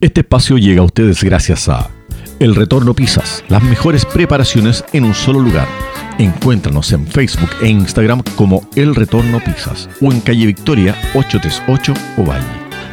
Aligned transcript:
Este 0.00 0.22
espacio 0.22 0.56
llega 0.56 0.80
a 0.80 0.84
ustedes 0.84 1.22
gracias 1.22 1.68
a 1.68 1.90
El 2.38 2.54
Retorno 2.54 2.94
Pizzas, 2.94 3.44
las 3.50 3.62
mejores 3.62 4.06
preparaciones 4.06 4.82
en 4.94 5.04
un 5.04 5.12
solo 5.12 5.40
lugar. 5.40 5.68
Encuéntranos 6.16 6.90
en 6.92 7.06
Facebook 7.06 7.50
e 7.60 7.68
Instagram 7.68 8.22
como 8.34 8.66
El 8.76 8.94
Retorno 8.94 9.40
Pizzas 9.40 9.90
o 10.00 10.10
en 10.10 10.22
calle 10.22 10.46
Victoria 10.46 10.96
838 11.14 11.92
Ovalle. 12.16 12.46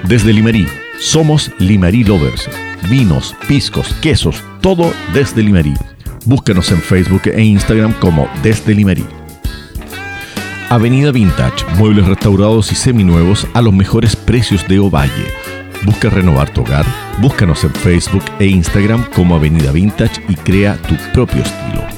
Desde 0.04 0.34
Limerí, 0.34 0.68
somos 1.00 1.50
Limerí 1.60 2.04
Lovers. 2.04 2.50
Vinos, 2.90 3.34
piscos, 3.48 3.88
quesos, 4.02 4.44
todo 4.60 4.92
desde 5.14 5.44
Limerí. 5.44 5.76
Búscanos 6.26 6.74
en 6.74 6.82
Facebook 6.82 7.22
e 7.28 7.42
Instagram 7.42 7.94
como 8.02 8.28
Desde 8.44 8.76
Limerí. 8.76 9.06
Avenida 10.70 11.14
Vintage, 11.14 11.64
muebles 11.78 12.06
restaurados 12.06 12.70
y 12.74 12.76
seminuevos 12.76 13.48
a 13.54 13.62
los 13.62 13.74
mejores 13.74 14.18
precios 14.18 14.68
de 14.68 14.80
Ovalle. 14.80 15.47
Busca 15.86 16.10
renovar 16.10 16.50
tu 16.50 16.62
hogar, 16.62 16.86
búscanos 17.22 17.64
en 17.64 17.74
Facebook 17.74 18.24
e 18.40 18.48
Instagram 18.48 19.06
como 19.16 19.36
Avenida 19.36 19.72
Vintage 19.72 20.22
y 20.28 20.36
crea 20.36 20.78
tu 20.88 20.96
propio 21.14 21.42
estilo. 21.42 21.98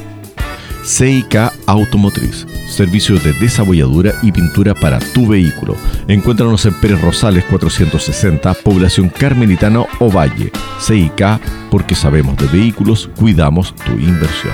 CIK 0.83 1.51
Automotriz, 1.67 2.47
servicios 2.67 3.23
de 3.23 3.33
desabolladura 3.33 4.13
y 4.23 4.31
pintura 4.31 4.73
para 4.73 4.99
tu 4.99 5.27
vehículo. 5.27 5.75
Encuéntranos 6.07 6.65
en 6.65 6.73
Pérez 6.75 7.01
Rosales 7.01 7.43
460, 7.45 8.53
población 8.55 9.09
Carmelitano 9.09 9.87
Ovalle. 9.99 10.51
CIK, 10.79 11.39
porque 11.69 11.95
sabemos 11.95 12.37
de 12.37 12.47
vehículos, 12.47 13.09
cuidamos 13.15 13.75
tu 13.75 13.91
inversión. 13.93 14.53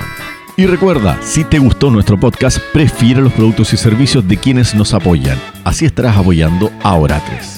Y 0.58 0.66
recuerda, 0.66 1.18
si 1.22 1.44
te 1.44 1.58
gustó 1.58 1.90
nuestro 1.90 2.18
podcast, 2.18 2.58
prefiere 2.72 3.20
los 3.20 3.32
productos 3.32 3.72
y 3.72 3.76
servicios 3.76 4.26
de 4.26 4.36
quienes 4.36 4.74
nos 4.74 4.94
apoyan. 4.94 5.38
Así 5.64 5.84
estarás 5.84 6.16
apoyando 6.16 6.70
a 6.82 6.94
Oratres. 6.94 7.55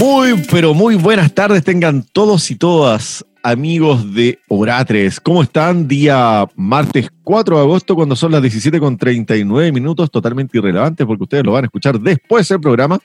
Muy, 0.00 0.42
pero 0.50 0.72
muy 0.72 0.94
buenas 0.94 1.34
tardes 1.34 1.62
tengan 1.62 2.02
todos 2.02 2.50
y 2.50 2.56
todas, 2.56 3.22
amigos 3.42 4.14
de 4.14 4.38
Oratres. 4.48 5.20
¿Cómo 5.20 5.42
están? 5.42 5.88
Día 5.88 6.48
martes 6.56 7.10
4 7.22 7.56
de 7.56 7.62
agosto, 7.62 7.94
cuando 7.94 8.16
son 8.16 8.32
las 8.32 8.40
17 8.40 8.80
con 8.80 8.96
39 8.96 9.70
minutos, 9.72 10.10
totalmente 10.10 10.56
irrelevantes 10.56 11.06
porque 11.06 11.24
ustedes 11.24 11.44
lo 11.44 11.52
van 11.52 11.64
a 11.64 11.66
escuchar 11.66 12.00
después 12.00 12.48
del 12.48 12.60
programa. 12.60 12.98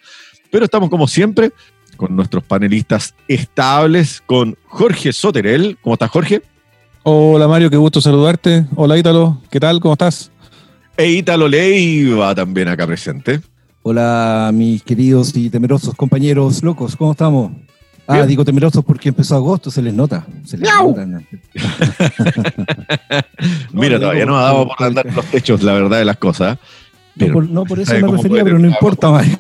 Pero 0.50 0.64
estamos 0.64 0.89
como 0.89 1.05
siempre 1.05 1.52
con 1.97 2.16
nuestros 2.16 2.45
panelistas 2.45 3.14
estables, 3.27 4.23
con 4.25 4.55
Jorge 4.64 5.11
Soterel. 5.11 5.77
¿Cómo 5.81 5.95
estás, 5.95 6.09
Jorge? 6.09 6.44
Hola, 7.03 7.50
Mario, 7.50 7.70
qué 7.70 7.75
gusto 7.75 8.00
saludarte. 8.00 8.67
Hola, 8.77 8.98
Ítalo, 8.98 9.42
¿qué 9.52 9.59
tal? 9.59 9.81
¿Cómo 9.81 9.95
estás? 9.95 10.31
E 10.95 11.09
Ítalo 11.09 11.50
Leiva 11.50 12.33
también 12.33 12.70
acá 12.70 12.88
presente. 12.88 13.42
Hola, 13.88 14.50
mis 14.52 14.81
queridos 14.81 15.38
y 15.38 15.52
temerosos 15.52 15.94
compañeros 15.94 16.64
locos, 16.64 16.95
¿cómo 16.95 17.11
estamos? 17.11 17.52
Ah, 18.08 18.25
digo 18.25 18.44
temerosos 18.44 18.83
porque 18.83 19.09
empezó 19.09 19.36
agosto, 19.36 19.69
se 19.69 19.80
les 19.80 19.94
nota. 19.94 20.25
Se 20.44 20.58
les 20.58 20.67
nota. 20.73 21.05
Mira, 23.73 24.00
todavía 24.00 24.25
no 24.25 24.39
ha 24.39 24.42
dado 24.42 24.69
por 24.69 24.88
andar 24.88 25.05
los 25.14 25.23
techos, 25.25 25.61
la 25.61 25.73
verdad 25.73 26.00
de 26.00 26.05
las 26.05 26.17
cosas. 26.17 26.58
no, 27.16 27.64
por, 27.64 27.80
eso 27.80 27.94
me 27.94 28.11
refería, 28.11 28.44
pero 28.44 28.58
no 28.58 28.67
importa 28.67 29.11
más. 29.11 29.27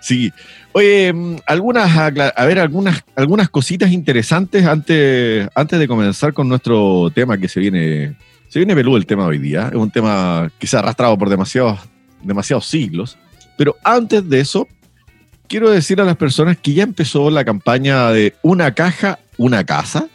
sí. 0.00 0.32
Oye, 0.70 1.12
mm, 1.12 1.38
algunas, 1.44 1.90
a 1.96 2.44
ver, 2.44 2.60
algunas, 2.60 3.02
algunas 3.16 3.48
cositas 3.48 3.90
interesantes 3.90 4.64
antes, 4.64 5.48
antes 5.56 5.80
de 5.80 5.88
comenzar 5.88 6.34
con 6.34 6.48
nuestro 6.48 7.10
tema 7.12 7.36
que 7.36 7.48
se 7.48 7.58
viene 7.58 8.14
se 8.54 8.60
viene 8.60 8.76
peludo 8.76 8.96
el 8.96 9.04
tema 9.04 9.26
hoy 9.26 9.38
día. 9.38 9.66
Es 9.72 9.74
un 9.74 9.90
tema 9.90 10.48
que 10.60 10.68
se 10.68 10.76
ha 10.76 10.78
arrastrado 10.78 11.18
por 11.18 11.28
demasiados, 11.28 11.80
demasiados 12.22 12.64
siglos. 12.66 13.18
Pero 13.58 13.74
antes 13.82 14.28
de 14.28 14.38
eso, 14.38 14.68
quiero 15.48 15.72
decir 15.72 16.00
a 16.00 16.04
las 16.04 16.16
personas 16.16 16.56
que 16.58 16.72
ya 16.72 16.84
empezó 16.84 17.30
la 17.30 17.44
campaña 17.44 18.12
de 18.12 18.32
Una 18.42 18.72
caja, 18.72 19.18
una 19.38 19.64
casa, 19.64 20.06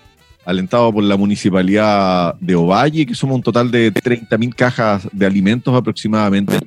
alentado 0.45 0.93
por 0.93 1.03
la 1.03 1.17
municipalidad 1.17 2.35
de 2.35 2.55
Ovalle, 2.55 3.05
que 3.05 3.13
somos 3.13 3.35
un 3.35 3.43
total 3.43 3.71
de 3.71 3.93
30.000 3.93 4.55
cajas 4.55 5.09
de 5.11 5.25
alimentos 5.25 5.75
aproximadamente, 5.75 6.59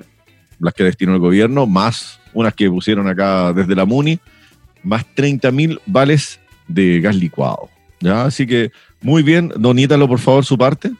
las 0.59 0.75
que 0.75 0.83
destinó 0.83 1.13
el 1.13 1.19
gobierno, 1.19 1.65
más 1.65 2.19
unas 2.33 2.53
que 2.53 2.69
pusieron 2.69 3.07
acá 3.07 3.51
desde 3.51 3.73
la 3.73 3.85
MUNI, 3.85 4.19
más 4.83 5.07
30.000 5.15 5.79
vales 5.87 6.39
de 6.67 7.01
gas 7.01 7.15
licuado. 7.15 7.67
¿ya? 7.99 8.25
Así 8.25 8.45
que 8.45 8.71
muy 9.01 9.23
bien, 9.23 9.51
donítalo 9.57 10.07
por 10.07 10.19
favor 10.19 10.45
su 10.45 10.55
parte. 10.55 10.91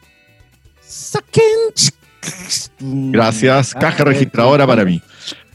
Gracias, 2.80 3.74
caja 3.74 4.02
ah, 4.02 4.04
registradora 4.06 4.66
para 4.66 4.84
mí. 4.84 5.00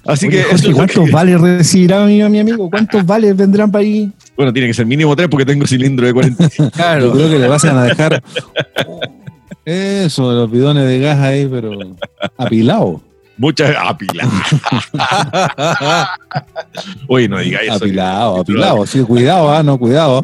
Así 0.06 0.30
que 0.30 0.44
¿Cuántos 0.74 1.12
vales 1.12 1.40
recibirá 1.40 2.06
mi, 2.06 2.22
amigo? 2.22 2.70
¿Cuántos 2.70 3.06
vales 3.06 3.36
vendrán 3.36 3.72
para 3.72 3.84
ahí? 3.84 4.12
Bueno, 4.36 4.54
tiene 4.54 4.68
que 4.68 4.74
ser 4.74 4.86
mínimo 4.86 5.16
tres 5.16 5.28
porque 5.30 5.46
tengo 5.46 5.68
cilindro 5.68 6.08
de 6.08 6.14
45. 6.14 6.72
claro, 6.76 7.12
creo 7.12 7.30
que 7.30 7.40
le 7.40 7.48
vas 7.48 7.66
a 7.66 7.84
dejar 7.84 8.24
eso, 9.66 10.32
los 10.32 10.50
bidones 10.50 10.88
de 10.88 11.00
gas 11.00 11.20
ahí, 11.20 11.48
pero 11.48 11.78
apilado. 12.38 13.02
Muchas 13.40 13.74
apilado. 13.80 14.30
Oye, 17.08 17.30
no 17.30 17.40
digáis 17.40 17.70
eso. 17.70 17.86
Apilado, 17.86 18.42
apilado. 18.42 18.86
Sí, 18.86 19.02
cuidado, 19.04 19.50
ah, 19.50 19.64
no, 19.64 19.78
cuidado. 19.78 20.22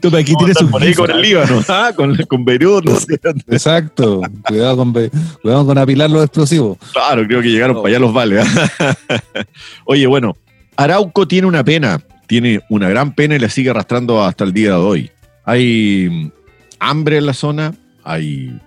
Tú 0.00 0.08
aquí 0.16 0.34
tienes 0.34 0.56
un 0.62 0.70
con 0.70 1.10
el 1.10 1.20
Líbano, 1.20 1.60
¿ah? 1.68 1.92
con, 1.94 2.16
con 2.26 2.42
Beirut, 2.46 2.86
no 2.86 2.96
sé. 2.98 3.20
Exacto. 3.48 4.22
Cuidado 4.48 4.78
con, 4.78 4.94
cuidado 4.94 5.66
con 5.66 5.76
apilar 5.76 6.08
los 6.08 6.24
explosivos. 6.24 6.78
Claro, 6.94 7.26
creo 7.26 7.42
que 7.42 7.50
llegaron 7.50 7.76
para 7.76 7.88
allá 7.88 7.98
los 7.98 8.14
vales. 8.14 8.46
¿ah? 8.80 8.94
Oye, 9.84 10.06
bueno, 10.06 10.34
Arauco 10.74 11.28
tiene 11.28 11.46
una 11.46 11.62
pena, 11.64 12.00
tiene 12.26 12.62
una 12.70 12.88
gran 12.88 13.14
pena 13.14 13.36
y 13.36 13.40
la 13.40 13.50
sigue 13.50 13.68
arrastrando 13.68 14.24
hasta 14.24 14.42
el 14.42 14.54
día 14.54 14.70
de 14.70 14.76
hoy. 14.76 15.10
Hay 15.44 16.32
hambre 16.78 17.18
en 17.18 17.26
la 17.26 17.34
zona, 17.34 17.74
hay 18.02 18.58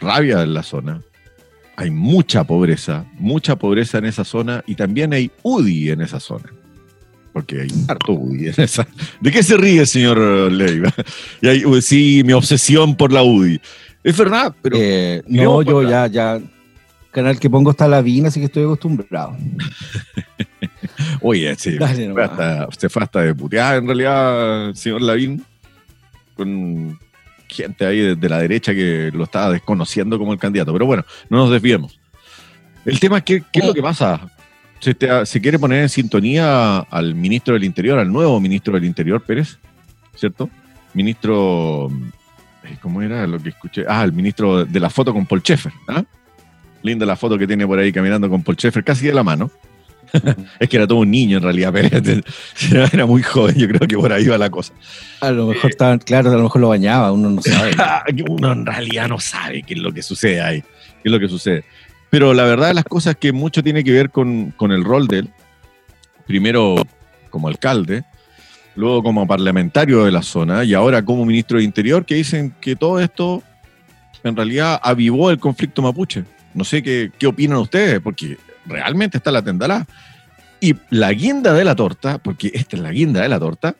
rabia 0.00 0.42
en 0.42 0.52
la 0.52 0.64
zona, 0.64 1.00
hay 1.80 1.90
mucha 1.90 2.44
pobreza, 2.44 3.06
mucha 3.18 3.56
pobreza 3.56 3.96
en 3.96 4.04
esa 4.04 4.22
zona 4.22 4.62
y 4.66 4.74
también 4.74 5.14
hay 5.14 5.30
UDI 5.42 5.92
en 5.92 6.02
esa 6.02 6.20
zona. 6.20 6.52
Porque 7.32 7.62
hay 7.62 7.68
harto 7.88 8.12
UDI 8.12 8.48
en 8.48 8.54
esa. 8.58 8.86
¿De 9.18 9.30
qué 9.30 9.42
se 9.42 9.56
ríe, 9.56 9.86
señor 9.86 10.18
Leiva? 10.52 10.92
Y 11.40 11.48
hay, 11.48 11.64
sí, 11.80 12.20
mi 12.22 12.34
obsesión 12.34 12.94
por 12.96 13.12
la 13.12 13.22
UDI. 13.22 13.62
Es 14.04 14.14
verdad, 14.14 14.54
pero. 14.60 14.76
Eh, 14.78 15.22
no, 15.26 15.62
yo 15.62 15.82
ya, 15.82 16.06
ya. 16.06 16.38
Canal 17.12 17.40
que 17.40 17.48
pongo 17.48 17.70
está 17.70 17.88
la 17.88 18.02
vina, 18.02 18.28
así 18.28 18.40
que 18.40 18.46
estoy 18.46 18.64
acostumbrado. 18.64 19.38
Oye, 21.22 21.54
sí, 21.56 21.78
usted 21.80 22.12
fue, 22.12 22.24
hasta, 22.24 22.68
usted 22.68 22.90
fue 22.90 23.02
hasta 23.02 23.22
de 23.22 23.34
puteada 23.34 23.76
en 23.76 23.86
realidad, 23.86 24.74
señor 24.74 25.00
Lavín, 25.00 25.42
con 26.36 26.98
gente 27.50 27.86
ahí 27.86 28.14
de, 28.14 28.28
la 28.28 28.38
derecha 28.38 28.74
que 28.74 29.10
lo 29.12 29.24
estaba 29.24 29.50
desconociendo 29.50 30.18
como 30.18 30.32
el 30.32 30.38
candidato. 30.38 30.72
Pero 30.72 30.86
bueno, 30.86 31.04
no 31.28 31.38
nos 31.38 31.50
desviemos. 31.50 31.98
El 32.84 32.98
tema 32.98 33.18
es 33.18 33.24
que, 33.24 33.42
qué 33.52 33.60
es 33.60 33.66
lo 33.66 33.74
que 33.74 33.82
pasa. 33.82 34.30
Se, 34.80 34.96
se, 35.26 35.40
quiere 35.40 35.58
poner 35.58 35.82
en 35.82 35.88
sintonía 35.88 36.78
al 36.78 37.14
ministro 37.14 37.54
del 37.54 37.64
Interior, 37.64 37.98
al 37.98 38.10
nuevo 38.10 38.40
ministro 38.40 38.74
del 38.74 38.84
Interior, 38.84 39.20
Pérez, 39.22 39.58
¿cierto? 40.14 40.48
Ministro, 40.94 41.90
eh, 42.64 42.76
¿cómo 42.80 43.02
era 43.02 43.26
lo 43.26 43.38
que 43.38 43.50
escuché? 43.50 43.84
Ah, 43.86 44.02
el 44.04 44.12
ministro 44.12 44.64
de 44.64 44.80
la 44.80 44.88
foto 44.88 45.12
con 45.12 45.26
Paul 45.26 45.42
Schaeffer. 45.42 45.72
¿ah? 45.88 46.02
Linda 46.82 47.04
la 47.04 47.16
foto 47.16 47.36
que 47.36 47.46
tiene 47.46 47.66
por 47.66 47.78
ahí 47.78 47.92
caminando 47.92 48.28
con 48.30 48.42
Paul 48.42 48.56
Schaeffer, 48.56 48.82
casi 48.82 49.06
de 49.06 49.12
la 49.12 49.22
mano. 49.22 49.50
es 50.60 50.68
que 50.68 50.76
era 50.76 50.86
todo 50.86 50.98
un 50.98 51.10
niño 51.10 51.38
en 51.38 51.42
realidad, 51.42 51.72
pero 52.70 52.84
era 52.92 53.06
muy 53.06 53.22
joven, 53.22 53.56
yo 53.56 53.68
creo 53.68 53.86
que 53.86 53.96
por 53.96 54.12
ahí 54.12 54.26
va 54.26 54.38
la 54.38 54.50
cosa. 54.50 54.72
A 55.20 55.30
lo 55.30 55.46
mejor 55.46 55.70
estaba, 55.70 55.98
claro, 55.98 56.30
a 56.30 56.36
lo 56.36 56.42
mejor 56.42 56.60
lo 56.60 56.68
bañaba, 56.68 57.12
uno 57.12 57.30
no 57.30 57.42
sabe. 57.42 57.72
uno 58.28 58.52
en 58.52 58.66
realidad 58.66 59.08
no 59.08 59.18
sabe 59.20 59.62
qué 59.62 59.74
es 59.74 59.80
lo 59.80 59.92
que 59.92 60.02
sucede 60.02 60.40
ahí, 60.40 60.62
qué 60.62 60.68
es 61.04 61.12
lo 61.12 61.20
que 61.20 61.28
sucede. 61.28 61.64
Pero 62.10 62.34
la 62.34 62.44
verdad 62.44 62.68
de 62.68 62.74
las 62.74 62.84
cosas 62.84 63.12
es 63.12 63.20
que 63.20 63.32
mucho 63.32 63.62
tiene 63.62 63.84
que 63.84 63.92
ver 63.92 64.10
con, 64.10 64.50
con 64.52 64.72
el 64.72 64.84
rol 64.84 65.06
de 65.06 65.20
él. 65.20 65.30
Primero 66.26 66.76
como 67.30 67.48
alcalde, 67.48 68.04
luego 68.74 69.02
como 69.02 69.26
parlamentario 69.26 70.04
de 70.04 70.10
la 70.10 70.22
zona 70.22 70.64
y 70.64 70.74
ahora 70.74 71.04
como 71.04 71.24
ministro 71.24 71.58
de 71.58 71.64
Interior, 71.64 72.04
que 72.04 72.16
dicen 72.16 72.54
que 72.60 72.74
todo 72.74 73.00
esto 73.00 73.42
en 74.24 74.36
realidad 74.36 74.80
avivó 74.82 75.30
el 75.30 75.38
conflicto 75.38 75.82
mapuche. 75.82 76.24
No 76.52 76.64
sé 76.64 76.82
qué, 76.82 77.12
qué 77.16 77.28
opinan 77.28 77.58
ustedes, 77.58 78.00
porque 78.00 78.36
realmente 78.70 79.18
está 79.18 79.30
la 79.30 79.42
tendalá. 79.42 79.86
Y 80.60 80.76
la 80.90 81.12
guinda 81.12 81.52
de 81.52 81.64
la 81.64 81.74
torta, 81.74 82.18
porque 82.18 82.50
esta 82.54 82.76
es 82.76 82.82
la 82.82 82.92
guinda 82.92 83.22
de 83.22 83.28
la 83.28 83.38
torta, 83.38 83.76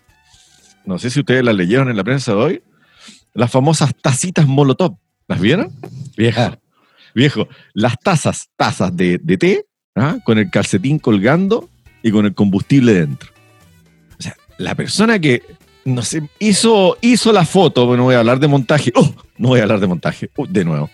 no 0.85 0.99
sé 0.99 1.11
si 1.11 1.21
ustedes 1.21 1.45
la 1.45 1.53
leyeron 1.53 1.89
en 1.89 1.97
la 1.97 2.05
prensa 2.05 2.33
de 2.33 2.39
hoy, 2.39 2.63
las 3.35 3.51
famosas 3.51 3.95
tacitas 4.01 4.47
Molotov. 4.47 4.97
¿Las 5.29 5.41
vieron? 5.41 5.73
Vieja. 6.17 6.59
Viejo, 7.15 7.49
las 7.75 7.99
tazas, 7.99 8.49
tazas 8.57 8.97
de, 8.97 9.19
té, 9.19 9.67
¿ah? 9.95 10.19
con 10.25 10.39
el 10.39 10.51
calcetín 10.51 10.99
colgando 10.99 11.69
y 12.03 12.11
con 12.11 12.27
el 12.27 12.35
combustible 12.35 12.95
dentro. 12.95 13.31
O 14.19 14.23
sea, 14.23 14.37
la 14.59 14.75
persona 14.75 15.19
que, 15.19 15.43
no 15.85 16.03
sé, 16.03 16.29
hizo, 16.39 16.97
hizo 17.01 17.33
la 17.33 17.45
foto, 17.45 17.97
no 17.97 18.05
voy 18.05 18.15
a 18.15 18.21
hablar 18.21 18.39
de 18.39 18.49
montaje, 18.49 18.93
oh, 18.95 19.15
no 19.39 19.49
voy 19.49 19.61
a 19.61 19.65
hablar 19.65 19.81
de 19.81 19.87
montaje, 19.87 20.31
uh, 20.37 20.47
de 20.47 20.65
nuevo. 20.65 20.91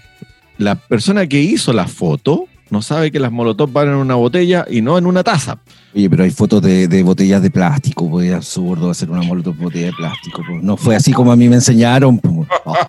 La 0.58 0.74
persona 0.74 1.26
que 1.26 1.40
hizo 1.40 1.72
la 1.72 1.86
foto 1.86 2.46
no 2.70 2.82
sabe 2.82 3.12
que 3.12 3.20
las 3.20 3.30
molotov 3.30 3.70
van 3.72 3.88
en 3.88 3.94
una 3.94 4.16
botella 4.16 4.64
y 4.68 4.82
no 4.82 4.98
en 4.98 5.06
una 5.06 5.22
taza. 5.22 5.58
Oye, 5.94 6.10
pero 6.10 6.24
hay 6.24 6.30
fotos 6.30 6.62
de, 6.62 6.88
de 6.88 7.02
botellas 7.02 7.40
de 7.42 7.50
plástico, 7.50 8.10
pues 8.10 8.28
es 8.28 8.34
absurdo 8.34 8.90
hacer 8.90 9.10
una 9.10 9.22
molotov 9.22 9.56
botella 9.56 9.86
de 9.86 9.92
plástico. 9.92 10.42
pues. 10.46 10.62
No 10.62 10.76
fue 10.76 10.96
así 10.96 11.12
como 11.12 11.30
a 11.32 11.36
mí 11.36 11.48
me 11.48 11.56
enseñaron. 11.56 12.18
pues. 12.18 12.48
Oh. 12.64 12.76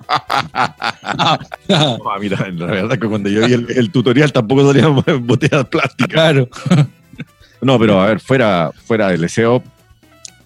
No, 1.70 2.00
mira, 2.20 2.38
la 2.52 2.66
verdad 2.66 2.94
es 2.94 3.00
que 3.00 3.08
cuando 3.08 3.30
yo 3.30 3.46
vi 3.46 3.54
el, 3.54 3.68
el 3.70 3.92
tutorial 3.92 4.32
tampoco 4.32 4.66
salían 4.66 4.96
botellas 5.28 5.66
plásticas. 5.66 6.08
Claro. 6.10 6.50
No, 7.62 7.80
pero 7.80 8.02
a 8.02 8.08
ver, 8.08 8.20
fuera, 8.20 8.72
fuera 8.86 9.10
del 9.10 9.22
deseo, 9.22 9.64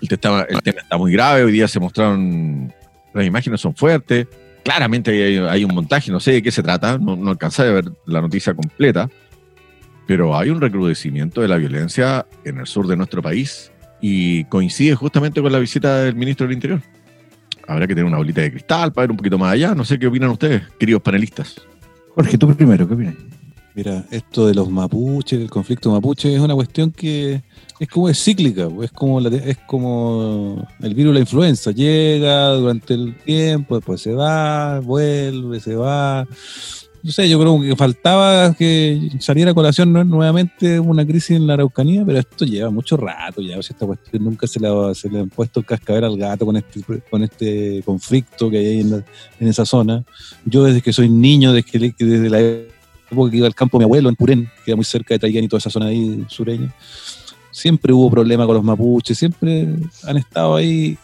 el, 0.02 0.20
tema, 0.20 0.46
el 0.50 0.62
tema 0.62 0.82
está 0.82 0.98
muy 0.98 1.12
grave. 1.12 1.44
Hoy 1.44 1.52
día 1.52 1.68
se 1.68 1.80
mostraron, 1.80 2.74
las 3.14 3.26
imágenes 3.26 3.62
son 3.62 3.76
fuertes. 3.76 4.28
Claramente 4.64 5.12
hay, 5.12 5.38
hay 5.38 5.64
un 5.64 5.74
montaje, 5.74 6.12
no 6.12 6.20
sé 6.20 6.34
de 6.34 6.44
qué 6.44 6.52
se 6.52 6.62
trata, 6.62 6.98
no, 6.98 7.16
no 7.16 7.32
alcancé 7.32 7.64
a 7.64 7.72
ver 7.72 7.92
la 8.06 8.22
noticia 8.22 8.54
completa, 8.54 9.10
pero 10.08 10.38
hay 10.38 10.50
un 10.50 10.60
recrudecimiento 10.62 11.42
de 11.42 11.48
la 11.48 11.58
violencia 11.58 12.26
en 12.44 12.58
el 12.60 12.68
sur 12.68 12.88
de 12.88 12.96
nuestro 12.98 13.22
país 13.22 13.72
y 14.02 14.44
coincide 14.46 14.96
justamente 14.96 15.42
con 15.42 15.52
la 15.52 15.60
visita 15.60 16.00
del 16.00 16.16
ministro 16.16 16.48
del 16.48 16.54
Interior. 16.56 16.82
Habrá 17.68 17.88
que 17.88 17.94
tener 17.94 18.06
una 18.06 18.18
bolita 18.18 18.42
de 18.42 18.52
cristal 18.52 18.92
para 18.92 19.04
ver 19.04 19.12
un 19.12 19.18
poquito 19.18 19.38
más 19.38 19.54
allá. 19.54 19.74
No 19.76 19.86
sé 19.86 19.98
qué 20.00 20.08
opinan 20.08 20.32
ustedes, 20.32 20.64
queridos 20.80 21.02
panelistas. 21.02 21.56
Jorge, 22.16 22.38
tú 22.38 22.54
primero, 22.56 22.88
¿qué 22.88 22.94
opinas? 22.96 23.16
Mira, 23.74 24.04
esto 24.12 24.48
de 24.48 24.54
los 24.54 24.70
mapuches, 24.70 25.40
el 25.40 25.50
conflicto 25.50 25.92
mapuche, 25.92 26.34
es 26.36 26.42
una 26.42 26.54
cuestión 26.56 26.92
que 26.92 27.42
es 27.80 27.88
como 27.88 28.10
es 28.10 28.22
cíclica, 28.22 28.68
pues, 28.68 28.90
es 28.90 28.92
como, 28.92 29.22
la- 29.22 29.30
es 29.30 29.58
como 29.66 30.68
el 30.82 30.94
virus 30.94 31.12
de 31.12 31.14
la 31.14 31.20
influenza, 31.22 31.72
llega 31.72 32.50
durante 32.50 32.96
el 32.96 33.16
tiempo, 33.24 33.76
después 33.78 34.02
se 34.02 34.12
va, 34.14 34.82
vuelve, 34.82 35.62
se 35.62 35.76
va. 35.76 36.28
No 37.04 37.12
sé, 37.12 37.28
yo 37.28 37.40
creo 37.40 37.60
que 37.60 37.76
faltaba 37.76 38.54
que 38.54 39.10
saliera 39.20 39.52
a 39.52 39.54
colación 39.56 39.92
nuevamente 39.92 40.80
una 40.80 41.06
crisis 41.06 41.32
en 41.32 41.48
la 41.48 41.54
Araucanía, 41.54 42.04
pero 42.06 42.20
esto 42.20 42.46
lleva 42.46 42.70
mucho 42.70 42.96
rato 42.96 43.42
ya, 43.42 43.58
esta 43.58 43.88
cuestión 43.88 44.24
nunca 44.24 44.46
se 44.46 44.60
le, 44.60 44.68
ha, 44.68 44.94
se 44.94 45.10
le 45.10 45.22
han 45.22 45.30
puesto 45.30 45.62
el 45.62 45.66
cascabel 45.66 46.04
al 46.04 46.18
gato 46.18 46.46
con 46.46 46.58
este, 46.58 46.82
con 47.10 47.24
este 47.24 47.82
conflicto 47.84 48.52
que 48.52 48.58
hay 48.60 48.82
en, 48.82 49.04
en 49.40 49.48
esa 49.48 49.66
zona. 49.66 50.04
Yo 50.46 50.64
desde 50.64 50.82
que 50.82 50.94
soy 50.94 51.10
niño, 51.10 51.54
desde, 51.54 51.94
que, 51.94 52.06
desde 52.06 52.30
la 52.30 52.40
época 52.40 53.32
que 53.32 53.38
iba 53.38 53.48
al 53.48 53.56
campo 53.56 53.80
mi 53.80 53.86
abuelo 53.86 54.08
en 54.10 54.16
Purén, 54.16 54.46
que 54.58 54.66
queda 54.66 54.76
muy 54.76 54.86
cerca 54.86 55.16
de 55.16 55.20
Taiguén 55.20 55.46
y 55.46 55.48
toda 55.48 55.58
esa 55.58 55.72
zona 55.72 55.88
ahí 55.88 56.24
sureña, 56.28 56.72
siempre 57.50 57.94
hubo 57.94 58.12
problemas 58.12 58.46
con 58.46 58.56
los 58.56 58.64
mapuches, 58.64 59.18
siempre 59.18 59.68
han 60.04 60.18
estado 60.18 60.56
ahí 60.56 60.98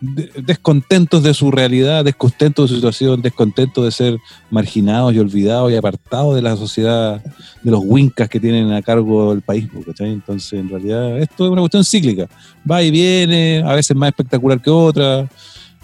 descontentos 0.00 1.22
de 1.22 1.34
su 1.34 1.50
realidad, 1.50 2.04
descontentos 2.04 2.64
de 2.64 2.68
su 2.68 2.74
situación, 2.76 3.20
descontentos 3.22 3.84
de 3.84 3.90
ser 3.90 4.18
marginados 4.50 5.14
y 5.14 5.18
olvidados 5.18 5.70
y 5.72 5.76
apartados 5.76 6.34
de 6.34 6.42
la 6.42 6.56
sociedad, 6.56 7.22
de 7.62 7.70
los 7.70 7.80
wincas 7.84 8.28
que 8.28 8.40
tienen 8.40 8.72
a 8.72 8.82
cargo 8.82 9.32
el 9.32 9.42
país. 9.42 9.68
¿cachai? 9.86 10.10
Entonces, 10.12 10.52
en 10.58 10.68
realidad, 10.68 11.18
esto 11.18 11.44
es 11.44 11.50
una 11.50 11.60
cuestión 11.60 11.84
cíclica. 11.84 12.26
Va 12.68 12.82
y 12.82 12.90
viene, 12.90 13.62
a 13.64 13.74
veces 13.74 13.96
más 13.96 14.08
espectacular 14.08 14.60
que 14.60 14.70
otra. 14.70 15.28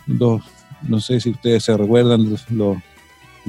Los- 0.07 0.43
no 0.83 1.01
sé 1.01 1.21
si 1.21 1.31
ustedes 1.31 1.65
se 1.65 1.77
recuerdan, 1.77 2.31
los, 2.31 2.51
los- 2.51 2.79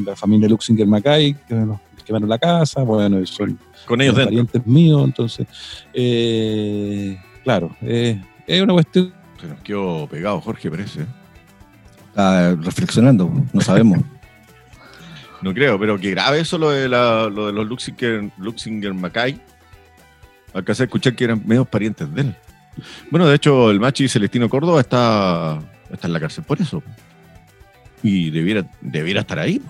la 0.06 0.16
familia 0.16 0.48
Luxinger 0.50 0.86
Mackay, 0.88 1.34
que 1.48 1.56
los 1.56 1.78
quemaron 2.06 2.30
la 2.30 2.38
casa, 2.38 2.84
bueno, 2.84 3.26
son 3.26 3.60
Con 3.86 4.00
ellos 4.02 4.16
parientes 4.16 4.66
míos, 4.66 5.02
entonces, 5.04 5.46
eh, 5.94 7.18
claro, 7.44 7.76
eh, 7.82 8.22
es 8.46 8.62
una 8.62 8.74
cuestión 8.74 9.14
Se 9.40 9.48
nos 9.48 9.60
quedó 9.62 10.08
pegado 10.08 10.42
Jorge, 10.42 10.70
parece. 10.70 11.06
Está 12.10 12.56
reflexionando, 12.56 13.32
no 13.54 13.62
sabemos. 13.62 14.00
No 15.40 15.54
creo, 15.54 15.80
pero 15.80 16.00
qué 16.00 16.10
grave 16.10 16.40
eso 16.40 16.58
lo 16.58 16.72
de, 16.72 16.90
la- 16.90 17.30
lo 17.30 17.46
de 17.46 17.54
los 17.54 17.68
Luxinger, 17.68 18.32
Luxinger 18.40 18.92
Mackay. 18.96 19.40
Alcancé 20.52 20.82
a 20.82 20.86
escuchar 20.86 21.14
que 21.16 21.26
eran 21.26 21.44
medios 21.46 21.68
parientes 21.68 22.12
de 22.12 22.22
él. 22.22 22.36
Bueno, 23.12 23.28
de 23.28 23.36
hecho, 23.36 23.70
el 23.70 23.80
machi 23.80 24.10
Celestino 24.10 24.50
Córdoba 24.50 24.80
está, 24.82 25.60
está 25.92 26.08
en 26.08 26.14
la 26.14 26.20
cárcel 26.20 26.44
por 26.44 26.60
eso. 26.60 26.82
Y 28.02 28.32
debiera, 28.32 28.66
debiera 28.82 29.22
estar 29.22 29.38
ahí. 29.38 29.62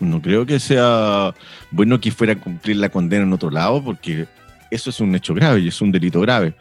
No 0.00 0.20
creo 0.20 0.44
que 0.44 0.58
sea 0.58 1.32
bueno 1.70 2.00
que 2.00 2.10
fuera 2.10 2.32
a 2.32 2.36
cumplir 2.40 2.76
la 2.78 2.88
condena 2.88 3.22
en 3.22 3.32
otro 3.32 3.50
lado, 3.52 3.84
porque 3.84 4.26
eso 4.68 4.90
es 4.90 4.98
un 4.98 5.14
hecho 5.14 5.32
grave 5.32 5.60
y 5.60 5.68
es 5.68 5.80
un 5.80 5.92
delito 5.92 6.20
grave. 6.20 6.54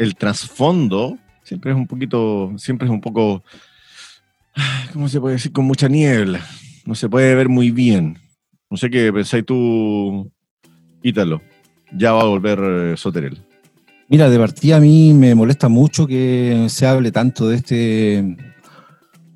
El 0.00 0.16
trasfondo 0.16 1.18
siempre 1.42 1.72
es 1.72 1.76
un 1.76 1.86
poquito, 1.86 2.54
siempre 2.56 2.86
es 2.86 2.90
un 2.90 3.02
poco, 3.02 3.44
¿cómo 4.94 5.10
se 5.10 5.20
puede 5.20 5.34
decir? 5.34 5.52
Con 5.52 5.66
mucha 5.66 5.88
niebla 5.88 6.40
no 6.86 6.94
se 6.94 7.06
puede 7.06 7.34
ver 7.34 7.50
muy 7.50 7.70
bien. 7.70 8.18
No 8.70 8.78
sé 8.78 8.88
qué 8.88 9.12
pensáis 9.12 9.44
tú, 9.44 10.32
Ítalo. 11.02 11.42
Ya 11.92 12.12
va 12.12 12.22
a 12.22 12.24
volver 12.24 12.58
eh, 12.62 12.96
Soterel. 12.96 13.42
Mira, 14.08 14.30
de 14.30 14.38
partida 14.38 14.78
a 14.78 14.80
mí 14.80 15.12
me 15.12 15.34
molesta 15.34 15.68
mucho 15.68 16.06
que 16.06 16.64
se 16.70 16.86
hable 16.86 17.12
tanto 17.12 17.46
de 17.46 17.56
este 17.56 18.36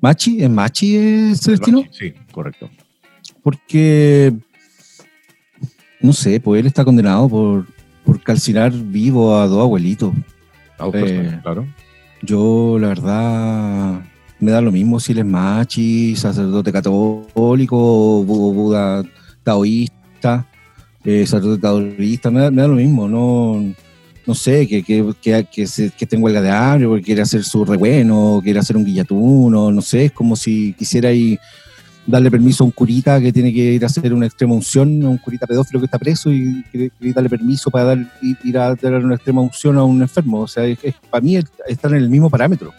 Machi, 0.01 0.41
¿es 0.41 0.49
Machi 0.49 0.95
eh, 0.95 1.35
Celestino? 1.35 1.83
Sí, 1.91 2.11
correcto. 2.31 2.71
Porque, 3.43 4.33
no 6.01 6.11
sé, 6.11 6.39
pues 6.39 6.59
él 6.59 6.65
está 6.65 6.83
condenado 6.83 7.29
por, 7.29 7.67
por 8.03 8.19
calcinar 8.23 8.73
vivo 8.73 9.37
a 9.37 9.45
dos 9.45 9.61
abuelitos. 9.61 10.11
Eh, 10.93 11.39
claro. 11.43 11.65
Yo, 12.21 12.77
la 12.79 12.87
verdad, 12.89 14.01
me 14.39 14.51
da 14.51 14.61
lo 14.61 14.71
mismo 14.71 14.99
si 14.99 15.11
él 15.11 15.19
es 15.19 15.25
machi, 15.25 16.15
sacerdote 16.15 16.71
católico, 16.71 18.23
bu- 18.25 18.53
Buda 18.53 19.03
taoísta, 19.43 20.45
eh, 21.03 21.25
sacerdote 21.25 21.61
taoísta, 21.61 22.31
me 22.31 22.41
da, 22.41 22.51
me 22.51 22.61
da 22.61 22.67
lo 22.67 22.75
mismo, 22.75 23.07
no, 23.07 23.63
no 24.25 24.33
sé, 24.35 24.67
que, 24.67 24.81
que, 24.83 25.13
que, 25.21 25.47
que, 25.51 25.67
se, 25.67 25.91
que 25.91 26.05
esté 26.05 26.15
en 26.15 26.23
huelga 26.23 26.41
de 26.41 26.49
hambre 26.49 26.87
porque 26.87 27.03
quiere 27.03 27.21
hacer 27.21 27.43
su 27.43 27.63
rebueno, 27.63 28.41
quiere 28.43 28.59
hacer 28.59 28.75
un 28.75 28.85
guillatuno, 28.85 29.71
no 29.71 29.81
sé, 29.81 30.05
es 30.05 30.11
como 30.11 30.35
si 30.35 30.73
quisiera 30.73 31.11
ir 31.11 31.39
darle 32.05 32.29
permiso 32.29 32.63
a 32.63 32.65
un 32.65 32.71
curita 32.71 33.19
que 33.19 33.33
tiene 33.33 33.53
que 33.53 33.73
ir 33.73 33.83
a 33.83 33.87
hacer 33.87 34.13
una 34.13 34.27
extrema 34.27 34.53
unción, 34.53 35.03
a 35.03 35.09
un 35.09 35.17
curita 35.17 35.47
pedófilo 35.47 35.79
que 35.79 35.85
está 35.85 35.97
preso 35.97 36.31
y 36.31 36.63
darle 36.99 37.29
permiso 37.29 37.71
para 37.71 37.85
dar, 37.85 38.19
ir, 38.21 38.57
a 38.57 38.75
dar 38.75 39.03
una 39.03 39.15
extrema 39.15 39.41
unción 39.41 39.77
a 39.77 39.83
un 39.83 40.01
enfermo. 40.01 40.41
O 40.41 40.47
sea, 40.47 40.65
es, 40.65 40.79
para 41.09 41.21
mí 41.21 41.37
están 41.67 41.91
en 41.91 42.03
el 42.03 42.09
mismo 42.09 42.29
parámetro. 42.29 42.73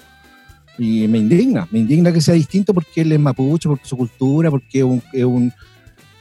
Y 0.78 1.08
me 1.08 1.18
indigna, 1.18 1.66
me 1.70 1.78
indigna 1.78 2.12
que 2.12 2.20
sea 2.20 2.34
distinto 2.34 2.74
porque 2.74 3.00
él 3.00 3.12
es 3.12 3.18
mapuche, 3.18 3.68
porque 3.68 3.88
su 3.88 3.96
cultura, 3.96 4.50
porque 4.50 4.78
es 4.78 4.84
un, 4.84 5.02
es 5.12 5.24
un, 5.24 5.52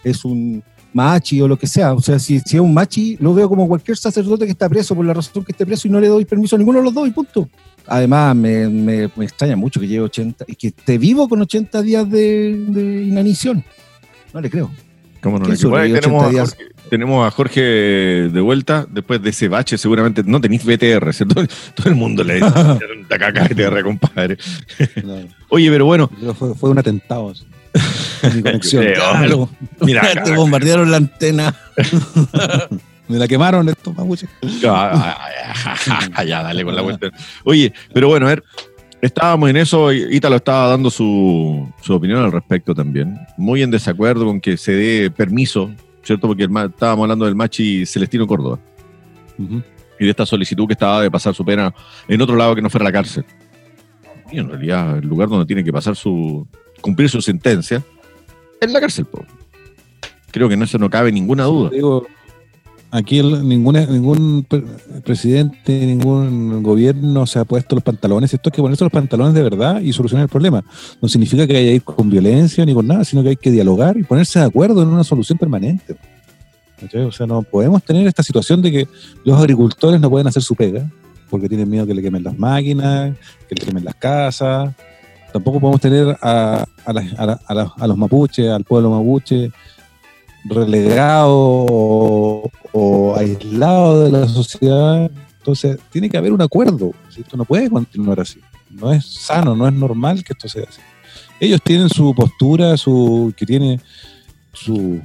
es 0.03 0.25
un 0.25 0.63
machi 0.93 1.41
o 1.41 1.47
lo 1.47 1.57
que 1.57 1.67
sea. 1.67 1.93
O 1.93 2.01
sea, 2.01 2.17
si, 2.17 2.39
si 2.39 2.55
es 2.55 2.61
un 2.61 2.73
machi, 2.73 3.17
lo 3.19 3.33
veo 3.33 3.49
como 3.49 3.67
cualquier 3.67 3.97
sacerdote 3.97 4.45
que 4.45 4.51
está 4.51 4.69
preso 4.69 4.95
por 4.95 5.05
la 5.05 5.13
razón 5.13 5.43
que 5.43 5.51
esté 5.51 5.65
preso 5.65 5.87
y 5.87 5.91
no 5.91 5.99
le 5.99 6.07
doy 6.07 6.23
permiso 6.25 6.55
a 6.55 6.59
ninguno 6.59 6.79
de 6.79 6.85
los 6.85 6.93
dos 6.93 7.07
y 7.07 7.11
punto. 7.11 7.49
Además, 7.87 8.35
me, 8.35 8.67
me- 8.69 9.09
me 9.15 9.25
extraña 9.25 9.55
mucho 9.55 9.79
que 9.79 9.87
lleve 9.87 10.05
80 10.05 10.45
y 10.47 10.55
que 10.55 10.67
esté 10.67 10.97
vivo 10.97 11.27
con 11.29 11.41
80 11.41 11.81
días 11.81 12.09
de, 12.09 12.55
de 12.67 13.03
inanición. 13.03 13.63
No 14.33 14.41
le 14.41 14.49
creo. 14.49 14.71
¿Cómo 15.21 15.39
no 15.39 15.45
¿quién 15.45 15.51
le? 15.51 15.53
Ahí 15.55 15.61
sobrevivió 15.61 15.99
tenemos, 16.01 16.23
a 16.23 16.27
80 16.27 16.31
días? 16.43 16.55
Jorge, 16.55 16.89
tenemos 16.89 17.27
a 17.27 17.31
Jorge 17.31 17.61
de 17.61 18.41
vuelta 18.41 18.85
después 18.89 19.21
de 19.21 19.29
ese 19.31 19.47
bache. 19.47 19.77
Seguramente 19.77 20.21
no 20.25 20.39
tenéis 20.39 20.63
BTR, 20.65 21.13
¿cierto? 21.13 21.45
Todo 21.75 21.89
el 21.89 21.95
mundo 21.95 22.23
le 22.23 22.35
dice 22.35 22.45
un 22.47 23.05
tacaca 23.07 23.43
BTR, 23.47 23.83
compadre. 23.83 24.37
no, 25.03 25.17
Oye, 25.49 25.69
pero 25.71 25.85
bueno, 25.85 26.07
creo 26.09 26.33
fue, 26.35 26.53
fue 26.55 26.69
un 26.69 26.77
atentado. 26.77 27.31
así. 27.31 27.45
Mi 28.35 28.41
conexión. 28.41 28.83
creo. 28.85 28.95
Claro. 28.95 29.49
Mira, 29.81 30.23
te 30.23 30.31
bombardearon 30.35 30.91
la 30.91 30.97
antena. 30.97 31.55
Me 33.07 33.17
la 33.17 33.27
quemaron 33.27 33.69
estos 33.69 33.95
mapuches. 33.95 34.29
Ya, 34.61 35.17
dale 36.25 36.63
con 36.63 36.75
la 36.75 36.81
vuelta. 36.81 37.09
Oye, 37.43 37.71
pero 37.93 38.07
bueno, 38.07 38.25
a 38.25 38.29
ver, 38.29 38.43
estábamos 39.01 39.49
en 39.49 39.57
eso, 39.57 39.93
Ítalo 39.93 40.37
estaba 40.37 40.69
dando 40.69 40.89
su, 40.89 41.71
su 41.81 41.93
opinión 41.93 42.23
al 42.23 42.31
respecto 42.31 42.73
también. 42.73 43.19
Muy 43.37 43.61
en 43.61 43.71
desacuerdo 43.71 44.25
con 44.25 44.41
que 44.41 44.57
se 44.57 44.71
dé 44.73 45.11
permiso, 45.11 45.71
¿cierto? 46.03 46.27
Porque 46.27 46.43
el 46.43 46.49
estábamos 46.49 47.03
hablando 47.03 47.25
del 47.25 47.35
machi 47.35 47.85
Celestino 47.85 48.25
Córdoba 48.25 48.59
y 49.37 50.03
de 50.03 50.09
esta 50.09 50.25
solicitud 50.25 50.67
que 50.67 50.73
estaba 50.73 51.01
de 51.01 51.11
pasar 51.11 51.33
su 51.33 51.45
pena 51.45 51.73
en 52.07 52.21
otro 52.21 52.35
lado 52.35 52.55
que 52.55 52.61
no 52.61 52.69
fuera 52.69 52.85
la 52.85 52.91
cárcel. 52.91 53.25
Y 54.31 54.39
en 54.39 54.49
realidad, 54.49 54.97
el 54.97 55.07
lugar 55.07 55.29
donde 55.29 55.45
tiene 55.45 55.63
que 55.63 55.71
pasar 55.71 55.95
su. 55.95 56.47
cumplir 56.81 57.09
su 57.09 57.21
sentencia 57.21 57.83
es 58.59 58.71
la 58.71 58.79
cárcel, 58.79 59.05
po. 59.05 59.23
Creo 60.31 60.47
que 60.47 60.55
en 60.55 60.63
eso 60.63 60.77
no 60.77 60.89
cabe 60.89 61.11
ninguna 61.11 61.43
duda. 61.43 61.69
Digo, 61.69 62.07
aquí 62.91 63.19
el- 63.19 63.47
ninguna, 63.47 63.85
ningún 63.85 64.45
pre- 64.47 64.63
presidente, 65.03 65.85
ningún 65.85 66.63
gobierno 66.63 67.25
se 67.25 67.39
ha 67.39 67.45
puesto 67.45 67.75
los 67.75 67.83
pantalones. 67.83 68.33
Esto 68.33 68.49
hay 68.49 68.55
que 68.55 68.61
ponerse 68.61 68.83
los 68.83 68.91
pantalones 68.93 69.33
de 69.33 69.43
verdad 69.43 69.81
y 69.81 69.91
solucionar 69.93 70.23
el 70.23 70.29
problema. 70.29 70.63
No 71.01 71.07
significa 71.09 71.45
que 71.47 71.57
haya 71.57 71.69
que 71.69 71.75
ir 71.75 71.83
con 71.83 72.09
violencia 72.09 72.65
ni 72.65 72.73
con 72.73 72.87
nada, 72.87 73.03
sino 73.03 73.23
que 73.23 73.29
hay 73.29 73.35
que 73.37 73.51
dialogar 73.51 73.97
y 73.97 74.03
ponerse 74.03 74.39
de 74.39 74.45
acuerdo 74.45 74.81
en 74.81 74.89
una 74.89 75.03
solución 75.03 75.37
permanente. 75.37 75.95
O 77.07 77.11
sea, 77.11 77.25
no 77.25 77.41
podemos 77.41 77.81
tener 77.83 78.05
esta 78.05 78.21
situación 78.21 78.61
de 78.61 78.71
que 78.71 78.87
los 79.23 79.39
agricultores 79.39 79.99
no 80.01 80.09
pueden 80.09 80.27
hacer 80.27 80.43
su 80.43 80.55
pega 80.55 80.89
porque 81.29 81.47
tienen 81.49 81.69
miedo 81.69 81.85
que 81.87 81.93
le 81.95 82.01
quemen 82.01 82.23
las 82.23 82.37
máquinas, 82.37 83.15
que 83.49 83.55
le 83.55 83.65
quemen 83.65 83.83
las 83.85 83.95
casas. 83.95 84.73
Tampoco 85.33 85.59
podemos 85.59 85.81
tener 85.81 86.15
a, 86.21 86.65
a, 86.85 86.93
las- 86.93 87.13
a 87.19 87.25
la- 87.25 87.39
a 87.47 87.53
la- 87.53 87.73
a 87.77 87.87
los 87.87 87.97
mapuches, 87.97 88.49
al 88.49 88.63
pueblo 88.63 88.89
mapuche, 88.89 89.51
relegado 90.45 91.31
o, 91.33 93.15
aislado 93.17 94.03
de 94.03 94.11
la 94.11 94.27
sociedad. 94.27 95.11
Entonces, 95.37 95.77
tiene 95.91 96.09
que 96.09 96.17
haber 96.17 96.33
un 96.33 96.41
acuerdo. 96.41 96.91
Esto 97.15 97.37
no 97.37 97.45
puede 97.45 97.69
continuar 97.69 98.19
así. 98.19 98.39
No 98.69 98.91
es 98.91 99.05
sano, 99.05 99.55
no 99.55 99.67
es 99.67 99.73
normal 99.73 100.23
que 100.23 100.33
esto 100.33 100.47
sea 100.49 100.65
así. 100.67 100.81
Ellos 101.39 101.61
tienen 101.63 101.89
su 101.89 102.13
postura, 102.13 102.77
su 102.77 103.33
que 103.35 103.45
tiene 103.45 103.79
su, 104.53 105.01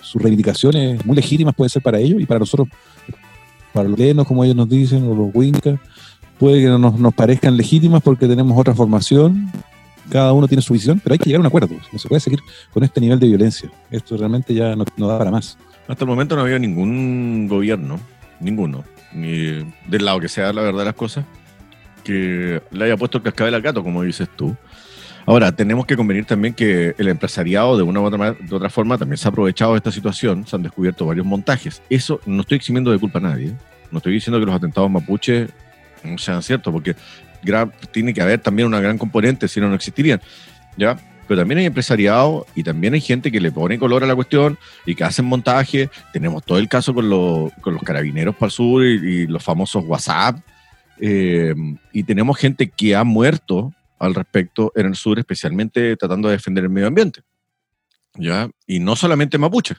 sus 0.00 0.20
reivindicaciones 0.20 1.04
muy 1.04 1.16
legítimas, 1.16 1.54
puede 1.54 1.70
ser 1.70 1.82
para 1.82 1.98
ellos 1.98 2.20
y 2.20 2.26
para 2.26 2.40
nosotros, 2.40 2.68
para 3.72 3.88
los 3.88 3.98
lenos, 3.98 4.26
como 4.26 4.44
ellos 4.44 4.56
nos 4.56 4.68
dicen, 4.68 5.08
o 5.08 5.14
los 5.14 5.30
wincas, 5.34 5.78
puede 6.38 6.60
que 6.60 6.68
no 6.68 6.78
nos, 6.78 6.98
nos 6.98 7.14
parezcan 7.14 7.56
legítimas 7.56 8.02
porque 8.02 8.26
tenemos 8.26 8.58
otra 8.58 8.74
formación, 8.74 9.50
cada 10.10 10.32
uno 10.32 10.46
tiene 10.48 10.62
su 10.62 10.72
visión, 10.72 11.00
pero 11.02 11.14
hay 11.14 11.18
que 11.18 11.26
llegar 11.26 11.38
a 11.38 11.40
un 11.40 11.46
acuerdo. 11.46 11.74
No 11.92 11.98
se 11.98 12.08
puede 12.08 12.20
seguir 12.20 12.40
con 12.72 12.84
este 12.84 13.00
nivel 13.00 13.18
de 13.18 13.26
violencia. 13.26 13.70
Esto 13.90 14.16
realmente 14.16 14.54
ya 14.54 14.76
no, 14.76 14.84
no 14.96 15.08
da 15.08 15.18
para 15.18 15.30
más. 15.30 15.58
Hasta 15.88 16.04
el 16.04 16.08
momento 16.08 16.34
no 16.36 16.42
había 16.42 16.58
ningún 16.58 17.46
gobierno, 17.48 18.00
ninguno, 18.40 18.84
ni 19.12 19.64
del 19.86 20.04
lado 20.04 20.20
que 20.20 20.28
sea 20.28 20.52
la 20.52 20.62
verdad 20.62 20.80
de 20.80 20.84
las 20.86 20.94
cosas, 20.94 21.24
que 22.02 22.62
le 22.70 22.84
haya 22.84 22.96
puesto 22.96 23.18
el 23.18 23.24
cascabel 23.24 23.54
al 23.54 23.62
gato, 23.62 23.82
como 23.82 24.02
dices 24.02 24.28
tú. 24.34 24.56
Ahora, 25.26 25.52
tenemos 25.52 25.86
que 25.86 25.96
convenir 25.96 26.26
también 26.26 26.52
que 26.52 26.94
el 26.98 27.08
empresariado, 27.08 27.76
de 27.78 27.82
una 27.82 28.00
u 28.00 28.04
otra, 28.04 28.32
de 28.32 28.54
otra 28.54 28.68
forma, 28.68 28.98
también 28.98 29.16
se 29.16 29.26
ha 29.26 29.30
aprovechado 29.30 29.72
de 29.72 29.78
esta 29.78 29.90
situación, 29.90 30.46
se 30.46 30.54
han 30.54 30.62
descubierto 30.62 31.06
varios 31.06 31.24
montajes. 31.24 31.82
Eso 31.88 32.20
no 32.26 32.42
estoy 32.42 32.56
eximiendo 32.56 32.90
de 32.90 32.98
culpa 32.98 33.20
a 33.20 33.22
nadie. 33.22 33.54
No 33.90 33.98
estoy 33.98 34.12
diciendo 34.12 34.38
que 34.38 34.44
los 34.46 34.54
atentados 34.54 34.90
mapuche 34.90 35.48
sean 36.18 36.42
ciertos, 36.42 36.72
porque 36.72 36.94
gra- 37.44 37.70
tiene 37.92 38.12
que 38.14 38.22
haber 38.22 38.40
también 38.40 38.66
una 38.68 38.80
gran 38.80 38.98
componente, 38.98 39.48
si 39.48 39.60
no, 39.60 39.68
no 39.68 39.74
existirían. 39.74 40.20
¿ya? 40.76 40.96
Pero 41.26 41.40
también 41.40 41.58
hay 41.58 41.66
empresariado 41.66 42.46
y 42.54 42.62
también 42.62 42.94
hay 42.94 43.00
gente 43.00 43.32
que 43.32 43.40
le 43.40 43.50
pone 43.52 43.78
color 43.78 44.04
a 44.04 44.06
la 44.06 44.14
cuestión 44.14 44.58
y 44.84 44.94
que 44.94 45.04
hacen 45.04 45.24
montaje. 45.24 45.88
Tenemos 46.12 46.44
todo 46.44 46.58
el 46.58 46.68
caso 46.68 46.92
con, 46.94 47.08
los- 47.08 47.52
con 47.60 47.74
los 47.74 47.82
carabineros 47.82 48.34
para 48.36 48.46
el 48.48 48.52
sur 48.52 48.84
y, 48.84 48.88
y 49.22 49.26
los 49.26 49.42
famosos 49.42 49.84
WhatsApp. 49.86 50.38
Eh, 51.00 51.54
y 51.92 52.02
tenemos 52.04 52.38
gente 52.38 52.68
que 52.68 52.94
ha 52.94 53.04
muerto 53.04 53.72
al 53.98 54.14
respecto 54.14 54.70
en 54.76 54.86
el 54.86 54.94
sur, 54.96 55.18
especialmente 55.18 55.96
tratando 55.96 56.28
de 56.28 56.36
defender 56.36 56.64
el 56.64 56.70
medio 56.70 56.86
ambiente. 56.88 57.22
¿ya? 58.16 58.48
Y 58.66 58.78
no 58.78 58.94
solamente 58.94 59.38
mapuche, 59.38 59.74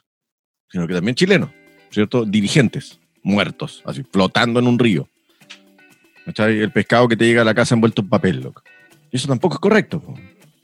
sino 0.70 0.88
que 0.88 0.94
también 0.94 1.16
chilenos, 1.16 1.50
¿cierto? 1.92 2.26
Dirigentes 2.26 3.00
muertos, 3.24 3.82
así, 3.86 4.04
flotando 4.12 4.60
en 4.60 4.68
un 4.68 4.78
río. 4.80 5.08
¿Cachai? 6.26 6.60
El 6.60 6.72
pescado 6.72 7.08
que 7.08 7.16
te 7.16 7.26
llega 7.26 7.42
a 7.42 7.46
la 7.46 7.54
casa 7.54 7.76
envuelto 7.76 8.02
en 8.02 8.10
papel, 8.10 8.42
loco. 8.42 8.62
Y 9.12 9.18
eso 9.18 9.28
tampoco 9.28 9.56
es 9.56 9.60
correcto. 9.60 10.00
po. 10.00 10.16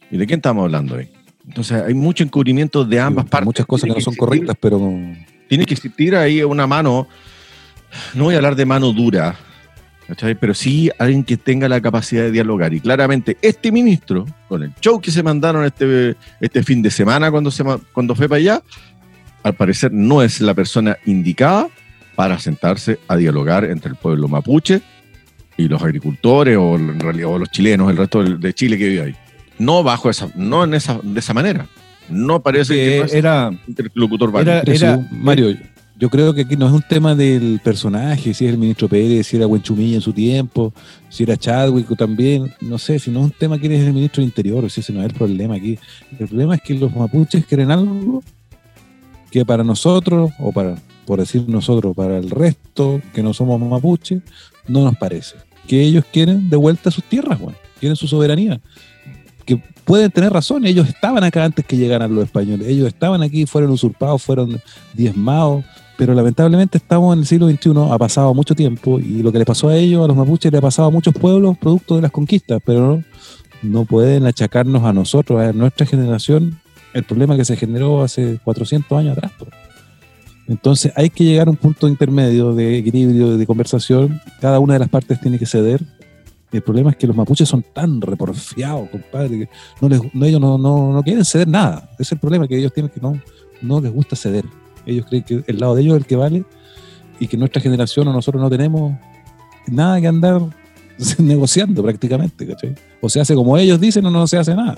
¿Y 0.09 0.17
de 0.17 0.25
quién 0.27 0.39
estamos 0.39 0.63
hablando 0.65 0.95
ahí? 0.97 1.09
Entonces 1.47 1.81
hay 1.81 1.93
mucho 1.93 2.23
encubrimiento 2.23 2.83
de 2.85 2.99
ambas 2.99 3.25
partes. 3.25 3.45
Muchas 3.45 3.65
cosas 3.65 3.83
que 3.83 3.93
no 3.95 4.01
son 4.01 4.13
existir- 4.13 4.17
correctas, 4.19 4.55
pero 4.59 4.79
tiene 5.47 5.65
que 5.65 5.73
existir 5.73 6.15
ahí 6.15 6.41
una 6.43 6.67
mano, 6.67 7.07
no 8.13 8.25
voy 8.25 8.33
a 8.35 8.37
hablar 8.37 8.55
de 8.55 8.65
mano 8.65 8.91
dura, 8.93 9.35
¿cachai? 10.07 10.35
pero 10.35 10.53
sí 10.53 10.89
alguien 10.99 11.23
que 11.23 11.37
tenga 11.37 11.67
la 11.67 11.81
capacidad 11.81 12.23
de 12.23 12.31
dialogar. 12.31 12.73
Y 12.73 12.79
claramente 12.79 13.37
este 13.41 13.71
ministro, 13.71 14.25
con 14.47 14.63
el 14.63 14.73
show 14.81 14.99
que 15.01 15.11
se 15.11 15.23
mandaron 15.23 15.65
este, 15.65 16.15
este 16.39 16.63
fin 16.63 16.81
de 16.81 16.89
semana 16.91 17.31
cuando, 17.31 17.51
se, 17.51 17.63
cuando 17.93 18.15
fue 18.15 18.29
para 18.29 18.39
allá, 18.39 18.61
al 19.43 19.53
parecer 19.55 19.91
no 19.91 20.21
es 20.21 20.41
la 20.41 20.53
persona 20.53 20.97
indicada 21.05 21.67
para 22.15 22.39
sentarse 22.39 22.99
a 23.07 23.15
dialogar 23.17 23.65
entre 23.65 23.89
el 23.89 23.95
pueblo 23.95 24.27
mapuche 24.27 24.81
y 25.61 25.67
los 25.67 25.81
agricultores 25.81 26.57
o 26.57 26.75
en 26.75 26.99
realidad 26.99 27.29
o 27.29 27.39
los 27.39 27.49
chilenos, 27.49 27.89
el 27.89 27.97
resto 27.97 28.23
del- 28.23 28.39
de 28.39 28.53
Chile 28.53 28.77
que 28.77 28.87
vive 28.89 29.01
ahí. 29.01 29.15
No 29.59 29.83
bajo 29.83 30.09
esa, 30.09 30.29
no 30.35 30.63
en 30.63 30.73
esa, 30.73 30.99
de 31.03 31.19
esa 31.19 31.33
manera. 31.33 31.67
No 32.09 32.41
parece 32.41 32.73
que, 32.73 32.85
Que 32.89 32.99
no 32.99 33.05
es 33.05 33.13
era, 33.13 33.51
interlocutor 33.67 34.31
válido. 34.31 34.51
era- 34.53 34.63
Pero 34.63 34.77
era- 34.77 34.97
sí, 34.97 35.03
Mario, 35.11 35.55
yo 35.97 36.09
creo 36.09 36.33
que 36.33 36.41
aquí 36.41 36.57
no 36.57 36.65
es 36.67 36.73
un 36.73 36.81
tema 36.81 37.13
del 37.15 37.61
personaje, 37.63 38.33
si 38.33 38.45
es 38.45 38.51
el 38.51 38.57
ministro 38.57 38.87
Pérez, 38.89 39.27
si 39.27 39.37
era 39.37 39.45
Buenchumilla 39.45 39.95
en 39.95 40.01
su 40.01 40.11
tiempo, 40.13 40.73
si 41.09 41.23
era 41.23 41.37
Chadwick 41.37 41.89
o 41.91 41.95
también, 41.95 42.51
no 42.59 42.77
sé, 42.79 42.97
si 42.97 43.11
no 43.11 43.19
es 43.19 43.25
un 43.25 43.31
tema 43.31 43.59
quién 43.59 43.71
es 43.73 43.85
el 43.85 43.93
ministro 43.93 44.21
del 44.21 44.29
Interior, 44.29 44.69
si 44.71 44.81
ese 44.81 44.91
no 44.93 44.99
es 45.01 45.05
el 45.07 45.13
problema 45.13 45.55
aquí. 45.55 45.77
El 46.19 46.27
problema 46.27 46.55
es 46.55 46.61
que 46.63 46.73
los 46.73 46.93
mapuches 46.95 47.45
quieren 47.45 47.69
algo 47.69 48.23
que 49.29 49.45
para 49.45 49.63
nosotros, 49.63 50.31
o 50.39 50.51
para, 50.51 50.75
por 51.05 51.19
decir 51.19 51.45
nosotros, 51.47 51.95
para 51.95 52.17
el 52.17 52.29
resto 52.31 52.99
que 53.13 53.21
no 53.23 53.33
somos 53.33 53.61
mapuches, 53.61 54.21
no 54.67 54.83
nos 54.83 54.97
parece. 54.97 55.35
Que 55.67 55.81
ellos 55.81 56.03
quieren 56.11 56.49
de 56.49 56.57
vuelta 56.57 56.91
sus 56.91 57.03
tierras, 57.03 57.39
Juan, 57.39 57.55
quieren 57.79 57.95
su 57.95 58.07
soberanía. 58.07 58.59
Que 59.45 59.61
pueden 59.85 60.11
tener 60.11 60.31
razón, 60.31 60.65
ellos 60.65 60.87
estaban 60.87 61.23
acá 61.23 61.43
antes 61.43 61.65
que 61.65 61.77
llegaran 61.77 62.13
los 62.13 62.25
españoles, 62.25 62.67
ellos 62.67 62.87
estaban 62.87 63.21
aquí, 63.21 63.45
fueron 63.45 63.71
usurpados, 63.71 64.21
fueron 64.21 64.61
diezmados, 64.93 65.65
pero 65.97 66.13
lamentablemente 66.13 66.77
estamos 66.77 67.13
en 67.13 67.19
el 67.19 67.25
siglo 67.25 67.49
XXI, 67.49 67.71
ha 67.91 67.97
pasado 67.97 68.33
mucho 68.33 68.55
tiempo 68.55 68.99
y 68.99 69.21
lo 69.21 69.31
que 69.31 69.39
le 69.39 69.45
pasó 69.45 69.69
a 69.69 69.75
ellos, 69.75 70.03
a 70.03 70.07
los 70.07 70.17
mapuches, 70.17 70.51
le 70.51 70.57
ha 70.57 70.61
pasado 70.61 70.87
a 70.87 70.91
muchos 70.91 71.13
pueblos 71.13 71.57
producto 71.57 71.95
de 71.95 72.01
las 72.01 72.11
conquistas, 72.11 72.61
pero 72.65 73.03
no, 73.61 73.85
pueden 73.85 74.25
achacarnos 74.25 74.83
a 74.83 74.93
nosotros, 74.93 75.39
a 75.39 75.53
nuestra 75.53 75.85
generación, 75.85 76.59
el 76.93 77.03
problema 77.03 77.37
que 77.37 77.45
se 77.45 77.55
generó 77.55 78.01
hace 78.01 78.39
400 78.43 78.97
años 78.97 79.17
atrás. 79.17 79.31
Entonces 80.47 80.91
hay 80.95 81.09
que 81.09 81.23
llegar 81.23 81.47
a 81.47 81.51
un 81.51 81.57
punto 81.57 81.87
intermedio 81.87 82.53
de 82.53 82.77
equilibrio, 82.77 83.37
de 83.37 83.45
conversación, 83.45 84.21
cada 84.39 84.59
una 84.59 84.73
de 84.73 84.79
las 84.79 84.89
partes 84.89 85.19
tiene 85.19 85.39
que 85.39 85.45
ceder. 85.45 85.81
El 86.51 86.61
problema 86.61 86.91
es 86.91 86.97
que 86.97 87.07
los 87.07 87.15
mapuches 87.15 87.47
son 87.47 87.63
tan 87.73 88.01
reporfiados, 88.01 88.89
compadre, 88.89 89.39
que 89.39 89.49
no 89.81 89.87
les, 89.87 90.13
no, 90.13 90.25
ellos 90.25 90.41
no, 90.41 90.57
no, 90.57 90.91
no 90.91 91.03
quieren 91.03 91.23
ceder 91.23 91.47
nada. 91.47 91.89
Ese 91.93 92.03
es 92.03 92.11
el 92.11 92.19
problema 92.19 92.47
que 92.47 92.57
ellos 92.57 92.73
tienen 92.73 92.91
que 92.91 92.99
no, 92.99 93.21
no 93.61 93.79
les 93.79 93.93
gusta 93.93 94.15
ceder. 94.15 94.43
Ellos 94.85 95.05
creen 95.07 95.23
que 95.23 95.43
el 95.47 95.59
lado 95.59 95.75
de 95.75 95.83
ellos 95.83 95.95
es 95.95 96.01
el 96.01 96.07
que 96.07 96.15
vale 96.17 96.43
y 97.19 97.27
que 97.27 97.37
nuestra 97.37 97.61
generación 97.61 98.07
o 98.07 98.13
nosotros 98.13 98.41
no 98.41 98.49
tenemos 98.49 98.97
nada 99.67 100.01
que 100.01 100.07
andar 100.07 100.41
negociando 101.19 101.83
prácticamente, 101.83 102.47
¿cachai? 102.47 102.75
O 102.99 103.09
se 103.09 103.19
hace 103.19 103.35
como 103.35 103.57
ellos 103.57 103.79
dicen 103.79 104.05
o 104.05 104.11
no 104.11 104.27
se 104.27 104.37
hace 104.37 104.55
nada. 104.55 104.77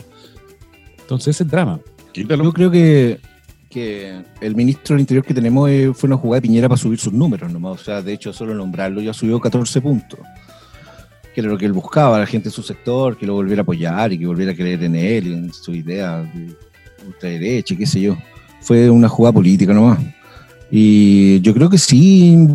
Entonces 1.00 1.30
ese 1.30 1.32
es 1.32 1.42
el 1.42 1.48
drama. 1.50 1.80
Quítalo. 2.12 2.44
yo 2.44 2.54
creo 2.54 2.70
que, 2.72 3.20
que 3.74 4.22
el 4.40 4.56
ministro 4.56 4.94
del 4.94 5.02
Interior 5.02 5.26
que 5.26 5.34
tenemos 5.34 5.70
eh, 5.70 5.92
fue 5.96 6.08
una 6.08 6.18
jugada 6.18 6.40
de 6.40 6.48
Piñera 6.48 6.70
para 6.70 6.78
subir 6.78 7.00
sus 7.00 7.12
números 7.12 7.52
nomás. 7.52 7.82
O 7.82 7.84
sea, 7.84 8.02
de 8.02 8.14
hecho, 8.14 8.32
solo 8.32 8.54
nombrarlo 8.54 9.02
ya 9.02 9.14
subió 9.14 9.40
14 9.40 9.82
puntos. 9.82 10.20
Que 11.34 11.42
era 11.42 11.50
lo 11.50 11.58
que 11.58 11.66
él 11.66 11.74
buscaba, 11.74 12.20
la 12.20 12.28
gente 12.28 12.50
de 12.50 12.56
su 12.56 12.62
sector, 12.62 13.18
que 13.18 13.26
lo 13.26 13.34
volviera 13.34 13.62
a 13.62 13.64
apoyar 13.64 14.14
y 14.14 14.20
que 14.20 14.28
volviera 14.28 14.52
a 14.52 14.56
creer 14.56 14.84
en 14.84 14.96
él 14.96 15.28
y 15.28 15.34
en 15.34 15.54
su 15.54 15.74
idea 15.74 16.22
de 16.22 16.56
ultraderecha, 17.08 17.76
qué 17.76 17.88
sé 17.88 18.00
yo. 18.00 18.16
Fue 18.62 18.90
una 18.90 19.10
jugada 19.10 19.34
política 19.34 19.74
nomás. 19.74 20.00
Y 20.70 21.42
yo 21.42 21.54
creo 21.56 21.70
que 21.70 21.80
sí, 21.80 22.48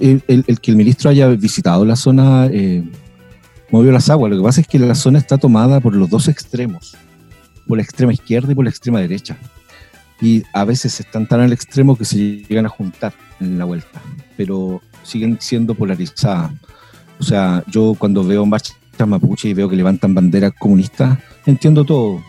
el 0.00 0.60
que 0.60 0.70
el 0.70 0.76
ministro 0.76 1.10
haya 1.10 1.28
visitado 1.28 1.84
la 1.86 1.96
zona 1.96 2.46
eh, 2.52 2.84
movió 3.70 3.90
las 3.90 4.10
aguas. 4.10 4.30
Lo 4.30 4.36
que 4.36 4.44
pasa 4.44 4.60
es 4.60 4.68
que 4.68 4.78
la 4.78 4.94
zona 4.94 5.18
está 5.18 5.38
tomada 5.38 5.80
por 5.80 5.96
los 5.96 6.10
dos 6.10 6.28
extremos, 6.28 6.94
por 7.66 7.78
la 7.78 7.82
extrema 7.82 8.12
izquierda 8.12 8.52
y 8.52 8.54
por 8.54 8.64
la 8.64 8.70
extrema 8.70 9.00
derecha. 9.00 9.38
Y 10.20 10.42
a 10.52 10.64
veces 10.64 10.98
están 11.00 11.26
tan 11.26 11.40
al 11.40 11.52
extremo 11.52 11.96
que 11.96 12.04
se 12.04 12.16
llegan 12.16 12.66
a 12.66 12.68
juntar 12.68 13.12
en 13.40 13.58
la 13.58 13.64
vuelta, 13.64 14.02
pero 14.36 14.82
siguen 15.02 15.38
siendo 15.40 15.74
polarizadas. 15.74 16.52
O 17.20 17.22
sea, 17.22 17.62
yo 17.68 17.94
cuando 17.98 18.24
veo 18.24 18.44
marchas 18.46 18.76
mapuche 19.06 19.48
y 19.48 19.54
veo 19.54 19.68
que 19.68 19.76
levantan 19.76 20.14
banderas 20.14 20.52
comunistas, 20.58 21.18
entiendo 21.46 21.84
todo. 21.84 22.22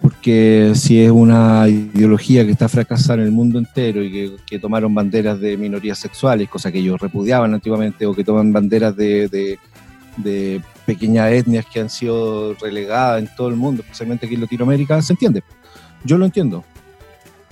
Porque 0.00 0.72
si 0.74 1.00
es 1.00 1.10
una 1.10 1.68
ideología 1.68 2.44
que 2.44 2.52
está 2.52 2.68
fracasada 2.68 3.20
en 3.20 3.26
el 3.26 3.32
mundo 3.32 3.58
entero 3.58 4.02
y 4.02 4.38
que, 4.46 4.58
tomaron 4.58 4.94
banderas 4.94 5.38
de 5.40 5.58
minorías 5.58 5.98
sexuales, 5.98 6.48
cosa 6.48 6.72
que 6.72 6.78
ellos 6.78 7.00
repudiaban 7.00 7.52
antiguamente, 7.52 8.06
o 8.06 8.14
que 8.14 8.24
toman 8.24 8.50
banderas 8.50 8.96
de, 8.96 9.28
de, 9.28 9.58
de 10.16 10.62
pequeñas 10.86 11.30
etnias 11.32 11.66
que 11.66 11.80
han 11.80 11.90
sido 11.90 12.54
relegadas 12.54 13.20
en 13.20 13.28
todo 13.36 13.48
el 13.48 13.56
mundo, 13.56 13.82
especialmente 13.82 14.24
aquí 14.24 14.36
en 14.36 14.40
Latinoamérica, 14.42 15.02
se 15.02 15.12
entiende. 15.12 15.42
Yo 16.04 16.16
lo 16.16 16.24
entiendo. 16.24 16.64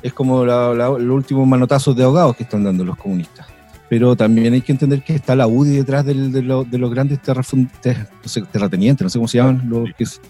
Es 0.02 0.12
como 0.12 0.44
la- 0.44 0.72
la- 0.74 0.90
los 0.90 1.16
últimos 1.16 1.46
manotazos 1.46 1.96
de 1.96 2.04
ahogados 2.04 2.36
que 2.36 2.44
están 2.44 2.64
dando 2.64 2.84
los 2.84 2.96
comunistas. 2.96 3.46
Pero 3.88 4.14
también 4.16 4.52
hay 4.52 4.60
que 4.60 4.72
entender 4.72 5.02
que 5.02 5.14
está 5.14 5.34
la 5.34 5.46
UDI 5.46 5.76
detrás 5.78 6.04
del- 6.04 6.30
de, 6.30 6.42
lo- 6.42 6.64
de 6.64 6.78
los 6.78 6.90
grandes 6.90 7.20
ter- 7.22 7.36
no 7.36 8.28
sé, 8.28 8.42
terratenientes, 8.42 9.02
no 9.04 9.08
sé 9.10 9.18
cómo 9.18 9.28
se 9.28 9.38
llaman. 9.38 9.62
Los 9.68 9.88
que 9.96 10.04
es- 10.04 10.20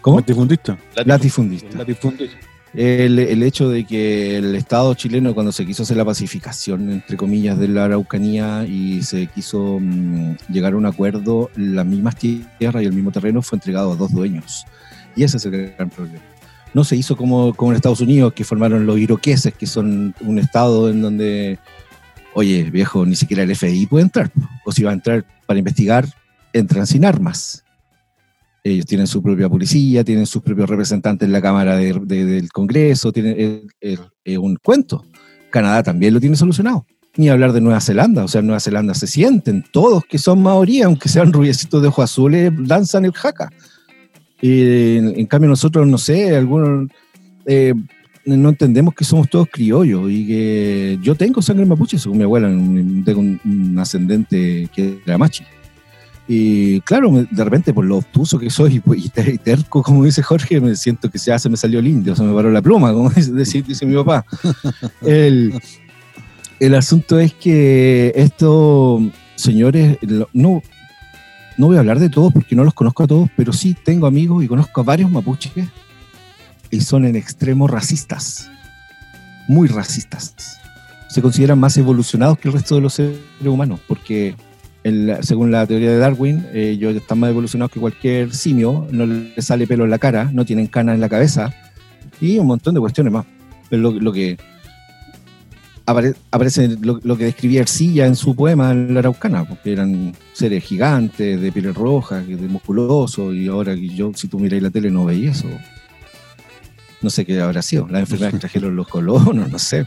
¿Cómo? 0.00 0.18
Latifundista. 0.18 0.78
Latifundistas. 1.04 1.74
Latifundista. 1.74 2.36
El, 2.74 3.18
el 3.18 3.42
hecho 3.42 3.70
de 3.70 3.84
que 3.84 4.36
el 4.36 4.54
Estado 4.54 4.92
chileno, 4.94 5.32
cuando 5.34 5.50
se 5.50 5.64
quiso 5.64 5.82
hacer 5.84 5.96
la 5.96 6.04
pacificación, 6.04 6.90
entre 6.90 7.16
comillas, 7.16 7.58
de 7.58 7.68
la 7.68 7.86
Araucanía 7.86 8.64
y 8.66 9.02
se 9.02 9.26
quiso 9.28 9.78
mm, 9.80 10.36
llegar 10.50 10.74
a 10.74 10.76
un 10.76 10.84
acuerdo, 10.86 11.50
las 11.56 11.86
mismas 11.86 12.16
tierras 12.16 12.82
y 12.82 12.86
el 12.86 12.92
mismo 12.92 13.10
terreno 13.12 13.40
fue 13.42 13.56
entregado 13.56 13.92
a 13.92 13.96
dos 13.96 14.12
dueños. 14.12 14.64
Y 15.14 15.24
ese 15.24 15.38
es 15.38 15.46
el 15.46 15.72
gran 15.74 15.88
problema. 15.88 16.20
No 16.76 16.84
se 16.84 16.94
hizo 16.94 17.16
como, 17.16 17.54
en 17.58 17.72
Estados 17.74 18.02
Unidos, 18.02 18.34
que 18.34 18.44
formaron 18.44 18.84
los 18.84 18.98
iroqueses, 18.98 19.54
que 19.54 19.66
son 19.66 20.14
un 20.20 20.38
estado 20.38 20.90
en 20.90 21.00
donde, 21.00 21.58
oye, 22.34 22.64
viejo, 22.70 23.06
ni 23.06 23.16
siquiera 23.16 23.44
el 23.44 23.56
FBI 23.56 23.86
puede 23.86 24.04
entrar. 24.04 24.30
O 24.66 24.72
si 24.72 24.82
va 24.82 24.90
a 24.90 24.94
entrar 24.94 25.24
para 25.46 25.58
investigar, 25.58 26.06
entran 26.52 26.86
sin 26.86 27.06
armas. 27.06 27.62
ellos 28.62 28.84
tienen 28.84 29.06
su 29.06 29.22
propia 29.22 29.48
policía, 29.48 30.02
tienen 30.02 30.26
sus 30.26 30.42
propios 30.42 30.68
representantes 30.68 31.24
en 31.24 31.32
la 31.32 31.40
Cámara 31.40 31.76
de- 31.76 32.00
de- 32.04 32.24
del 32.24 32.50
Congreso, 32.50 33.12
tienen 33.12 33.62
un 34.38 34.56
cuento. 34.56 35.04
Canadá 35.50 35.84
también 35.84 36.12
lo 36.12 36.18
tiene 36.20 36.34
solucionado. 36.34 36.84
Ni 37.16 37.28
hablar 37.28 37.52
de 37.52 37.60
Nueva 37.60 37.80
Zelanda, 37.80 38.24
o 38.24 38.28
sea, 38.28 38.40
en 38.40 38.48
Nueva 38.48 38.58
Zelanda 38.60 38.92
se 38.94 39.06
sienten 39.06 39.64
todos 39.72 40.02
que 40.04 40.18
son 40.18 40.42
maoría, 40.42 40.86
aunque 40.86 41.08
sean 41.08 41.32
rubiecitos 41.32 41.80
de 41.80 41.88
ojos 41.88 42.04
azules, 42.10 42.52
danzan 42.58 43.04
el 43.04 43.12
jaca. 43.12 43.48
Eh, 44.48 44.96
en, 45.16 45.26
cambio 45.26 45.48
nosotros, 45.50 45.86
no 45.86 45.98
sé, 45.98 46.36
algunos 46.36 46.90
eh, 47.46 47.74
no 48.24 48.48
entendemos 48.48 48.94
que 48.94 49.04
somos 49.04 49.28
todos 49.30 49.48
criollos 49.50 50.10
y 50.10 50.26
que 50.26 50.98
yo 51.02 51.14
tengo 51.14 51.40
sangre 51.42 51.64
mapuche, 51.64 51.98
según 51.98 52.18
mi 52.18 52.24
abuela, 52.24 52.48
tengo 52.48 53.20
un, 53.20 53.76
ascendente 53.78 54.68
que 54.74 54.98
era 55.06 55.16
machi. 55.18 55.44
Y 56.28 56.80
claro, 56.80 57.12
de 57.30 57.44
repente 57.44 57.72
por 57.72 57.84
lo 57.84 57.98
obtuso 57.98 58.36
que 58.38 58.50
soy 58.50 58.80
pues, 58.80 59.04
y, 59.04 59.08
ter- 59.10 59.28
y 59.32 59.38
terco, 59.38 59.80
como 59.82 60.04
dice 60.04 60.22
Jorge, 60.24 60.60
me 60.60 60.74
siento 60.74 61.08
que 61.08 61.18
ya 61.18 61.38
se 61.38 61.48
me 61.48 61.56
salió 61.56 61.78
el 61.78 61.86
indio, 61.86 62.16
se 62.16 62.24
me 62.24 62.34
paró 62.34 62.50
la 62.50 62.60
pluma, 62.62 62.92
como 62.92 63.10
dice, 63.36 63.62
dice- 63.62 63.86
mi 63.86 63.94
papá. 63.94 64.26
El, 65.02 65.54
el 66.58 66.74
asunto 66.74 67.20
es 67.20 67.32
que 67.32 68.12
estos 68.16 69.02
señores, 69.36 69.98
no, 70.32 70.62
no 71.58 71.66
voy 71.66 71.76
a 71.76 71.80
hablar 71.80 71.98
de 71.98 72.10
todos 72.10 72.32
porque 72.32 72.54
no 72.54 72.64
los 72.64 72.74
conozco 72.74 73.02
a 73.02 73.06
todos, 73.06 73.30
pero 73.36 73.52
sí 73.52 73.74
tengo 73.74 74.06
amigos 74.06 74.44
y 74.44 74.48
conozco 74.48 74.80
a 74.80 74.84
varios 74.84 75.10
mapuches 75.10 75.68
y 76.70 76.80
son 76.80 77.04
en 77.04 77.16
extremo 77.16 77.66
racistas, 77.66 78.50
muy 79.48 79.68
racistas. 79.68 80.34
Se 81.08 81.22
consideran 81.22 81.58
más 81.58 81.76
evolucionados 81.76 82.38
que 82.38 82.48
el 82.48 82.54
resto 82.54 82.74
de 82.74 82.80
los 82.80 82.94
seres 82.94 83.18
humanos, 83.42 83.80
porque 83.86 84.34
según 85.22 85.50
la 85.50 85.66
teoría 85.66 85.90
de 85.90 85.98
Darwin, 85.98 86.46
ellos 86.52 86.94
están 86.94 87.18
más 87.18 87.30
evolucionados 87.30 87.72
que 87.72 87.80
cualquier 87.80 88.34
simio, 88.34 88.86
no 88.90 89.06
les 89.06 89.44
sale 89.44 89.66
pelo 89.66 89.84
en 89.84 89.90
la 89.90 89.98
cara, 89.98 90.30
no 90.32 90.44
tienen 90.44 90.66
canas 90.66 90.94
en 90.94 91.00
la 91.00 91.08
cabeza 91.08 91.52
y 92.20 92.38
un 92.38 92.46
montón 92.46 92.74
de 92.74 92.80
cuestiones 92.80 93.12
más. 93.12 93.26
Pero 93.68 93.82
lo, 93.82 93.90
lo 93.92 94.12
que 94.12 94.36
apare- 95.86 96.14
aparece 96.30 96.76
lo, 96.80 97.00
que 97.16 97.24
describía 97.24 97.60
Ercilla 97.60 98.06
en 98.06 98.16
su 98.16 98.34
poema 98.34 98.74
la 98.74 98.98
Araucana, 99.00 99.44
porque 99.48 99.72
eran 99.72 100.14
seres 100.32 100.64
gigantes, 100.64 101.40
de 101.40 101.52
piel 101.52 101.74
roja, 101.74 102.20
de 102.20 102.36
musculosos, 102.48 103.34
y 103.34 103.48
ahora 103.48 103.74
yo, 103.74 104.12
si 104.14 104.28
tú 104.28 104.38
miráis 104.38 104.62
la 104.62 104.70
tele, 104.70 104.90
no 104.90 105.04
veis 105.04 105.38
eso. 105.38 105.48
No 107.02 107.10
sé 107.10 107.24
qué 107.24 107.40
habrá 107.40 107.62
sido. 107.62 107.86
Las 107.88 108.00
enfermedades 108.00 108.34
que 108.34 108.40
trajeron 108.40 108.74
los 108.76 108.88
colonos, 108.88 109.50
no 109.50 109.58
sé. 109.58 109.86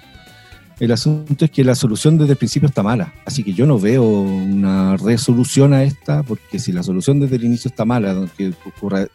El 0.80 0.94
asunto 0.94 1.44
es 1.44 1.52
que 1.52 1.66
la 1.66 1.76
solución 1.76 2.18
desde 2.18 2.32
el 2.34 2.38
principio 2.38 2.70
está 2.70 2.82
mala. 2.82 3.14
Así 3.26 3.44
que 3.44 3.52
yo 3.52 3.66
no 3.66 3.78
veo 3.80 4.04
una 4.06 4.96
resolución 4.96 5.74
a 5.74 5.84
esta, 5.84 6.24
porque 6.24 6.58
si 6.58 6.72
la 6.72 6.84
solución 6.84 7.20
desde 7.20 7.36
el 7.36 7.44
inicio 7.44 7.68
está 7.68 7.84
mala, 7.84 8.16
que- 8.38 8.54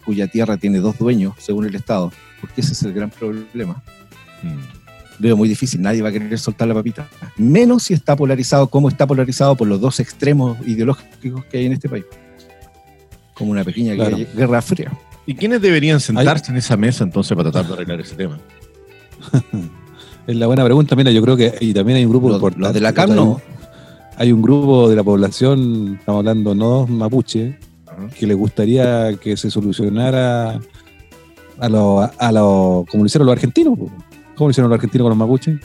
cuya 0.05 0.27
tierra 0.29 0.59
tiene 0.59 0.81
dos 0.81 0.99
dueños, 0.99 1.35
según 1.39 1.65
el 1.65 1.75
Estado, 1.75 2.13
porque 2.43 2.61
ese 2.61 2.73
es 2.75 2.83
el 2.83 2.93
gran 2.93 3.09
problema, 3.11 3.83
Mm. 4.43 4.84
Veo 5.19 5.37
muy 5.37 5.49
difícil. 5.49 5.81
Nadie 5.83 6.03
va 6.03 6.09
a 6.09 6.13
querer 6.13 6.39
soltar 6.39 6.69
la 6.69 6.75
papita. 6.75 7.09
Menos 7.37 7.85
si 7.85 7.95
está 7.95 8.17
polarizado 8.17 8.67
como 8.69 8.89
está 8.89 9.07
polarizado 9.07 9.55
por 9.57 9.69
los 9.69 9.81
dos 9.81 10.01
extremos 10.01 10.59
ideológicos 10.67 11.45
que 11.47 11.59
hay 11.59 11.67
en 11.67 11.73
este 11.73 11.89
país. 11.89 12.05
Como 13.35 13.51
una 13.51 13.65
pequeña 13.65 13.95
Claro. 13.95 14.17
guerra- 14.17 14.31
guerra 14.35 14.63
fría. 14.63 14.93
¿Y 15.27 15.35
quiénes 15.35 15.61
deberían 15.63 16.01
sentarse 16.01 16.51
en 16.53 16.59
esa 16.59 16.77
mesa 16.77 17.03
entonces 17.05 17.37
para 17.37 17.51
tratar 17.51 17.67
de 17.69 17.75
arreglar 17.75 18.01
ese 18.01 18.15
tema? 18.15 18.39
Es 20.27 20.37
la 20.37 20.47
buena 20.47 20.65
pregunta. 20.65 20.97
Mira, 20.97 21.11
yo 21.11 21.21
creo 21.23 21.37
que 21.37 21.53
y 21.61 21.75
también 21.75 21.99
hay 21.99 22.05
un 22.07 22.11
grupo 22.11 22.29
Los, 22.29 22.37
importante. 22.37 22.65
los 22.67 22.75
de 22.75 22.81
la 22.81 22.93
CAM 22.95 23.15
no. 23.15 23.41
Hay 24.17 24.33
un 24.33 24.41
grupo 24.43 24.89
de 24.89 24.97
la 24.97 25.03
población, 25.03 25.97
estamos 25.99 26.21
hablando 26.21 26.55
no 26.55 26.87
mapuche, 26.87 27.59
Ajá. 27.87 28.09
que 28.09 28.27
le 28.27 28.33
gustaría 28.35 29.17
que 29.17 29.37
se 29.37 29.51
solucionara 29.51 30.61
a 31.59 31.69
lo, 31.69 32.01
a 32.01 32.33
lo 32.33 32.87
como 32.91 33.03
lo 33.03 33.07
hicieron 33.07 33.27
los 33.27 33.33
argentinos. 33.35 33.79
¿Cómo 34.37 34.49
lo 34.49 34.51
hicieron 34.51 34.71
los 34.71 34.77
argentinos 34.77 35.05
con 35.05 35.11
los 35.11 35.19
mapuches? 35.19 35.59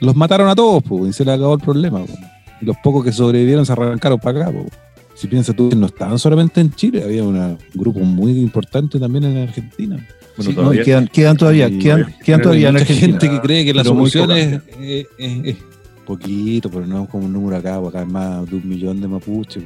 Los 0.00 0.16
mataron 0.16 0.48
a 0.48 0.54
todos 0.54 0.82
po, 0.82 1.06
y 1.06 1.12
se 1.12 1.24
les 1.24 1.34
acabó 1.34 1.54
el 1.54 1.60
problema. 1.60 2.00
po. 2.04 2.12
Y 2.60 2.64
los 2.66 2.76
pocos 2.82 3.04
que 3.04 3.12
sobrevivieron 3.12 3.64
se 3.66 3.72
arrancaron 3.72 4.18
para 4.18 4.42
acá. 4.42 4.52
po. 4.52 4.66
Si 5.14 5.28
piensas 5.28 5.54
tú, 5.54 5.70
no 5.76 5.86
estaban 5.86 6.18
solamente 6.18 6.60
en 6.60 6.72
Chile, 6.72 7.02
había 7.04 7.22
una- 7.22 7.48
un 7.50 7.58
grupo 7.74 8.00
muy 8.00 8.32
importante 8.40 8.98
también 8.98 9.24
en 9.24 9.36
Argentina. 9.48 9.96
Bueno, 10.36 10.50
Sí, 10.50 10.56
no, 10.56 10.62
todavía- 10.62 10.82
y 10.82 10.84
quedan, 10.84 11.06
quedan 11.08 11.36
todavía, 11.36 11.68
Y- 11.68 11.78
quedan, 11.78 12.14
quedan 12.24 12.42
todavía 12.42 12.68
en 12.70 12.76
Argentina. 12.76 13.06
gente 13.06 13.30
que 13.30 13.40
cree 13.40 13.64
que 13.64 13.72
la 13.74 13.84
solución 13.84 14.32
es, 14.32 14.60
es- 14.80 15.06
es- 15.18 15.44
es 15.44 15.56
poquito, 16.04 16.68
pero 16.70 16.86
no 16.86 17.04
es 17.04 17.08
como 17.08 17.26
un 17.26 17.32
número 17.32 17.56
acá, 17.56 17.80
porque 17.80 17.98
acá 17.98 18.06
hay 18.06 18.12
más 18.12 18.50
de 18.50 18.56
un 18.56 18.68
millón 18.68 19.00
de 19.00 19.06
mapuches. 19.06 19.62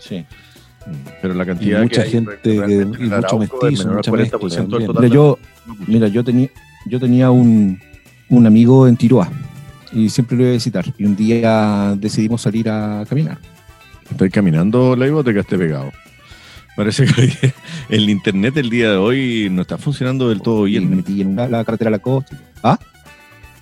Sí. 0.00 0.24
Pero 1.22 1.34
la 1.34 1.46
cantidad 1.46 1.78
Y 1.80 1.82
mucha 1.84 2.00
que 2.02 2.06
hay, 2.06 2.10
gente 2.10 2.32
que- 2.42 2.54
y 2.54 2.58
mucho 2.58 3.42
es 3.42 3.50
mestizo, 3.50 3.88
mucha 3.92 4.10
40% 4.10 4.76
del 4.76 4.80
mezcla 4.80 4.86
total 4.86 5.02
Mira, 5.04 5.14
yo, 5.14 5.38
de 5.38 5.68
mapuche. 5.72 5.92
mira, 5.92 6.08
yo 6.08 6.24
tenía, 6.24 6.48
yo 6.86 6.98
tenía 7.00 7.30
un, 7.30 7.80
un 8.28 8.46
amigo 8.46 8.86
en 8.88 8.96
Tiroa 8.96 9.30
y 9.92 10.08
siempre 10.10 10.36
lo 10.36 10.42
iba 10.44 10.50
a 10.50 10.54
visitar. 10.54 10.84
Y 10.98 11.04
un 11.04 11.16
día 11.16 11.94
decidimos 11.98 12.42
salir 12.42 12.68
a 12.68 13.04
caminar. 13.08 13.38
¿Estás 14.10 14.30
caminando, 14.30 14.96
Leiva, 14.96 15.18
o 15.18 15.24
te 15.24 15.32
quedaste 15.32 15.58
pegado? 15.58 15.90
Parece 16.76 17.06
que 17.06 17.52
el 17.88 18.08
internet 18.08 18.56
el 18.56 18.70
día 18.70 18.92
de 18.92 18.96
hoy 18.96 19.48
no 19.50 19.62
está 19.62 19.78
funcionando 19.78 20.28
del 20.28 20.40
todo 20.40 20.66
Y 20.68 20.74
me 20.74 20.78
bien. 20.80 20.96
metí 20.96 21.20
en 21.22 21.36
la, 21.36 21.48
la 21.48 21.64
carretera 21.64 21.88
a 21.88 21.92
la 21.92 21.98
costa. 21.98 22.38
¿Ah? 22.62 22.78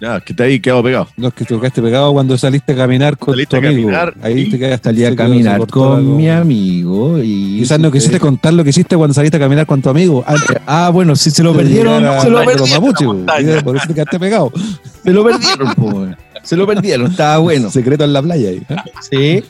Ya, 0.00 0.20
que 0.20 0.34
te 0.34 0.42
ahí 0.42 0.60
quedado 0.60 0.82
pegado. 0.82 1.08
No, 1.16 1.28
es 1.28 1.34
que 1.34 1.44
te 1.44 1.58
quedaste 1.58 1.80
pegado 1.82 2.12
cuando 2.12 2.36
saliste 2.36 2.72
a 2.72 2.76
caminar 2.76 3.16
con 3.16 3.34
Saliste 3.34 3.58
tu 3.60 3.66
amigo. 3.66 3.88
caminar 3.90 4.14
Ahí 4.22 4.50
te 4.50 4.58
quedaste 4.58 4.88
Salí 4.90 5.04
a 5.04 5.16
caminar 5.16 5.66
con 5.66 6.16
mi 6.16 6.28
amigo 6.28 7.18
y... 7.22 7.58
Quizás 7.60 7.78
no 7.80 7.90
quisiste 7.90 8.20
contar 8.20 8.52
lo 8.52 8.62
que 8.62 8.70
hiciste 8.70 8.96
cuando 8.96 9.14
saliste 9.14 9.36
a 9.38 9.40
caminar 9.40 9.64
con 9.66 9.80
tu 9.80 9.88
amigo. 9.88 10.22
antes 10.26 10.58
Ah, 10.66 10.90
bueno, 10.92 11.16
si 11.16 11.30
se 11.30 11.42
lo 11.42 11.54
perdieron, 11.54 12.04
a- 12.04 12.20
se 12.20 12.28
lo 12.30 12.44
perdieron. 12.44 12.70
mapuches, 12.70 13.62
Por 13.62 13.76
eso 13.76 13.86
te 13.88 13.94
quedaste 13.94 14.18
pegado. 14.20 14.52
Se 15.02 15.10
lo 15.12 15.24
perdieron, 15.24 15.74
po. 15.74 16.06
Se 16.42 16.56
lo 16.56 16.66
perdieron, 16.66 17.10
estaba 17.10 17.38
bueno. 17.38 17.70
Secreto 17.70 18.04
en 18.04 18.12
la 18.12 18.22
playa 18.22 18.50
ahí. 18.50 18.62
¿eh? 18.68 18.76
Sí. 19.42 19.44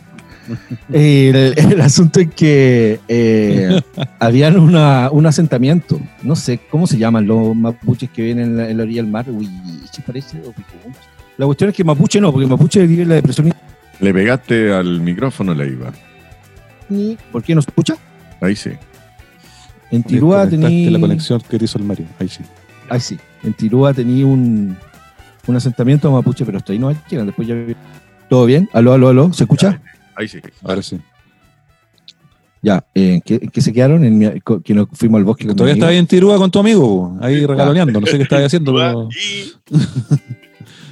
El, 0.93 1.55
el 1.57 1.81
asunto 1.81 2.21
es 2.21 2.29
que 2.35 3.01
eh, 3.09 3.81
habían 4.21 4.59
una, 4.59 5.11
un 5.11 5.27
asentamiento, 5.27 6.01
no 6.23 6.37
sé 6.37 6.61
cómo 6.71 6.87
se 6.87 6.99
llaman 6.99 7.27
los 7.27 7.55
mapuches 7.57 8.11
que 8.11 8.23
viven 8.23 8.39
en 8.41 8.57
la, 8.57 8.71
en 8.71 8.77
la 8.77 8.83
orilla 8.85 9.03
del 9.03 9.11
mar, 9.11 9.27
Huilliche 9.29 10.03
parece, 10.07 10.39
o. 10.47 10.53
La 11.39 11.47
cuestión 11.47 11.71
es 11.71 11.77
que 11.77 11.85
mapuche 11.85 12.21
no, 12.21 12.33
porque 12.33 12.47
mapuche 12.47 12.87
vive 12.87 13.03
en 13.03 13.09
la 13.11 13.15
depresión. 13.17 13.53
Le 14.01 14.15
pegaste 14.15 14.73
al 14.73 15.01
micrófono, 15.01 15.55
Leiva. 15.55 15.93
Ni- 16.89 17.17
¿Por 17.33 17.43
qué 17.43 17.55
no 17.55 17.63
se 17.63 17.71
escucha? 17.71 17.97
Ahí 18.41 18.55
sí. 18.57 18.71
En 19.91 20.03
Tirúa 20.03 20.49
tenía. 20.49 20.91
la 20.91 20.99
conexión 21.01 21.41
que 21.49 21.59
te 21.59 21.65
hizo 21.65 21.79
el 21.79 21.85
Mario. 21.85 22.07
Ahí 22.19 22.29
sí. 22.29 22.43
Ay, 22.89 23.01
sí. 23.01 23.19
En 23.43 23.53
Tirúa 23.55 23.93
tenía 23.95 24.27
un, 24.27 24.77
un 25.47 25.57
asentamiento 25.57 26.11
mapuche, 26.11 26.45
pero 26.45 26.59
hasta 26.59 26.73
ahí 26.73 26.79
no 26.79 26.89
hay 26.89 26.97
quien. 27.09 27.25
Después 27.27 27.47
ya. 27.49 27.55
¿Todo 28.29 28.45
bien? 28.47 28.69
¿Aló, 28.73 28.93
aló, 28.93 29.09
aló? 29.09 29.33
¿Se 29.33 29.45
escucha? 29.45 29.81
Ahí 30.17 30.29
sí. 30.29 30.39
Ahora 30.63 30.83
sí. 30.83 30.99
Ya. 32.63 32.85
eh, 32.95 33.21
¿en, 33.25 33.51
qué, 33.51 33.61
se 33.61 33.73
quedaron? 33.73 34.05
En 34.05 34.19
mi- 34.19 34.41
que 34.65 34.75
nos 34.75 34.89
fuimos 34.93 35.19
al 35.19 35.25
bosque. 35.25 35.47
con 35.47 35.55
Todavía 35.57 35.75
estás 35.75 35.91
ahí 35.91 35.99
en 35.99 36.07
Tirúa 36.07 36.37
con 36.39 36.51
tu 36.51 36.59
amigo, 36.59 37.17
ahí 37.21 37.47
regaloneando. 37.47 38.01
No 38.01 38.07
sé 38.07 38.17
qué 38.17 38.25
estabas 38.25 38.47
haciendo. 38.47 38.75
pero- 38.75 39.09
Y 39.71 39.77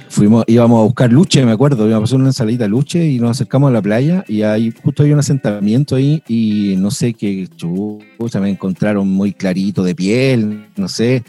Fuimos, 0.07 0.45
íbamos 0.47 0.79
a 0.79 0.83
buscar 0.83 1.11
luche, 1.11 1.45
me 1.45 1.51
acuerdo, 1.51 1.89
íbamos 1.89 2.07
a 2.07 2.09
hacer 2.09 2.19
una 2.19 2.29
ensaladita 2.29 2.69
luche 2.69 3.05
y 3.05 3.19
nos 3.19 3.31
acercamos 3.31 3.67
a 3.69 3.73
la 3.73 3.81
playa 3.81 4.23
y 4.29 4.43
ahí 4.43 4.73
justo 4.81 5.03
había 5.03 5.13
un 5.13 5.19
asentamiento 5.19 5.97
ahí 5.97 6.23
y 6.29 6.75
no 6.77 6.89
sé 6.89 7.13
qué 7.13 7.49
chucha, 7.53 8.39
me 8.39 8.49
encontraron 8.49 9.09
muy 9.09 9.33
clarito 9.33 9.83
de 9.83 9.93
piel, 9.93 10.67
no 10.77 10.87
sé, 10.87 11.25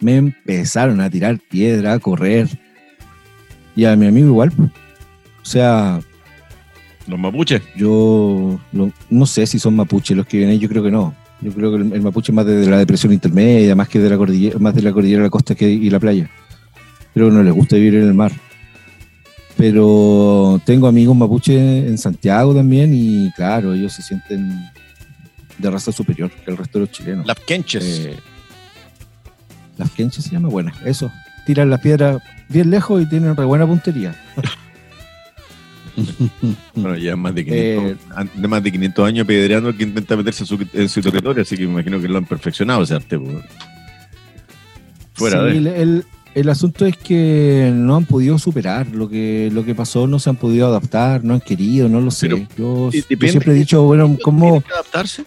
me 0.00 0.16
empezaron 0.16 1.02
a 1.02 1.10
tirar 1.10 1.38
piedra, 1.50 1.92
a 1.92 1.98
correr 1.98 2.48
y 3.76 3.84
a 3.84 3.94
mi 3.94 4.06
amigo 4.06 4.28
igual, 4.28 4.52
pues. 4.52 4.70
o 4.70 5.44
sea, 5.44 6.00
los 7.06 7.18
mapuches. 7.18 7.62
yo 7.76 8.60
lo- 8.72 8.92
no 9.10 9.26
sé 9.26 9.46
si 9.46 9.58
son 9.58 9.74
mapuches 9.76 10.16
los 10.16 10.26
que 10.26 10.36
vienen 10.38 10.54
ahí, 10.54 10.58
yo 10.58 10.68
creo 10.68 10.82
que 10.82 10.90
no. 10.90 11.14
Yo 11.40 11.52
creo 11.52 11.70
que 11.70 11.76
el, 11.78 11.92
el 11.94 12.02
mapuche 12.02 12.32
es 12.32 12.36
más 12.36 12.44
de, 12.46 12.66
la 12.66 12.76
depresión 12.78 13.12
intermedia, 13.12 13.74
más 13.74 13.88
que 13.88 13.98
de 13.98 14.10
la 14.10 14.16
cordillera, 14.18 14.58
más 14.58 14.74
de 14.74 14.82
la 14.82 14.92
cordillera 14.92 15.22
la 15.22 15.30
costa 15.30 15.54
que, 15.54 15.68
y 15.70 15.88
la 15.88 15.98
playa. 15.98 16.28
Creo 17.14 17.28
que 17.28 17.34
no 17.34 17.42
les 17.42 17.52
gusta 17.54 17.76
vivir 17.76 17.94
en 17.96 18.08
el 18.08 18.14
mar. 18.14 18.32
Pero 19.56 20.60
tengo 20.64 20.86
amigos 20.86 21.16
mapuches 21.16 21.56
en 21.86 21.98
Santiago 21.98 22.54
también 22.54 22.92
y 22.94 23.30
claro, 23.32 23.74
ellos 23.74 23.92
se 23.92 24.02
sienten 24.02 24.70
de 25.58 25.70
raza 25.70 25.92
superior 25.92 26.30
que 26.30 26.50
el 26.50 26.56
resto 26.56 26.78
de 26.78 26.86
los 26.86 26.90
chilenos. 26.94 27.26
Las 27.26 27.38
quenches. 27.40 27.84
Eh, 27.84 28.16
las 29.76 29.90
quenches 29.90 30.24
se 30.24 30.30
llama, 30.30 30.48
bueno, 30.48 30.72
eso. 30.84 31.10
Tiran 31.46 31.68
las 31.68 31.80
piedras 31.80 32.22
bien 32.48 32.70
lejos 32.70 33.02
y 33.02 33.06
tienen 33.06 33.36
re 33.36 33.44
buena 33.44 33.66
puntería. 33.66 34.14
Bueno, 36.74 36.96
ya 36.96 37.16
más 37.16 37.34
de 37.34 37.44
500, 37.44 37.90
Eh, 38.42 38.48
más 38.48 38.62
de 38.62 38.72
500 38.72 39.06
años 39.08 39.26
pedreando 39.26 39.76
que 39.76 39.82
intenta 39.84 40.16
meterse 40.16 40.42
en 40.42 40.46
su, 40.46 40.58
en 40.72 40.88
su 40.88 41.00
territorio, 41.00 41.42
así 41.42 41.56
que 41.56 41.66
me 41.66 41.72
imagino 41.72 42.00
que 42.00 42.08
lo 42.08 42.18
han 42.18 42.24
perfeccionado 42.24 42.82
ese 42.82 42.94
arte. 42.94 43.18
pues. 43.18 43.36
Fuera 45.14 45.38
Sí, 45.40 45.52
de. 45.52 45.56
el, 45.58 45.66
el- 45.66 46.04
el 46.32 46.48
asunto 46.48 46.86
es 46.86 46.96
que 46.96 47.72
no 47.74 47.96
han 47.96 48.04
podido 48.04 48.38
superar 48.38 48.86
lo 48.86 49.08
que, 49.08 49.50
lo 49.52 49.64
que 49.64 49.74
pasó, 49.74 50.06
no 50.06 50.20
se 50.20 50.30
han 50.30 50.36
podido 50.36 50.68
adaptar, 50.68 51.24
no 51.24 51.34
han 51.34 51.40
querido, 51.40 51.88
no 51.88 52.00
lo 52.00 52.12
sé. 52.12 52.28
Pero, 52.28 52.46
yo, 52.56 52.90
siempre 52.92 53.50
he 53.50 53.54
dicho, 53.56 53.82
bueno, 53.82 54.16
¿cómo? 54.22 54.46
¿Tiene 54.50 54.62
que 54.62 54.72
adaptarse? 54.72 55.24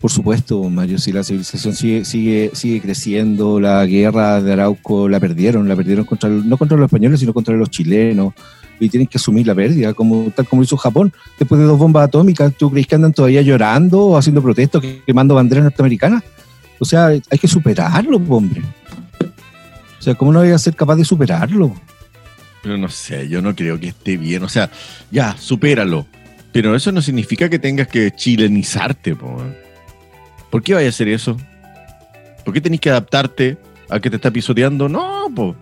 Por 0.00 0.10
supuesto, 0.10 0.60
Mario, 0.68 0.98
si 0.98 1.12
la 1.12 1.22
civilización 1.22 1.72
sigue, 1.72 2.04
sigue, 2.04 2.50
sigue 2.52 2.80
creciendo, 2.80 3.60
la 3.60 3.86
guerra 3.86 4.42
de 4.42 4.52
Arauco 4.54 5.08
la 5.08 5.20
perdieron, 5.20 5.68
la 5.68 5.76
perdieron 5.76 6.04
contra, 6.04 6.28
no 6.28 6.56
contra 6.56 6.76
los 6.76 6.86
españoles, 6.86 7.20
sino 7.20 7.32
contra 7.32 7.54
los 7.56 7.70
chilenos, 7.70 8.34
y 8.80 8.88
tienen 8.88 9.06
que 9.06 9.18
asumir 9.18 9.46
la 9.46 9.54
pérdida, 9.54 9.94
como, 9.94 10.30
tal 10.30 10.46
como 10.46 10.62
hizo 10.62 10.76
Japón, 10.76 11.12
después 11.38 11.60
de 11.60 11.66
dos 11.66 11.78
bombas 11.78 12.04
atómicas, 12.04 12.52
¿tú 12.56 12.70
crees 12.70 12.86
que 12.86 12.94
andan 12.94 13.12
todavía 13.12 13.42
llorando 13.42 14.00
o 14.00 14.16
haciendo 14.16 14.42
protestos, 14.42 14.82
quemando 15.06 15.34
banderas 15.34 15.64
norteamericanas? 15.64 16.22
O 16.78 16.84
sea, 16.84 17.06
hay 17.06 17.38
que 17.40 17.48
superarlo, 17.48 18.20
hombre. 18.28 18.62
O 19.98 20.02
sea, 20.02 20.14
¿cómo 20.14 20.32
no 20.32 20.40
voy 20.40 20.50
a 20.50 20.58
ser 20.58 20.76
capaz 20.76 20.96
de 20.96 21.04
superarlo? 21.04 21.74
Pero 22.62 22.76
no 22.76 22.88
sé, 22.88 23.28
yo 23.28 23.42
no 23.42 23.54
creo 23.54 23.78
que 23.78 23.88
esté 23.88 24.16
bien. 24.16 24.42
O 24.44 24.48
sea, 24.48 24.70
ya, 25.10 25.36
supéralo. 25.36 26.06
Pero 26.52 26.74
eso 26.74 26.92
no 26.92 27.02
significa 27.02 27.48
que 27.48 27.58
tengas 27.58 27.88
que 27.88 28.10
chilenizarte, 28.10 29.14
po. 29.16 29.42
¿Por 30.50 30.62
qué 30.62 30.74
vaya 30.74 30.86
a 30.86 30.90
hacer 30.90 31.08
eso? 31.08 31.36
¿Por 32.44 32.54
qué 32.54 32.60
tenés 32.60 32.80
que 32.80 32.90
adaptarte 32.90 33.58
a 33.88 34.00
que 34.00 34.08
te 34.10 34.16
está 34.16 34.30
pisoteando? 34.30 34.88
No, 34.88 35.26
po. 35.34 35.54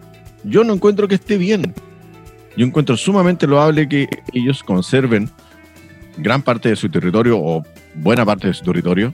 Yo 0.44 0.64
no 0.64 0.74
encuentro 0.74 1.08
que 1.08 1.16
esté 1.16 1.38
bien. 1.38 1.74
Yo 2.56 2.64
encuentro 2.64 2.96
sumamente 2.96 3.46
loable 3.46 3.88
que 3.88 4.08
ellos 4.32 4.62
conserven 4.62 5.30
gran 6.16 6.42
parte 6.42 6.70
de 6.70 6.76
su 6.76 6.88
territorio 6.88 7.38
o 7.38 7.62
buena 7.94 8.24
parte 8.24 8.48
de 8.48 8.54
su 8.54 8.64
territorio. 8.64 9.12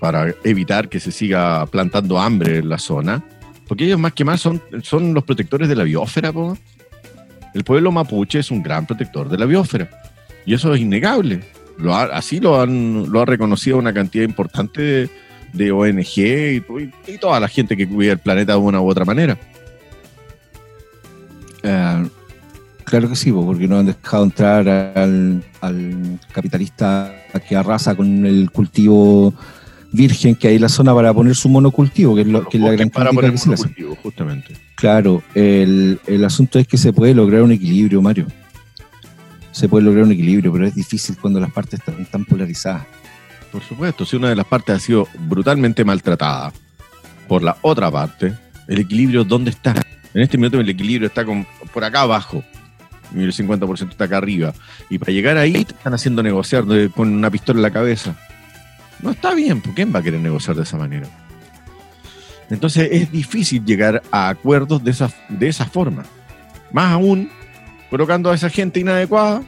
Para 0.00 0.34
evitar 0.44 0.88
que 0.88 1.00
se 1.00 1.12
siga 1.12 1.64
plantando 1.66 2.18
hambre 2.18 2.58
en 2.58 2.68
la 2.68 2.78
zona. 2.78 3.22
Porque 3.68 3.84
ellos 3.84 3.98
más 3.98 4.12
que 4.12 4.24
más 4.24 4.40
son, 4.40 4.62
son 4.82 5.14
los 5.14 5.24
protectores 5.24 5.68
de 5.68 5.76
la 5.76 5.84
biosfera, 5.84 6.32
po. 6.32 6.56
El 7.54 7.64
pueblo 7.64 7.92
mapuche 7.92 8.40
es 8.40 8.50
un 8.50 8.62
gran 8.62 8.86
protector 8.86 9.28
de 9.28 9.38
la 9.38 9.46
biosfera. 9.46 9.88
Y 10.44 10.54
eso 10.54 10.74
es 10.74 10.80
innegable. 10.80 11.40
Así 12.12 12.40
lo, 12.40 12.60
han, 12.60 13.10
lo 13.10 13.20
ha 13.20 13.24
reconocido 13.24 13.78
una 13.78 13.92
cantidad 13.92 14.24
importante 14.24 15.08
de, 15.52 15.72
ONG 15.72 16.18
y, 16.18 16.62
y 17.06 17.18
toda 17.18 17.40
la 17.40 17.48
gente 17.48 17.76
que 17.76 17.88
cuida 17.88 18.12
el 18.12 18.18
planeta 18.18 18.52
de 18.52 18.58
una 18.58 18.80
u 18.80 18.88
otra 18.88 19.04
manera. 19.04 19.38
Eh, 21.64 22.08
claro 22.84 23.08
que 23.08 23.16
sí, 23.16 23.32
po, 23.32 23.44
porque 23.44 23.66
no 23.66 23.78
han 23.78 23.86
dejado 23.86 24.24
entrar 24.24 24.68
al, 24.68 25.42
al 25.60 26.20
capitalista 26.30 27.12
que 27.48 27.56
arrasa 27.56 27.94
con 27.96 28.24
el 28.26 28.50
cultivo 28.52 29.34
virgen 29.90 30.34
que 30.34 30.48
hay 30.48 30.56
en 30.56 30.62
la 30.62 30.68
zona 30.68 30.94
para 30.94 31.14
poner 31.14 31.34
su 31.34 31.48
monocultivo, 31.48 32.14
que 32.14 32.22
es, 32.22 32.26
lo, 32.26 32.48
que 32.48 32.58
es 32.58 32.62
la 32.62 32.72
gran 32.72 32.90
para 32.90 33.10
poner 33.10 33.32
que 33.32 33.38
se 33.38 33.48
monocultivo, 33.50 33.96
justamente. 34.02 34.54
Claro, 34.74 35.22
el, 35.34 36.00
el 36.06 36.24
asunto 36.24 36.58
es 36.58 36.66
que 36.66 36.76
se 36.76 36.92
puede 36.92 37.14
lograr 37.14 37.42
un 37.42 37.52
equilibrio, 37.52 38.02
Mario. 38.02 38.26
Se 39.52 39.68
puede 39.68 39.84
lograr 39.84 40.04
un 40.04 40.12
equilibrio, 40.12 40.52
pero 40.52 40.66
es 40.66 40.74
difícil 40.74 41.16
cuando 41.20 41.40
las 41.40 41.52
partes 41.52 41.80
están 41.80 42.04
tan 42.06 42.24
polarizadas. 42.24 42.86
Por 43.52 43.62
supuesto, 43.62 44.04
si 44.04 44.16
una 44.16 44.28
de 44.28 44.36
las 44.36 44.46
partes 44.46 44.74
ha 44.74 44.80
sido 44.80 45.06
brutalmente 45.28 45.84
maltratada 45.84 46.52
por 47.28 47.44
la 47.44 47.56
otra 47.62 47.88
parte, 47.88 48.34
el 48.66 48.80
equilibrio, 48.80 49.22
¿dónde 49.22 49.50
está? 49.50 49.74
En 50.14 50.22
este 50.22 50.38
minuto 50.38 50.60
el 50.60 50.68
equilibrio 50.68 51.08
está 51.08 51.24
por 51.72 51.84
acá 51.84 52.02
abajo 52.02 52.42
el 53.22 53.32
50% 53.32 53.90
está 53.90 54.04
acá 54.04 54.18
arriba. 54.18 54.54
Y 54.90 54.98
para 54.98 55.12
llegar 55.12 55.36
ahí 55.36 55.64
te 55.64 55.74
están 55.74 55.94
haciendo 55.94 56.22
negociar 56.22 56.64
con 56.94 57.12
una 57.12 57.30
pistola 57.30 57.58
en 57.58 57.62
la 57.62 57.70
cabeza. 57.70 58.16
No 59.00 59.10
está 59.10 59.34
bien, 59.34 59.60
¿por 59.60 59.74
quién 59.74 59.94
va 59.94 60.00
a 60.00 60.02
querer 60.02 60.20
negociar 60.20 60.56
de 60.56 60.62
esa 60.62 60.76
manera? 60.76 61.06
Entonces 62.50 62.88
es 62.90 63.10
difícil 63.10 63.64
llegar 63.64 64.02
a 64.10 64.28
acuerdos 64.28 64.82
de 64.82 64.90
esa, 64.90 65.10
de 65.28 65.48
esa 65.48 65.66
forma. 65.66 66.04
Más 66.72 66.92
aún, 66.92 67.30
colocando 67.90 68.30
a 68.30 68.34
esa 68.34 68.50
gente 68.50 68.80
inadecuada 68.80 69.42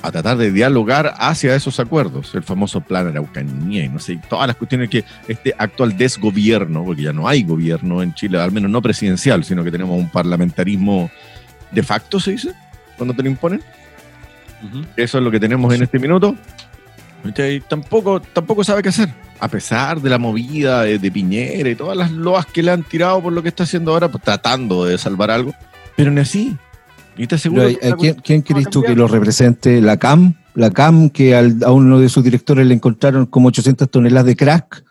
a 0.00 0.12
tratar 0.12 0.36
de 0.36 0.52
dialogar 0.52 1.14
hacia 1.18 1.54
esos 1.54 1.80
acuerdos, 1.80 2.34
el 2.34 2.42
famoso 2.42 2.80
plan 2.80 3.08
Araucanía 3.08 3.84
y 3.84 3.88
no 3.88 3.98
sé, 3.98 4.20
todas 4.28 4.46
las 4.46 4.56
cuestiones 4.56 4.88
que 4.88 5.04
este 5.26 5.54
actual 5.58 5.96
desgobierno, 5.96 6.84
porque 6.84 7.02
ya 7.02 7.12
no 7.12 7.26
hay 7.26 7.42
gobierno 7.42 8.02
en 8.02 8.14
Chile, 8.14 8.40
al 8.40 8.52
menos 8.52 8.70
no 8.70 8.80
presidencial, 8.80 9.44
sino 9.44 9.64
que 9.64 9.70
tenemos 9.70 9.98
un 9.98 10.08
parlamentarismo 10.08 11.10
de 11.70 11.82
facto, 11.82 12.20
se 12.20 12.32
dice, 12.32 12.54
cuando 12.96 13.14
te 13.14 13.22
lo 13.22 13.28
imponen. 13.28 13.62
Eso 14.96 15.18
es 15.18 15.24
lo 15.24 15.30
que 15.30 15.40
tenemos 15.40 15.72
en 15.74 15.82
este 15.82 15.98
minuto. 15.98 16.34
¿Cachai? 17.24 17.60
Tampoco, 17.60 18.20
tampoco 18.20 18.64
sabe 18.64 18.82
qué 18.82 18.88
hacer. 18.88 19.08
A 19.40 19.48
pesar 19.48 20.00
de 20.00 20.10
la 20.10 20.18
movida 20.18 20.82
de, 20.82 20.98
de 20.98 21.10
Piñera 21.10 21.68
y 21.68 21.74
todas 21.74 21.96
las 21.96 22.10
loas 22.10 22.46
que 22.46 22.62
le 22.62 22.70
han 22.70 22.82
tirado 22.82 23.22
por 23.22 23.32
lo 23.32 23.42
que 23.42 23.48
está 23.48 23.64
haciendo 23.64 23.92
ahora, 23.92 24.08
pues, 24.08 24.22
tratando 24.22 24.84
de 24.84 24.98
salvar 24.98 25.30
algo. 25.30 25.54
Pero 25.96 26.10
ni 26.10 26.20
así. 26.20 26.56
Y 27.18 27.26
te 27.26 27.34
aseguro 27.34 27.62
Pero, 27.64 27.78
que 27.78 27.88
eh, 27.88 27.94
¿quién, 27.98 28.14
quién 28.24 28.42
crees 28.42 28.70
tú 28.70 28.82
que 28.82 28.94
lo 28.94 29.08
represente? 29.08 29.80
¿La 29.80 29.96
CAM? 29.96 30.34
¿La 30.54 30.70
CAM 30.70 31.10
que 31.10 31.34
al- 31.34 31.58
a 31.64 31.72
uno 31.72 31.98
de 32.00 32.08
sus 32.08 32.22
directores 32.24 32.66
le 32.66 32.74
encontraron 32.74 33.26
como 33.26 33.48
800 33.48 33.90
toneladas 33.90 34.26
de 34.26 34.36
crack? 34.36 34.84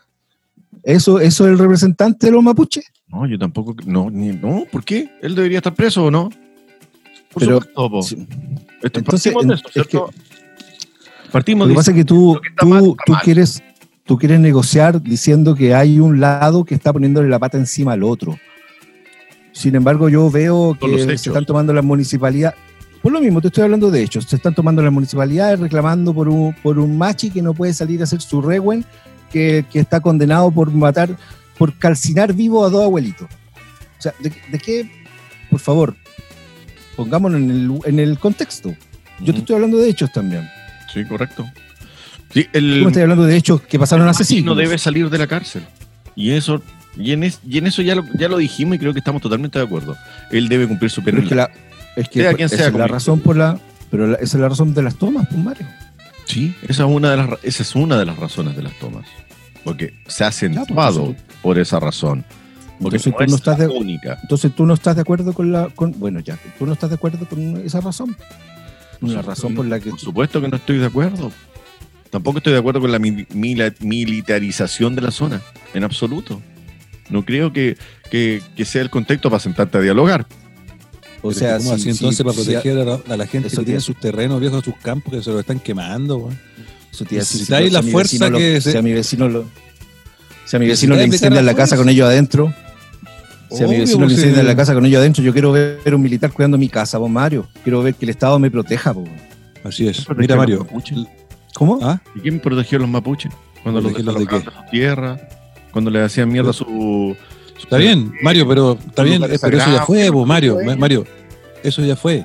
¿Eso, 0.82 1.20
¿Eso 1.20 1.46
es 1.46 1.52
el 1.52 1.58
representante 1.58 2.26
de 2.26 2.32
los 2.32 2.42
mapuches? 2.42 2.84
No, 3.08 3.26
yo 3.26 3.38
tampoco. 3.38 3.74
No, 3.86 4.10
ni- 4.10 4.32
no, 4.36 4.64
¿por 4.70 4.84
qué? 4.84 5.10
¿Él 5.22 5.34
debería 5.34 5.58
estar 5.58 5.74
preso 5.74 6.04
o 6.04 6.10
no? 6.10 6.28
Por 7.32 7.42
Pero- 7.42 7.60
supuesto. 7.74 8.16
Este, 8.82 8.98
Entonces, 9.00 9.32
partimos 9.32 9.46
de 9.48 9.54
eso, 9.54 9.66
es 9.68 9.72
¿cierto? 9.72 9.98
Lo 11.26 11.32
Partimos 11.32 11.68
que 11.68 11.74
pasa 11.74 11.90
es 11.90 11.96
que 11.96 12.04
tú, 12.04 12.40
que 12.58 12.66
mal, 12.66 12.94
tú, 13.04 13.12
quieres, 13.22 13.62
tú 14.04 14.16
quieres 14.16 14.40
negociar 14.40 15.02
diciendo 15.02 15.54
que 15.54 15.74
hay 15.74 15.98
un 16.00 16.20
lado 16.20 16.64
que 16.64 16.74
está 16.74 16.92
poniéndole 16.92 17.28
la 17.28 17.38
pata 17.38 17.58
encima 17.58 17.92
al 17.92 18.02
otro. 18.04 18.38
Sin 19.58 19.74
embargo, 19.74 20.08
yo 20.08 20.30
veo 20.30 20.78
que 20.80 21.18
se 21.18 21.30
están 21.30 21.44
tomando 21.44 21.72
las 21.72 21.84
municipalidades. 21.84 22.56
Por 23.02 23.10
lo 23.10 23.20
mismo, 23.20 23.40
te 23.40 23.48
estoy 23.48 23.64
hablando 23.64 23.90
de 23.90 24.04
hechos. 24.04 24.24
Se 24.26 24.36
están 24.36 24.54
tomando 24.54 24.82
las 24.82 24.92
municipalidades 24.92 25.58
reclamando 25.58 26.14
por 26.14 26.28
un, 26.28 26.54
por 26.62 26.78
un 26.78 26.96
machi 26.96 27.28
que 27.28 27.42
no 27.42 27.54
puede 27.54 27.74
salir 27.74 28.00
a 28.00 28.04
hacer 28.04 28.20
su 28.20 28.40
rewen, 28.40 28.84
que, 29.32 29.64
que 29.68 29.80
está 29.80 29.98
condenado 29.98 30.52
por 30.52 30.70
matar, 30.70 31.10
por 31.58 31.76
calcinar 31.76 32.34
vivo 32.34 32.64
a 32.64 32.70
dos 32.70 32.84
abuelitos. 32.84 33.26
O 33.98 34.00
sea, 34.00 34.14
¿de, 34.20 34.30
de 34.30 34.58
qué? 34.60 34.88
Por 35.50 35.58
favor, 35.58 35.96
pongámonos 36.94 37.40
en 37.40 37.50
el, 37.50 37.80
en 37.84 37.98
el 37.98 38.16
contexto. 38.20 38.72
Yo 39.18 39.32
te 39.32 39.40
estoy 39.40 39.56
hablando 39.56 39.78
de 39.78 39.88
hechos 39.88 40.12
también. 40.12 40.48
Sí, 40.94 41.04
correcto. 41.04 41.44
Sí, 42.32 42.46
estás 42.52 42.96
hablando 43.02 43.24
de 43.24 43.36
hechos 43.36 43.62
que 43.62 43.76
pasaron 43.76 44.06
hace 44.06 44.22
no 44.22 44.26
siglos. 44.28 44.56
debe 44.56 44.78
salir 44.78 45.10
de 45.10 45.18
la 45.18 45.26
cárcel. 45.26 45.64
Y 46.14 46.30
eso, 46.30 46.62
y 46.96 47.12
en, 47.12 47.22
es- 47.24 47.40
y 47.48 47.58
en 47.58 47.66
eso 47.66 47.82
ya 47.82 47.94
lo, 47.94 48.04
ya 48.18 48.28
lo 48.28 48.38
dijimos 48.38 48.76
y 48.76 48.78
creo 48.78 48.92
que 48.92 48.98
estamos 49.00 49.22
totalmente 49.22 49.58
de 49.58 49.64
acuerdo. 49.64 49.96
Él 50.30 50.48
debe 50.48 50.66
cumplir 50.66 50.90
su 50.90 51.02
pena. 51.02 51.20
es 51.20 51.28
que, 51.28 51.34
la, 51.34 51.50
es 51.96 52.08
que 52.08 52.20
Sea 52.22 52.34
quien 52.34 52.46
esa 52.46 52.56
sea, 52.56 52.66
es 52.68 52.72
la 52.72 52.78
como- 52.84 52.92
razón 52.94 53.20
por 53.20 53.36
la, 53.36 53.58
pero 53.90 54.06
la- 54.06 54.16
esa 54.16 54.36
es 54.36 54.40
la 54.40 54.48
razón 54.48 54.74
de 54.74 54.82
las 54.82 54.96
tomas, 54.96 55.26
pues 55.28 55.42
Mario. 55.42 55.66
Sí, 56.26 56.54
esa 56.62 56.84
es 56.84 56.90
una 56.90 57.10
de 57.10 57.16
las 57.16 57.28
esa 57.42 57.62
es 57.62 57.74
una 57.74 57.96
de 57.98 58.04
las 58.04 58.16
razones 58.18 58.54
de 58.56 58.62
las 58.62 58.78
tomas. 58.78 59.06
Porque 59.64 59.94
se 60.06 60.24
ha 60.24 60.28
acentuado 60.28 61.00
entonces- 61.06 61.22
por 61.42 61.58
esa 61.58 61.80
razón. 61.80 62.24
Porque 62.80 62.96
Entonces 62.98 63.12
no 63.12 63.18
tú 63.18 63.24
es 63.24 63.40
estás 63.40 63.58
la 63.58 63.66
de- 63.66 63.72
única. 63.72 64.18
Entonces 64.22 64.54
tú 64.54 64.64
no 64.66 64.74
estás 64.74 64.94
de 64.94 65.02
acuerdo 65.02 65.32
con 65.32 65.50
la, 65.50 65.68
con, 65.70 65.98
bueno 65.98 66.20
ya, 66.20 66.38
tú 66.58 66.64
no 66.66 66.72
estás 66.74 66.90
de 66.90 66.94
acuerdo 66.96 67.26
con 67.28 67.56
esa 67.66 67.80
razón. 67.80 68.16
Supuesto 69.00 69.22
razón 69.22 69.54
por 69.54 69.66
la 69.66 69.80
que 69.80 69.90
Por 69.90 69.98
supuesto 70.00 70.40
que 70.40 70.48
no 70.48 70.56
estoy 70.56 70.78
de 70.78 70.86
acuerdo. 70.86 71.32
Tampoco 72.10 72.38
estoy 72.38 72.52
de 72.52 72.58
acuerdo 72.60 72.80
con 72.80 72.90
la 72.92 72.98
mil- 72.98 73.26
militarización 73.80 74.94
de 74.94 75.02
la 75.02 75.10
zona, 75.10 75.40
en 75.74 75.84
absoluto. 75.84 76.40
No 77.10 77.24
creo 77.24 77.52
que, 77.52 77.76
que- 78.10 78.42
que 78.56 78.64
sea 78.64 78.82
el 78.82 78.90
contexto 78.90 79.30
para 79.30 79.40
sentarte 79.40 79.78
a 79.78 79.80
dialogar. 79.80 80.26
o 81.20 81.28
Pero 81.28 81.32
sea, 81.34 81.56
¿cómo 81.58 81.70
si- 81.70 81.74
así 81.74 81.90
entonces 81.90 82.16
si- 82.18 82.22
para 82.24 82.34
si- 82.36 82.44
proteger 82.44 82.78
a 82.78 82.84
la, 82.84 83.00
a 83.08 83.16
la 83.16 83.26
gente 83.26 83.48
eso 83.48 83.60
que 83.60 83.64
tiene 83.66 83.80
sus 83.80 83.98
terrenos 83.98 84.40
viejos, 84.40 84.64
sus 84.64 84.76
campos, 84.76 85.12
que 85.14 85.22
se 85.22 85.30
los 85.30 85.40
están 85.40 85.58
quemando, 85.58 86.16
weón? 86.18 86.38
eso 86.92 87.04
te 87.04 87.20
si 87.24 87.70
la 87.70 87.82
fuerza 87.82 88.28
lo- 88.30 88.38
que 88.38 88.60
se- 88.60 88.72
si 88.72 88.78
a 88.78 88.82
mi 88.82 88.92
vecino 88.92 89.28
lo 89.28 89.44
si 90.46 90.56
a 90.56 90.58
mi 90.58 90.66
vecino 90.66 90.94
le 90.94 91.04
incendian 91.04 91.44
la 91.44 91.54
casa 91.54 91.76
con 91.76 91.88
ellos 91.88 92.08
adentro, 92.08 92.54
si 93.50 93.62
a 93.64 93.66
mi 93.66 93.78
vecino 93.78 94.00
le 94.00 94.06
pues, 94.06 94.18
incendian 94.18 94.46
la 94.46 94.56
casa 94.56 94.74
con 94.74 94.86
ellos 94.86 94.98
adentro, 95.00 95.22
yo 95.22 95.32
quiero 95.32 95.52
ver 95.52 95.94
un 95.94 96.00
militar 96.00 96.32
cuidando 96.32 96.56
mi 96.56 96.68
casa, 96.68 96.98
vos 96.98 97.10
Mario. 97.10 97.46
Quiero 97.64 97.82
ver 97.82 97.94
que 97.94 98.04
el 98.06 98.10
Estado 98.10 98.38
me 98.38 98.50
proteja, 98.50 98.94
po. 98.94 99.04
Así 99.64 99.86
es. 99.88 100.06
Mira, 100.16 100.36
Mario. 100.36 100.66
los 100.72 101.06
¿Cómo? 101.54 101.78
¿Ah? 101.82 102.00
¿Y 102.14 102.20
quién 102.20 102.40
protegió 102.40 102.78
a 102.78 102.80
los 102.82 102.88
mapuches? 102.90 103.32
Cuando 103.62 103.80
los 103.80 103.92
¿Protegerlos 103.92 104.14
de 104.14 104.20
desalojaban 104.24 104.62
de 104.62 104.66
su 104.66 104.70
tierra, 104.70 105.28
cuando 105.78 105.90
le 105.90 106.02
hacían 106.02 106.28
mierda 106.28 106.52
su... 106.52 106.64
su- 106.64 107.16
Está 107.62 107.76
bien, 107.76 108.12
Mario, 108.22 108.46
pero 108.48 108.78
está 108.86 109.02
bien, 109.02 109.20
pero 109.40 109.58
eso 109.58 109.70
ya 109.72 109.84
fue, 109.84 110.10
po, 110.12 110.24
Mario, 110.26 110.58
Mario. 110.76 111.04
Eso 111.62 111.82
ya 111.84 111.96
fue. 111.96 112.24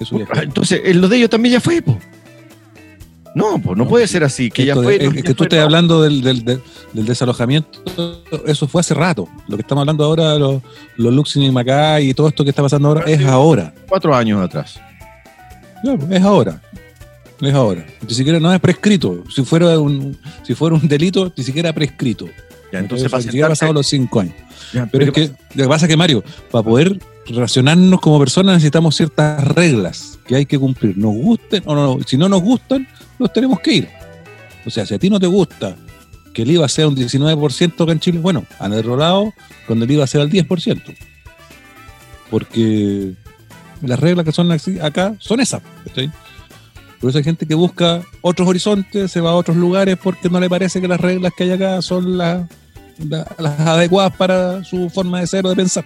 Eso 0.00 0.18
ya 0.18 0.26
fue. 0.26 0.42
Entonces, 0.44 0.80
en 0.84 1.00
lo 1.00 1.08
de 1.08 1.16
ellos 1.16 1.30
también 1.30 1.54
ya 1.54 1.60
fue, 1.60 1.82
po. 1.82 1.98
No, 3.34 3.52
pues 3.60 3.76
no, 3.76 3.84
No, 3.84 3.88
puede 3.88 4.06
ser 4.08 4.24
así, 4.24 4.50
que 4.50 4.64
ya 4.64 4.74
fue. 4.74 4.84
no, 4.84 4.90
es 5.10 5.14
ya 5.16 5.22
que 5.22 5.34
tú 5.34 5.44
no. 5.50 5.60
hablando 5.62 6.02
del, 6.02 6.22
del, 6.22 6.44
del- 6.44 6.62
del 6.92 7.04
desalojamiento, 7.06 7.68
eso 8.46 8.66
fue 8.66 8.80
hace 8.80 8.94
rato. 8.94 9.28
Lo 9.46 9.56
que 9.56 9.62
estamos 9.62 9.82
hablando 9.82 10.04
ahora, 10.04 10.36
los, 10.36 10.62
los 10.96 11.12
Luxin 11.12 11.42
y 11.42 11.50
Macay 11.50 12.10
y 12.10 12.14
todo 12.14 12.28
esto 12.28 12.42
que 12.44 12.50
está 12.50 12.62
pasando 12.62 12.88
ahora, 12.88 13.04
es 13.06 13.24
ahora. 13.26 13.74
Cuatro 13.88 14.14
años 14.14 14.40
atrás. 14.42 14.80
Claro, 15.82 15.98
es 16.10 16.22
ahora. 16.22 16.60
Es 17.40 17.54
ahora. 17.54 17.86
Ni 18.08 18.14
siquiera 18.14 18.40
no 18.40 18.52
es 18.52 18.58
prescrito. 18.60 19.22
Si 19.32 19.44
fuera 19.44 19.78
un, 19.78 20.16
si 20.42 20.54
fuera 20.54 20.74
un 20.76 20.88
delito, 20.88 21.32
ni 21.36 21.44
siquiera 21.44 21.72
prescrito. 21.72 22.26
Ya, 22.72 22.80
entonces, 22.80 23.10
para 23.10 23.22
sentarse- 23.22 23.48
pasado 23.48 23.72
los 23.72 23.86
cinco 23.86 24.20
años. 24.20 24.34
Ya, 24.72 24.86
Pero 24.86 25.04
es 25.06 25.12
que 25.12 25.30
lo 25.54 25.64
que 25.64 25.68
pasa 25.68 25.86
es 25.86 25.90
que, 25.90 25.96
Mario, 25.96 26.22
para 26.50 26.62
poder 26.62 26.98
relacionarnos 27.26 28.00
como 28.00 28.18
personas 28.18 28.54
necesitamos 28.56 28.96
ciertas 28.96 29.42
reglas 29.48 30.18
que 30.26 30.36
hay 30.36 30.46
que 30.46 30.58
cumplir. 30.58 30.96
Nos 30.98 31.14
gusten 31.14 31.62
o 31.66 31.74
no, 31.74 31.98
si 32.06 32.16
no 32.16 32.28
nos 32.28 32.42
gustan, 32.42 32.86
nos 33.18 33.32
tenemos 33.32 33.60
que 33.60 33.72
ir. 33.74 33.88
O 34.66 34.70
sea, 34.70 34.84
si 34.84 34.94
a 34.94 34.98
ti 34.98 35.08
no 35.08 35.18
te 35.18 35.26
gusta 35.26 35.76
que 36.34 36.42
el 36.42 36.50
IVA 36.50 36.68
sea 36.68 36.86
un 36.88 36.94
19% 36.94 37.82
acá 37.84 37.92
en 37.92 38.00
Chile, 38.00 38.18
bueno, 38.18 38.44
han 38.58 38.72
errorado 38.74 39.32
cuando 39.66 39.84
el 39.86 39.90
IVA 39.90 40.06
sea 40.06 40.22
el 40.22 40.30
10%. 40.30 40.94
Porque 42.30 43.14
las 43.82 43.98
reglas 43.98 44.24
que 44.24 44.32
son 44.32 44.50
acá 44.82 45.14
son 45.18 45.40
esas. 45.40 45.62
Por 47.00 47.10
eso 47.10 47.18
hay 47.18 47.24
gente 47.24 47.46
que 47.46 47.54
busca 47.54 48.02
otros 48.22 48.48
horizontes, 48.48 49.10
se 49.12 49.20
va 49.20 49.30
a 49.30 49.34
otros 49.34 49.56
lugares 49.56 49.96
porque 50.02 50.28
no 50.28 50.40
le 50.40 50.50
parece 50.50 50.80
que 50.80 50.88
las 50.88 51.00
reglas 51.00 51.32
que 51.36 51.44
hay 51.44 51.52
acá 51.52 51.80
son 51.80 52.18
las, 52.18 52.46
la- 52.98 53.26
las 53.38 53.60
adecuadas 53.60 54.16
para 54.16 54.64
su 54.64 54.90
forma 54.90 55.20
de 55.20 55.26
ser 55.28 55.46
o 55.46 55.50
de 55.50 55.56
pensar. 55.56 55.84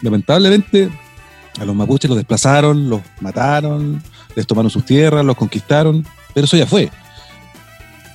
Lamentablemente, 0.00 0.90
a 1.60 1.64
los 1.64 1.74
mapuches 1.76 2.08
los 2.08 2.16
desplazaron, 2.16 2.88
los 2.90 3.00
mataron, 3.20 4.02
les 4.34 4.46
tomaron 4.46 4.70
sus 4.70 4.84
tierras, 4.84 5.24
los 5.24 5.36
conquistaron, 5.36 6.04
pero 6.34 6.46
eso 6.46 6.56
ya 6.56 6.66
fue. 6.66 6.90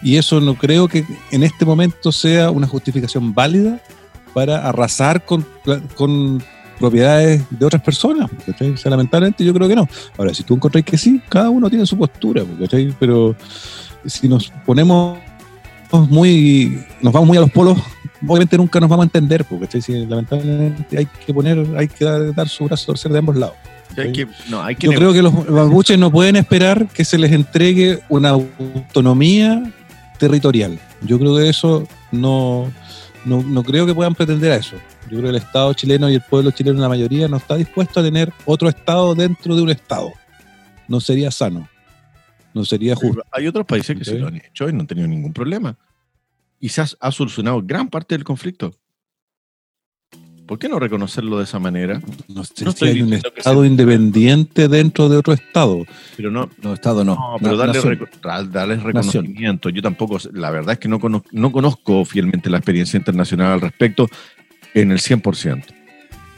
Y 0.04 0.18
eso 0.18 0.40
no 0.42 0.56
creo 0.56 0.88
que 0.88 1.06
en 1.32 1.44
este 1.44 1.66
momento 1.66 2.12
sea 2.12 2.52
una 2.52 2.68
justificación 2.68 3.34
válida 3.34 3.82
para 4.34 4.68
arrasar 4.68 5.26
con, 5.26 5.46
con 5.96 6.44
propiedades 6.80 7.44
de 7.50 7.66
otras 7.66 7.82
personas. 7.82 8.30
¿cachai? 8.46 8.72
O 8.72 8.78
sea, 8.78 8.92
lamentablemente 8.92 9.44
yo 9.44 9.54
creo 9.54 9.68
que 9.68 9.76
no. 9.76 9.88
Ahora, 10.18 10.34
si 10.34 10.44
tú 10.44 10.56
encontrás 10.56 10.84
que 10.84 10.98
sí, 10.98 11.22
cada 11.30 11.50
uno 11.50 11.70
tiene 11.70 11.86
su 11.86 11.98
postura, 11.98 12.44
¿cachai? 12.60 12.94
pero 13.00 13.36
si 14.06 14.28
nos 14.28 14.52
ponemos 14.66 15.18
muy, 16.10 16.84
nos 17.02 17.14
vamos 17.14 17.28
muy 17.28 17.38
a 17.38 17.42
los 17.42 17.52
polos, 17.52 17.78
obviamente 18.26 18.58
nunca 18.58 18.80
nos 18.80 18.90
vamos 18.90 19.04
a 19.04 19.08
entender, 19.08 19.46
porque 19.46 19.82
si, 19.82 20.06
lamentablemente 20.06 20.98
hay 20.98 21.08
que 21.26 21.34
poner, 21.34 21.66
hay 21.78 21.88
que 21.88 22.06
dar, 22.06 22.34
dar 22.34 22.50
su 22.50 22.66
brazo 22.66 22.84
a 22.84 22.88
torcer 22.88 23.12
de 23.12 23.20
ambos 23.20 23.36
lados. 23.36 23.56
Hay 23.98 24.12
que, 24.12 24.28
no, 24.50 24.62
hay 24.62 24.76
que 24.76 24.88
Yo 24.88 24.94
creo 24.94 25.14
que 25.14 25.22
los 25.22 25.50
mapuches 25.50 25.98
no 25.98 26.12
pueden 26.12 26.36
esperar 26.36 26.88
que 26.88 27.06
se 27.06 27.18
les 27.18 27.32
entregue 27.32 28.00
una 28.10 28.30
autonomía 28.30 29.64
territorial. 30.20 30.78
Yo 31.02 31.18
creo 31.18 31.38
que 31.38 31.50
eso 31.50 31.88
no, 32.12 32.72
no, 33.26 33.42
no 33.44 33.64
creo 33.64 33.86
que 33.86 33.96
puedan 33.96 34.14
pretender 34.14 34.52
a 34.52 34.56
eso. 34.58 34.76
Yo 35.10 35.18
creo 35.18 35.22
que 35.24 35.30
el 35.30 35.36
Estado 35.36 35.74
chileno 35.74 36.10
y 36.10 36.16
el 36.16 36.22
pueblo 36.22 36.52
chileno, 36.52 36.80
la 36.82 36.90
mayoría, 36.90 37.28
no 37.28 37.38
está 37.38 37.56
dispuesto 37.56 38.00
a 38.00 38.04
tener 38.04 38.32
otro 38.46 38.70
Estado 38.70 39.16
dentro 39.16 39.56
de 39.56 39.62
un 39.62 39.70
Estado. 39.70 40.12
No 40.88 41.00
sería 41.00 41.32
sano. 41.32 41.68
No 42.54 42.66
sería 42.66 42.96
justo. 42.96 43.24
Hay 43.32 43.48
otros 43.48 43.66
países 43.66 43.98
que 43.98 44.04
se 44.06 44.18
lo 44.20 44.28
han 44.28 44.36
hecho 44.38 44.68
y 44.68 44.74
no 44.74 44.82
han 44.82 44.88
tenido 44.88 45.08
ningún 45.08 45.34
problema. 45.34 45.78
Y 46.60 46.70
se 46.70 46.82
ha, 46.82 46.88
ha 47.00 47.12
solucionado 47.12 47.62
gran 47.64 47.88
parte 47.90 48.16
del 48.16 48.24
conflicto. 48.24 48.74
¿Por 50.48 50.58
qué 50.58 50.70
no 50.70 50.80
reconocerlo 50.80 51.38
de 51.40 51.44
esa 51.44 51.60
manera? 51.60 52.02
No 52.30 52.46
sé 52.46 52.64
No 52.64 52.72
si 52.72 52.86
hay 52.86 53.02
un 53.02 53.12
Estado 53.14 53.66
independiente 53.66 54.70
dentro 54.70 55.10
de 55.10 55.18
otro 55.18 55.34
Estado. 55.34 55.84
Pero 56.16 56.32
no, 56.32 56.50
No, 56.64 56.74
Estado 56.74 57.04
no. 57.04 57.16
No, 57.16 57.36
pero 57.42 57.58
darle, 57.58 57.82
reco- 57.82 58.08
da- 58.24 58.44
darles 58.46 58.82
reconocimiento. 58.82 59.68
Yo 59.70 59.82
tampoco, 59.82 60.18
la 60.32 60.50
verdad 60.50 60.74
es 60.74 60.80
que 60.80 60.88
no 60.88 61.02
conozco, 61.02 61.28
no 61.34 61.52
conozco 61.52 62.06
fielmente 62.06 62.50
la 62.50 62.58
experiencia 62.60 62.98
internacional 62.98 63.52
al 63.52 63.62
respecto 63.62 64.08
en 64.82 64.92
el 64.92 65.00
100%. 65.00 65.64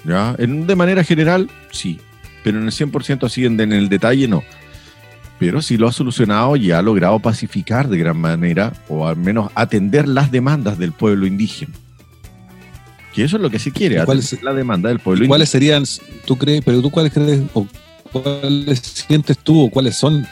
¿ya? 0.06 0.36
En, 0.38 0.66
de 0.68 0.76
manera 0.76 1.04
general, 1.04 1.50
sí, 1.72 2.00
pero 2.44 2.60
en 2.60 2.66
el 2.66 2.72
100% 2.72 3.26
así, 3.26 3.46
en, 3.46 3.60
en 3.60 3.74
el 3.74 3.90
detalle, 3.90 4.28
no. 4.28 4.44
Pero 5.40 5.62
si 5.62 5.78
lo 5.78 5.88
ha 5.88 5.92
solucionado 5.92 6.56
y 6.56 6.72
ha 6.72 6.82
logrado 6.82 7.20
pacificar 7.20 7.88
de 7.88 7.98
gran 7.98 8.18
manera, 8.18 8.74
o 8.90 9.08
al 9.08 9.16
menos 9.16 9.52
atender 9.56 10.08
las 10.08 10.32
demandas 10.32 10.78
del 10.78 10.92
pueblo 10.92 11.26
indígena. 11.26 11.74
Que 13.14 13.24
eso 13.24 13.38
es 13.38 13.42
lo 13.42 13.50
que 13.50 13.60
se 13.60 13.72
quiere, 13.72 14.02
¿Y 14.02 14.06
cuál 14.06 14.20
es- 14.20 14.44
la 14.44 14.54
demanda 14.54 14.90
del 14.90 15.00
pueblo 15.00 15.28
¿Cuáles 15.28 15.50
serían, 15.50 15.84
tú 16.26 16.38
crees, 16.38 16.62
pero 16.64 16.82
tú 16.82 16.92
cuáles 16.92 17.14
crees, 17.14 17.42
o 17.54 17.66
cuáles 18.12 18.80
sientes 18.80 19.38
tú, 19.38 19.66
o 19.66 19.70
cuáles 19.70 19.96
son 19.96 20.26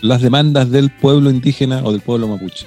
las 0.00 0.22
demandas 0.22 0.70
del 0.70 0.90
pueblo 0.90 1.30
indígena 1.30 1.82
o 1.82 1.92
del 1.92 2.00
pueblo 2.00 2.28
mapuche? 2.28 2.66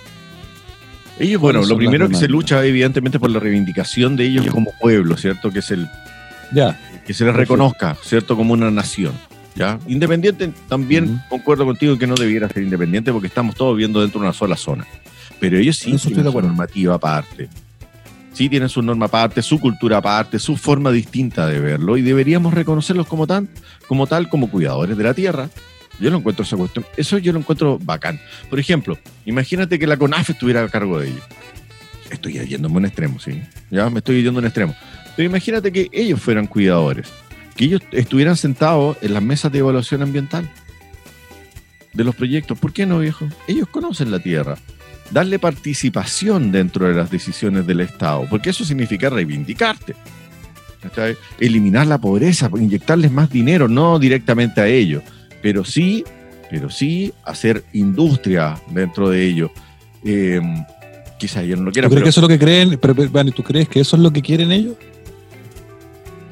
Ellos, 1.21 1.39
bueno, 1.39 1.59
¿Cuáles 1.59 1.69
lo 1.69 1.77
primero 1.77 2.09
que 2.09 2.15
se 2.15 2.27
lucha 2.27 2.65
evidentemente 2.65 3.19
por 3.19 3.29
la 3.29 3.39
reivindicación 3.39 4.15
de 4.15 4.25
ellos 4.25 4.47
como 4.47 4.71
pueblo, 4.79 5.17
¿cierto? 5.17 5.51
Que 5.51 5.59
es 5.59 5.69
el, 5.71 5.87
Ya, 6.51 6.79
que 7.05 7.13
se 7.13 7.25
les 7.25 7.35
reconozca, 7.35 7.95
¿cierto? 8.03 8.35
Como 8.35 8.53
una 8.53 8.71
nación. 8.71 9.13
¿ya? 9.55 9.79
Independiente, 9.87 10.51
también 10.67 11.21
concuerdo 11.29 11.65
contigo 11.65 11.97
que 11.97 12.07
no 12.07 12.15
debiera 12.15 12.47
ser 12.49 12.63
independiente 12.63 13.11
porque 13.11 13.27
estamos 13.27 13.55
todos 13.55 13.75
viviendo 13.75 14.01
dentro 14.01 14.19
de 14.19 14.27
una 14.27 14.33
sola 14.33 14.55
zona. 14.55 14.85
Pero 15.39 15.57
ellos 15.57 15.77
sí 15.77 15.93
Eso 15.93 16.09
tienen 16.09 16.31
su 16.31 16.41
normativa 16.41 16.95
aparte. 16.95 17.49
Sí 18.33 18.47
tienen 18.47 18.69
su 18.69 18.81
norma 18.81 19.07
aparte, 19.07 19.41
su 19.41 19.59
cultura 19.59 19.97
aparte, 19.97 20.39
su 20.39 20.55
forma 20.55 20.91
distinta 20.91 21.47
de 21.47 21.59
verlo 21.59 21.97
y 21.97 22.01
deberíamos 22.01 22.53
reconocerlos 22.53 23.07
como 23.07 23.27
tal, 23.27 23.49
como 23.87 24.07
tal, 24.07 24.29
como 24.29 24.49
cuidadores 24.49 24.97
de 24.97 25.03
la 25.03 25.13
tierra. 25.13 25.49
Yo 26.01 26.09
lo 26.09 26.17
encuentro 26.17 26.43
esa 26.43 26.57
cuestión, 26.57 26.85
eso 26.97 27.17
yo 27.19 27.31
lo 27.31 27.39
encuentro 27.39 27.77
bacán. 27.79 28.19
Por 28.49 28.59
ejemplo, 28.59 28.97
imagínate 29.25 29.77
que 29.77 29.85
la 29.87 29.97
CONAF 29.97 30.31
estuviera 30.31 30.63
a 30.63 30.69
cargo 30.69 30.99
de 30.99 31.09
ellos. 31.09 31.23
Estoy 32.09 32.33
yéndome 32.33 32.75
a 32.75 32.77
un 32.79 32.85
extremo, 32.85 33.19
sí. 33.19 33.41
Ya 33.69 33.89
me 33.89 33.99
estoy 33.99 34.23
yendo 34.23 34.39
a 34.39 34.41
un 34.41 34.45
extremo. 34.45 34.75
Pero 35.15 35.29
imagínate 35.29 35.71
que 35.71 35.89
ellos 35.91 36.19
fueran 36.21 36.47
cuidadores, 36.47 37.07
que 37.55 37.65
ellos 37.65 37.81
estuvieran 37.91 38.35
sentados 38.35 38.97
en 39.01 39.13
las 39.13 39.21
mesas 39.23 39.51
de 39.51 39.59
evaluación 39.59 40.01
ambiental 40.01 40.49
de 41.93 42.03
los 42.03 42.15
proyectos. 42.15 42.57
¿Por 42.57 42.73
qué 42.73 42.85
no, 42.85 42.99
viejo? 42.99 43.27
Ellos 43.47 43.67
conocen 43.69 44.11
la 44.11 44.19
tierra. 44.19 44.57
Darle 45.11 45.39
participación 45.39 46.51
dentro 46.51 46.87
de 46.87 46.95
las 46.95 47.11
decisiones 47.11 47.67
del 47.67 47.81
Estado, 47.81 48.25
porque 48.29 48.49
eso 48.49 48.65
significa 48.65 49.09
reivindicarte. 49.09 49.93
Eliminar 51.39 51.85
la 51.85 51.99
pobreza, 51.99 52.49
inyectarles 52.55 53.11
más 53.11 53.29
dinero, 53.29 53.67
no 53.67 53.99
directamente 53.99 54.61
a 54.61 54.67
ellos, 54.67 55.03
pero 55.41 55.63
sí, 55.63 56.03
pero 56.49 56.69
sí 56.69 57.13
hacer 57.23 57.63
industria 57.73 58.59
dentro 58.69 59.09
de 59.09 59.25
ellos. 59.25 59.51
Eh, 60.03 60.41
quizá 61.17 61.43
ellos 61.43 61.59
no 61.59 61.65
lo 61.65 61.71
¿tú 61.71 61.73
quieran, 61.73 61.89
crees 61.89 61.99
pero 61.99 62.03
que 62.03 62.09
eso 62.09 62.19
es 62.19 62.23
lo 62.23 62.27
que 62.27 62.39
creen? 62.39 62.79
Pero, 62.81 62.95
pero, 62.95 63.31
¿tú 63.31 63.43
crees 63.43 63.69
que 63.69 63.79
eso 63.79 63.95
es 63.95 64.01
lo 64.01 64.11
que 64.11 64.21
quieren 64.21 64.51
ellos? 64.51 64.75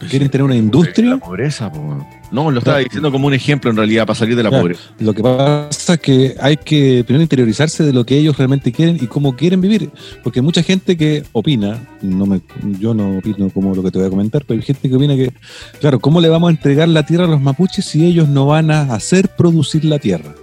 ¿Quieren 0.07 0.29
tener 0.29 0.43
una 0.45 0.53
La 0.53 0.59
industria? 0.59 1.17
pobreza, 1.17 1.71
po. 1.71 2.05
no, 2.31 2.51
lo 2.51 2.59
estaba 2.59 2.77
diciendo 2.77 3.11
como 3.11 3.27
un 3.27 3.33
ejemplo 3.33 3.69
en 3.71 3.77
realidad 3.77 4.05
para 4.05 4.17
salir 4.19 4.35
de 4.35 4.43
la 4.43 4.49
Claro. 4.49 4.63
pobreza. 4.63 4.81
Lo 4.99 5.13
que 5.13 5.21
pasa 5.23 5.93
es 5.95 5.99
que 5.99 6.35
hay 6.39 6.57
que 6.57 7.03
primero 7.05 7.23
interiorizarse 7.23 7.83
de 7.83 7.91
lo 7.91 8.05
que 8.05 8.17
ellos 8.17 8.37
realmente 8.37 8.71
quieren 8.71 8.97
y 9.01 9.07
cómo 9.07 9.35
quieren 9.35 9.59
vivir. 9.61 9.89
Porque 10.23 10.39
hay 10.39 10.43
mucha 10.45 10.63
gente 10.63 10.95
que 10.95 11.23
opina, 11.31 11.87
no 12.01 12.25
me, 12.25 12.41
yo 12.79 12.93
no 12.93 13.17
opino 13.17 13.49
como 13.49 13.73
lo 13.75 13.81
que 13.83 13.91
te 13.91 13.97
voy 13.97 14.07
a 14.07 14.09
comentar, 14.09 14.45
pero 14.45 14.59
hay 14.59 14.65
gente 14.65 14.89
que 14.89 14.95
opina 14.95 15.15
que, 15.15 15.33
claro, 15.79 15.99
¿cómo 15.99 16.21
le 16.21 16.29
vamos 16.29 16.49
a 16.49 16.51
entregar 16.51 16.87
la 16.87 17.03
tierra 17.05 17.25
a 17.25 17.27
los 17.27 17.41
mapuches 17.41 17.83
si 17.85 18.05
ellos 18.05 18.27
no 18.29 18.45
van 18.45 18.71
a 18.71 18.81
hacer 18.93 19.27
producir 19.29 19.83
la 19.85 19.99
tierra? 19.99 20.35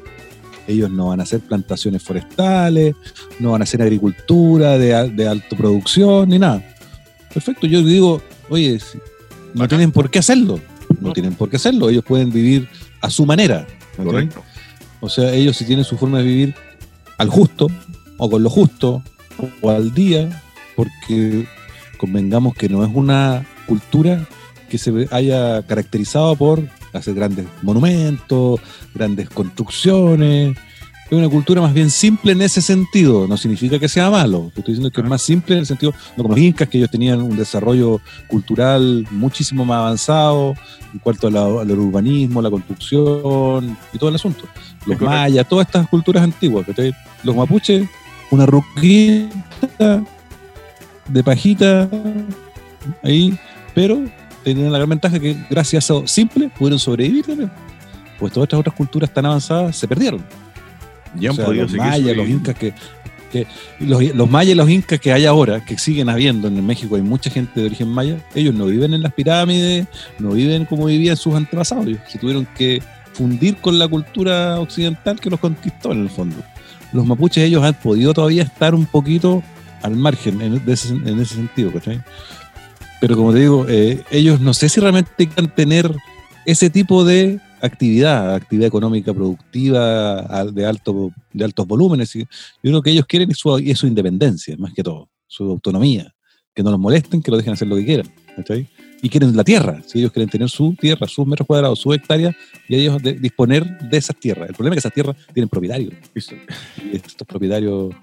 Ellos 0.69 0.90
no 0.90 1.09
van 1.09 1.21
a 1.21 1.23
hacer 1.23 1.38
plantaciones 1.40 2.03
forestales, 2.03 2.97
no 3.38 3.53
van 3.53 3.62
a 3.62 3.64
hacer 3.64 3.81
agricultura 3.83 4.77
de, 4.79 5.11
de 5.11 5.29
alta 5.29 5.57
producción, 5.57 6.29
ni 6.29 6.40
nada. 6.40 6.61
Perfecto, 7.33 7.66
yo 7.69 7.83
digo, 7.83 8.21
oye, 8.49 8.81
si- 8.81 8.99
no 9.57 9.69
tienen 9.69 9.90
por 9.92 10.11
qué 10.11 10.19
hacerlo. 10.21 10.61
No 11.01 11.09
No. 11.09 11.12
tienen 11.12 11.35
por 11.35 11.51
qué 11.51 11.57
hacerlo. 11.57 11.88
Ellos 11.90 12.05
pueden 12.05 12.31
vivir 12.31 12.69
a 13.01 13.11
su 13.11 13.27
manera. 13.27 13.66
Correcto. 13.97 14.42
O 15.01 15.09
sea, 15.09 15.33
ellos 15.33 15.57
si 15.57 15.64
tienen 15.64 15.85
su 15.85 15.97
forma 15.99 16.19
de 16.19 16.25
vivir 16.25 16.55
al 17.19 17.29
justo, 17.29 17.66
o 18.19 18.31
con 18.31 18.42
lo 18.42 18.51
justo, 18.51 19.03
o 19.61 19.71
al 19.71 19.92
día, 19.92 20.42
porque 20.75 21.47
convengamos 21.99 22.55
que 22.55 22.69
no 22.69 22.85
es 22.85 22.90
una 22.95 23.47
cultura 23.66 24.27
que 24.71 24.79
se 24.79 25.09
haya 25.11 25.62
caracterizado 25.66 26.37
por 26.37 26.62
hacer 26.92 27.14
grandes 27.14 27.47
monumentos, 27.62 28.61
grandes 28.95 29.29
construcciones. 29.31 30.57
Es 31.09 31.12
una 31.16 31.29
cultura 31.29 31.61
más 31.61 31.73
bien 31.73 31.88
simple 31.88 32.33
en 32.33 32.42
ese 32.42 32.61
sentido. 32.61 33.29
No 33.29 33.37
significa 33.37 33.79
que 33.79 33.88
sea 33.88 34.11
malo. 34.11 34.49
Estoy 34.49 34.75
diciendo 34.75 34.90
que 34.90 35.01
es 35.01 35.07
más 35.07 35.23
simple 35.23 35.55
en 35.55 35.61
el 35.61 35.66
sentido, 35.66 35.95
no 36.16 36.25
como 36.25 36.35
los 36.35 36.45
incas, 36.45 36.69
que 36.69 36.79
ellos 36.79 36.90
tenían 36.90 37.23
un 37.23 37.37
desarrollo 37.37 38.01
cultural 38.27 39.07
muchísimo 39.12 39.64
más 39.64 39.79
avanzado 39.79 40.55
en 40.92 40.99
cuanto 40.99 41.29
al 41.29 41.71
urbanismo, 41.71 42.42
la 42.42 42.51
construcción 42.51 43.79
y 43.92 43.99
todo 43.99 44.09
el 44.09 44.16
asunto. 44.16 44.47
Los 44.85 45.01
mayas, 45.01 45.49
todas 45.49 45.66
estas 45.66 45.88
culturas 45.88 46.25
antiguas. 46.25 46.66
Los 47.23 47.37
mapuches, 47.37 47.88
una 48.33 48.45
ruquita 48.45 50.03
de 51.07 51.23
pajita 51.23 51.88
ahí, 53.05 53.38
pero 53.77 54.01
tenían 54.42 54.73
la 54.73 54.79
gran 54.79 54.90
ventaja 54.90 55.21
que 55.21 55.37
gracias 55.49 55.88
a 55.88 55.95
eso 55.95 56.07
simple 56.09 56.51
pudieron 56.59 56.81
sobrevivir 56.81 57.25
también. 57.25 57.53
Pues 58.19 58.33
todas 58.33 58.47
estas 58.47 58.59
otras 58.59 58.75
culturas 58.75 59.14
tan 59.14 59.25
avanzadas 59.27 59.77
se 59.77 59.87
perdieron. 59.87 60.25
Ya 61.19 61.31
O 61.31 61.35
sea, 61.35 61.49
los 61.49 61.73
mayas, 61.73 62.16
los 62.16 62.29
incas 62.29 62.55
que, 62.55 62.73
que- 63.33 63.47
los, 63.81 64.03
los 64.14 64.31
mayas 64.31 64.53
y 64.53 64.55
los 64.57 64.69
incas 64.71 65.01
que 65.01 65.12
hay 65.12 65.25
ahora, 65.25 65.64
que 65.64 65.79
siguen 65.79 66.09
habiendo 66.09 66.49
en 66.49 66.64
México, 66.66 66.97
hay 66.97 67.03
mucha 67.03 67.31
gente 67.31 67.61
de 67.61 67.66
origen 67.66 67.88
maya, 67.88 68.19
ellos 68.35 68.55
no 68.55 68.66
viven 68.66 68.95
en 68.95 69.03
las 69.03 69.12
pirámides, 69.12 69.87
no 70.19 70.31
viven 70.31 70.64
como 70.64 70.87
vivían 70.87 71.16
sus 71.16 71.35
antepasados, 71.35 71.87
ellos 71.87 72.01
se 72.09 72.19
tuvieron 72.19 72.47
que 72.57 72.83
fundir 73.12 73.57
con 73.57 73.79
la 73.79 73.88
cultura 73.88 74.61
occidental 74.61 75.19
que 75.21 75.31
los 75.31 75.40
conquistó 75.40 75.92
en 75.92 76.03
el 76.03 76.11
fondo. 76.11 76.37
Los 76.92 77.07
mapuches 77.07 77.45
ellos 77.45 77.62
han 77.64 77.75
podido 77.75 78.12
todavía 78.14 78.42
estar 78.42 78.75
un 78.75 78.87
poquito 78.87 79.42
al 79.83 79.97
margen 79.97 80.40
en, 80.40 80.62
ese, 80.66 80.88
en 80.90 81.19
ese 81.21 81.35
sentido, 81.35 81.73
¿cachai? 81.73 82.01
Pero 83.01 83.16
como 83.16 83.33
te 83.33 83.40
digo, 83.40 83.66
eh, 83.69 84.03
ellos 84.11 84.40
no 84.40 84.55
sé 84.55 84.69
si 84.69 84.81
realmente 84.81 85.27
quieran 85.27 85.55
tener 85.55 85.90
ese 86.45 86.71
tipo 86.71 87.05
de 87.05 87.40
actividad, 87.61 88.35
actividad 88.35 88.69
económica 88.69 89.12
productiva 89.14 90.45
de, 90.53 90.66
alto, 90.66 91.12
de 91.33 91.45
altos 91.45 91.66
volúmenes. 91.66 92.14
Y 92.16 92.21
Yo 92.21 92.27
creo 92.62 92.83
que 92.83 92.90
ellos 92.90 93.07
quieren 93.07 93.31
es 93.31 93.38
su, 93.38 93.57
es 93.57 93.79
su 93.79 93.87
independencia, 93.87 94.57
más 94.59 94.73
que 94.75 94.83
todo, 94.83 95.09
su 95.27 95.45
autonomía, 95.45 96.14
que 96.55 96.62
no 96.62 96.71
los 96.71 96.81
molesten, 96.81 97.23
que 97.23 97.31
lo 97.31 97.37
dejen 97.37 97.53
hacer 97.53 97.69
lo 97.69 97.77
que 97.77 97.85
quieran. 97.85 98.07
¿cachai? 98.37 98.69
Y 99.03 99.09
quieren 99.09 99.37
la 99.37 99.45
tierra, 99.45 99.83
si 99.87 99.99
ellos 99.99 100.11
quieren 100.12 100.29
tener 100.29 100.49
su 100.49 100.75
tierra, 100.79 101.07
sus 101.07 101.27
metros 101.27 101.47
cuadrados, 101.47 101.79
sus 101.79 101.95
hectáreas, 101.95 102.35
y 102.69 102.77
ellos 102.77 103.03
de- 103.03 103.14
disponer 103.14 103.79
de 103.79 103.97
esas 103.99 104.16
tierras. 104.16 104.49
El 104.49 104.55
problema 104.55 104.75
es 104.75 104.83
que 104.83 104.88
esas 104.88 104.95
tierras 104.95 105.16
tienen 105.33 105.49
propietarios, 105.49 105.92
estos 106.92 107.27
propietarios 107.27 107.95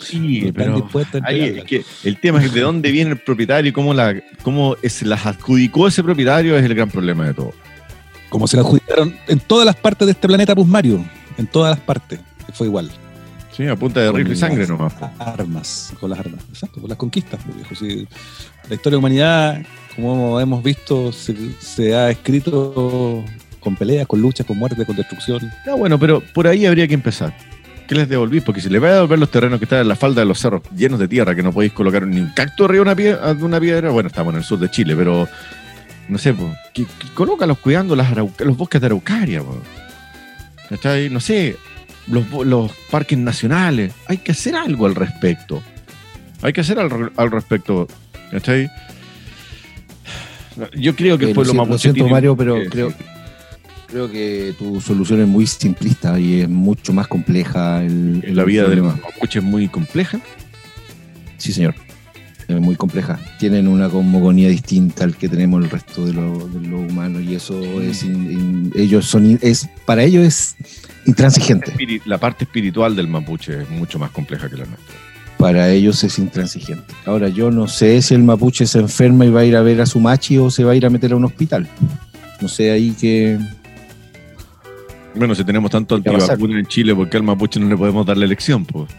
Sí, 0.00 0.38
están 0.46 0.52
pero 0.54 0.76
dispuestos 0.76 1.22
a 1.22 1.26
ahí 1.26 1.40
es 1.42 1.64
que 1.64 1.84
el 2.04 2.18
tema 2.18 2.42
es 2.42 2.52
de 2.52 2.60
dónde 2.62 2.90
viene 2.90 3.12
el 3.12 3.18
propietario 3.18 3.68
y 3.68 3.72
cómo, 3.72 3.94
la, 3.94 4.20
cómo 4.42 4.76
las 5.02 5.26
adjudicó 5.26 5.88
ese 5.88 6.02
propietario 6.02 6.56
es 6.56 6.64
el 6.64 6.74
gran 6.74 6.90
problema 6.90 7.26
de 7.26 7.34
todo. 7.34 7.52
Como 8.32 8.46
se 8.46 8.56
la 8.56 8.62
adjudicaron 8.62 9.14
en 9.28 9.40
todas 9.40 9.66
las 9.66 9.76
partes 9.76 10.06
de 10.06 10.12
este 10.12 10.26
planeta, 10.26 10.54
pues 10.54 10.66
Mario, 10.66 11.04
en 11.36 11.46
todas 11.46 11.76
las 11.76 11.80
partes, 11.84 12.18
fue 12.54 12.66
igual. 12.66 12.90
Sí, 13.54 13.66
a 13.66 13.76
punta 13.76 14.00
de 14.00 14.06
Con 14.10 14.16
rifle 14.16 14.32
y 14.34 14.36
sangre 14.38 14.60
las 14.60 14.70
nomás. 14.70 14.94
po. 14.94 15.10
Armas, 15.18 15.92
con 16.00 16.08
las 16.08 16.18
armas, 16.18 16.40
exacto, 16.48 16.80
con 16.80 16.88
las 16.88 16.96
conquistas, 16.96 17.38
pues, 17.44 17.56
viejo. 17.56 17.74
Sí, 17.74 18.08
la 18.70 18.74
historia 18.74 18.96
de 18.96 18.96
la 18.96 18.98
humanidad, 18.98 19.62
como 19.94 20.40
hemos 20.40 20.62
visto, 20.62 21.12
se, 21.12 21.36
se 21.60 21.94
ha 21.94 22.10
escrito 22.10 23.22
con 23.60 23.76
peleas, 23.76 24.06
con 24.06 24.22
luchas, 24.22 24.46
con 24.46 24.56
muerte, 24.58 24.86
con 24.86 24.96
destrucción. 24.96 25.52
Ya, 25.66 25.74
bueno, 25.74 25.98
pero 25.98 26.22
por 26.34 26.46
ahí 26.48 26.64
habría 26.64 26.88
que 26.88 26.94
empezar. 26.94 27.36
¿Qué 27.86 27.94
les 27.94 28.08
devolví? 28.08 28.40
Porque 28.40 28.62
si 28.62 28.70
les 28.70 28.82
va 28.82 28.88
a 28.88 28.92
devolver 28.94 29.18
los 29.18 29.30
terrenos 29.30 29.58
que 29.58 29.66
están 29.66 29.80
en 29.80 29.88
la 29.88 29.96
falda 29.96 30.22
de 30.22 30.26
los 30.26 30.38
cerros 30.38 30.62
llenos 30.74 30.98
de 30.98 31.06
tierra, 31.08 31.34
que 31.34 31.42
no 31.42 31.52
podéis 31.52 31.74
colocar 31.74 32.06
ni 32.06 32.20
un 32.20 32.30
cacto 32.34 32.64
arriba 32.64 32.84
de 32.86 32.90
una, 32.92 32.96
pie- 32.96 33.34
de 33.36 33.44
una 33.44 33.60
piedra, 33.60 33.90
bueno, 33.90 34.06
estamos 34.06 34.32
en 34.32 34.38
el 34.38 34.44
sur 34.44 34.58
de 34.58 34.70
Chile, 34.70 34.96
pero 34.96 35.28
no 36.08 36.18
sé, 36.18 36.34
pues, 36.34 36.52
que, 36.74 36.84
que 36.84 37.08
colócalos 37.14 37.58
cuidando 37.58 37.96
las 37.96 38.14
los 38.16 38.56
bosques 38.56 38.80
de 38.80 38.86
Araucaria. 38.86 39.42
¿Cachai? 40.68 41.10
No 41.10 41.20
sé, 41.20 41.56
los, 42.06 42.28
los 42.46 42.70
parques 42.90 43.18
nacionales. 43.18 43.92
Hay 44.06 44.18
que 44.18 44.32
hacer 44.32 44.54
algo 44.56 44.86
al 44.86 44.94
respecto. 44.94 45.62
Hay 46.42 46.52
que 46.52 46.60
hacer 46.62 46.78
al, 46.78 47.12
al 47.16 47.30
respecto. 47.30 47.86
¿Cachai? 48.30 48.70
Yo 50.76 50.94
creo 50.94 51.16
que 51.18 51.24
el 51.26 51.30
Eh, 51.30 51.34
lo 51.34 51.54
mapuche 51.54 51.72
Lo 51.72 51.78
siento, 51.78 52.08
Mario, 52.08 52.36
pero 52.36 52.54
que- 52.56 52.68
creo, 52.68 52.92
creo 53.86 54.10
que 54.10 54.54
tu 54.58 54.80
solución 54.80 55.20
es 55.22 55.28
muy 55.28 55.46
simplista 55.46 56.18
y 56.20 56.42
es 56.42 56.48
mucho 56.48 56.92
más 56.92 57.06
compleja. 57.08 57.82
El, 57.82 58.22
la 58.34 58.44
vida 58.44 58.68
del 58.68 58.82
mapuche 58.82 59.38
es 59.38 59.44
muy 59.44 59.68
compleja. 59.68 60.20
Sí, 61.38 61.52
señor. 61.52 61.74
Es 62.56 62.62
muy 62.62 62.76
compleja. 62.76 63.18
Tienen 63.38 63.66
una 63.68 63.88
cosmogonía 63.88 64.48
distinta 64.48 65.04
al 65.04 65.16
que 65.16 65.28
tenemos 65.28 65.62
el 65.62 65.70
resto 65.70 66.04
de 66.06 66.12
los 66.12 66.52
de 66.52 66.60
lo 66.68 66.80
humanos 66.80 67.22
y 67.22 67.34
eso 67.34 67.60
es 67.80 68.02
in- 68.02 68.30
in- 68.30 68.72
ellos 68.76 69.06
son 69.06 69.38
es 69.42 69.68
para 69.86 70.02
ellos 70.04 70.24
es 70.24 70.56
intransigente. 71.06 71.74
La 72.04 72.18
parte 72.18 72.44
espiritual 72.44 72.94
del 72.96 73.08
mapuche 73.08 73.62
es 73.62 73.70
mucho 73.70 73.98
más 73.98 74.10
compleja 74.10 74.48
que 74.48 74.56
la 74.56 74.64
nuestra. 74.66 74.94
Para 75.38 75.70
ellos 75.70 76.04
es 76.04 76.18
intransigente. 76.18 76.94
Ahora 77.04 77.28
yo 77.28 77.50
no 77.50 77.66
sé 77.66 78.00
si 78.02 78.14
el 78.14 78.22
mapuche 78.22 78.64
se 78.66 78.78
enferma 78.78 79.24
y 79.26 79.30
va 79.30 79.40
a 79.40 79.44
ir 79.44 79.56
a 79.56 79.62
ver 79.62 79.80
a 79.80 79.86
su 79.86 79.98
machi 79.98 80.38
o 80.38 80.50
se 80.50 80.62
va 80.62 80.72
a 80.72 80.76
ir 80.76 80.86
a 80.86 80.90
meter 80.90 81.12
a 81.12 81.16
un 81.16 81.24
hospital. 81.24 81.66
No 82.40 82.46
sé 82.48 82.70
ahí 82.70 82.92
que 82.92 83.38
Bueno, 85.14 85.34
si 85.34 85.44
tenemos 85.44 85.70
tanto 85.70 85.94
antivacuna 85.96 86.58
en 86.58 86.66
Chile, 86.66 86.94
¿por 86.94 87.08
qué 87.10 87.16
al 87.18 87.22
mapuche 87.22 87.60
no 87.60 87.68
le 87.68 87.76
podemos 87.76 88.06
dar 88.06 88.16
la 88.16 88.24
elección? 88.24 88.64
Pues? 88.64 88.90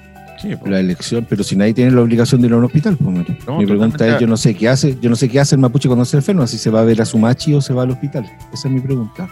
Sí, 0.43 0.55
pues. 0.57 0.71
la 0.71 0.79
elección, 0.79 1.25
pero 1.27 1.43
si 1.43 1.55
nadie 1.55 1.73
tiene 1.73 1.89
la 1.91 2.01
obligación 2.01 2.39
de 2.41 2.47
ir 2.47 2.53
a 2.53 2.57
un 2.57 2.65
hospital, 2.65 2.97
pues, 2.97 3.15
Mario. 3.17 3.35
No, 3.47 3.57
Mi 3.57 3.65
pregunta 3.65 4.07
es, 4.07 4.19
yo 4.19 4.27
no 4.27 4.37
sé 4.37 4.53
qué 4.53 4.67
hace, 4.69 4.97
yo 5.01 5.09
no 5.09 5.15
sé 5.15 5.29
qué 5.29 5.39
hace 5.39 5.55
el 5.55 5.61
mapuche 5.61 5.87
cuando 5.87 6.03
se 6.05 6.17
enferma, 6.17 6.45
si 6.47 6.57
se 6.57 6.69
va 6.69 6.81
a 6.81 6.83
ver 6.83 7.01
a 7.01 7.05
su 7.05 7.17
machi 7.17 7.53
o 7.55 7.61
se 7.61 7.73
va 7.73 7.83
al 7.83 7.91
hospital. 7.91 8.25
Esa 8.53 8.67
es 8.67 8.73
mi 8.73 8.81
pregunta. 8.81 9.27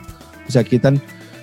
O 0.48 0.52
sea, 0.52 0.64
qué 0.64 0.80
tan, 0.80 1.00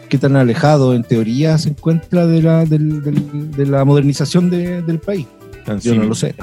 qué 0.08 0.18
tan 0.18 0.34
alejado 0.36 0.94
en 0.94 1.04
teoría 1.04 1.58
se 1.58 1.68
encuentra 1.68 2.26
de 2.26 2.42
la, 2.42 2.64
del- 2.64 3.50
de 3.52 3.66
la 3.66 3.84
modernización 3.84 4.48
de- 4.50 4.80
del 4.82 4.98
país. 4.98 5.26
¿Tan 5.64 5.78
yo 5.80 5.94
no 5.94 6.04
lo 6.04 6.14
sé. 6.14 6.34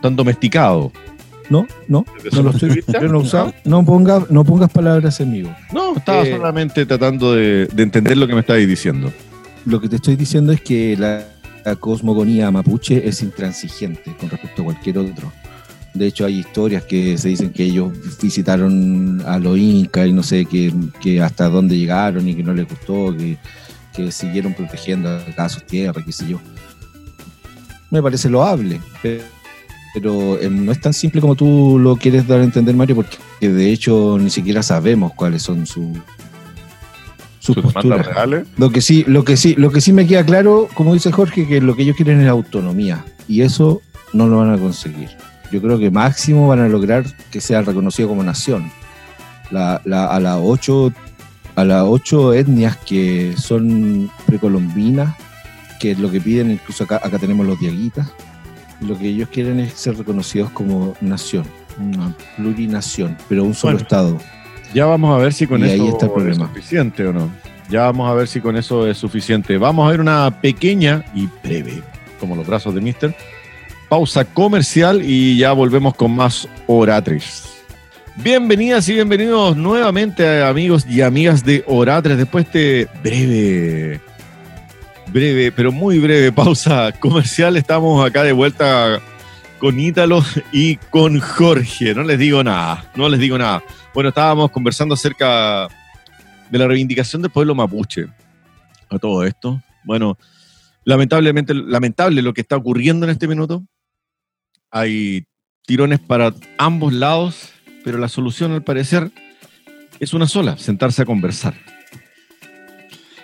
¿Tan 0.00 0.16
domesticado? 0.16 0.90
No, 1.50 1.66
no, 1.88 2.06
no 2.32 2.42
lo 2.42 2.50
estoy. 2.52 2.70
de 2.70 2.84
Yo 2.88 3.08
no, 3.08 3.18
usado- 3.18 3.52
no, 3.66 3.84
ponga, 3.84 4.24
no 4.30 4.44
pongas 4.44 4.70
palabras 4.70 5.20
en 5.20 5.30
mí. 5.32 5.42
No, 5.74 5.94
estaba 5.96 6.22
Eh, 6.22 6.32
solamente 6.36 6.86
tratando 6.86 7.34
de, 7.34 7.66
de 7.66 7.82
entender 7.82 8.16
lo 8.16 8.26
que 8.26 8.32
me 8.32 8.40
estabais 8.40 8.66
diciendo. 8.66 9.12
Lo 9.66 9.78
que 9.78 9.90
te 9.90 9.96
estoy 9.96 10.16
diciendo 10.16 10.52
es 10.52 10.62
que 10.62 10.96
la, 10.96 11.22
la 11.64 11.76
cosmogonía 11.76 12.50
mapuche 12.50 13.06
es 13.06 13.22
intransigente 13.22 14.14
con 14.18 14.30
respecto 14.30 14.62
a 14.62 14.64
cualquier 14.66 14.98
otro. 14.98 15.32
De 15.94 16.06
hecho, 16.06 16.24
hay 16.24 16.38
historias 16.38 16.84
que 16.84 17.18
se 17.18 17.28
dicen 17.28 17.52
que 17.52 17.64
ellos 17.64 17.92
visitaron 18.20 19.22
a 19.26 19.38
los 19.38 19.58
incas 19.58 20.06
y 20.06 20.12
no 20.12 20.22
sé 20.22 20.46
que, 20.46 20.72
que 21.00 21.20
hasta 21.20 21.48
dónde 21.48 21.76
llegaron 21.76 22.26
y 22.28 22.34
que 22.34 22.42
no 22.42 22.54
les 22.54 22.66
gustó, 22.66 23.14
que, 23.14 23.36
que 23.92 24.10
siguieron 24.10 24.54
protegiendo 24.54 25.10
acá 25.10 25.48
sus 25.48 25.64
tierras, 25.64 26.04
qué 26.04 26.12
sé 26.12 26.28
yo. 26.28 26.40
Me 27.90 28.02
parece 28.02 28.30
loable, 28.30 28.80
pero, 29.02 29.22
pero, 29.92 30.40
eh, 30.40 30.48
no 30.48 30.72
es 30.72 30.80
tan 30.80 30.94
simple 30.94 31.20
como 31.20 31.34
tú 31.34 31.78
lo 31.78 31.96
quieres 31.96 32.26
dar 32.26 32.40
a 32.40 32.44
entender, 32.44 32.74
Mario, 32.74 32.96
porque 32.96 33.18
de 33.40 33.70
hecho 33.70 34.16
ni 34.18 34.30
siquiera 34.30 34.62
sabemos 34.62 35.12
cuáles 35.12 35.42
son 35.42 35.66
sus 35.66 35.88
sus 37.42 37.54
¿Sus 37.56 37.56
demandas 37.56 37.72
posturas. 37.98 38.06
reales? 38.06 38.46
Lo 38.56 38.70
que 38.70 38.80
sí, 38.80 39.04
lo 39.08 39.24
que 39.24 39.36
sí, 39.36 39.54
lo 39.56 39.70
que 39.72 39.80
sí 39.80 39.92
me 39.92 40.06
queda 40.06 40.24
claro, 40.24 40.68
como 40.74 40.94
dice 40.94 41.10
Jorge, 41.10 41.46
que 41.48 41.60
lo 41.60 41.74
que 41.74 41.82
ellos 41.82 41.96
quieren 41.96 42.20
es 42.20 42.28
autonomía 42.28 43.04
y 43.26 43.40
eso 43.42 43.82
no 44.12 44.28
lo 44.28 44.38
van 44.38 44.52
a 44.52 44.58
conseguir. 44.58 45.08
Yo 45.50 45.60
creo 45.60 45.78
que 45.78 45.90
máximo 45.90 46.46
van 46.48 46.60
a 46.60 46.68
lograr 46.68 47.04
que 47.30 47.40
sea 47.40 47.62
reconocido 47.62 48.08
como 48.08 48.22
nación. 48.22 48.70
La, 49.50 49.80
la- 49.84 50.06
a 50.06 50.20
las 50.20 50.38
ocho, 50.40 50.92
a 51.56 51.64
las 51.64 51.82
ocho 51.84 52.32
etnias 52.32 52.76
que 52.76 53.34
son 53.36 54.08
precolombinas, 54.26 55.14
que 55.80 55.90
es 55.90 55.98
lo 55.98 56.10
que 56.10 56.20
piden, 56.20 56.50
incluso 56.52 56.84
acá, 56.84 57.00
acá 57.02 57.18
tenemos 57.18 57.44
los 57.46 57.58
diaguitas, 57.58 58.06
lo 58.80 58.96
que 58.96 59.08
ellos 59.08 59.28
quieren 59.30 59.58
es 59.60 59.72
ser 59.74 59.98
reconocidos 59.98 60.50
como 60.50 60.94
nación, 61.00 61.44
una 61.78 62.14
plurinación, 62.36 63.16
pero 63.28 63.44
un 63.44 63.54
solo 63.54 63.72
Bueno. 63.74 63.82
estado. 63.82 64.18
Ya 64.74 64.86
vamos 64.86 65.14
a 65.14 65.22
ver 65.22 65.32
si 65.34 65.46
con 65.46 65.62
eso 65.62 65.98
es 66.28 66.36
suficiente 66.36 67.06
o 67.06 67.12
no. 67.12 67.30
Ya 67.68 67.82
vamos 67.82 68.10
a 68.10 68.14
ver 68.14 68.26
si 68.26 68.40
con 68.40 68.56
eso 68.56 68.86
es 68.86 68.96
suficiente. 68.96 69.58
Vamos 69.58 69.86
a 69.86 69.90
ver 69.90 70.00
una 70.00 70.40
pequeña 70.40 71.04
y 71.14 71.28
breve, 71.42 71.82
como 72.18 72.36
los 72.36 72.46
brazos 72.46 72.74
de 72.74 72.80
Mister, 72.80 73.14
pausa 73.88 74.24
comercial 74.24 75.02
y 75.04 75.36
ya 75.36 75.52
volvemos 75.52 75.94
con 75.94 76.14
más 76.14 76.48
Oratres. 76.66 77.48
Bienvenidas 78.16 78.88
y 78.88 78.94
bienvenidos 78.94 79.56
nuevamente 79.56 80.42
amigos 80.42 80.86
y 80.88 81.00
amigas 81.00 81.44
de 81.44 81.64
Oratres 81.66 82.18
después 82.18 82.50
de 82.52 82.88
breve, 83.02 84.00
breve, 85.08 85.52
pero 85.52 85.72
muy 85.72 85.98
breve 85.98 86.30
pausa 86.32 86.92
comercial. 86.92 87.56
Estamos 87.56 88.06
acá 88.06 88.22
de 88.22 88.32
vuelta 88.32 89.00
con 89.62 89.78
Ítalo 89.78 90.24
y 90.50 90.74
con 90.74 91.20
Jorge. 91.20 91.94
No 91.94 92.02
les 92.02 92.18
digo 92.18 92.42
nada, 92.42 92.90
no 92.96 93.08
les 93.08 93.20
digo 93.20 93.38
nada. 93.38 93.62
Bueno, 93.94 94.08
estábamos 94.08 94.50
conversando 94.50 94.94
acerca 94.94 95.68
de 96.50 96.58
la 96.58 96.66
reivindicación 96.66 97.22
del 97.22 97.30
pueblo 97.30 97.54
mapuche. 97.54 98.08
A 98.90 98.98
todo 98.98 99.22
esto. 99.24 99.62
Bueno, 99.84 100.18
lamentablemente, 100.84 101.54
lamentable 101.54 102.22
lo 102.22 102.34
que 102.34 102.40
está 102.40 102.56
ocurriendo 102.56 103.06
en 103.06 103.10
este 103.10 103.28
minuto. 103.28 103.64
Hay 104.68 105.26
tirones 105.64 106.00
para 106.00 106.34
ambos 106.58 106.92
lados, 106.92 107.50
pero 107.84 107.98
la 107.98 108.08
solución 108.08 108.50
al 108.50 108.64
parecer 108.64 109.12
es 110.00 110.12
una 110.12 110.26
sola, 110.26 110.58
sentarse 110.58 111.02
a 111.02 111.06
conversar. 111.06 111.54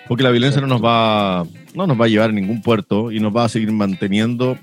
Porque 0.07 0.23
la 0.23 0.31
violencia 0.31 0.61
no 0.61 0.69
nos 0.69 0.85
va, 0.85 1.45
no 1.75 1.89
nos 1.89 2.01
va 2.01 2.05
a 2.05 2.09
llevar 2.09 2.31
a 2.31 2.33
ningún 2.33 2.63
puerto 2.63 3.11
y 3.11 3.19
nos 3.19 3.37
va 3.37 3.47
a 3.47 3.49
seguir 3.49 3.73
manteniendo 3.73 4.57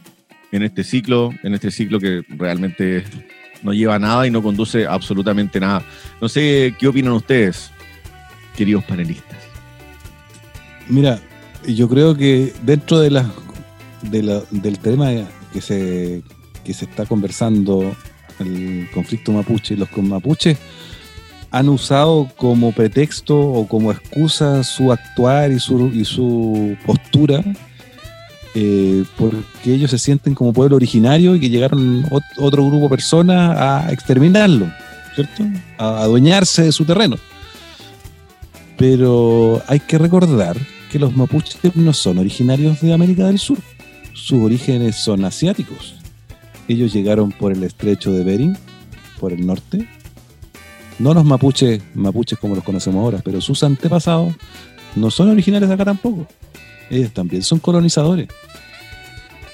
en 0.56 0.64
este 0.64 0.84
ciclo, 0.84 1.32
en 1.44 1.54
este 1.54 1.72
ciclo 1.72 2.00
que 2.00 2.24
realmente 2.30 3.04
no 3.64 3.74
lleva 3.74 3.98
nada 4.00 4.26
y 4.28 4.32
no 4.32 4.42
conduce 4.44 4.86
absolutamente 4.86 5.60
nada. 5.60 5.84
No 6.22 6.30
sé 6.30 6.76
qué 6.80 6.88
opinan 6.88 7.14
ustedes, 7.14 7.72
queridos 8.56 8.84
panelistas. 8.84 9.38
Mira, 10.88 11.20
yo 11.68 11.90
creo 11.90 12.16
que 12.16 12.54
dentro 12.64 13.00
de 13.00 13.10
la, 13.12 13.30
de 14.04 14.24
la- 14.24 14.44
del 14.52 14.78
tema 14.80 15.10
que 15.52 15.62
se, 15.62 16.22
que 16.64 16.74
se 16.74 16.86
está 16.86 17.06
conversando, 17.06 17.96
el 18.40 18.88
conflicto 18.94 19.32
mapuche, 19.32 19.76
los 19.76 19.90
mapuches 19.98 20.58
han 21.52 21.70
usado 21.70 22.30
como 22.36 22.72
pretexto 22.74 23.40
o 23.40 23.68
como 23.68 23.92
excusa 23.92 24.64
su 24.64 24.92
actuar 24.92 25.52
y 25.52 25.60
su, 25.60 25.88
y 25.94 26.04
su 26.06 26.76
postura, 26.86 27.42
eh, 28.56 29.04
porque 29.18 29.74
ellos 29.74 29.92
se 29.92 30.00
sienten 30.00 30.34
como 30.34 30.54
pueblo 30.54 30.76
originario 30.78 31.36
y 31.36 31.40
que 31.40 31.50
llegaron 31.50 32.04
ot- 32.06 32.24
otro 32.38 32.66
grupo 32.66 32.84
de 32.86 32.90
personas 32.90 33.58
a 33.60 33.92
exterminarlo, 33.92 34.72
¿cierto? 35.14 35.44
A 35.78 36.04
adueñarse 36.04 36.64
de 36.64 36.72
su 36.72 36.86
terreno. 36.86 37.18
Pero 38.78 39.62
hay 39.68 39.80
que 39.80 39.98
recordar 39.98 40.58
que 40.92 41.00
los 41.00 41.16
mapuches 41.16 41.76
no 41.76 41.94
son 41.94 42.18
originarios 42.18 42.82
de 42.82 42.94
América 42.94 43.26
del 43.28 43.40
Sur. 43.40 43.58
Sus 44.14 44.42
orígenes 44.42 44.96
son 44.96 45.24
asiáticos. 45.26 45.96
Ellos 46.68 46.94
llegaron 46.94 47.32
por 47.32 47.52
el 47.52 47.64
estrecho 47.64 48.12
de 48.12 48.24
Bering, 48.24 48.58
por 49.20 49.32
el 49.32 49.46
norte, 49.46 49.88
no 50.98 51.14
los 51.14 51.26
mapuches, 51.26 51.82
mapuches 51.94 52.40
como 52.40 52.56
los 52.56 52.64
conocemos 52.64 53.04
ahora, 53.04 53.22
pero 53.24 53.40
sus 53.42 53.62
antepasados 53.64 54.34
no 54.96 55.12
son 55.12 55.30
originales 55.30 55.68
de 55.70 55.76
acá 55.76 55.86
tampoco. 55.86 56.26
Ellos 56.90 57.12
también 57.12 57.42
son 57.42 57.60
colonizadores. 57.60 58.28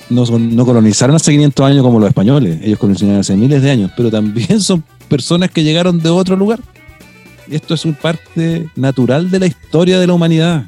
No, 0.10 0.26
colonizaron 0.66 1.16
hace 1.16 1.32
500 1.32 1.66
años 1.66 1.84
como 1.84 1.98
los 1.98 2.10
españoles, 2.10 2.60
ellos 2.62 2.78
colonizaron 2.78 3.16
hace 3.16 3.38
miles 3.38 3.62
de 3.62 3.72
años, 3.72 3.92
pero 3.96 4.12
también 4.12 4.60
son 4.62 4.84
personas 5.08 5.50
que 5.52 5.64
llegaron 5.64 6.00
de 6.00 6.10
otro 6.10 6.36
lugar. 6.36 6.60
Esto 7.50 7.74
es 7.74 7.86
una 7.86 7.98
parte 7.98 8.70
natural 8.76 9.32
de 9.32 9.40
la 9.40 9.48
historia 9.48 10.00
de 10.00 10.08
la 10.08 10.14
humanidad. 10.14 10.66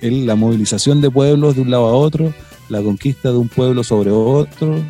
La 0.00 0.36
movilización 0.36 1.00
de 1.00 1.10
pueblos 1.10 1.56
de 1.56 1.62
un 1.62 1.70
lado 1.70 1.86
a 1.86 1.92
otro, 1.92 2.32
la 2.68 2.82
conquista 2.82 3.30
de 3.30 3.38
un 3.38 3.48
pueblo 3.48 3.84
sobre 3.84 4.10
otro. 4.10 4.82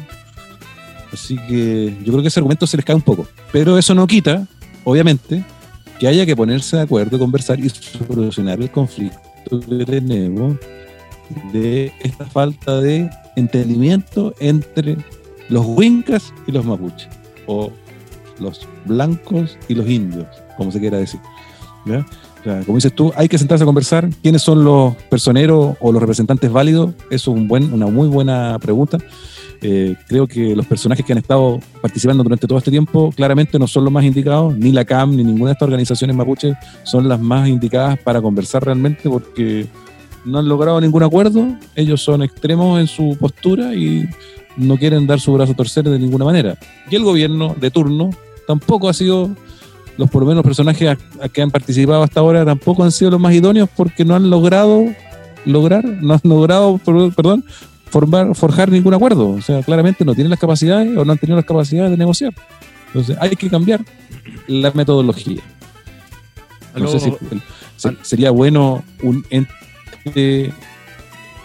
Así 1.12 1.36
que 1.36 1.94
yo 2.02 2.12
creo 2.12 2.22
que 2.22 2.28
ese 2.28 2.40
argumento 2.40 2.66
se 2.66 2.76
les 2.76 2.84
cae 2.84 2.96
un 2.96 3.02
poco. 3.02 3.26
Pero 3.52 3.76
eso 3.76 3.94
no 3.94 4.06
quita, 4.06 4.46
obviamente, 4.84 5.44
que 5.98 6.08
haya 6.08 6.24
que 6.24 6.36
ponerse 6.36 6.76
de 6.76 6.82
acuerdo, 6.82 7.18
conversar 7.18 7.60
y 7.60 7.68
solucionar 7.68 8.60
el 8.60 8.70
conflicto 8.70 9.31
que 9.44 9.84
tenemos 9.86 10.56
de 11.52 11.92
esta 12.00 12.26
falta 12.26 12.80
de 12.80 13.10
entendimiento 13.36 14.34
entre 14.40 14.96
los 15.48 15.64
huincas 15.66 16.32
y 16.46 16.52
los 16.52 16.64
mapuches, 16.64 17.08
o 17.46 17.70
los 18.38 18.66
blancos 18.84 19.58
y 19.68 19.74
los 19.74 19.88
indios, 19.88 20.26
como 20.56 20.70
se 20.70 20.80
quiera 20.80 20.98
decir. 20.98 21.20
¿ya? 21.86 22.04
O 22.40 22.44
sea, 22.44 22.60
como 22.64 22.76
dices 22.76 22.92
tú, 22.92 23.12
hay 23.14 23.28
que 23.28 23.38
sentarse 23.38 23.62
a 23.62 23.66
conversar. 23.66 24.08
¿Quiénes 24.20 24.42
son 24.42 24.64
los 24.64 24.96
personeros 25.08 25.76
o 25.80 25.92
los 25.92 26.00
representantes 26.00 26.50
válidos? 26.50 26.92
Eso 27.10 27.36
es 27.36 27.50
una 27.50 27.86
muy 27.86 28.08
buena 28.08 28.58
pregunta. 28.60 28.98
Eh, 29.64 29.94
creo 30.08 30.26
que 30.26 30.56
los 30.56 30.66
personajes 30.66 31.06
que 31.06 31.12
han 31.12 31.18
estado 31.18 31.60
participando 31.80 32.24
durante 32.24 32.48
todo 32.48 32.58
este 32.58 32.72
tiempo 32.72 33.12
claramente 33.14 33.58
no 33.60 33.68
son 33.68 33.84
los 33.84 33.92
más 33.92 34.04
indicados, 34.04 34.56
ni 34.58 34.72
la 34.72 34.84
CAM 34.84 35.14
ni 35.16 35.22
ninguna 35.22 35.50
de 35.50 35.52
estas 35.52 35.66
organizaciones 35.68 36.16
mapuches 36.16 36.56
son 36.82 37.08
las 37.08 37.20
más 37.20 37.48
indicadas 37.48 37.96
para 38.00 38.20
conversar 38.20 38.64
realmente 38.64 39.08
porque 39.08 39.66
no 40.24 40.38
han 40.40 40.48
logrado 40.48 40.80
ningún 40.80 41.04
acuerdo, 41.04 41.46
ellos 41.76 42.02
son 42.02 42.22
extremos 42.24 42.80
en 42.80 42.88
su 42.88 43.16
postura 43.20 43.72
y 43.74 44.08
no 44.56 44.76
quieren 44.76 45.06
dar 45.06 45.20
su 45.20 45.32
brazo 45.32 45.52
a 45.52 45.56
torcer 45.56 45.84
de 45.88 45.98
ninguna 45.98 46.24
manera. 46.24 46.56
Y 46.90 46.96
el 46.96 47.04
gobierno 47.04 47.54
de 47.60 47.70
turno 47.70 48.10
tampoco 48.48 48.88
ha 48.88 48.92
sido, 48.94 49.30
los 49.96 50.10
por 50.10 50.22
lo 50.22 50.26
menos 50.28 50.38
los 50.38 50.44
personajes 50.44 50.88
a- 50.88 51.24
a 51.24 51.28
que 51.28 51.40
han 51.40 51.50
participado 51.52 52.02
hasta 52.02 52.18
ahora 52.20 52.44
tampoco 52.44 52.82
han 52.82 52.90
sido 52.92 53.12
los 53.12 53.20
más 53.20 53.32
idóneos 53.32 53.68
porque 53.76 54.04
no 54.04 54.14
han 54.16 54.28
logrado 54.28 54.84
lograr, 55.44 55.84
no 55.84 56.14
han 56.14 56.20
logrado, 56.24 56.78
per- 56.78 57.12
perdón, 57.14 57.44
formar, 57.92 58.34
forjar 58.34 58.70
ningún 58.72 58.94
acuerdo. 58.94 59.28
O 59.30 59.42
sea, 59.42 59.62
claramente 59.62 60.04
no 60.04 60.14
tienen 60.14 60.30
las 60.30 60.40
capacidades 60.40 60.96
o 60.96 61.04
no 61.04 61.12
han 61.12 61.18
tenido 61.18 61.36
las 61.36 61.44
capacidades 61.44 61.90
de 61.92 61.96
negociar. 61.98 62.34
Entonces 62.88 63.16
hay 63.20 63.30
que 63.36 63.48
cambiar 63.48 63.80
la 64.48 64.72
metodología. 64.72 65.42
No 66.74 66.88
sé 66.88 67.00
si 67.00 67.12
se- 67.76 67.96
sería 68.02 68.30
bueno 68.30 68.82
un 69.02 69.24
ente 69.30 70.52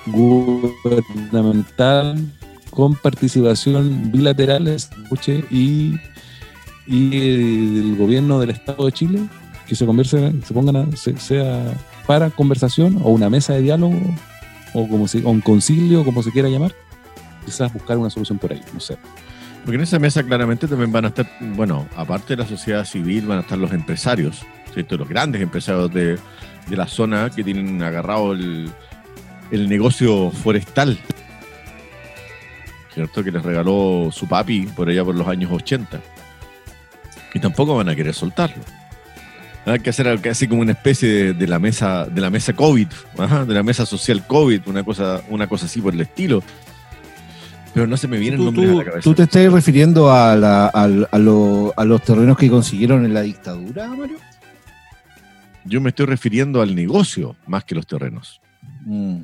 gubernamental 0.08 2.18
con 2.72 2.95
participación 2.95 4.12
bilateral 4.12 4.68
escuche, 4.68 5.43
y, 5.50 5.95
y 6.86 7.18
el 7.18 7.95
gobierno 7.98 8.39
del 8.39 8.52
Estado 8.52 8.86
de 8.86 8.91
Chile 8.91 9.20
que 9.68 9.76
se 9.76 9.86
converse, 9.86 10.34
se 10.45 10.54
pongan 10.54 10.76
a- 10.78 10.95
se- 10.95 11.18
sea 11.18 11.74
para 12.06 12.30
conversación 12.30 13.00
o 13.04 13.10
una 13.10 13.30
mesa 13.30 13.54
de 13.54 13.62
diálogo 13.64 14.00
o 14.80 14.88
como 14.88 15.08
si, 15.08 15.24
o 15.24 15.30
un 15.30 15.42
concilio 15.42 16.06
como 16.06 16.22
se 16.22 16.32
quiera 16.32 16.50
llamar 16.50 16.74
quizás 17.44 17.74
buscar 17.74 17.98
una 17.98 18.10
solución 18.10 18.38
por 18.38 18.52
ahí 18.52 18.62
no 18.74 18.80
sé 18.80 18.98
Porque 19.64 19.76
en 19.76 19.82
esa 19.82 19.98
mesa 19.98 20.22
claramente 20.24 20.68
también 20.68 20.92
van 20.92 21.06
a 21.06 21.08
estar, 21.10 21.28
bueno, 21.42 21.88
aparte 21.96 22.36
de 22.36 22.44
la 22.44 22.48
sociedad 22.48 22.86
civil, 22.86 23.26
van 23.26 23.40
a 23.40 23.42
estar 23.42 23.58
los 23.58 23.74
empresarios, 23.74 24.46
¿cierto? 24.74 24.96
Los 24.96 25.10
grandes 25.10 25.42
empresarios 25.42 25.92
de, 25.94 26.18
de 26.68 26.76
la 26.78 26.88
zona 26.88 27.30
que 27.30 27.44
tienen 27.44 27.84
agarrado 27.84 28.32
el, 28.32 28.72
el 29.52 29.68
negocio 29.68 30.32
forestal, 30.32 30.98
¿cierto? 32.94 33.24
Que 33.24 33.32
les 33.32 33.44
regaló 33.44 34.10
su 34.12 34.26
papi 34.28 34.68
por 34.68 34.88
allá 34.88 35.04
por 35.04 35.16
los 35.16 35.28
años 35.28 35.52
80. 35.52 36.00
Y 37.34 37.40
tampoco 37.40 37.76
van 37.76 37.90
a 37.90 37.96
querer 37.96 38.14
soltarlo. 38.14 38.64
Hay 39.68 39.80
que 39.80 39.89
hacer 39.89 40.07
así 40.30 40.47
como 40.47 40.61
una 40.61 40.72
especie 40.72 41.09
de, 41.09 41.34
de 41.34 41.47
la 41.47 41.59
mesa 41.59 42.05
de 42.05 42.22
la 42.22 42.30
mesa 42.30 42.53
COVID, 42.53 42.88
ajá, 43.18 43.45
de 43.45 43.53
la 43.53 43.63
mesa 43.63 43.86
social 43.86 44.26
COVID, 44.26 44.61
una 44.68 44.84
cosa, 44.84 45.22
una 45.30 45.47
cosa 45.47 45.65
así 45.65 45.82
por 45.82 45.93
el 45.93 46.01
estilo. 46.01 46.41
Pero 47.74 47.86
no 47.86 47.97
se 47.97 48.07
me 48.07 48.18
viene 48.18 48.38
el 48.38 48.39
¿Tú, 48.39 48.45
nombre 48.45 48.72
a 48.72 48.76
la 48.76 48.84
cabeza. 48.86 49.01
tú 49.03 49.13
te 49.13 49.24
estás 49.24 49.51
refiriendo 49.51 50.11
a, 50.11 50.36
la- 50.36 50.68
al- 50.68 51.07
a 51.11 51.18
lo- 51.20 51.74
a 51.78 51.84
los 51.86 52.01
terrenos 52.01 52.38
que 52.38 52.49
consiguieron 52.49 53.05
en 53.05 53.13
la 53.13 53.22
dictadura, 53.22 53.88
Mario? 53.89 54.18
Yo 55.65 55.82
me 55.82 55.89
estoy 55.89 56.05
refiriendo 56.05 56.61
al 56.61 56.74
negocio 56.74 57.36
más 57.45 57.65
que 57.65 57.76
los 57.76 57.86
terrenos. 57.86 58.39
Mm. 58.86 59.18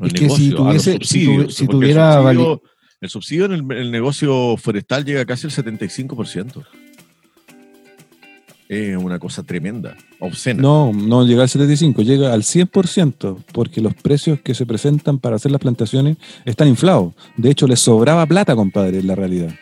El 0.00 0.06
Es 0.06 0.12
que 0.14 0.30
si 0.30 0.52
a 0.52 0.56
tuviese- 0.56 0.98
si 1.02 1.50
si 1.50 1.66
tuviera 1.66 2.14
el 2.30 2.36
subsidio, 2.38 2.62
el 3.02 3.08
subsidio 3.10 3.44
en 3.44 3.52
el, 3.52 3.72
el 3.72 3.92
negocio 3.92 4.56
forestal 4.56 5.04
llega 5.04 5.24
casi 5.26 5.46
al 5.46 5.52
75%. 5.52 6.64
Es 8.68 8.96
una 8.96 9.18
cosa 9.20 9.42
tremenda, 9.44 9.94
obscena. 10.18 10.60
no 10.60 10.92
no 10.92 11.24
llega 11.24 11.42
al 11.42 11.48
75 11.48 12.02
llega 12.02 12.32
al 12.32 12.42
100% 12.42 13.38
porque 13.52 13.80
los 13.80 13.94
precios 13.94 14.40
que 14.40 14.54
se 14.54 14.66
presentan 14.66 15.18
para 15.18 15.36
hacer 15.36 15.52
las 15.52 15.60
plantaciones 15.60 16.16
están 16.44 16.66
inflados 16.68 17.12
de 17.36 17.50
hecho 17.50 17.66
les 17.68 17.78
sobraba 17.80 18.26
plata 18.26 18.56
compadre 18.56 18.98
en 18.98 19.06
la 19.06 19.14
realidad 19.14 19.54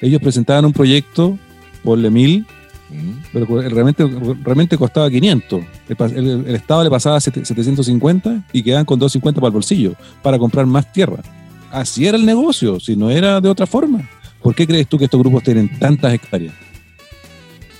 ellos 0.00 0.20
presentaban 0.20 0.64
un 0.64 0.72
proyecto 0.72 1.38
por 1.84 1.98
mil 2.10 2.44
Mm. 2.90 3.22
pero 3.32 3.46
realmente, 3.70 4.04
realmente 4.44 4.76
costaba 4.76 5.08
500. 5.08 5.62
El, 5.88 5.96
pa- 5.96 6.04
el- 6.08 6.44
el 6.46 6.54
Estado 6.54 6.84
le 6.84 6.90
pasaba 6.90 7.18
sete- 7.20 7.42
750 7.42 8.44
y 8.52 8.62
quedaban 8.62 8.84
con 8.84 8.98
250 8.98 9.40
para 9.40 9.48
el 9.48 9.54
bolsillo, 9.54 9.94
para 10.22 10.38
comprar 10.38 10.66
más 10.66 10.92
tierra. 10.92 11.22
Así 11.70 12.06
era 12.06 12.18
el 12.18 12.26
negocio, 12.26 12.78
si 12.80 12.94
no 12.94 13.08
era 13.10 13.40
de 13.40 13.48
otra 13.48 13.66
forma. 13.66 14.06
¿Por 14.42 14.54
qué 14.54 14.66
crees 14.66 14.86
tú 14.88 14.98
que 14.98 15.06
estos 15.06 15.18
grupos 15.20 15.42
tienen 15.42 15.70
tantas 15.78 16.12
hectáreas? 16.12 16.52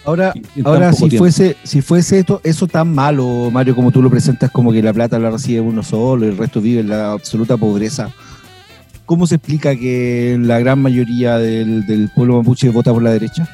Ahora, 0.05 0.32
y 0.57 0.62
ahora 0.66 0.92
si 0.92 1.09
tiempo? 1.09 1.18
fuese, 1.18 1.57
si 1.62 1.80
fuese 1.80 2.18
esto, 2.20 2.40
eso 2.42 2.66
tan 2.66 2.92
malo, 2.92 3.50
Mario, 3.53 3.76
como 3.76 3.92
tú 3.92 4.03
lo 4.03 4.11
presentas, 4.11 4.50
como 4.50 4.72
que 4.72 4.82
la 4.82 4.92
plata 4.92 5.18
la 5.18 5.30
recibe 5.30 5.61
uno 5.61 5.82
solo, 5.84 6.26
el 6.26 6.36
resto 6.36 6.61
vive 6.61 6.80
en 6.80 6.88
la 6.88 7.12
absoluta 7.12 7.57
pobreza. 7.57 8.11
¿Cómo 9.07 9.26
se 9.26 9.36
explica 9.36 9.76
que 9.76 10.38
la 10.40 10.59
gran 10.59 10.80
mayoría 10.82 11.38
del, 11.38 11.86
del 11.86 12.09
pueblo 12.09 12.38
mapuche 12.38 12.70
vota 12.70 12.92
por 12.92 13.03
la 13.03 13.11
derecha? 13.12 13.48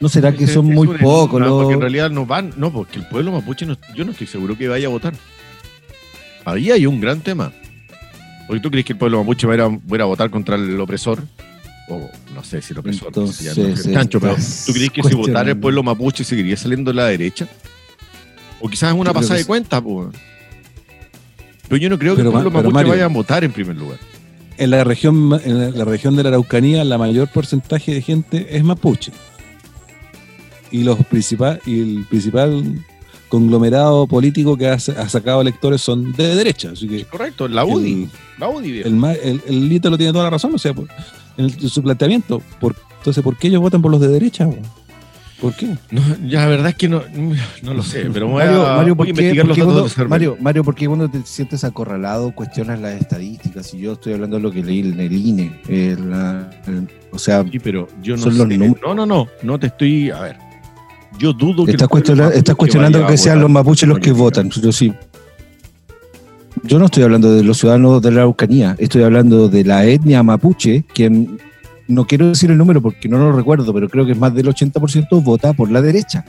¿No 0.00 0.08
será 0.08 0.32
que 0.32 0.46
son 0.46 0.66
muy 0.66 0.86
pocos 0.88 1.38
enigma, 1.40 1.56
Porque 1.58 1.74
en 1.74 1.80
realidad 1.80 2.10
no 2.10 2.26
van, 2.26 2.52
no, 2.56 2.72
porque 2.72 2.98
el 2.98 3.06
pueblo 3.06 3.30
mapuche, 3.32 3.66
no- 3.66 3.76
yo 3.94 4.04
no 4.04 4.12
estoy 4.12 4.26
seguro 4.26 4.56
que 4.56 4.68
vaya 4.68 4.86
a 4.86 4.90
votar. 4.90 5.12
Ahí 6.44 6.70
hay 6.70 6.86
un 6.86 7.00
gran 7.00 7.20
tema. 7.20 7.52
Porque 8.46 8.60
tú 8.60 8.70
crees 8.70 8.84
que 8.84 8.94
el 8.94 8.98
pueblo 8.98 9.18
mapuche 9.20 9.46
va 9.46 9.52
a 9.52 9.56
ir 9.56 9.62
a, 9.62 9.68
va 9.68 9.74
a 9.90 9.94
ir 9.94 10.02
a 10.02 10.06
votar 10.06 10.30
contra 10.30 10.56
el 10.56 10.80
opresor, 10.80 11.22
o 11.96 12.10
no 12.34 12.42
sé 12.44 12.60
si 12.62 12.74
no 12.74 12.82
ya 12.82 12.90
no 12.92 13.06
Entonces, 13.08 13.82
sé, 13.82 13.92
chancho, 13.92 14.20
pero 14.20 14.34
¿tú 14.66 14.72
crees 14.72 14.90
que 14.90 15.02
si 15.02 15.14
votara 15.14 15.50
el 15.50 15.58
pueblo 15.58 15.82
mapuche 15.82 16.24
seguiría 16.24 16.56
saliendo 16.56 16.90
de 16.90 16.96
la 16.96 17.06
derecha? 17.06 17.48
O 18.60 18.68
quizás 18.68 18.92
es 18.94 18.98
una 19.00 19.12
pasada 19.12 19.36
de 19.38 19.44
cuenta, 19.44 19.80
pues. 19.82 20.08
Pero 21.68 21.76
yo 21.82 21.88
no 21.90 21.98
creo 21.98 22.14
que 22.16 22.22
el 22.22 22.30
pueblo 22.30 22.50
mapuche 22.50 22.72
Mario- 22.74 22.90
vaya 22.92 23.04
a 23.06 23.08
votar 23.08 23.44
en 23.44 23.52
primer 23.52 23.76
lugar. 23.76 23.98
En 24.58 24.70
la 24.70 24.84
región, 24.84 25.40
en 25.44 25.76
la- 25.78 25.84
región 25.84 26.14
de 26.16 26.22
la 26.22 26.28
Araucanía, 26.28 26.84
la 26.84 26.98
mayor 26.98 27.28
porcentaje 27.28 27.94
de 27.94 28.02
gente 28.02 28.56
es 28.56 28.62
mapuche. 28.62 29.10
Y, 30.70 30.84
los 30.84 30.98
principal, 31.06 31.60
y 31.66 31.80
el 31.80 32.06
principal 32.08 32.84
conglomerado 33.28 34.06
político 34.06 34.56
que 34.56 34.68
ha, 34.68 34.74
ha 34.74 34.78
sacado 35.08 35.40
electores 35.40 35.80
son 35.80 36.12
de 36.12 36.34
derecha. 36.36 36.70
Así 36.72 36.86
que 36.86 37.04
Correcto, 37.06 37.48
la 37.48 37.64
UDI. 37.64 37.92
el- 38.04 38.08
la 38.38 38.48
UDI, 38.48 38.80
el, 38.80 39.04
el, 39.22 39.42
el 39.46 39.68
Lito 39.68 39.88
lo 39.90 39.96
tiene 39.96 40.12
toda 40.12 40.24
la 40.24 40.30
razón, 40.30 40.54
o 40.54 40.58
sea, 40.58 40.74
por- 40.74 40.88
en, 41.36 41.46
el- 41.46 41.52
en 41.60 41.68
su 41.68 41.82
planteamiento. 41.82 42.42
Por, 42.60 42.74
entonces, 42.98 43.22
¿por 43.22 43.36
qué 43.36 43.48
ellos 43.48 43.60
votan 43.60 43.82
por 43.82 43.90
los 43.90 44.00
de 44.00 44.08
derecha? 44.08 44.48
¿Por 45.40 45.54
qué? 45.56 45.76
No, 45.90 46.00
ya 46.28 46.42
la 46.42 46.46
verdad 46.46 46.68
es 46.68 46.76
que 46.76 46.88
no, 46.88 47.02
no 47.62 47.74
lo 47.74 47.82
sé, 47.82 48.08
pero 48.12 48.28
voy 48.28 48.44
Mario, 48.44 48.64
a, 48.64 48.76
Mario, 48.76 48.94
voy 48.94 48.96
¿por 48.96 49.02
a 49.02 49.06
qué, 49.06 49.10
investigar 49.10 49.46
por 49.48 49.58
los 49.58 49.74
datos 49.74 49.94
cuando. 49.94 50.08
Mario, 50.08 50.36
Mario, 50.40 50.62
¿por 50.62 50.74
qué 50.76 50.86
cuando 50.86 51.08
te 51.08 51.20
sientes 51.24 51.64
acorralado 51.64 52.32
cuestionas 52.32 52.78
las 52.80 53.00
estadísticas? 53.00 53.74
Y 53.74 53.78
yo 53.80 53.94
estoy 53.94 54.12
hablando 54.12 54.36
de 54.36 54.42
lo 54.44 54.52
que 54.52 54.62
leí 54.62 54.80
en 54.80 55.00
el 55.00 55.12
INE. 55.12 55.60
la- 55.98 56.48
el- 56.68 56.88
o 57.10 57.18
sea, 57.18 57.44
Sí, 57.50 57.58
pero 57.58 57.88
yo 58.00 58.16
no 58.16 58.22
Son 58.22 58.38
los. 58.38 58.46
No, 58.82 58.94
no, 58.94 59.04
no, 59.04 59.26
no 59.42 59.58
te 59.58 59.66
estoy. 59.66 60.10
A 60.10 60.20
ver. 60.20 60.36
Yo 61.18 61.32
dudo 61.32 61.64
que. 61.64 61.72
estás, 61.72 61.88
cuestionando 62.54 63.04
que 63.06 63.14
a 63.14 63.16
sean 63.16 63.40
los 63.40 63.50
mapuches 63.50 63.88
los 63.88 63.98
que 63.98 64.12
votan. 64.12 64.48
Yo 64.48 64.70
sí. 64.70 64.92
Yo 66.64 66.78
no 66.78 66.86
estoy 66.86 67.02
hablando 67.02 67.34
de 67.34 67.42
los 67.42 67.58
ciudadanos 67.58 68.00
de 68.00 68.10
la 68.12 68.20
Araucanía, 68.20 68.76
estoy 68.78 69.02
hablando 69.02 69.48
de 69.48 69.64
la 69.64 69.84
etnia 69.84 70.22
mapuche, 70.22 70.84
mm, 70.96 71.24
no 71.88 72.06
quiero 72.06 72.28
decir 72.28 72.50
el 72.50 72.58
número 72.58 72.80
porque 72.80 73.08
no 73.08 73.18
lo 73.18 73.32
recuerdo, 73.32 73.74
pero 73.74 73.88
creo 73.88 74.06
que 74.06 74.12
es 74.12 74.18
más 74.18 74.32
del 74.32 74.46
80% 74.46 75.20
vota 75.22 75.52
por 75.52 75.70
la 75.70 75.82
derecha. 75.82 76.24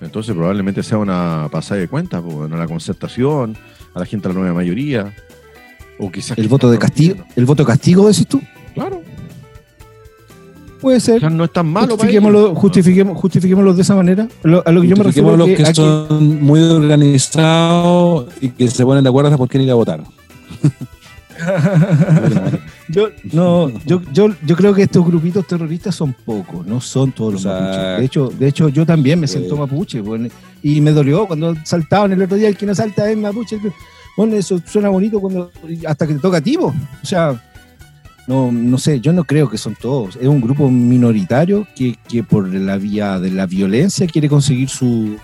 Entonces 0.00 0.34
probablemente 0.34 0.82
sea 0.84 0.98
una 0.98 1.48
pasada 1.50 1.80
de 1.80 1.88
cuenta, 1.88 2.20
bueno, 2.20 2.54
a 2.54 2.58
la 2.58 2.68
concertación, 2.68 3.56
a 3.94 3.98
la 3.98 4.06
gente 4.06 4.28
de 4.28 4.34
la 4.34 4.40
nueva 4.40 4.54
mayoría. 4.54 5.12
O 5.98 6.12
quizás. 6.12 6.38
El 6.38 6.46
voto 6.46 6.70
de 6.70 6.78
castigo, 6.78 7.24
el 7.34 7.44
voto 7.44 7.64
de 7.64 7.66
castigo, 7.66 8.06
decís 8.06 8.28
tú. 8.28 8.40
Puede 10.80 11.00
ser. 11.00 11.16
O 11.16 11.20
sea, 11.20 11.30
no 11.30 11.44
es 11.44 11.52
tan 11.52 11.66
malo. 11.66 11.96
Justifiquémoslo, 11.96 12.54
justifiquémoslo 13.14 13.74
de 13.74 13.82
esa 13.82 13.94
manera. 13.96 14.28
Lo- 14.42 14.62
a 14.66 14.72
lo 14.72 14.80
que 14.80 14.88
yo 14.88 14.96
me 14.96 15.04
refiero 15.04 15.36
los 15.36 15.48
que 15.48 15.74
son 15.74 16.42
muy 16.42 16.60
organizados 16.60 18.26
y 18.40 18.48
que 18.50 18.68
se 18.68 18.84
ponen 18.84 19.02
de 19.04 19.10
acuerdo 19.10 19.36
por 19.36 19.48
quién 19.48 19.62
ir 19.64 19.70
a 19.70 19.74
votar. 19.74 20.02
yo, 22.88 23.08
no, 23.32 23.70
yo, 23.86 24.00
yo, 24.12 24.28
yo 24.44 24.56
creo 24.56 24.74
que 24.74 24.82
estos 24.82 25.04
grupitos 25.06 25.46
terroristas 25.46 25.94
son 25.94 26.14
pocos, 26.24 26.66
no 26.66 26.80
son 26.80 27.12
todos 27.12 27.34
los 27.34 27.44
Exacto. 27.44 27.64
mapuches. 27.64 27.98
De 27.98 28.04
hecho, 28.04 28.32
de 28.38 28.48
hecho, 28.48 28.68
yo 28.68 28.86
también 28.86 29.20
me 29.20 29.26
siento 29.28 29.56
mapuche. 29.56 30.00
bueno, 30.00 30.28
y 30.62 30.80
me 30.80 30.90
dolió 30.92 31.26
cuando 31.26 31.54
saltaban 31.64 32.12
el 32.12 32.22
otro 32.22 32.36
día, 32.36 32.48
el 32.48 32.56
que 32.56 32.66
no 32.66 32.74
salta 32.74 33.10
es 33.10 33.16
mapuche. 33.16 33.58
Bueno, 34.16 34.34
eso 34.34 34.60
suena 34.66 34.88
bonito 34.88 35.20
cuando 35.20 35.50
hasta 35.86 36.06
que 36.06 36.14
te 36.14 36.20
toca 36.20 36.38
a 36.38 36.40
ti. 36.40 36.56
O 36.56 36.72
sea, 37.04 37.40
no, 38.28 38.52
no 38.52 38.78
sé, 38.78 39.00
yo 39.00 39.12
no 39.12 39.24
creo 39.24 39.50
que 39.50 39.58
son 39.58 39.74
todos. 39.74 40.14
Es 40.16 40.28
un 40.28 40.40
grupo 40.40 40.70
minoritario 40.70 41.66
que, 41.74 41.96
que 42.08 42.22
por 42.22 42.46
la 42.54 42.76
vía 42.76 43.18
de 43.18 43.30
la 43.32 43.46
violencia 43.46 44.06
quiere 44.06 44.28
conseguir 44.28 44.68
su, 44.68 45.16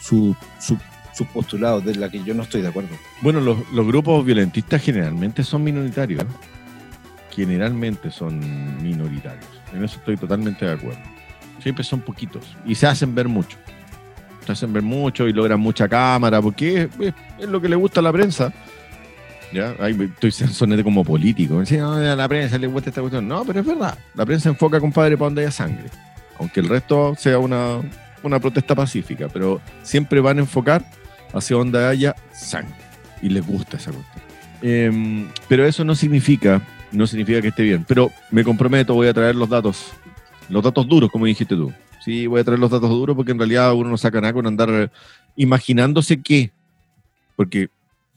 su, 0.00 0.34
su, 0.58 0.76
su 1.14 1.24
postulado, 1.26 1.80
de 1.80 1.94
la 1.96 2.08
que 2.10 2.24
yo 2.24 2.34
no 2.34 2.42
estoy 2.42 2.62
de 2.62 2.68
acuerdo. 2.68 2.88
Bueno, 3.22 3.40
los, 3.40 3.58
los 3.72 3.86
grupos 3.86 4.24
violentistas 4.24 4.82
generalmente 4.82 5.44
son 5.44 5.62
minoritarios. 5.62 6.24
Generalmente 7.30 8.10
son 8.10 8.40
minoritarios. 8.82 9.46
En 9.72 9.84
eso 9.84 9.96
estoy 9.98 10.16
totalmente 10.16 10.64
de 10.66 10.72
acuerdo. 10.72 10.98
Siempre 11.62 11.84
son 11.84 12.00
poquitos. 12.00 12.44
Y 12.66 12.74
se 12.74 12.86
hacen 12.86 13.14
ver 13.14 13.28
mucho. 13.28 13.56
Se 14.46 14.52
hacen 14.52 14.72
ver 14.72 14.82
mucho 14.82 15.28
y 15.28 15.32
logran 15.32 15.60
mucha 15.60 15.86
cámara, 15.88 16.40
porque 16.42 16.88
es- 16.98 17.12
es 17.38 17.48
lo 17.48 17.60
que 17.60 17.68
le 17.68 17.76
gusta 17.76 18.00
a 18.00 18.02
la 18.02 18.12
prensa. 18.12 18.52
¿Ya? 19.52 19.72
Estoy 19.72 20.30
sonete 20.30 20.84
como 20.84 21.04
político. 21.04 21.62
"No, 21.72 21.94
a 21.94 22.16
la 22.16 22.28
prensa 22.28 22.56
le 22.58 22.66
gusta 22.66 22.90
esta 22.90 23.00
cuestión. 23.00 23.26
No, 23.26 23.44
pero 23.44 23.60
es 23.60 23.66
verdad. 23.66 23.98
La 24.14 24.24
prensa 24.24 24.48
enfoca, 24.48 24.78
compadre, 24.80 25.16
para 25.16 25.26
donde 25.26 25.42
haya 25.42 25.50
sangre. 25.50 25.90
Aunque 26.38 26.60
el 26.60 26.68
resto 26.68 27.14
sea 27.18 27.38
una, 27.38 27.80
una 28.22 28.38
protesta 28.38 28.74
pacífica. 28.74 29.28
Pero 29.28 29.60
siempre 29.82 30.20
van 30.20 30.38
a 30.38 30.42
enfocar 30.42 30.84
hacia 31.32 31.56
donde 31.56 31.84
haya 31.84 32.14
sangre. 32.32 32.74
Y 33.22 33.28
les 33.28 33.46
gusta 33.46 33.76
esa 33.76 33.90
cuestión. 33.92 34.24
Em, 34.62 35.28
pero 35.48 35.66
eso 35.66 35.84
no 35.84 35.94
significa, 35.94 36.62
no 36.92 37.06
significa 37.06 37.40
que 37.42 37.48
esté 37.48 37.62
bien. 37.64 37.84
Pero 37.88 38.10
me 38.30 38.44
comprometo, 38.44 38.94
voy 38.94 39.08
a 39.08 39.14
traer 39.14 39.34
los 39.34 39.48
datos. 39.48 39.92
Los 40.48 40.62
datos 40.62 40.86
duros, 40.86 41.10
como 41.10 41.26
dijiste 41.26 41.56
tú. 41.56 41.72
Sí, 42.04 42.26
voy 42.26 42.40
a 42.40 42.44
traer 42.44 42.58
los 42.60 42.70
datos 42.70 42.88
duros 42.88 43.14
porque 43.16 43.32
en 43.32 43.38
realidad 43.38 43.72
uno 43.74 43.90
no 43.90 43.96
saca 43.96 44.20
nada 44.20 44.32
con 44.32 44.46
andar 44.46 44.90
imaginándose 45.36 46.22
que. 46.22 46.52
Porque 47.36 47.68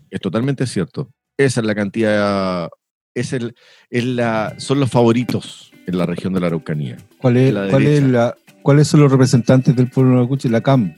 es 0.09 0.21
totalmente 0.21 0.65
cierto. 0.67 1.09
Esa 1.37 1.61
es 1.61 1.65
la 1.67 1.75
cantidad. 1.75 2.69
Es 3.15 3.33
el, 3.33 3.55
es 3.89 4.05
la, 4.05 4.55
son 4.57 4.79
los 4.79 4.89
favoritos 4.89 5.71
en 5.85 5.97
la 5.97 6.05
región 6.05 6.33
de 6.33 6.39
la 6.39 6.47
Araucanía. 6.47 6.97
¿Cuál 7.19 7.37
es, 7.37 7.53
La 7.53 7.67
cuál 7.69 7.83
es 7.83 8.01
derecha. 8.01 8.07
la, 8.07 8.35
¿Cuáles 8.61 8.87
son 8.87 9.01
los 9.01 9.11
representantes 9.11 9.75
del 9.75 9.89
pueblo 9.89 10.21
mapuche? 10.21 10.49
La 10.49 10.61
CAM. 10.61 10.95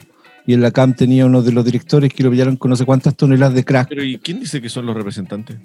Y 0.47 0.53
en 0.53 0.61
la 0.61 0.71
CAM 0.71 0.93
tenía 0.93 1.25
uno 1.25 1.41
de 1.41 1.51
los 1.51 1.65
directores 1.65 2.13
que 2.13 2.23
lo 2.23 2.29
pillaron 2.29 2.55
con 2.57 2.69
no 2.69 2.75
sé 2.75 2.85
cuántas 2.85 3.15
toneladas 3.15 3.55
de 3.55 3.65
crack. 3.65 3.89
Pero 3.89 4.03
¿y 4.03 4.17
quién 4.19 4.39
dice 4.39 4.61
que 4.61 4.69
son 4.69 4.85
los 4.85 4.95
representantes? 4.95 5.57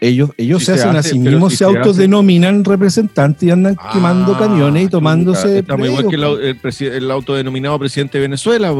Ellos, 0.00 0.30
ellos 0.36 0.60
Si 0.60 0.66
se 0.66 0.74
se 0.74 0.80
hacen 0.80 0.96
hace, 0.96 1.08
a 1.10 1.12
sí 1.12 1.18
mismos, 1.18 1.52
si 1.52 1.58
se 1.58 1.64
autodenominan 1.64 2.64
representantes 2.64 3.42
y 3.44 3.50
andan 3.50 3.76
Ah, 3.78 3.90
quemando 3.92 4.36
camiones 4.38 4.84
y 4.84 4.88
tomándose. 4.88 5.58
Estamos 5.60 5.88
igual 5.88 6.08
que 6.08 6.16
el, 6.16 6.24
el 6.24 6.92
el 6.92 7.10
autodenominado 7.10 7.78
presidente 7.78 8.18
de 8.18 8.22
Venezuela. 8.22 8.74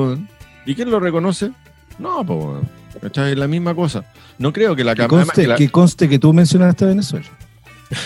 ¿Y 0.67 0.75
quién 0.75 0.91
lo 0.91 1.01
reconoce? 1.01 1.53
No, 1.99 2.25
pues. 2.25 2.67
¿Cachai? 3.01 3.33
Es 3.33 3.39
la 3.39 3.49
misma 3.49 3.75
cosa. 3.75 4.05
No 4.39 4.53
creo 4.53 4.77
que 4.77 4.85
la 4.85 4.95
que, 4.95 5.07
conste, 5.07 5.43
que 5.43 5.49
la- 5.49 5.57
que 5.57 5.69
conste 5.71 6.09
que 6.09 6.19
tú 6.19 6.33
mencionaste 6.33 6.85
a 6.85 6.89
Venezuela. 6.89 7.27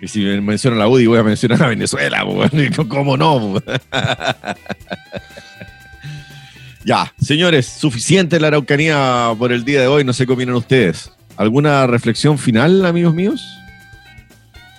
Y 0.00 0.06
si 0.06 0.20
me 0.22 0.40
menciono 0.40 0.76
la 0.76 0.86
UDI, 0.86 1.06
voy 1.06 1.18
a 1.18 1.24
mencionar 1.24 1.60
a 1.60 1.66
Venezuela. 1.66 2.24
¿Cómo 2.88 3.16
no? 3.16 3.60
ya, 6.84 7.12
señores, 7.20 7.66
suficiente 7.66 8.38
la 8.38 8.46
Araucanía 8.48 9.30
por 9.36 9.52
el 9.52 9.64
día 9.64 9.80
de 9.80 9.88
hoy. 9.88 10.04
No 10.04 10.12
sé 10.12 10.24
qué 10.26 10.32
opinan 10.34 10.54
ustedes. 10.54 11.10
¿Alguna 11.36 11.86
reflexión 11.88 12.38
final, 12.38 12.86
amigos 12.86 13.12
míos? 13.12 13.44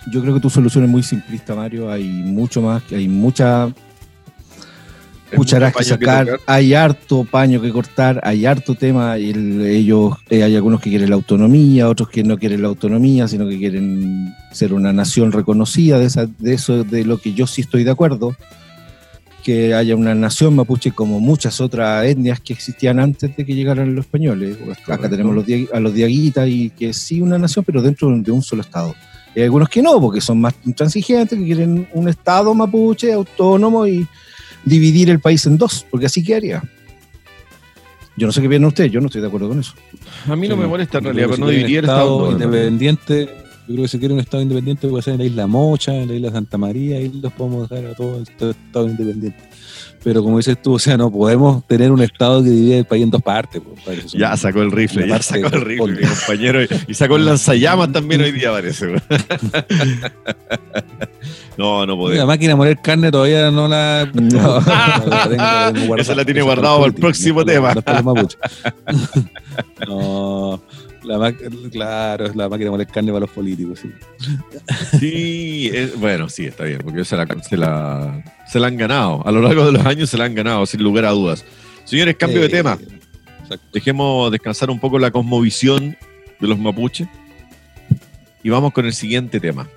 Yo 0.09 0.21
creo 0.21 0.33
que 0.33 0.39
tu 0.39 0.49
solución 0.49 0.85
es 0.85 0.89
muy 0.89 1.03
simplista, 1.03 1.53
Mario. 1.53 1.91
Hay 1.91 2.05
mucho 2.05 2.61
más, 2.61 2.81
hay 2.91 3.09
mucha 3.09 3.67
cucharas 5.35 5.73
que 5.75 5.83
sacar, 5.83 6.39
hay 6.45 6.73
harto 6.73 7.25
paño 7.25 7.61
que 7.61 7.71
cortar, 7.71 8.19
hay 8.23 8.45
harto 8.45 8.75
tema. 8.75 9.17
y 9.17 9.29
el- 9.31 9.61
ellos, 9.65 10.13
eh, 10.29 10.43
hay 10.43 10.55
algunos 10.55 10.79
que 10.81 10.89
quieren 10.89 11.09
la 11.09 11.15
autonomía, 11.15 11.89
otros 11.89 12.09
que 12.09 12.23
no 12.23 12.37
quieren 12.37 12.61
la 12.61 12.67
autonomía, 12.69 13.27
sino 13.27 13.47
que 13.47 13.57
quieren 13.57 14.33
ser 14.51 14.73
una 14.73 14.93
nación 14.93 15.31
reconocida. 15.31 15.99
De, 15.99 16.05
esa, 16.05 16.27
de 16.39 16.53
eso, 16.53 16.83
de 16.83 17.03
lo 17.05 17.17
que 17.17 17.33
yo 17.33 17.45
sí 17.47 17.61
estoy 17.61 17.83
de 17.83 17.91
acuerdo, 17.91 18.35
que 19.43 19.73
haya 19.73 19.95
una 19.95 20.13
nación 20.13 20.55
mapuche 20.55 20.91
como 20.91 21.19
muchas 21.21 21.61
otras 21.61 22.05
etnias 22.05 22.39
que 22.41 22.51
existían 22.53 22.99
antes 22.99 23.35
de 23.35 23.45
que 23.45 23.55
llegaran 23.55 23.95
los 23.95 24.05
españoles. 24.05 24.57
Acá 24.87 25.09
tenemos 25.09 25.33
los 25.33 25.45
a 25.73 25.79
los 25.79 25.93
diaguitas 25.93 26.47
y 26.49 26.69
que 26.71 26.93
sí 26.93 27.21
una 27.21 27.37
nación, 27.37 27.63
pero 27.65 27.81
dentro 27.81 28.09
de 28.17 28.31
un 28.31 28.41
solo 28.41 28.61
estado. 28.61 28.93
Y 29.33 29.39
hay 29.39 29.45
algunos 29.45 29.69
que 29.69 29.81
no, 29.81 30.01
porque 30.01 30.19
son 30.19 30.41
más 30.41 30.53
intransigentes, 30.65 31.37
que 31.39 31.45
quieren 31.45 31.87
un 31.93 32.09
estado 32.09 32.53
mapuche 32.53 33.13
autónomo 33.13 33.87
y 33.87 34.05
dividir 34.67 35.09
el 35.09 35.19
país 35.19 35.45
en 35.45 35.57
dos, 35.57 35.85
porque 35.89 36.05
así 36.07 36.23
quedaría. 36.23 36.63
Yo 38.15 38.25
no 38.25 38.33
sé 38.33 38.41
qué 38.41 38.49
piensan 38.49 38.67
ustedes, 38.67 38.91
yo 38.91 38.99
no 38.99 39.07
estoy 39.07 39.21
de 39.21 39.27
acuerdo 39.27 39.47
con 39.49 39.59
eso. 39.59 39.73
A 40.27 40.35
mí 40.35 40.47
no 40.47 40.55
Sí, 40.55 40.61
me 40.61 40.67
molesta 40.67 40.97
en 40.97 41.03
realidad, 41.03 41.27
pero 41.29 41.37
no 41.39 41.49
dividir 41.49 41.79
el 41.79 41.85
estado 41.85 42.01
Estado. 42.15 42.25
no, 42.25 42.31
independiente. 42.31 43.25
Yo 43.67 43.73
creo 43.73 43.81
que 43.83 43.87
si 43.89 43.99
quiere 43.99 44.13
un 44.13 44.19
estado 44.21 44.41
independiente 44.41 44.87
puede 44.87 45.03
ser 45.03 45.13
en 45.13 45.19
la 45.19 45.25
isla 45.25 45.45
Mocha, 45.47 45.93
en 45.93 46.07
la 46.07 46.15
isla 46.15 46.31
Santa 46.31 46.57
María, 46.57 46.97
ahí 46.97 47.09
los 47.21 47.31
podemos 47.33 47.69
dejar 47.69 47.85
a 47.91 47.93
todos 47.95 48.27
estos 48.27 48.55
estados 48.55 48.91
independientes. 48.91 49.43
Pero 50.07 50.23
como 50.23 50.37
dices 50.37 50.55
tú, 50.61 50.75
o 50.75 50.79
sea, 50.79 50.95
no 50.95 51.11
podemos 51.11 51.65
tener 51.67 51.91
un 51.91 52.01
estado 52.01 52.41
que 52.41 52.49
divide 52.49 52.77
el 52.79 52.85
país 52.85 53.03
en 53.03 53.09
dos 53.09 53.21
partes. 53.21 53.61
pues, 53.83 54.09
Ya 54.13 54.37
sacó 54.37 54.61
el 54.61 54.71
rifle, 54.71 55.05
ya 55.05 55.21
sacó 55.21 55.47
el 55.47 55.59
rifle, 55.59 55.99
compañero. 56.07 56.59
y- 56.87 56.93
sacó 56.93 57.17
el 57.17 57.25
lanzallamas 57.25 57.91
también 57.91 58.21
hoy 58.21 58.31
día, 58.31 58.49
parece. 58.51 58.87
güey. 58.87 59.01
No, 61.57 61.85
no 61.87 61.93
La 61.93 61.97
podemos. 61.99 62.27
máquina 62.27 62.49
de 62.51 62.55
moler 62.55 62.77
carne 62.81 63.11
todavía 63.11 63.49
no 63.51 63.67
la. 63.67 64.07
No. 64.13 64.61
la 65.09 65.27
tengo- 65.27 65.35
la 65.37 65.71
guardada. 65.71 66.01
Esa 66.01 66.15
la 66.15 66.23
tiene 66.23 66.39
Esa 66.41 66.45
guardado 66.45 66.77
para 66.77 66.87
el 66.87 66.93
próximo 66.93 67.43
tema. 67.43 67.73
no 69.87 70.61
la 71.07 71.33
claro, 71.71 72.25
es 72.25 72.35
la 72.35 72.49
máquina 72.49 72.65
de 72.65 72.71
moler 72.71 72.87
carne 72.87 73.11
para 73.11 73.21
los 73.21 73.29
políticos. 73.31 73.79
Sí. 73.81 73.91
Sí, 74.99 75.71
es- 75.73 75.99
bueno, 75.99 76.29
sí, 76.29 76.45
está 76.45 76.63
bien, 76.65 76.79
porque 76.83 77.03
se 77.05 77.15
la, 77.15 77.25
se, 77.41 77.57
la, 77.57 78.23
se 78.47 78.59
la 78.59 78.67
han 78.67 78.77
ganado. 78.77 79.25
A 79.25 79.31
lo 79.31 79.41
largo 79.41 79.65
de 79.65 79.71
los 79.71 79.85
años 79.85 80.09
se 80.09 80.17
la 80.17 80.25
han 80.25 80.35
ganado, 80.35 80.65
sin 80.65 80.83
lugar 80.83 81.05
a 81.05 81.11
dudas. 81.11 81.43
Señores, 81.85 82.15
cambio 82.17 82.41
de 82.41 82.49
tema. 82.49 82.77
exacto. 83.43 83.65
Dejemos 83.73 84.31
descansar 84.31 84.69
un 84.69 84.79
poco 84.79 84.99
la 84.99 85.11
cosmovisión 85.11 85.95
de 86.39 86.47
los 86.47 86.59
mapuches 86.59 87.07
y 88.43 88.49
vamos 88.49 88.73
con 88.73 88.85
el 88.85 88.93
siguiente 88.93 89.39
tema. 89.39 89.67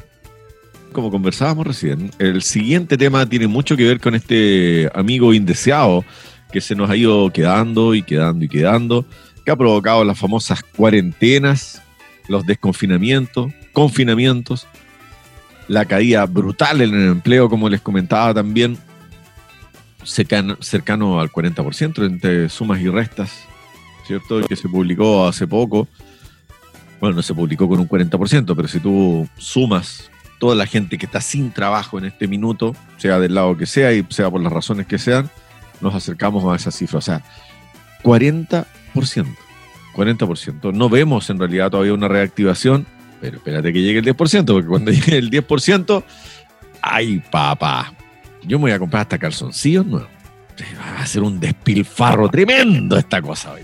Como 0.93 1.11
conversábamos 1.11 1.67
recién, 1.67 2.11
el 2.19 2.43
siguiente 2.43 2.97
tema 2.97 3.25
tiene 3.29 3.47
mucho 3.47 3.77
que 3.77 3.85
ver 3.85 4.01
con 4.01 4.15
este 4.17 4.91
amigo 4.93 5.33
indeseado 5.33 6.05
que 6.51 6.61
se 6.61 6.75
nos 6.75 6.91
ha 6.91 6.97
ido 6.97 7.31
quedando 7.33 7.95
y 7.95 8.03
quedando 8.03 8.45
y 8.45 8.49
quedando, 8.49 9.07
que 9.45 9.51
ha 9.51 9.57
provocado 9.57 10.05
las 10.05 10.19
famosas 10.19 10.63
cuarentenas, 10.63 11.83
los 12.29 12.47
desconfinamientos, 12.47 13.53
confinamientos, 13.73 14.67
la 15.69 15.85
caída 15.85 16.27
brutal 16.27 16.81
en 16.81 16.95
el 16.95 17.09
empleo, 17.09 17.49
como 17.49 17.69
les 17.69 17.81
comentaba 17.81 18.35
también, 18.35 18.77
cercano, 20.05 20.57
cercano 20.61 21.21
al 21.21 21.31
40% 21.31 22.05
entre 22.05 22.49
sumas 22.49 22.81
y 22.81 22.89
restas, 22.89 23.45
¿cierto? 24.07 24.41
Que 24.43 24.57
se 24.57 24.69
publicó 24.69 25.27
hace 25.27 25.47
poco. 25.47 25.87
Bueno, 27.01 27.17
no 27.17 27.23
se 27.23 27.35
publicó 27.35 27.69
con 27.69 27.81
un 27.81 27.89
40%, 27.89 28.55
pero 28.55 28.69
si 28.69 28.81
tú 28.81 29.29
sumas 29.39 30.11
toda 30.39 30.55
la 30.55 30.67
gente 30.67 30.99
que 30.99 31.07
está 31.07 31.21
sin 31.21 31.53
trabajo 31.53 31.99
en 31.99 32.07
este 32.07 32.27
minuto, 32.27 32.75
sea 32.97 33.19
del 33.19 33.35
lado 33.35 33.57
que 33.57 33.67
sea 33.67 33.93
y 33.93 34.05
sea 34.09 34.31
por 34.31 34.41
las 34.41 34.53
razones 34.53 34.87
que 34.87 34.99
sean, 34.99 35.31
nos 35.81 35.95
acercamos 35.95 36.45
a 36.45 36.57
esa 36.57 36.71
cifra. 36.71 36.99
O 36.99 37.03
sea, 37.03 37.23
40%. 38.03 38.67
40%. 38.95 40.73
No 40.73 40.89
vemos 40.89 41.29
en 41.31 41.39
realidad 41.39 41.71
todavía 41.71 41.95
una 41.95 42.09
reactivación, 42.09 42.87
pero 43.21 43.39
espérate 43.39 43.73
que 43.73 43.83
llegue 43.83 43.99
el 44.01 44.05
10%, 44.07 44.45
porque 44.47 44.69
cuando 44.69 44.91
llegue 44.93 45.19
el 45.19 45.31
10%, 45.31 46.05
¡ay, 46.83 47.23
papá! 47.31 47.93
Yo 48.43 48.59
me 48.59 48.63
voy 48.65 48.73
a 48.73 48.79
comprar 48.79 49.03
hasta 49.03 49.19
calzoncillos 49.19 49.85
nuevos. 49.87 50.09
Va 50.79 51.03
a 51.03 51.07
ser 51.07 51.23
un 51.23 51.41
despilfarro 51.41 52.29
tremendo 52.29 52.97
esta 52.99 53.21
cosa 53.23 53.53
hoy. 53.53 53.63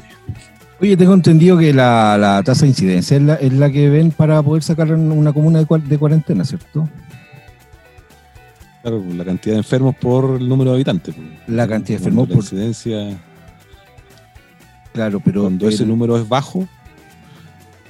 Oye, 0.81 0.97
tengo 0.97 1.14
entendido 1.14 1.57
que 1.57 1.72
la, 1.72 2.16
la 2.18 2.43
tasa 2.43 2.62
de 2.62 2.68
incidencia 2.68 3.16
es 3.16 3.22
la, 3.22 3.35
es 3.37 3.53
la 3.53 3.70
que 3.70 3.89
ven 3.89 4.11
para 4.11 4.43
poder 4.43 4.62
sacar 4.62 4.93
una 4.93 5.33
comuna 5.33 5.59
de, 5.59 5.66
cua- 5.66 5.83
de 5.83 5.97
cuarentena, 5.99 6.45
¿cierto? 6.45 6.89
Claro, 8.83 9.03
la 9.14 9.24
cantidad 9.24 9.55
de 9.55 9.59
enfermos 9.59 9.97
por 9.97 10.39
el 10.41 10.49
número 10.49 10.70
de 10.70 10.77
habitantes. 10.77 11.14
pues. 11.14 11.27
La 11.49 11.66
cantidad 11.66 11.99
de 11.99 12.05
enfermos 12.05 12.29
la 12.29 12.35
por- 12.35 12.45
incidencia, 12.45 13.18
Claro, 14.97 15.20
pero, 15.22 15.42
cuando 15.42 15.68
ese 15.68 15.84
número 15.84 16.16
es 16.16 16.26
bajo, 16.26 16.66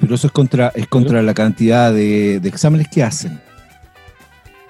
pero 0.01 0.17
eso 0.17 0.27
es 0.27 0.33
contra, 0.33 0.73
es 0.75 0.89
contra 0.89 1.23
la 1.23 1.35
cantidad 1.35 1.93
de, 1.93 2.41
de 2.41 2.49
exámenes 2.49 2.89
que 2.89 3.03
hacen. 3.05 3.41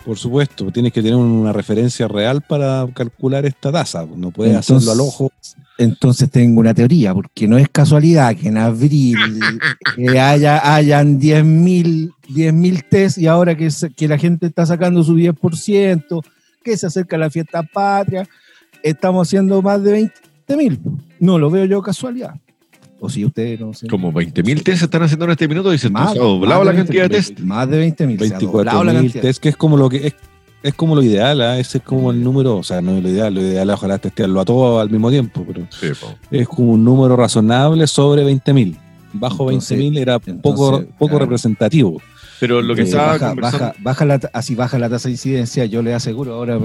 Por 0.05 0.19
supuesto, 0.19 0.71
tienes 0.71 0.93
que 0.93 1.01
tener 1.03 1.17
una 1.17 1.53
referencia 1.53 2.07
real 2.07 2.43
para 2.43 2.87
calcular 2.95 3.45
esta 3.47 3.73
tasa. 3.73 4.07
No 4.15 4.31
puedes 4.31 4.55
hacerlo 4.55 4.93
al 4.93 5.01
ojo. 5.01 5.33
Entonces 5.79 6.31
tengo 6.31 6.61
una 6.61 6.73
teoría, 6.75 7.13
porque 7.13 7.49
no 7.49 7.59
es 7.59 7.69
casualidad 7.71 8.37
que 8.37 8.49
en 8.49 8.57
abril 8.59 9.17
eh, 9.97 10.19
haya, 10.19 10.75
hayan 10.75 11.19
10.000 11.21 12.13
10.000 12.29 12.85
test 12.89 13.19
y 13.19 13.27
ahora 13.27 13.57
que, 13.57 13.71
se- 13.71 13.91
que 13.91 14.07
la 14.09 14.19
gente 14.19 14.47
está 14.47 14.65
sacando 14.67 15.03
su 15.03 15.17
10%, 15.17 16.25
que 16.63 16.77
se 16.77 16.87
acerca 16.87 17.17
la 17.19 17.31
fiesta 17.31 17.63
patria, 17.63 18.29
estamos 18.83 19.27
haciendo 19.27 19.61
más 19.63 19.83
de 19.83 19.93
20.000. 20.49 20.79
No 21.21 21.39
lo 21.39 21.51
veo 21.51 21.65
yo 21.65 21.83
casualidad. 21.83 22.35
O 22.99 23.11
si 23.11 23.25
ustedes 23.25 23.61
no 23.61 23.75
sé. 23.75 23.89
Como 23.89 24.13
20.000 24.13 24.63
test 24.63 24.79
se 24.79 24.85
están 24.87 25.03
haciendo 25.03 25.27
en 25.27 25.33
este 25.33 25.47
minuto 25.49 25.77
se 25.77 25.91
Más- 25.91 26.13
ha 26.13 26.19
doblado 26.19 26.65
la 26.65 26.75
cantidad 26.75 27.09
de 27.09 27.19
20.000, 27.19 27.35
test. 27.37 27.41
Más 27.41 27.69
de 27.69 27.79
20.000. 27.93 28.19
se 28.29 28.35
ha 28.35 28.39
doblado 28.39 28.85
la 28.85 28.93
24.000 28.93 29.03
cantidad. 29.03 29.23
test, 29.23 29.43
que 29.43 29.49
es 29.51 29.57
como 29.57 29.77
lo 29.77 29.89
que 29.91 30.07
es, 30.07 30.15
es 30.63 30.75
como 30.75 30.95
lo 30.95 31.03
ideal, 31.03 31.41
¿ah? 31.43 31.59
ese 31.59 31.79
es 31.79 31.85
como 31.85 32.11
el 32.11 32.25
número, 32.25 32.57
o 32.57 32.63
sea, 32.63 32.81
no 32.81 32.97
es 32.97 33.03
lo 33.03 33.09
ideal, 33.11 33.35
lo 33.35 33.41
ideal 33.43 33.69
es 33.69 33.75
ojalá 33.75 33.99
testearlo 33.99 34.41
a 34.41 34.45
todos 34.47 34.81
al 34.81 34.91
mismo 34.91 35.11
tiempo, 35.11 35.45
pero 35.47 35.67
Sí, 35.71 35.89
es 36.31 36.49
como 36.49 36.73
un 36.73 36.85
número 36.85 37.17
razonable 37.17 37.87
sobre 37.87 38.25
20.000. 38.25 38.77
Bajo 39.13 39.51
Entonces- 39.51 39.79
20.000 39.79 39.99
era 39.99 40.19
poco, 40.19 40.31
entonces, 40.31 40.87
poco 40.99 41.09
claro. 41.11 41.25
representativo. 41.27 42.01
Pero 42.41 42.61
lo 42.61 42.75
que 42.75 42.83
Eh, 42.83 42.85
estaba 42.85 43.13
baja, 43.13 43.29
conversando- 43.31 43.59
baja, 43.67 43.75
baja 43.81 44.05
la, 44.05 44.21
así 44.35 44.55
baja 44.55 44.79
la 44.79 44.89
tasa 44.91 45.09
de 45.09 45.13
incidencia, 45.13 45.65
yo 45.65 45.83
le 45.83 45.95
aseguro, 45.95 46.35
ahora 46.35 46.59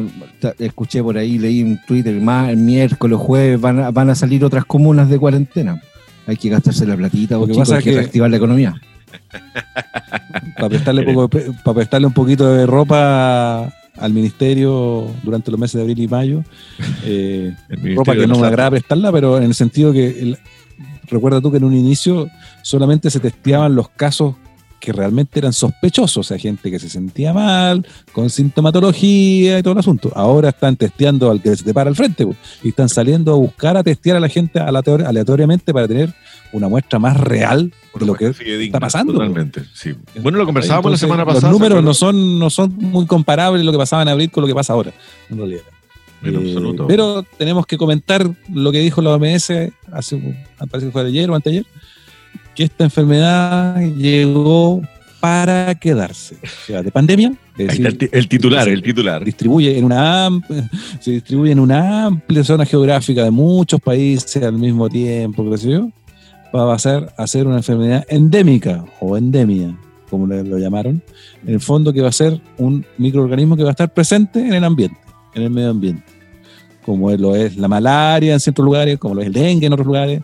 escuché 0.60 1.02
por 1.02 1.18
ahí, 1.18 1.38
leí 1.38 1.62
en 1.62 1.80
Twitter, 1.88 2.14
más 2.22 2.50
el 2.50 2.58
miércoles, 2.58 3.18
jueves, 3.18 3.60
van 3.62 3.80
a, 3.80 3.92
van 3.92 4.10
a 4.10 4.16
salir 4.16 4.44
otras 4.44 4.66
comunas 4.66 5.10
de 5.10 5.18
cuarentena. 5.20 5.82
Hay 6.28 6.36
que 6.38 6.50
gastarse 6.50 6.86
la 6.86 6.96
platita, 6.98 7.38
porque 7.38 7.54
pasa 7.56 7.78
hay 7.78 7.84
que 7.84 7.90
que- 7.92 7.96
reactivar 7.98 8.30
la 8.30 8.38
economía. 8.38 8.74
Para 10.56 10.70
prestarle, 10.70 11.04
poco 11.04 11.30
para 11.30 11.76
prestarle 11.76 12.08
un 12.08 12.14
poquito 12.14 12.52
de 12.54 12.66
ropa 12.66 13.72
al 13.98 14.14
ministerio 14.14 15.08
durante 15.24 15.52
los 15.52 15.60
meses 15.60 15.76
de 15.76 15.82
abril 15.82 16.00
y 16.00 16.08
mayo. 16.08 16.44
eh, 17.06 17.54
ropa 17.96 18.14
que 18.16 18.28
no 18.28 18.38
me 18.40 18.48
agrada 18.48 18.72
prestarla, 18.72 19.12
pero 19.12 19.38
en 19.38 19.44
el 19.44 19.54
sentido 19.56 19.92
que, 19.92 20.08
el- 20.22 20.38
recuerda 21.08 21.42
tú 21.42 21.52
que 21.52 21.58
en 21.58 21.64
un 21.66 21.74
inicio 21.76 22.30
solamente 22.62 23.10
se 23.10 23.20
testeaban 23.20 23.76
los 23.76 23.90
casos 23.90 24.36
que 24.82 24.92
realmente 24.92 25.40
eran 25.40 25.54
sospechosos, 25.54 26.18
o 26.18 26.24
sea, 26.24 26.38
gente 26.38 26.70
que 26.70 26.80
se 26.80 26.90
sentía 26.90 27.32
mal, 27.34 27.88
con 28.12 28.30
sintomatología 28.30 29.60
y 29.60 29.64
todo 29.64 29.74
el 29.74 29.80
asunto. 29.80 30.12
Ahora 30.16 30.50
están 30.50 30.76
testeando 30.76 31.32
al 31.32 31.42
que 31.42 31.56
se 31.56 31.64
te 31.64 31.74
para 31.74 31.90
al 31.90 31.96
frente 31.96 32.26
pues, 32.26 32.38
y 32.64 32.70
están 32.70 32.90
saliendo 32.90 33.32
a 33.34 33.36
buscar 33.38 33.78
a 33.78 33.84
testear 33.84 34.18
a 34.18 34.20
la 34.20 34.28
gente 34.28 34.60
aleator- 34.60 35.06
aleatoriamente 35.06 35.74
para 35.74 35.88
tener 35.88 36.14
una 36.52 36.68
muestra 36.68 37.00
más 37.00 37.16
real 37.18 37.72
de 37.98 38.06
lo 38.06 38.14
que 38.16 38.28
está 38.28 38.80
pasando, 38.80 39.14
Totalmente, 39.14 39.64
sí. 39.74 39.94
Bueno, 40.22 40.38
lo 40.38 40.46
conversábamos 40.46 40.86
Entonces, 40.88 41.04
la 41.04 41.08
semana 41.08 41.26
pasada. 41.26 41.50
Los 41.52 41.60
números 41.60 41.80
¿se 41.80 41.84
no 41.86 41.94
son, 41.94 42.40
no 42.40 42.50
son 42.50 42.76
muy 42.78 43.06
comparables 43.06 43.64
lo 43.64 43.72
que 43.72 43.78
pasaba 43.78 44.02
en 44.02 44.10
abril 44.10 44.30
con 44.32 44.42
lo 44.42 44.48
que 44.48 44.56
pasa 44.56 44.74
ahora, 44.74 44.92
en 45.30 45.38
realidad. 45.38 45.62
En 46.24 46.36
Eh, 46.36 46.38
absoluto. 46.38 46.88
pero 46.88 47.24
tenemos 47.38 47.66
que 47.66 47.78
comentar 47.78 48.30
lo 48.54 48.72
que 48.72 48.80
dijo 48.80 49.02
la 49.02 49.12
OMS 49.12 49.50
hace, 49.92 50.36
parece 50.70 50.88
que 50.88 50.92
fue 50.92 51.02
ayer 51.06 51.30
o 51.32 51.36
anteayer, 51.36 51.66
que 52.56 52.64
esta 52.64 52.84
enfermedad 52.86 53.80
llegó 53.82 54.82
para 55.20 55.76
quedarse. 55.76 56.36
O 56.44 56.66
sea, 56.68 56.82
de 56.82 56.92
pandemia, 56.92 57.34
decir, 57.56 57.86
el, 57.86 57.98
ti- 57.98 58.10
el 58.12 58.28
titular, 58.28 58.68
el 58.68 58.82
titular. 58.82 59.24
distribuye 59.24 59.78
en 59.78 59.86
una 59.86 60.26
amplia, 60.26 60.70
se 61.00 61.12
distribuye 61.12 61.52
en 61.52 61.60
una 61.60 62.06
amplia 62.06 62.44
zona 62.44 62.66
geográfica 62.66 63.24
de 63.24 63.32
muchos 63.32 63.80
países 63.80 64.42
al 64.44 64.54
mismo 64.54 64.90
tiempo, 64.90 65.50
qué 65.52 65.58
sé 65.58 65.70
yo, 65.72 65.90
va 66.56 66.74
a 66.74 66.80
ser 66.80 67.08
a 67.18 67.28
ser 67.28 67.46
una 67.48 67.58
enfermedad 67.58 68.04
endémica 68.10 68.84
o 69.00 69.16
endemia, 69.16 69.78
como 70.10 70.26
le- 70.26 70.44
lo 70.44 70.58
llamaron, 70.58 71.04
en 71.46 71.54
el 71.54 71.60
fondo 71.60 71.94
que 71.94 72.02
va 72.02 72.10
a 72.10 72.14
ser 72.14 72.42
un 72.58 72.84
microorganismo 72.98 73.56
que 73.56 73.64
va 73.64 73.70
a 73.70 73.72
estar 73.72 73.94
presente 73.94 74.40
en 74.40 74.54
el 74.54 74.64
ambiente, 74.64 74.98
en 75.36 75.44
el 75.44 75.50
medio 75.52 75.70
ambiente, 75.70 76.04
como 76.84 77.12
lo 77.12 77.36
es 77.36 77.56
la 77.58 77.68
malaria 77.68 78.34
en 78.34 78.40
ciertos 78.40 78.66
lugares, 78.66 78.98
como 78.98 79.14
lo 79.16 79.22
es 79.22 79.28
el 79.28 79.34
dengue 79.34 79.68
en 79.68 79.74
otros 79.74 79.86
lugares. 79.86 80.22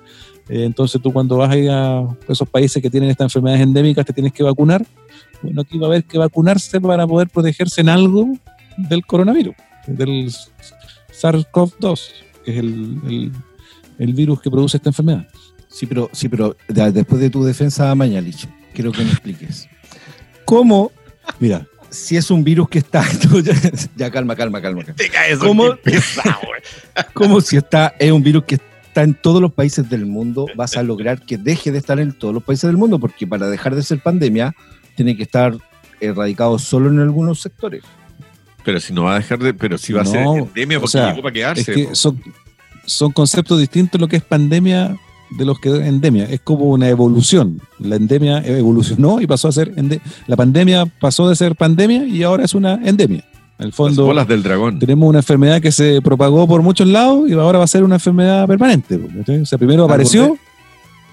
Eh, 0.50 0.64
entonces 0.64 1.02
tú 1.02 1.12
cuando 1.12 1.38
vas 1.38 1.50
a 1.50 1.58
ir 1.58 1.70
a 1.70 2.04
esos 2.28 2.48
países 2.50 2.82
que 2.82 2.90
tienen 2.90 3.10
estas 3.10 3.26
enfermedades 3.26 3.64
endémicas 3.64 4.06
te 4.06 4.14
tienes 4.14 4.32
que 4.34 4.44
vacunar. 4.44 4.86
Bueno, 5.42 5.62
aquí 5.62 5.78
va 5.78 5.88
a 5.88 5.90
haber 5.90 6.04
que 6.06 6.18
vacunarse 6.18 6.80
para 6.82 7.06
poder 7.06 7.28
protegerse 7.30 7.82
en 7.82 7.90
algo 7.90 8.38
del 8.78 9.06
coronavirus, 9.06 9.56
del 9.88 10.32
SARS-CoV-2, 11.12 12.00
que 12.46 12.52
es 12.52 12.58
el, 12.58 13.00
el- 13.08 13.32
el 14.00 14.14
virus 14.14 14.40
que 14.42 14.52
produce 14.52 14.78
esta 14.78 14.90
enfermedad. 14.90 15.28
Sí, 15.70 15.86
pero, 15.88 16.10
sí, 16.14 16.30
pero 16.30 16.56
ya, 16.70 16.92
después 16.92 17.20
de 17.20 17.30
tu 17.32 17.44
defensa, 17.44 17.94
Mañalich, 17.96 18.48
quiero 18.74 18.92
que 18.92 19.04
me 19.04 19.10
expliques. 19.12 19.68
¿Cómo, 20.46 20.92
Mira, 21.40 21.68
si 21.90 22.16
es 22.16 22.30
un 22.32 22.44
virus 22.44 22.70
que 22.70 22.78
está... 22.80 23.04
ya, 23.44 23.54
ya, 23.96 24.12
calma, 24.12 24.36
calma, 24.36 24.62
calma. 24.62 24.82
calma. 24.84 24.96
Te 24.96 25.10
caes, 25.10 25.40
¿Cómo? 25.40 25.76
pesado. 25.78 26.40
¿Cómo 27.14 27.42
si 27.42 27.58
está, 27.58 27.96
es 28.00 28.12
un 28.12 28.22
virus 28.24 28.44
que 28.46 28.56
está 28.56 28.66
en 29.04 29.14
todos 29.14 29.42
los 29.42 29.54
países 29.54 29.90
del 29.90 30.06
mundo, 30.06 30.48
vas 30.56 30.78
a 30.78 30.84
lograr 30.84 31.22
que 31.22 31.38
deje 31.38 31.72
de 31.72 31.78
estar 31.78 32.00
en 32.00 32.14
todos 32.14 32.34
los 32.34 32.44
países 32.44 32.68
del 32.68 32.78
mundo? 32.78 33.00
Porque 33.00 33.28
para 33.28 33.50
dejar 33.50 33.76
de 33.76 33.84
ser 33.84 34.00
pandemia, 34.00 34.56
tiene 34.96 35.16
que 35.16 35.24
estar 35.24 35.56
erradicado 36.00 36.60
solo 36.60 36.90
en 36.90 37.00
algunos 37.00 37.42
sectores. 37.42 37.84
Pero 38.64 38.80
si 38.80 38.94
no 38.94 39.04
va 39.04 39.16
a 39.16 39.20
dejar 39.20 39.40
de. 39.40 39.54
Pero 39.54 39.78
si 39.78 39.94
va 39.94 40.02
a 40.02 40.06
ser 40.06 40.24
No, 40.24 40.38
endemia 40.38 40.78
o 40.78 40.82
porque 40.82 40.92
sea, 40.92 41.10
llegó 41.10 41.22
para 41.22 41.34
quedarse. 41.34 41.62
es 41.72 41.78
que 41.78 41.84
po. 41.86 41.96
son, 41.96 42.22
son 42.86 43.12
conceptos 43.12 43.60
distintos 43.60 44.00
lo 44.00 44.08
que 44.08 44.18
es 44.18 44.24
pandemia 44.24 44.98
de 45.30 45.46
los 45.46 45.60
que 45.60 45.70
es 45.70 45.86
endemia. 45.86 46.26
Es 46.26 46.42
como 46.42 46.66
una 46.66 46.90
evolución. 46.90 47.62
La 47.80 47.96
endemia 47.96 48.40
evolucionó 48.46 49.22
y 49.22 49.28
pasó 49.28 49.48
a 49.48 49.52
ser 49.52 49.74
la 50.28 50.36
pandemia 50.36 50.86
pasó 50.86 51.30
de 51.30 51.36
ser 51.36 51.56
pandemia 51.56 52.06
y 52.06 52.24
ahora 52.24 52.46
es 52.46 52.54
una 52.54 52.76
endemia. 52.84 53.24
En 53.60 53.64
el 53.66 53.68
Las 53.70 53.76
fondo 53.76 54.06
bolas 54.06 54.28
del 54.28 54.44
dragón. 54.44 54.78
tenemos 54.80 55.10
una 55.10 55.20
enfermedad 55.20 55.60
que 55.62 55.72
se 55.72 56.00
propagó 56.02 56.48
por 56.48 56.62
muchos 56.62 56.88
lados 56.88 57.28
y 57.28 57.34
ahora 57.34 57.58
va 57.58 57.64
a 57.64 57.68
ser 57.68 57.84
una 57.84 57.96
enfermedad 57.96 58.46
permanente. 58.48 58.96
O 58.96 59.46
sea, 59.46 59.58
primero 59.58 59.84
apareció, 59.86 60.38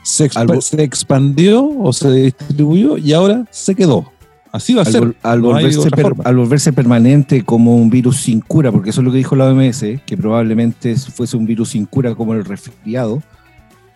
se, 0.02 0.28
expa- 0.30 0.78
expandió 0.78 1.66
o 1.66 1.92
se 1.92 2.10
distribuyó 2.12 2.98
y 2.98 3.12
ahora 3.14 3.46
se 3.50 3.74
quedó. 3.74 4.10
Así 4.52 4.72
va 4.74 4.82
a 4.82 4.84
Al, 4.84 4.92
ser. 4.92 5.16
al 5.22 5.40
no 5.42 5.48
volverse 5.48 6.68
al 6.68 6.74
permanente 6.74 7.42
como 7.44 7.76
un 7.76 7.90
virus 7.90 8.18
sin 8.18 8.40
cura, 8.40 8.70
porque 8.70 8.90
eso 8.90 9.00
es 9.00 9.04
lo 9.06 9.10
que 9.10 9.18
dijo 9.18 9.34
la 9.34 9.46
OMS, 9.46 9.82
que 10.06 10.16
probablemente 10.16 10.94
fuese 10.96 11.36
un 11.36 11.46
virus 11.46 11.70
sin 11.70 11.86
cura 11.86 12.14
como 12.14 12.34
el 12.34 12.44
resfriado, 12.44 13.20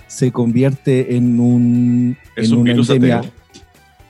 se 0.08 0.32
convierte 0.32 1.16
en 1.16 1.38
un 1.38 2.16
Es 2.34 2.46
en 2.48 2.54
un 2.54 2.60
una 2.62 2.72
virus 2.72 2.90
endemia. 2.90 3.18
ateo. 3.18 3.30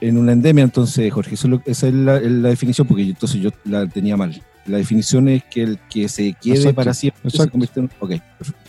En 0.01 0.17
una 0.17 0.31
endemia, 0.31 0.63
entonces, 0.63 1.11
Jorge, 1.11 1.35
eso 1.35 1.47
es 1.47 1.51
lo- 1.51 1.61
esa 1.65 1.87
es 1.87 1.93
la, 1.93 2.19
la 2.21 2.49
definición, 2.49 2.87
porque 2.87 3.05
yo- 3.05 3.11
entonces 3.11 3.41
yo 3.41 3.49
la 3.65 3.85
tenía 3.87 4.15
mal. 4.15 4.41
La 4.65 4.77
definición 4.77 5.27
es 5.27 5.43
que 5.45 5.63
el 5.63 5.79
que 5.89 6.07
se 6.07 6.33
quede 6.39 6.55
Exacto, 6.55 6.75
para 6.75 6.93
siempre 6.93 7.29
se 7.31 7.49
convierte 7.49 7.79
en. 7.81 7.89
Ok, 7.99 8.09
perfecto. 8.37 8.61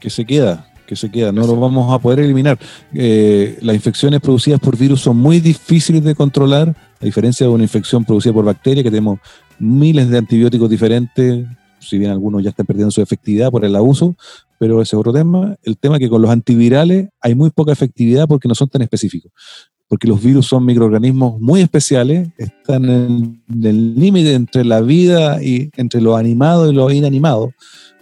que 0.00 0.10
se 0.10 0.24
queda, 0.26 0.68
que 0.86 0.96
se 0.96 1.10
queda, 1.10 1.32
no 1.32 1.46
lo 1.46 1.56
vamos 1.58 1.90
a 1.92 1.98
poder 1.98 2.20
eliminar. 2.20 2.58
Eh, 2.92 3.56
las 3.62 3.74
infecciones 3.74 4.20
producidas 4.20 4.60
por 4.60 4.76
virus 4.76 5.00
son 5.00 5.16
muy 5.16 5.40
difíciles 5.40 6.04
de 6.04 6.14
controlar, 6.14 6.74
a 7.00 7.04
diferencia 7.04 7.46
de 7.46 7.52
una 7.52 7.62
infección 7.62 8.04
producida 8.04 8.34
por 8.34 8.44
bacterias, 8.44 8.84
que 8.84 8.90
tenemos 8.90 9.18
miles 9.58 10.10
de 10.10 10.18
antibióticos 10.18 10.68
diferentes, 10.68 11.46
si 11.80 11.96
bien 11.98 12.10
algunos 12.10 12.42
ya 12.42 12.50
están 12.50 12.66
perdiendo 12.66 12.90
su 12.90 13.00
efectividad 13.00 13.50
por 13.50 13.64
el 13.64 13.74
abuso, 13.76 14.14
pero 14.58 14.82
ese 14.82 14.96
es 14.96 15.00
otro 15.00 15.12
tema. 15.12 15.56
El 15.62 15.78
tema 15.78 15.96
es 15.96 16.00
que 16.00 16.08
con 16.10 16.20
los 16.20 16.30
antivirales 16.30 17.08
hay 17.20 17.34
muy 17.34 17.48
poca 17.50 17.72
efectividad 17.72 18.26
porque 18.28 18.48
no 18.48 18.54
son 18.54 18.68
tan 18.68 18.82
específicos. 18.82 19.32
Porque 19.94 20.08
los 20.08 20.20
virus 20.20 20.46
son 20.46 20.64
microorganismos 20.64 21.40
muy 21.40 21.60
especiales, 21.60 22.28
están 22.36 22.84
en 22.86 23.40
el 23.62 23.94
límite 23.94 24.34
entre 24.34 24.64
la 24.64 24.80
vida 24.80 25.40
y 25.40 25.70
entre 25.76 26.00
lo 26.00 26.16
animado 26.16 26.68
y 26.68 26.74
lo 26.74 26.90
inanimado. 26.90 27.52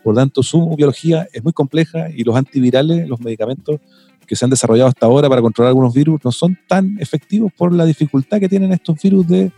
Por 0.03 0.15
tanto, 0.15 0.43
su 0.43 0.75
biología 0.75 1.29
es 1.35 1.45
muy 1.45 1.53
compleja 1.53 2.09
y 2.09 2.25
los 2.25 2.35
antivirales, 2.35 3.07
los 3.07 3.21
medicamentos 3.21 3.79
que 4.27 4.35
se 4.35 4.43
han 4.47 4.51
desarrollado 4.51 4.89
hasta 4.89 5.05
ahora 5.05 5.29
para 5.29 5.43
controlar 5.43 5.69
algunos 5.69 5.93
virus, 5.93 6.19
no 6.25 6.33
son 6.33 6.57
tan 6.67 6.97
efectivos 6.99 7.53
por 7.55 7.75
la 7.75 7.85
dificultad 7.85 8.41
que 8.41 8.49
tienen 8.49 8.73
estos 8.73 8.97
virus 9.03 9.29
de, 9.29 9.53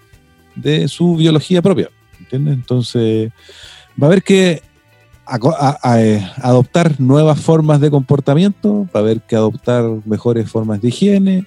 de 0.56 0.88
su 0.88 1.14
biología 1.14 1.62
propia. 1.62 1.88
¿Entiendes? 2.18 2.54
Entonces, 2.54 3.30
va 3.96 4.06
a 4.06 4.10
haber 4.10 4.24
que 4.24 4.60
aco- 5.24 5.54
a- 5.56 5.78
a- 5.80 6.02
eh, 6.02 6.28
adoptar 6.42 7.00
nuevas 7.00 7.40
formas 7.40 7.80
de 7.80 7.92
comportamiento, 7.92 8.88
va 8.92 8.98
a 8.98 9.04
haber 9.04 9.20
que 9.20 9.36
adoptar 9.36 9.84
mejores 10.04 10.50
formas 10.50 10.82
de 10.82 10.88
higiene. 10.88 11.46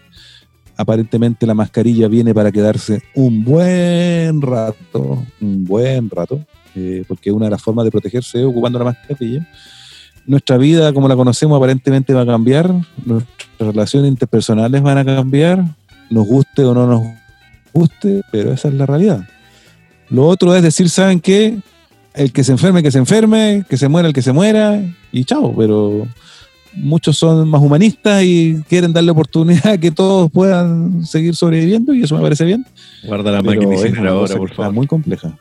Aparentemente 0.77 1.45
la 1.47 1.55
mascarilla 1.55 2.07
viene 2.07 2.33
para 2.33 2.51
quedarse 2.51 3.01
un 3.15 3.43
buen 3.43 4.41
rato, 4.41 5.25
un 5.41 5.65
buen 5.65 6.09
rato 6.09 6.39
eh, 6.79 7.03
porque 7.07 7.31
una 7.31 7.45
de 7.45 7.51
las 7.51 7.61
formas 7.61 7.85
de 7.85 7.91
protegerse 7.91 8.39
es 8.39 8.45
ocupando 8.45 8.77
la 8.77 8.85
mascarilla. 8.85 9.47
Nuestra 10.27 10.57
vida, 10.57 10.93
como 10.93 11.07
la 11.07 11.15
conocemos, 11.15 11.57
aparentemente 11.57 12.13
va 12.13 12.21
a 12.21 12.25
cambiar, 12.25 12.71
nuestras 13.03 13.47
relaciones 13.57 14.11
interpersonales 14.11 14.83
van 14.83 14.99
a 14.99 15.05
cambiar, 15.05 15.63
nos 16.11 16.27
guste 16.27 16.63
o 16.63 16.75
no 16.75 16.85
nos 16.85 17.01
guste, 17.73 18.21
pero 18.31 18.51
esa 18.53 18.67
es 18.67 18.75
la 18.75 18.85
realidad. 18.85 19.27
Lo 20.09 20.27
otro 20.27 20.55
es 20.55 20.61
decir, 20.61 20.89
¿saben 20.89 21.19
qué? 21.19 21.59
El 22.13 22.31
que 22.31 22.43
se 22.43 22.51
enferme, 22.51 22.83
que 22.83 22.91
se 22.91 22.99
enferme, 22.99 23.65
que 23.67 23.77
se 23.77 23.87
muera, 23.87 24.07
el 24.07 24.13
que 24.13 24.21
se 24.21 24.33
muera, 24.33 24.79
y 25.11 25.25
chao, 25.25 25.55
pero 25.57 26.07
muchos 26.77 27.17
son 27.17 27.49
más 27.49 27.61
humanistas 27.61 28.23
y 28.23 28.61
quieren 28.69 28.93
darle 28.93 29.11
oportunidad 29.11 29.67
a 29.67 29.77
que 29.77 29.91
todos 29.91 30.31
puedan 30.31 31.05
seguir 31.05 31.35
sobreviviendo 31.35 31.93
y 31.93 32.03
eso 32.03 32.15
me 32.15 32.21
parece 32.21 32.45
bien. 32.45 32.65
Guarda 33.03 33.31
la 33.31 33.41
máquina 33.41 33.75
que 33.75 33.89
por 33.91 34.49
está 34.49 34.55
favor. 34.55 34.73
muy 34.73 34.87
compleja. 34.87 35.37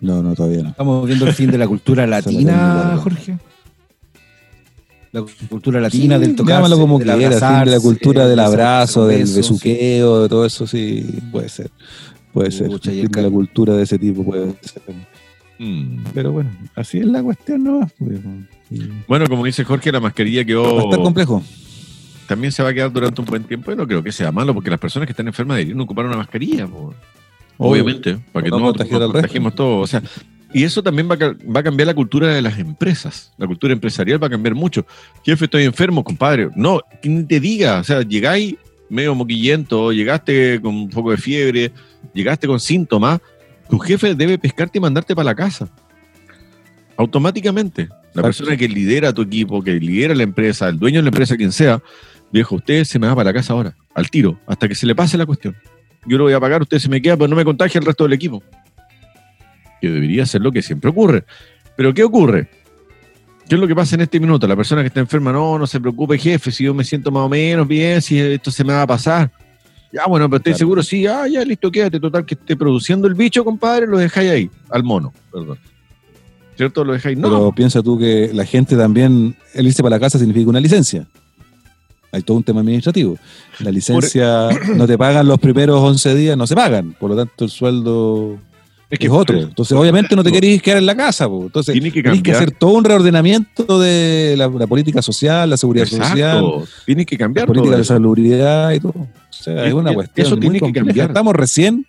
No, 0.00 0.22
no, 0.22 0.34
todavía 0.34 0.62
no. 0.62 0.68
Estamos 0.70 1.06
viendo 1.06 1.26
el 1.26 1.32
fin 1.32 1.50
de 1.50 1.58
la 1.58 1.66
cultura 1.66 2.06
latina. 2.06 2.98
Jorge. 3.02 3.38
La 5.12 5.24
cultura 5.48 5.80
latina 5.80 6.16
Sí, 6.16 6.20
del 6.20 6.36
tocarse, 6.36 6.56
llámalo 6.62 6.78
como 6.78 6.98
del 6.98 7.06
quieras, 7.16 7.20
fin 7.22 7.30
de 7.30 7.36
la 7.40 7.58
abrazarse, 7.60 7.80
cultura 7.82 8.26
del 8.28 8.38
abrazo, 8.38 9.06
del 9.06 9.20
besuqueo, 9.34 10.22
de 10.22 10.28
todo 10.28 10.44
eso 10.44 10.66
sí, 10.66 11.06
puede 11.32 11.48
ser. 11.48 11.70
Puede 12.34 12.50
ser. 12.50 12.68
La 12.70 13.30
cultura 13.30 13.74
de 13.74 13.84
ese 13.84 13.98
tipo 13.98 14.22
puede 14.24 14.54
ser. 14.60 14.82
Mm. 15.58 16.04
Pero 16.14 16.32
bueno, 16.32 16.50
así 16.74 16.98
es 16.98 17.06
la 17.06 17.22
cuestión, 17.22 17.64
¿no? 17.64 17.90
Y- 18.70 18.82
Bueno, 19.08 19.26
como 19.26 19.44
dice 19.44 19.64
Jorge, 19.64 19.90
la 19.92 20.00
mascarilla 20.00 20.40
Va 20.40 20.42
a 20.42 20.46
quedó. 20.46 20.78
estar 20.84 21.00
complejo. 21.02 21.42
También 22.26 22.50
se 22.52 22.62
va 22.62 22.70
a 22.70 22.74
quedar 22.74 22.92
durante 22.92 23.20
un 23.20 23.26
buen 23.26 23.44
tiempo. 23.44 23.70
Y 23.72 23.76
no 23.76 23.86
creo 23.86 24.02
que 24.02 24.12
sea 24.12 24.32
malo, 24.32 24.52
porque 24.52 24.68
las 24.70 24.80
personas 24.80 25.06
que 25.06 25.12
están 25.12 25.28
enfermas 25.28 25.56
deberían 25.58 25.80
ocupar 25.80 26.06
una 26.06 26.16
mascarilla. 26.16 26.68
Obviamente, 27.58 28.18
para 28.32 28.44
que 28.44 28.50
No 28.50 28.58
no 28.58 28.72
resto. 28.72 28.98
contagiemos 29.12 29.54
todos. 29.54 29.84
O 29.84 29.86
sea, 29.86 30.02
y 30.52 30.64
eso 30.64 30.82
también 30.82 31.08
va 31.10 31.14
a, 31.14 31.34
va 31.50 31.60
a 31.60 31.62
cambiar 31.62 31.86
la 31.86 31.94
cultura 31.94 32.28
de 32.34 32.42
las 32.42 32.58
empresas. 32.58 33.32
La 33.38 33.46
cultura 33.46 33.72
empresarial 33.72 34.22
va 34.22 34.26
a 34.26 34.30
cambiar 34.30 34.54
mucho. 34.54 34.84
Jefe, 35.24 35.44
estoy 35.46 35.64
enfermo, 35.64 36.04
compadre. 36.04 36.50
No, 36.54 36.80
que 37.00 37.08
ni 37.08 37.24
te 37.24 37.40
diga. 37.40 37.80
O 37.80 37.84
sea, 37.84 38.02
llegáis 38.02 38.56
medio 38.90 39.14
moquillento, 39.14 39.90
llegaste 39.92 40.60
con 40.60 40.74
un 40.74 40.90
poco 40.90 41.10
de 41.12 41.16
fiebre, 41.16 41.72
llegaste 42.12 42.46
con 42.46 42.60
síntomas. 42.60 43.20
Tu 43.68 43.78
jefe 43.78 44.14
debe 44.14 44.38
pescarte 44.38 44.78
y 44.78 44.80
mandarte 44.80 45.14
para 45.14 45.26
la 45.26 45.34
casa. 45.34 45.68
Automáticamente. 46.96 47.88
La 48.14 48.22
persona 48.22 48.56
que 48.56 48.68
lidera 48.68 49.12
tu 49.12 49.22
equipo, 49.22 49.62
que 49.62 49.74
lidera 49.74 50.14
la 50.14 50.22
empresa, 50.22 50.68
el 50.68 50.78
dueño 50.78 51.00
de 51.00 51.02
la 51.02 51.08
empresa, 51.08 51.36
quien 51.36 51.52
sea, 51.52 51.82
viejo, 52.32 52.54
usted 52.54 52.84
se 52.84 52.98
me 52.98 53.06
va 53.06 53.14
para 53.14 53.30
la 53.30 53.34
casa 53.34 53.52
ahora, 53.52 53.76
al 53.94 54.08
tiro, 54.08 54.40
hasta 54.46 54.68
que 54.68 54.74
se 54.74 54.86
le 54.86 54.94
pase 54.94 55.18
la 55.18 55.26
cuestión. 55.26 55.54
Yo 56.06 56.16
lo 56.16 56.24
voy 56.24 56.32
a 56.32 56.40
pagar, 56.40 56.62
usted 56.62 56.78
se 56.78 56.88
me 56.88 57.02
queda, 57.02 57.16
pero 57.16 57.28
no 57.28 57.36
me 57.36 57.44
contagia 57.44 57.78
el 57.78 57.84
resto 57.84 58.04
del 58.04 58.14
equipo. 58.14 58.42
Que 59.82 59.90
debería 59.90 60.24
ser 60.24 60.40
lo 60.40 60.50
que 60.50 60.62
siempre 60.62 60.88
ocurre. 60.88 61.24
Pero 61.76 61.92
¿qué 61.92 62.04
ocurre? 62.04 62.48
¿Qué 63.48 63.54
es 63.54 63.60
lo 63.60 63.68
que 63.68 63.74
pasa 63.74 63.94
en 63.94 64.00
este 64.00 64.18
minuto? 64.18 64.46
La 64.48 64.56
persona 64.56 64.80
que 64.80 64.88
está 64.88 65.00
enferma, 65.00 65.30
no, 65.30 65.58
no 65.58 65.66
se 65.66 65.78
preocupe, 65.78 66.18
jefe, 66.18 66.50
si 66.50 66.64
yo 66.64 66.72
me 66.72 66.84
siento 66.84 67.10
más 67.10 67.22
o 67.22 67.28
menos 67.28 67.68
bien, 67.68 68.00
si 68.00 68.18
esto 68.18 68.50
se 68.50 68.64
me 68.64 68.72
va 68.72 68.82
a 68.82 68.86
pasar. 68.86 69.30
Ya, 69.92 70.06
bueno, 70.06 70.28
pero 70.28 70.38
estoy 70.38 70.52
Claro. 70.52 70.58
seguro, 70.58 70.82
sí, 70.82 71.06
ah, 71.06 71.26
ya, 71.28 71.44
listo, 71.44 71.70
quédate, 71.70 72.00
total, 72.00 72.24
que 72.26 72.34
esté 72.34 72.56
produciendo 72.56 73.06
el 73.06 73.14
bicho, 73.14 73.44
compadre, 73.44 73.86
lo 73.86 73.98
dejáis 73.98 74.30
ahí, 74.30 74.50
al 74.70 74.82
mono, 74.82 75.12
perdón. 75.32 75.58
¿Cierto? 76.56 76.84
Lo 76.84 76.92
dejáis, 76.94 77.18
no. 77.18 77.28
Pero 77.28 77.52
piensa 77.52 77.82
tú 77.82 77.98
que 77.98 78.30
la 78.32 78.44
gente 78.44 78.76
también, 78.76 79.36
el 79.54 79.66
irse 79.66 79.82
para 79.82 79.96
la 79.96 80.00
casa 80.00 80.18
significa 80.18 80.48
una 80.48 80.60
licencia. 80.60 81.06
Hay 82.12 82.22
todo 82.22 82.38
un 82.38 82.42
tema 82.44 82.60
administrativo. 82.60 83.18
La 83.60 83.70
licencia 83.70 84.48
no 84.74 84.86
te 84.86 84.96
pagan 84.96 85.26
los 85.28 85.38
primeros 85.38 85.78
11 85.80 86.14
días, 86.14 86.36
no 86.36 86.46
se 86.46 86.54
pagan. 86.54 86.94
Por 86.98 87.10
lo 87.10 87.16
tanto, 87.16 87.44
el 87.44 87.50
sueldo 87.50 88.38
es 88.88 89.00
es 89.00 89.10
otro. 89.10 89.38
Entonces, 89.38 89.76
obviamente 89.76 90.14
no 90.14 90.22
te 90.22 90.30
querés 90.32 90.62
quedar 90.62 90.78
en 90.78 90.86
la 90.86 90.96
casa. 90.96 91.28
po. 91.28 91.42
Entonces, 91.42 91.72
tiene 91.72 91.90
que 91.90 92.02
tienes 92.02 92.22
que 92.22 92.32
hacer 92.32 92.52
todo 92.52 92.70
un 92.70 92.84
reordenamiento 92.84 93.78
de 93.80 94.34
la, 94.38 94.48
la 94.48 94.66
política 94.66 95.02
social, 95.02 95.50
la 95.50 95.56
seguridad 95.56 95.86
social, 95.86 96.38
Exacto. 96.38 96.64
Tiene 96.86 97.04
que 97.04 97.16
la 97.16 97.18
cambiar 97.18 97.46
política 97.46 97.72
todo 97.72 97.78
de 97.78 97.84
salubridad 97.84 98.72
y 98.72 98.80
todo. 98.80 99.06
Sea, 99.54 99.66
Es 99.66 99.72
una 99.74 99.94
cuestión 99.94 100.26
eso 100.26 100.36
muy 100.36 100.58
compleja. 100.60 101.04
Estamos 101.04 101.34
recién, 101.34 101.86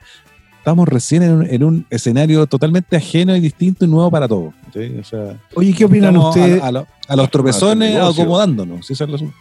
estamos 0.59 0.87
recién 0.87 1.23
en 1.23 1.31
un, 1.33 1.45
en 1.49 1.63
un 1.63 1.85
escenario 1.89 2.45
totalmente 2.47 2.95
ajeno 2.95 3.35
y 3.35 3.39
distinto 3.39 3.85
y 3.85 3.87
nuevo 3.87 4.09
para 4.11 4.27
todos. 4.27 4.53
¿sí? 4.73 4.95
O 4.99 5.03
sea, 5.03 5.37
Oye, 5.55 5.73
¿qué 5.73 5.85
opinan 5.85 6.15
ustedes? 6.17 6.61
a, 6.61 6.67
a 6.67 6.71
lo- 6.71 6.87
a 7.07 7.15
los 7.15 7.31
tropezones 7.31 7.93
negocio. 7.93 8.23
acomodándonos. 8.23 8.79
ese 8.81 8.93
es 8.93 9.01
el 9.01 9.15
asunto. 9.15 9.35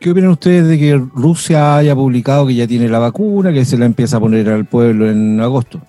¿Qué 0.00 0.10
opinan 0.10 0.30
ustedes 0.30 0.66
de 0.66 0.78
que 0.78 0.96
Rusia 1.14 1.76
haya 1.76 1.94
publicado 1.94 2.46
que 2.46 2.54
ya 2.56 2.66
tiene 2.66 2.88
la 2.88 2.98
vacuna, 2.98 3.52
que 3.52 3.64
se 3.64 3.78
la 3.78 3.86
empieza 3.86 4.16
a 4.16 4.20
poner 4.20 4.48
al 4.48 4.64
pueblo 4.64 5.08
en 5.08 5.40
agosto? 5.40 5.80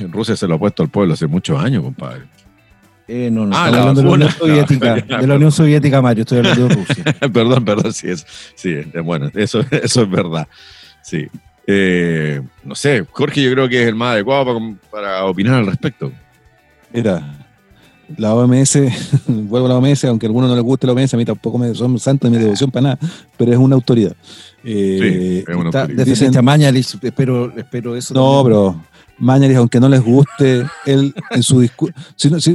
En 0.00 0.10
Rusia 0.10 0.34
se 0.34 0.48
lo 0.48 0.54
ha 0.54 0.58
puesto 0.58 0.82
al 0.82 0.88
pueblo 0.88 1.12
hace 1.14 1.26
muchos 1.26 1.62
años, 1.62 1.82
compadre. 1.84 2.22
Eh, 3.06 3.28
no, 3.30 3.44
no, 3.44 3.54
Ah, 3.54 3.70
la 3.70 3.80
hablando 3.80 4.00
de 4.00 4.06
la 4.08 4.14
Unión 4.14 4.28
vacuna. 4.30 4.54
Soviética, 4.54 5.04
Ya, 5.08 5.18
de 5.18 5.26
la 5.26 5.34
Unión 5.34 5.52
Soviética, 5.52 6.00
Mario, 6.00 6.22
estoy 6.22 6.38
hablando 6.38 6.68
de 6.68 6.74
Rusia. 6.86 7.04
perdón, 7.32 7.64
perdón, 7.66 7.92
sí 7.92 8.08
es. 8.08 8.26
Sí, 8.54 8.74
bueno, 9.04 9.30
eso, 9.34 9.60
eso 9.70 10.02
es 10.02 10.10
verdad. 10.10 10.48
Sí. 11.04 11.26
Eh, 11.66 12.42
no 12.64 12.74
sé, 12.74 13.06
Jorge 13.12 13.42
yo 13.42 13.50
creo 13.52 13.68
que 13.68 13.82
es 13.82 13.88
el 13.88 13.94
más 13.94 14.12
adecuado 14.14 14.44
para, 14.44 14.74
para 14.90 15.24
opinar 15.26 15.54
al 15.54 15.66
respecto. 15.66 16.10
Mira, 16.92 17.46
la 18.18 18.34
OMS, 18.34 18.78
vuelvo 19.26 19.66
a 19.66 19.70
la 19.70 19.76
OMS, 19.78 20.04
aunque 20.04 20.26
a 20.26 20.28
algunos 20.28 20.50
no 20.50 20.56
les 20.56 20.64
guste 20.64 20.86
la 20.86 20.92
OMS, 20.92 21.14
a 21.14 21.16
mí 21.16 21.24
tampoco 21.24 21.56
me 21.58 21.74
son 21.74 21.98
santos 21.98 22.30
ni 22.30 22.36
mi 22.36 22.42
devoción 22.44 22.70
para 22.70 22.82
nada, 22.82 22.98
pero 23.36 23.52
es 23.52 23.58
una 23.58 23.74
autoridad. 23.76 24.14
Eh, 24.62 25.42
Sí, 25.44 25.50
es 25.50 25.56
una 25.56 25.68
Está- 25.70 25.80
autoridad. 25.82 26.04
Desde 26.06 26.26
Dicen- 26.26 26.44
Mañalich, 26.44 26.94
espero, 27.02 27.56
espero 27.56 27.96
eso. 27.96 28.12
No, 28.14 28.42
también. 28.42 28.44
pero 28.44 28.84
Mañalich, 29.18 29.56
aunque 29.56 29.80
no 29.80 29.88
les 29.88 30.02
guste, 30.02 30.66
él 30.86 31.14
en 31.30 31.42
su 31.42 31.60
discurso. 31.60 31.94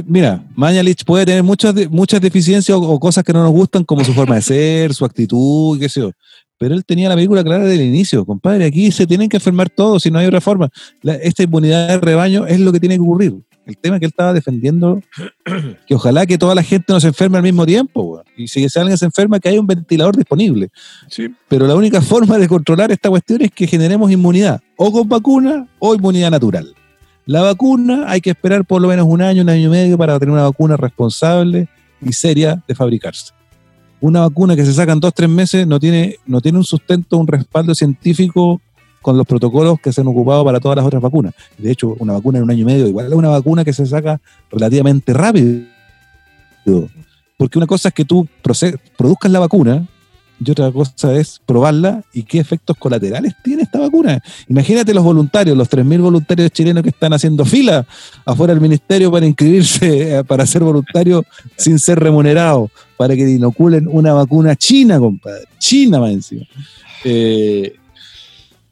mira, 0.06 0.42
Mañalich 0.54 1.04
puede 1.04 1.24
tener 1.26 1.42
muchas, 1.42 1.74
de- 1.74 1.88
muchas 1.88 2.20
deficiencias 2.20 2.76
o, 2.76 2.82
o 2.82 3.00
cosas 3.00 3.24
que 3.24 3.32
no 3.32 3.42
nos 3.42 3.52
gustan, 3.52 3.82
como 3.84 4.04
su 4.04 4.12
forma 4.12 4.36
de 4.36 4.42
ser, 4.42 4.94
su 4.94 5.04
actitud, 5.04 5.78
qué 5.80 5.88
sé 5.88 6.00
yo. 6.00 6.12
Pero 6.60 6.74
él 6.74 6.84
tenía 6.84 7.08
la 7.08 7.14
película 7.14 7.42
clara 7.42 7.64
desde 7.64 7.82
el 7.82 7.88
inicio, 7.88 8.26
compadre. 8.26 8.66
Aquí 8.66 8.90
se 8.92 9.06
tienen 9.06 9.30
que 9.30 9.38
enfermar 9.38 9.70
todos 9.70 10.02
si 10.02 10.10
no 10.10 10.18
hay 10.18 10.26
otra 10.26 10.42
forma. 10.42 10.68
La- 11.00 11.14
esta 11.14 11.42
inmunidad 11.42 11.88
de 11.88 11.98
rebaño 11.98 12.44
es 12.46 12.60
lo 12.60 12.70
que 12.70 12.78
tiene 12.78 12.96
que 12.96 13.00
ocurrir. 13.00 13.34
El 13.64 13.78
tema 13.78 13.98
que 13.98 14.04
él 14.04 14.10
estaba 14.10 14.34
defendiendo, 14.34 15.00
que 15.86 15.94
ojalá 15.94 16.26
que 16.26 16.36
toda 16.36 16.54
la 16.54 16.62
gente 16.62 16.92
no 16.92 17.00
se 17.00 17.06
enferme 17.08 17.38
al 17.38 17.44
mismo 17.44 17.64
tiempo. 17.64 18.22
Y 18.36 18.46
si 18.46 18.66
alguien 18.76 18.98
se 18.98 19.06
enferma, 19.06 19.40
que 19.40 19.48
haya 19.48 19.58
un 19.58 19.66
ventilador 19.66 20.14
disponible. 20.14 20.68
Sí, 21.08 21.28
Pero 21.48 21.66
la 21.66 21.74
única 21.74 22.02
forma 22.02 22.36
de 22.36 22.46
controlar 22.46 22.92
esta 22.92 23.08
cuestión 23.08 23.40
es 23.40 23.50
que 23.52 23.66
generemos 23.66 24.10
inmunidad, 24.10 24.60
o 24.76 24.92
con 24.92 25.08
vacuna 25.08 25.66
o 25.78 25.94
inmunidad 25.94 26.30
natural. 26.30 26.74
La 27.24 27.40
vacuna 27.40 28.04
hay 28.06 28.20
que 28.20 28.30
esperar 28.30 28.66
por 28.66 28.82
lo 28.82 28.88
menos 28.88 29.06
un 29.08 29.22
año, 29.22 29.40
un 29.40 29.48
año 29.48 29.68
y 29.68 29.70
medio 29.70 29.96
para 29.96 30.18
tener 30.18 30.32
una 30.34 30.42
vacuna 30.42 30.76
responsable 30.76 31.68
y 32.02 32.12
seria 32.12 32.62
de 32.68 32.74
fabricarse. 32.74 33.32
Una 34.00 34.20
vacuna 34.20 34.56
que 34.56 34.64
se 34.64 34.72
saca 34.72 34.92
en 34.92 35.00
dos, 35.00 35.12
tres 35.14 35.28
meses 35.28 35.66
no 35.66 35.78
tiene, 35.78 36.16
no 36.26 36.40
tiene 36.40 36.58
un 36.58 36.64
sustento, 36.64 37.18
un 37.18 37.26
respaldo 37.26 37.74
científico 37.74 38.60
con 39.02 39.16
los 39.16 39.26
protocolos 39.26 39.80
que 39.80 39.92
se 39.92 40.00
han 40.00 40.08
ocupado 40.08 40.44
para 40.44 40.60
todas 40.60 40.76
las 40.76 40.86
otras 40.86 41.02
vacunas. 41.02 41.34
De 41.58 41.70
hecho, 41.70 41.96
una 41.98 42.14
vacuna 42.14 42.38
en 42.38 42.44
un 42.44 42.50
año 42.50 42.62
y 42.62 42.64
medio 42.64 42.86
igual 42.86 43.06
es 43.06 43.12
una 43.12 43.28
vacuna 43.28 43.64
que 43.64 43.72
se 43.72 43.86
saca 43.86 44.20
relativamente 44.50 45.12
rápido. 45.12 45.62
Porque 47.36 47.58
una 47.58 47.66
cosa 47.66 47.88
es 47.88 47.94
que 47.94 48.04
tú 48.04 48.28
produzcas 48.96 49.30
la 49.30 49.38
vacuna 49.38 49.86
y 50.42 50.50
otra 50.50 50.72
cosa 50.72 51.14
es 51.14 51.40
probarla 51.44 52.02
y 52.14 52.22
qué 52.22 52.38
efectos 52.38 52.76
colaterales 52.78 53.34
tiene 53.44 53.62
esta 53.62 53.78
vacuna. 53.78 54.22
Imagínate 54.48 54.94
los 54.94 55.04
voluntarios, 55.04 55.56
los 55.56 55.68
3.000 55.68 56.00
voluntarios 56.00 56.50
chilenos 56.50 56.82
que 56.82 56.88
están 56.88 57.12
haciendo 57.12 57.44
fila 57.44 57.86
afuera 58.24 58.54
del 58.54 58.62
ministerio 58.62 59.10
para 59.10 59.26
inscribirse, 59.26 60.18
eh, 60.18 60.24
para 60.24 60.46
ser 60.46 60.62
voluntarios 60.62 61.24
sin 61.56 61.78
ser 61.78 62.00
remunerados, 62.00 62.70
para 63.00 63.16
que 63.16 63.22
inoculen 63.22 63.88
una 63.90 64.12
vacuna 64.12 64.54
china, 64.54 64.98
compadre. 64.98 65.46
China 65.58 66.00
más 66.00 66.10
encima. 66.10 66.42
Eh, 67.02 67.74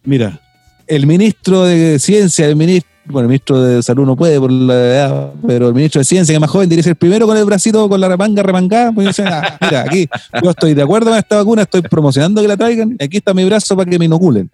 mira, 0.04 0.38
el 0.86 1.06
ministro 1.06 1.64
de 1.64 1.98
Ciencia, 1.98 2.44
el 2.44 2.54
ministro, 2.54 2.90
bueno, 3.06 3.20
el 3.20 3.28
ministro 3.28 3.62
de 3.62 3.82
Salud 3.82 4.04
no 4.04 4.16
puede 4.16 4.38
por 4.38 4.52
la 4.52 4.74
edad, 4.74 5.32
pero 5.46 5.68
el 5.68 5.74
ministro 5.74 6.00
de 6.00 6.04
Ciencia, 6.04 6.34
que 6.34 6.36
es 6.36 6.40
más 6.42 6.50
joven, 6.50 6.68
debería 6.68 6.82
ser 6.82 6.96
primero 6.96 7.26
con 7.26 7.38
el 7.38 7.46
bracito, 7.46 7.88
con 7.88 7.98
la 7.98 8.06
remanga 8.06 8.42
remangada. 8.42 8.92
pues, 8.92 9.18
"Ah, 9.20 9.56
mira, 9.62 9.80
aquí 9.80 10.06
yo 10.44 10.50
estoy 10.50 10.74
de 10.74 10.82
acuerdo 10.82 11.08
con 11.08 11.18
esta 11.18 11.36
vacuna, 11.36 11.62
estoy 11.62 11.80
promocionando 11.80 12.42
que 12.42 12.48
la 12.48 12.58
traigan, 12.58 12.98
aquí 13.00 13.16
está 13.16 13.32
mi 13.32 13.46
brazo 13.46 13.74
para 13.78 13.90
que 13.90 13.98
me 13.98 14.04
inoculen. 14.04 14.50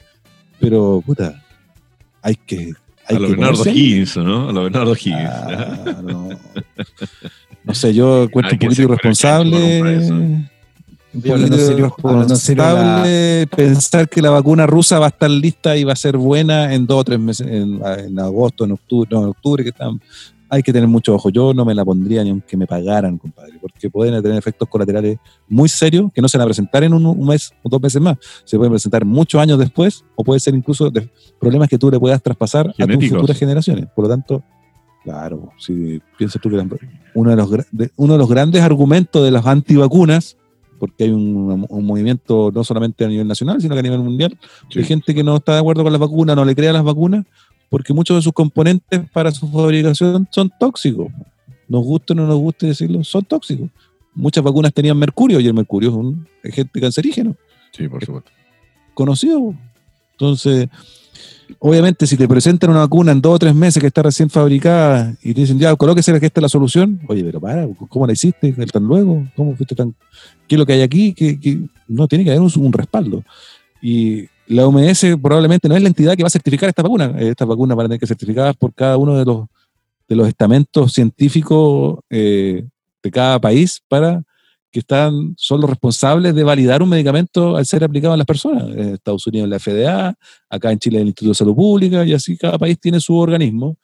Pero, 0.61 1.03
puta, 1.05 1.43
hay 2.23 2.37
que. 2.37 2.75
Hay 3.07 3.17
a 3.17 3.19
lo 3.19 3.29
Bernardo 3.29 3.65
Higgins, 3.69 4.17
¿no? 4.17 4.49
A 4.49 4.53
lo 4.53 4.63
Bernardo 4.65 4.93
Higgins. 4.95 5.31
Ah, 5.31 6.01
no. 6.03 6.29
No 7.65 7.73
sé, 7.75 7.95
yo 7.95 8.25
encuentro 8.25 8.53
un 8.53 8.59
poquito 8.59 8.75
ser 8.75 8.85
irresponsable. 8.85 9.81
Un 11.15 11.23
poquito 11.23 11.57
serio, 11.57 11.67
la- 11.69 11.79
irresponsable 11.79 13.47
pensar 13.57 14.09
que 14.09 14.21
la 14.21 14.29
vacuna 14.31 14.67
rusa 14.67 14.99
va 14.99 15.07
a 15.07 15.09
estar 15.09 15.31
lista 15.31 15.75
y 15.77 15.85
va 15.85 15.95
a 15.95 15.97
ser 15.97 16.19
buena 16.19 16.75
en 16.75 16.87
dos 16.87 17.01
o 17.01 17.05
tres 17.05 17.19
meses, 17.19 17.47
en, 17.47 17.81
en 17.85 18.19
agosto, 18.19 18.65
en 18.65 18.73
octubre, 18.73 19.09
no, 19.13 19.23
en 19.23 19.29
octubre, 19.29 19.63
que 19.63 19.71
están. 19.71 19.99
Hay 20.55 20.63
que 20.63 20.73
tener 20.73 20.89
mucho 20.89 21.15
ojo. 21.15 21.31
Yo 21.31 21.53
no 21.55 21.65
me 21.65 21.75
la 21.75 21.85
pondría 21.85 22.23
ni 22.25 22.31
aunque 22.31 22.57
me 22.57 22.67
pagaran, 22.67 23.19
compadre, 23.19 23.55
porque 23.61 23.91
pueden 23.91 24.23
tener 24.23 24.39
efectos 24.39 24.69
colaterales 24.69 25.19
muy 25.49 25.69
serios 25.69 26.13
que 26.13 26.23
no 26.23 26.29
se 26.29 26.39
van 26.39 26.43
a 26.45 26.47
presentar 26.47 26.83
en 26.85 26.95
un, 26.95 27.05
un 27.07 27.27
mes 27.27 27.53
o 27.63 27.69
dos 27.69 27.81
meses 27.81 28.01
más. 28.01 28.17
Se 28.45 28.57
pueden 28.57 28.73
presentar 28.73 29.05
muchos 29.05 29.41
años 29.41 29.59
después 29.59 30.05
o 30.17 30.25
puede 30.25 30.41
ser 30.41 30.55
incluso 30.55 30.91
de 30.91 31.09
problemas 31.41 31.69
que 31.69 31.79
tú 31.79 31.91
le 31.91 31.99
puedas 32.01 32.23
traspasar 32.23 32.69
a 32.79 32.87
tus 32.87 33.09
futuras 33.09 33.39
generaciones. 33.39 33.87
Por 33.95 34.05
lo 34.05 34.09
tanto, 34.09 34.43
claro, 35.03 35.51
si 35.59 36.01
piensas 36.17 36.41
tú 36.41 36.49
que 36.51 36.57
la- 36.57 36.67
uno 37.15 37.31
de 37.31 37.37
los, 37.37 37.51
de- 37.73 37.91
uno 37.97 38.13
de 38.15 38.19
los 38.19 38.29
grandes 38.29 38.63
argumentos 38.63 39.23
de 39.25 39.31
las 39.31 39.47
antivacunas, 39.47 40.37
porque 40.79 41.05
hay 41.05 41.11
un, 41.11 41.67
un 41.69 41.85
movimiento 41.87 42.51
no 42.53 42.65
solamente 42.65 43.05
a 43.05 43.09
nivel 43.09 43.27
nacional, 43.29 43.61
sino 43.61 43.75
que 43.75 43.81
a 43.81 43.83
nivel 43.83 44.01
mundial, 44.01 44.37
Sí. 44.71 44.81
de 44.81 44.85
gente 44.85 45.15
que 45.15 45.23
no 45.23 45.37
está 45.37 45.53
de 45.55 45.59
acuerdo 45.61 45.83
con 45.83 45.93
las 45.93 46.01
vacunas, 46.01 46.35
no 46.37 46.45
le 46.45 46.55
crea 46.55 46.73
las 46.73 46.83
vacunas, 46.85 47.25
porque 47.69 47.93
muchos 47.93 48.17
de 48.17 48.23
sus 48.23 48.33
componentes 48.33 49.09
para 49.13 49.31
su 49.31 49.49
fabricación 49.49 50.29
son 50.31 50.51
tóxicos. 50.59 51.09
Nos 51.69 51.83
guste 51.83 52.13
o 52.13 52.17
no 52.17 52.27
nos 52.27 52.39
guste 52.39 52.67
decirlo, 52.67 53.03
son 53.05 53.25
tóxicos. 53.25 53.69
Muchas 54.15 54.45
vacunas 54.45 54.73
tenían 54.73 54.97
mercurio 54.97 55.41
y 55.41 55.47
el 55.47 55.55
mercurio 55.55 55.91
es 55.91 55.95
un 55.97 56.29
agente 56.45 56.81
cancerígeno 56.81 57.37
Sí, 57.73 57.89
por 57.89 58.05
supuesto. 58.05 58.31
conocido. 58.95 59.55
Entonces, 60.13 60.69
obviamente, 61.59 62.07
si 62.07 62.17
te 62.17 62.29
presentan 62.29 62.71
una 62.71 62.81
vacuna 62.81 63.13
en 63.13 63.21
dos 63.21 63.35
o 63.35 63.39
tres 63.39 63.55
meses 63.55 63.81
que 63.81 63.89
está 63.89 64.03
recién 64.03 64.31
fabricada 64.31 65.17
y 65.23 65.35
te 65.35 65.41
dicen, 65.41 65.59
ya, 65.59 65.75
colóquese 65.75 66.19
que 66.21 66.27
esta 66.27 66.41
es 66.41 66.43
la 66.43 66.49
solución, 66.49 67.01
oye, 67.09 67.25
pero 67.25 67.41
para, 67.41 67.67
¿cómo 67.89 68.07
la 68.07 68.13
hiciste 68.13 68.53
tan 68.53 68.85
luego? 68.85 69.27
¿Cómo 69.35 69.57
fuiste 69.57 69.75
tan.? 69.75 69.95
¿Qué 70.47 70.55
es 70.55 70.59
lo 70.59 70.67
que 70.67 70.75
hay 70.75 70.83
aquí? 70.83 71.13
que 71.13 71.67
No, 71.89 72.07
tiene 72.07 72.25
que 72.25 72.31
haber 72.31 72.43
un, 72.43 72.73
respaldo. 72.73 73.25
Y 73.83 74.27
la 74.47 74.67
OMS 74.67 75.07
probablemente 75.23 75.69
no 75.69 75.77
es 75.77 75.83
la 75.83 75.89
entidad 75.89 76.17
que 76.17 76.23
va 76.23 76.27
a 76.29 76.31
certificar 76.31 76.69
esta 76.69 76.83
vacuna. 76.83 77.15
Estas 77.19 77.49
vacunas 77.49 77.77
van 77.77 77.87
a 77.87 77.89
tener 77.89 78.01
que 78.01 78.07
ser 78.07 78.17
certificadas 78.17 78.57
por 78.57 78.75
cada 78.75 78.97
uno 78.97 79.17
de 79.17 79.25
los, 79.25 79.47
de 80.09 80.17
los 80.17 80.29
estamentos 80.29 80.93
científicos 80.93 82.01
eh, 82.11 82.67
de 83.03 83.11
cada 83.11 83.41
país 83.41 83.83
para 83.89 84.23
que 84.71 84.81
están, 84.81 85.35
son 85.37 85.61
los 85.61 85.71
responsables 85.71 86.35
de 86.35 86.43
validar 86.43 86.83
un 86.83 86.89
medicamento 86.89 87.57
al 87.57 87.65
ser 87.65 87.85
aplicado 87.85 88.13
a 88.13 88.17
las 88.17 88.27
personas. 88.27 88.65
En 88.71 88.95
Estados 88.95 89.25
Unidos 89.27 89.49
la 89.49 89.61
FDA, 89.61 90.15
acá 90.51 90.73
en 90.73 90.79
Chile 90.81 91.01
el 91.01 91.07
Instituto 91.07 91.31
de 91.31 91.35
Salud 91.37 91.55
Pública, 91.55 92.05
y 92.05 92.13
así 92.13 92.37
cada 92.37 92.59
país 92.59 92.79
tiene 92.81 92.99
su 92.99 93.17
organismo 93.17 93.77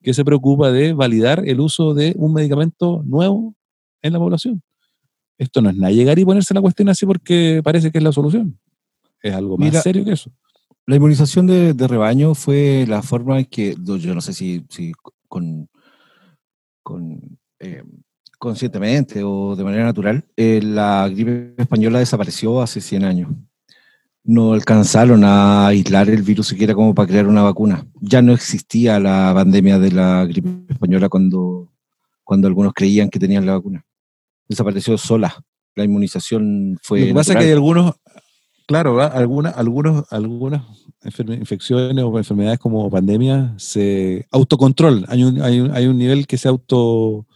que 0.00 0.14
se 0.14 0.24
preocupa 0.24 0.70
de 0.70 0.92
validar 0.92 1.42
el 1.44 1.58
uso 1.58 1.94
de 1.94 2.14
un 2.16 2.32
medicamento 2.32 3.02
nuevo 3.04 3.56
en 4.02 4.12
la 4.12 4.20
población. 4.20 4.62
Esto 5.36 5.60
no 5.60 5.70
es 5.70 5.76
nada 5.76 5.92
llegar 5.92 6.16
y 6.18 6.24
ponerse 6.24 6.54
la 6.54 6.60
cuestión 6.60 6.88
así 6.88 7.04
porque 7.04 7.60
parece 7.64 7.90
que 7.90 7.98
es 7.98 8.04
la 8.04 8.12
solución. 8.12 8.56
Es 9.26 9.34
algo 9.34 9.58
más 9.58 9.82
serio 9.82 10.04
que 10.04 10.12
eso. 10.12 10.30
La 10.86 10.96
inmunización 10.96 11.46
de, 11.46 11.74
rebaño 11.88 12.34
fue 12.34 12.84
la 12.86 13.02
forma 13.02 13.40
en 13.40 13.46
que, 13.46 13.74
yo 13.76 14.14
no 14.14 14.20
sé 14.20 14.32
si, 14.32 14.64
si 14.68 14.92
con, 15.28 15.68
con 16.82 17.38
eh, 17.58 17.82
conscientemente 18.38 19.22
o 19.24 19.56
de 19.56 19.64
manera 19.64 19.84
natural, 19.84 20.24
eh, 20.36 20.60
la 20.62 21.08
gripe 21.08 21.54
española 21.60 21.98
desapareció 21.98 22.62
hace 22.62 22.80
100 22.80 23.04
años. 23.04 23.30
No 24.22 24.52
alcanzaron 24.52 25.24
a 25.24 25.68
aislar 25.68 26.08
el 26.10 26.22
virus 26.22 26.48
siquiera 26.48 26.74
como 26.74 26.94
para 26.94 27.08
crear 27.08 27.26
una 27.26 27.42
vacuna. 27.42 27.86
Ya 28.00 28.22
no 28.22 28.32
existía 28.32 29.00
la 29.00 29.32
pandemia 29.34 29.78
de 29.78 29.92
la 29.92 30.24
gripe 30.24 30.50
española 30.68 31.08
cuando, 31.08 31.72
cuando 32.22 32.46
algunos 32.46 32.72
creían 32.72 33.08
que 33.08 33.18
tenían 33.18 33.46
la 33.46 33.54
vacuna. 33.54 33.84
Desapareció 34.48 34.96
sola. 34.98 35.34
La 35.74 35.84
inmunización 35.84 36.78
fue. 36.82 37.00
Lo 37.00 37.06
que 37.06 37.14
pasa 37.14 37.32
es 37.32 37.38
que 37.38 37.44
hay 37.44 37.52
algunos, 37.52 37.94
claro, 38.66 39.00
algunas, 39.00 39.56
algunos, 39.56 40.04
algunas 40.10 40.62
infecciones 41.04 42.04
o 42.04 42.18
enfermedades 42.18 42.58
como 42.58 42.90
pandemia 42.90 43.54
se 43.58 44.26
autocontrol. 44.30 45.04
Hay 45.08 45.24
un, 45.24 45.40
hay 45.42 45.60
un, 45.60 45.70
hay 45.72 45.86
un 45.86 45.98
nivel 45.98 46.26
que 46.26 46.38
se 46.38 46.48
auto 46.48 47.26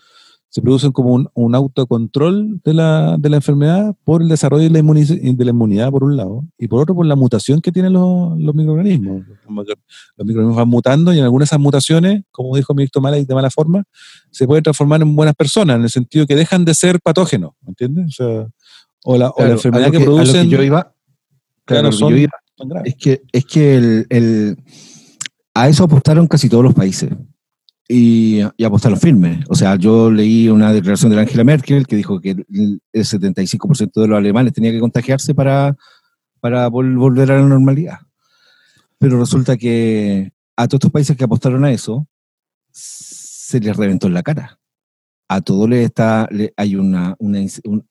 se 0.51 0.61
producen 0.61 0.91
como 0.91 1.27
un, 1.33 1.55
autocontrol 1.55 2.61
de 2.65 2.75
la, 2.75 3.17
de 3.19 3.31
la, 3.31 3.37
enfermedad 3.37 3.95
por 4.03 4.21
el 4.21 4.29
desarrollo 4.29 4.65
de 4.65 4.71
la, 4.71 4.83
de 4.83 5.45
la, 5.45 5.51
inmunidad, 5.51 5.91
por 5.93 6.03
un 6.03 6.17
lado, 6.17 6.45
y 6.59 6.67
por 6.67 6.83
otro, 6.83 6.93
por 6.97 7.07
la 7.07 7.15
mutación 7.15 7.61
que 7.61 7.71
tienen 7.71 7.93
los, 7.93 8.37
los 8.37 8.53
microorganismos. 8.53 9.23
Los 9.29 10.27
microorganismos 10.27 10.57
van 10.57 10.69
mutando 10.69 11.15
y 11.15 11.19
en 11.19 11.25
algunas 11.25 11.49
de 11.49 11.55
esas 11.55 11.61
mutaciones, 11.61 12.25
como 12.33 12.57
dijo 12.57 12.75
mi 12.75 12.89
Mala 13.01 13.19
y 13.19 13.25
de 13.25 13.35
mala 13.35 13.49
forma, 13.49 13.85
se 14.33 14.47
pueden 14.47 14.65
transformar 14.65 15.01
en 15.03 15.15
buenas 15.15 15.37
personas, 15.37 15.77
en 15.77 15.83
el 15.83 15.91
sentido 15.91 16.27
que 16.27 16.35
dejan 16.35 16.65
de 16.65 16.75
ser 16.75 17.01
patógenos, 17.01 17.53
¿entiendes? 17.65 18.07
O, 18.07 18.11
sea, 18.11 18.49
o, 19.05 19.17
la, 19.17 19.31
o 19.31 19.45
la 19.45 19.53
enfermedad 19.53 19.93
que, 19.93 20.01
producen. 20.01 20.51
yo 20.51 20.61
iba, 20.63 20.93
claro, 21.75 21.91
yo 21.91 22.11
iba, 22.11 22.31
es 22.85 22.95
que, 22.97 23.23
es 23.33 23.45
que 23.45 23.77
el, 23.77 24.07
el, 24.11 24.57
a 25.55 25.69
eso 25.69 25.85
apostaron 25.85 26.27
casi 26.27 26.49
todos 26.49 26.65
los 26.65 26.75
países 26.75 27.11
y, 27.89 28.41
y 28.57 28.65
apostaron 28.65 28.99
firme. 28.99 29.45
O 29.49 29.55
sea, 29.55 29.77
yo 29.77 30.11
leí 30.11 30.49
una 30.49 30.73
declaración 30.73 31.11
de 31.11 31.21
Angela 31.21 31.45
Merkel 31.45 31.87
que 31.87 31.97
dijo 31.97 32.21
que 32.21 32.31
el 32.31 32.81
75% 32.93 34.01
de 34.01 34.09
los 34.09 34.19
alemanes 34.19 34.53
tenía 34.53 34.71
que 34.71 34.81
contagiarse 34.81 35.35
para, 35.35 35.77
para 36.41 36.69
volver 36.69 37.33
a 37.33 37.41
la 37.41 37.47
normalidad. 37.47 37.99
Pero 38.99 39.19
resulta 39.19 39.57
que 39.57 40.33
a 40.57 40.69
todos 40.69 40.79
estos 40.79 40.93
países 40.93 41.17
que 41.17 41.25
apostaron 41.25 41.65
a 41.65 41.73
eso, 41.73 42.07
se 42.71 43.59
les 43.61 43.77
reventó 43.77 44.07
en 44.07 44.15
la 44.15 44.23
cara. 44.23 44.59
A 45.29 45.41
todos 45.41 45.69
les 45.69 45.85
está, 45.85 46.29
hay 46.57 46.77
una, 46.77 47.17
una, 47.19 47.41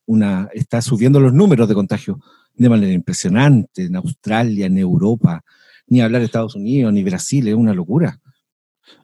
una, 0.05 0.49
está 0.53 0.81
subiendo 0.81 1.19
los 1.19 1.33
números 1.33 1.67
de 1.67 1.75
contagio 1.75 2.19
de 2.59 2.69
manera 2.69 2.93
impresionante 2.93 3.85
en 3.85 3.95
Australia, 3.95 4.65
en 4.65 4.77
Europa, 4.77 5.41
ni 5.87 6.01
hablar 6.01 6.21
de 6.21 6.25
Estados 6.25 6.55
Unidos, 6.55 6.93
ni 6.93 7.03
Brasil, 7.03 7.47
es 7.47 7.55
una 7.55 7.73
locura. 7.73 8.19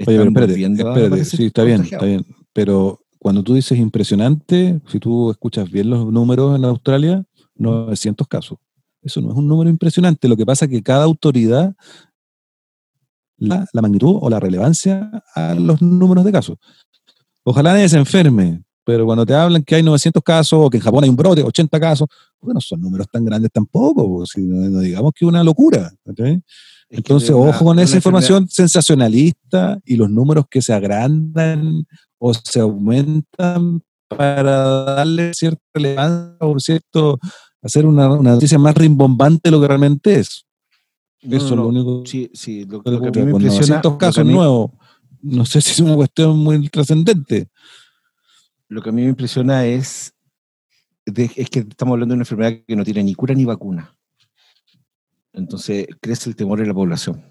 Oye, 0.05 0.17
pero 0.33 0.49
espérate, 0.51 1.25
sí, 1.25 1.45
está 1.45 1.63
bien, 1.63 1.81
está 1.81 2.05
bien. 2.05 2.25
Pero 2.51 2.99
cuando 3.17 3.43
tú 3.43 3.53
dices 3.53 3.79
impresionante, 3.79 4.81
si 4.87 4.99
tú 4.99 5.31
escuchas 5.31 5.71
bien 5.71 5.89
los 5.89 6.11
números 6.11 6.55
en 6.57 6.65
Australia, 6.65 7.25
900 7.55 8.27
casos. 8.27 8.59
Eso 9.01 9.21
no 9.21 9.31
es 9.31 9.37
un 9.37 9.47
número 9.47 9.69
impresionante. 9.69 10.27
Lo 10.27 10.35
que 10.35 10.45
pasa 10.45 10.65
es 10.65 10.71
que 10.71 10.83
cada 10.83 11.05
autoridad 11.05 11.73
la, 13.37 13.65
la 13.71 13.81
magnitud 13.81 14.17
o 14.19 14.29
la 14.29 14.39
relevancia 14.39 15.23
a 15.33 15.55
los 15.55 15.81
números 15.81 16.25
de 16.25 16.31
casos. 16.31 16.57
Ojalá 17.43 17.73
nadie 17.73 17.87
se 17.87 17.97
enferme, 17.97 18.63
pero 18.83 19.05
cuando 19.05 19.25
te 19.25 19.33
hablan 19.33 19.63
que 19.63 19.75
hay 19.75 19.83
900 19.83 20.23
casos 20.23 20.59
o 20.61 20.69
que 20.69 20.77
en 20.77 20.83
Japón 20.83 21.03
hay 21.03 21.09
un 21.09 21.15
brote, 21.15 21.43
80 21.43 21.79
casos, 21.79 22.07
bueno, 22.45 22.61
son 22.61 22.81
números 22.81 23.07
tan 23.11 23.25
grandes 23.25 23.51
tampoco, 23.51 24.25
si 24.25 24.41
no, 24.41 24.79
digamos 24.79 25.11
que 25.13 25.25
es 25.25 25.29
una 25.29 25.43
locura. 25.43 25.91
Entonces, 26.89 27.31
ojo 27.31 27.65
con 27.65 27.79
esa 27.79 27.95
información 27.97 28.47
sensacionalista 28.47 29.79
y 29.85 29.95
los 29.95 30.09
números 30.09 30.45
que 30.49 30.61
se 30.61 30.73
agrandan 30.73 31.85
o 32.17 32.33
se 32.33 32.59
aumentan 32.59 33.81
para 34.07 34.63
darle 34.95 35.33
cierta 35.33 35.61
relevancia 35.73 36.37
o 36.39 36.59
cierto, 36.59 37.19
hacer 37.61 37.85
una, 37.85 38.07
noticia 38.07 38.59
más 38.59 38.75
rimbombante 38.75 39.49
de 39.49 39.51
lo 39.51 39.61
que 39.61 39.67
realmente 39.67 40.19
es. 40.19 40.45
Eso 41.21 41.45
es 41.45 41.51
lo 41.51 41.67
único. 41.67 42.03
Sí, 42.05 42.29
sí, 42.33 42.65
lo, 42.65 42.83
que, 42.83 42.91
me 43.23 43.31
impresiona. 43.31 43.81
casos 43.97 44.25
nuevos, 44.25 44.71
no 45.21 45.45
sé 45.45 45.59
si 45.61 45.71
es 45.71 45.79
una 45.79 45.95
cuestión 45.95 46.37
muy 46.37 46.69
trascendente. 46.69 47.49
Lo 48.67 48.81
que 48.81 48.89
a 48.89 48.91
mí 48.91 49.01
me 49.01 49.09
impresiona 49.09 49.65
es, 49.65 50.13
es 51.05 51.49
que 51.49 51.59
estamos 51.59 51.93
hablando 51.93 52.13
de 52.13 52.17
una 52.17 52.23
enfermedad 52.23 52.63
que 52.67 52.75
no 52.75 52.83
tiene 52.83 53.03
ni 53.03 53.13
cura 53.13 53.33
ni 53.33 53.45
vacuna. 53.45 53.95
Entonces 55.33 55.87
crece 56.01 56.29
el 56.29 56.35
temor 56.35 56.61
en 56.61 56.67
la 56.67 56.73
población. 56.73 57.23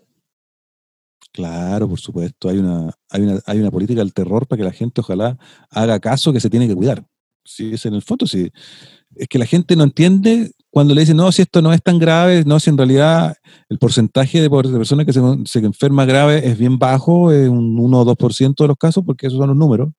Claro, 1.33 1.89
por 1.89 1.99
supuesto. 1.99 2.49
Hay 2.49 2.59
una, 2.59 2.93
hay 3.11 3.23
una, 3.23 3.41
hay 3.47 3.59
una 3.59 3.71
política 3.71 4.01
del 4.01 4.15
terror 4.15 4.47
para 4.47 4.59
que 4.59 4.65
la 4.65 4.73
gente 4.73 5.01
ojalá 5.01 5.37
haga 5.71 5.99
caso 5.99 6.33
que 6.33 6.41
se 6.41 6.51
tiene 6.51 6.69
que 6.69 6.77
cuidar. 6.77 7.05
Sí, 7.45 7.75
es 7.75 7.85
en 7.87 7.95
el 7.95 8.03
fondo, 8.03 8.27
sí. 8.27 8.51
Es 9.17 9.29
que 9.29 9.39
la 9.39 9.47
gente 9.47 9.75
no 9.77 9.85
entiende 9.85 10.53
cuando 10.71 10.95
le 10.95 11.03
dicen, 11.03 11.17
no, 11.17 11.31
si 11.33 11.43
esto 11.43 11.61
no 11.61 11.73
es 11.73 11.83
tan 11.83 11.99
grave, 11.99 12.45
no, 12.45 12.59
si 12.61 12.71
en 12.71 12.79
realidad 12.79 13.37
el 13.69 13.79
porcentaje 13.79 14.41
de, 14.41 14.51
personas 14.51 15.07
que 15.07 15.13
se, 15.13 15.21
se 15.45 15.59
enferma 15.61 16.05
grave 16.05 16.49
es 16.49 16.59
bien 16.59 16.79
bajo, 16.79 17.33
es 17.33 17.49
un 17.49 17.79
1 17.79 18.01
o 18.01 18.05
2% 18.17 18.55
de 18.57 18.69
los 18.69 18.77
casos, 18.77 19.05
porque 19.05 19.27
esos 19.27 19.39
son 19.39 19.49
los 19.49 19.57
números. 19.57 19.91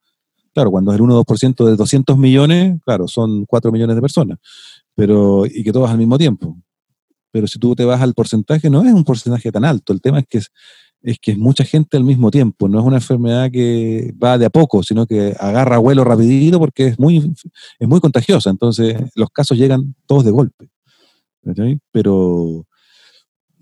Claro, 0.56 0.72
cuando 0.72 0.92
es 0.92 0.96
el 0.96 1.02
1 1.04 1.14
o 1.14 1.24
2% 1.24 1.66
de 1.66 1.76
200 1.76 2.18
millones, 2.18 2.80
claro, 2.84 3.08
son 3.08 3.46
4 3.46 3.72
millones 3.72 3.96
de 3.96 4.02
personas, 4.02 4.40
pero 4.96 5.46
y 5.46 5.64
que 5.64 5.72
todas 5.72 5.92
al 5.92 6.00
mismo 6.00 6.18
tiempo 6.18 6.58
pero 7.36 7.48
si 7.48 7.60
tú 7.60 7.76
te 7.76 7.84
vas 7.84 8.00
al 8.00 8.14
porcentaje, 8.14 8.70
no 8.70 8.86
es 8.86 8.94
un 8.94 9.04
porcentaje 9.04 9.52
tan 9.52 9.66
alto. 9.66 9.92
El 9.92 10.00
tema 10.00 10.20
es 10.20 10.26
que 10.26 10.38
es, 10.38 11.20
que 11.20 11.32
es 11.32 11.38
mucha 11.38 11.66
gente 11.66 11.98
al 11.98 12.06
mismo 12.06 12.32
tiempo. 12.32 12.70
No 12.70 12.80
es 12.80 12.86
una 12.86 12.96
enfermedad 12.96 13.52
que 13.52 14.14
va 14.24 14.38
de 14.38 14.46
a 14.46 14.50
poco, 14.50 14.84
sino 14.84 15.06
que 15.06 15.36
agarra 15.38 15.78
vuelo 15.80 16.06
rapidito 16.06 16.60
porque 16.60 16.88
es 16.88 16.98
muy, 16.98 17.18
es 17.78 17.88
muy 17.90 18.00
contagiosa. 18.00 18.50
Entonces, 18.52 18.96
los 19.16 19.30
casos 19.32 19.58
llegan 19.58 19.96
todos 20.06 20.24
de 20.24 20.32
golpe. 20.32 20.70
Pero 21.92 22.66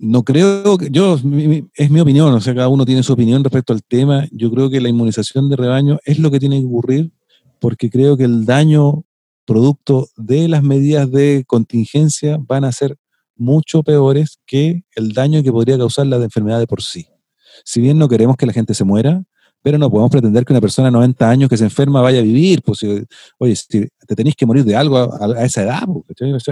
no 0.04 0.24
creo 0.24 0.78
que 0.78 0.89
yo 0.91 1.16
es 1.16 1.24
mi 1.24 1.99
opinión, 2.01 2.34
o 2.34 2.41
sea, 2.41 2.54
cada 2.54 2.68
uno 2.68 2.86
tiene 2.86 3.04
su 3.04 3.14
opinión 3.14 3.41
respecto 3.41 3.72
al 3.72 3.84
tema. 3.84 4.28
Yo 4.32 4.51
creo 4.51 4.70
que 4.70 4.82
la 4.82 4.89
inmunización 4.89 5.49
de 5.49 5.56
rebaño 5.56 5.97
es 6.04 6.20
lo 6.20 6.30
que 6.30 6.41
tiene 6.41 6.60
que 6.60 6.66
ocurrir 6.66 7.12
porque 7.60 7.89
creo 7.89 8.18
que 8.18 8.26
el 8.26 8.45
daño 8.45 9.06
producto 9.45 10.10
de 10.18 10.49
las 10.49 10.62
medidas 10.62 11.10
de 11.10 11.45
contingencia 11.47 12.38
van 12.38 12.66
a 12.66 12.74
ser 12.74 12.97
mucho 13.38 13.82
peores 13.82 14.39
que 14.45 14.84
el 14.95 15.14
daño 15.14 15.41
que 15.41 15.54
podría 15.54 15.78
causar 15.78 16.06
la 16.08 16.18
enfermedad 16.18 16.60
de 16.60 16.68
por 16.68 16.82
sí. 16.82 17.08
Si 17.64 17.80
bien 17.80 17.97
no 17.97 18.10
queremos 18.10 18.36
que 18.36 18.45
la 18.45 18.54
gente 18.54 18.74
se 18.74 18.84
muera, 18.84 19.24
pero 19.64 19.78
no 19.78 19.89
podemos 19.89 20.11
pretender 20.11 20.45
que 20.45 20.53
una 20.53 20.61
persona 20.61 20.89
de 20.89 20.91
90 20.91 21.30
años 21.30 21.49
que 21.49 21.57
se 21.57 21.64
enferma 21.64 22.01
vaya 22.01 22.20
a 22.20 22.22
vivir. 22.22 22.61
Pues, 22.61 22.80
oye, 23.39 23.55
si 23.55 23.66
te 23.68 24.16
tenéis 24.16 24.36
que 24.36 24.45
morir 24.45 24.66
de 24.66 24.76
algo 24.76 24.97
a, 24.97 25.43
esa 25.45 25.64
edad. 25.64 25.84
Pues, 25.88 26.43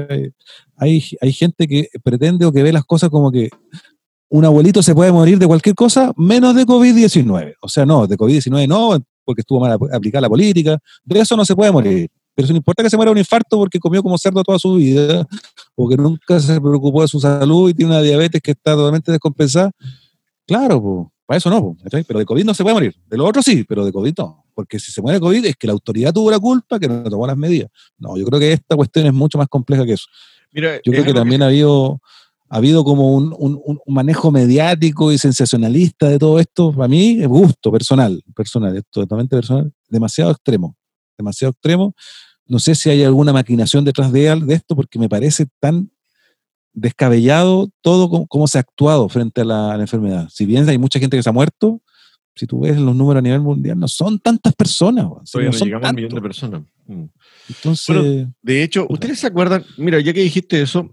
hay, 0.78 1.04
hay 1.20 1.34
gente 1.34 1.68
que 1.68 1.90
pretende 2.02 2.46
o 2.46 2.52
que 2.54 2.64
ve 2.64 2.72
las 2.72 2.86
cosas 2.86 3.10
como 3.10 3.30
que 3.30 3.50
un 4.30 4.46
abuelito 4.46 4.82
se 4.82 4.96
puede 4.96 5.12
morir 5.12 5.38
de 5.38 5.46
cualquier 5.46 5.76
cosa 5.76 6.14
menos 6.16 6.56
de 6.56 6.66
COVID-19. 6.66 7.56
O 7.62 7.68
sea, 7.68 7.86
no, 7.86 8.08
de 8.08 8.18
COVID-19 8.18 8.66
no, 8.66 8.98
porque 9.26 9.42
estuvo 9.42 9.60
mal 9.60 9.78
aplicada 9.92 10.22
la 10.22 10.30
política. 10.30 10.80
De 11.04 11.20
eso 11.20 11.36
no 11.36 11.44
se 11.44 11.54
puede 11.54 11.72
morir. 11.72 12.10
Pero 12.34 12.48
si 12.48 12.54
no 12.54 12.58
importa 12.58 12.82
que 12.82 12.90
se 12.90 12.96
muera 12.96 13.12
un 13.12 13.18
infarto 13.18 13.58
porque 13.58 13.78
comió 13.78 14.02
como 14.02 14.18
cerdo 14.18 14.42
toda 14.42 14.58
su 14.58 14.76
vida, 14.76 15.28
o 15.76 15.90
que 15.90 15.98
nunca 15.98 16.40
se 16.40 16.62
preocupó 16.62 17.02
de 17.02 17.10
su 17.10 17.20
salud 17.20 17.70
y 17.70 17.74
tiene 17.74 17.92
una 17.92 18.02
diabetes 18.02 18.42
que 18.42 18.52
está 18.52 18.74
totalmente 18.74 19.12
descompensada, 19.12 19.72
claro, 20.48 20.82
pues, 20.82 21.08
para 21.32 21.38
eso 21.38 21.50
no, 21.50 21.78
pero 22.06 22.20
de 22.20 22.26
COVID 22.26 22.44
no 22.44 22.54
se 22.54 22.62
puede 22.64 22.74
morir. 22.74 22.94
De 23.10 23.16
lo 23.16 23.26
otro 23.26 23.42
sí, 23.42 23.64
pero 23.64 23.86
de 23.86 23.92
COVID 23.94 24.14
no. 24.18 24.44
Porque 24.54 24.78
si 24.80 24.92
se 24.92 25.02
muere 25.02 25.16
de 25.16 25.22
COVID 25.22 25.46
es 25.46 25.56
que 25.56 25.66
la 25.66 25.72
autoridad 25.74 26.12
tuvo 26.14 26.30
la 26.30 26.40
culpa, 26.40 26.78
que 26.78 26.90
no 26.90 27.04
tomó 27.10 27.26
las 27.26 27.38
medidas. 27.38 27.70
No, 27.98 28.18
yo 28.18 28.26
creo 28.26 28.38
que 28.40 28.52
esta 28.52 28.76
cuestión 28.76 29.06
es 29.06 29.14
mucho 29.14 29.38
más 29.38 29.48
compleja 29.48 29.86
que 29.86 29.94
eso. 29.94 30.06
Mira, 30.52 30.76
yo 30.84 30.92
creo 30.92 31.06
que 31.06 31.14
también 31.14 31.42
ha 31.42 31.46
habido, 31.48 32.02
ha 32.50 32.58
habido 32.58 32.84
como 32.84 33.14
un, 33.16 33.34
un- 33.40 33.62
un 33.64 33.94
manejo 33.94 34.30
mediático 34.30 35.12
y 35.14 35.18
sensacionalista 35.18 36.10
de 36.10 36.20
todo 36.20 36.38
esto, 36.38 36.74
para 36.74 36.90
mí 36.90 37.18
es 37.22 37.28
gusto 37.30 37.72
personal, 37.72 38.22
personal, 38.36 38.76
esto 38.76 39.00
totalmente 39.02 39.36
personal, 39.38 39.72
demasiado 39.88 40.32
extremo, 40.32 40.76
demasiado 41.18 41.52
extremo. 41.52 41.94
No 42.46 42.60
sé 42.60 42.76
si 42.76 42.90
hay 42.90 43.04
alguna 43.04 43.32
maquinación 43.32 43.86
detrás 43.86 44.12
de, 44.12 44.36
de 44.36 44.54
esto, 44.54 44.76
porque 44.76 45.00
me 45.00 45.08
parece 45.08 45.48
tan 45.62 45.90
descabellado 46.74 47.70
todo 47.82 48.26
cómo 48.28 48.48
se 48.48 48.58
ha 48.58 48.62
actuado 48.62 49.10
frente 49.10 49.42
a 49.42 49.46
la, 49.46 49.74
a 49.74 49.78
la 49.78 49.84
enfermedad. 49.84 50.30
Si 50.30 50.46
bien 50.46 50.68
hay 50.70 50.78
mucha 50.78 51.00
gente 51.00 51.18
que 51.18 51.24
se 51.24 51.30
ha 51.30 51.34
muerto, 51.34 51.82
si 52.36 52.48
tú 52.48 52.62
ves 52.62 52.78
los 52.80 52.96
números 52.96 53.20
a 53.20 53.22
nivel 53.24 53.42
mundial, 53.42 53.78
no 53.80 53.88
son 53.88 54.18
tantas 54.20 54.54
personas. 54.56 55.06
Si 55.26 55.38
no 55.40 55.52
son 55.52 55.68
llegamos 55.68 55.88
a 55.88 55.90
un 55.90 55.96
millón 55.96 56.16
de 56.16 56.22
personas. 56.22 56.62
Mm. 56.88 57.04
Entonces, 57.50 57.96
Bueno, 57.96 58.34
De 58.42 58.64
hecho, 58.64 58.88
¿ustedes 58.90 59.20
se 59.20 59.28
acuerdan? 59.28 59.66
Mira, 59.78 60.00
ya 60.00 60.14
que 60.14 60.22
dijiste 60.22 60.62
eso, 60.62 60.84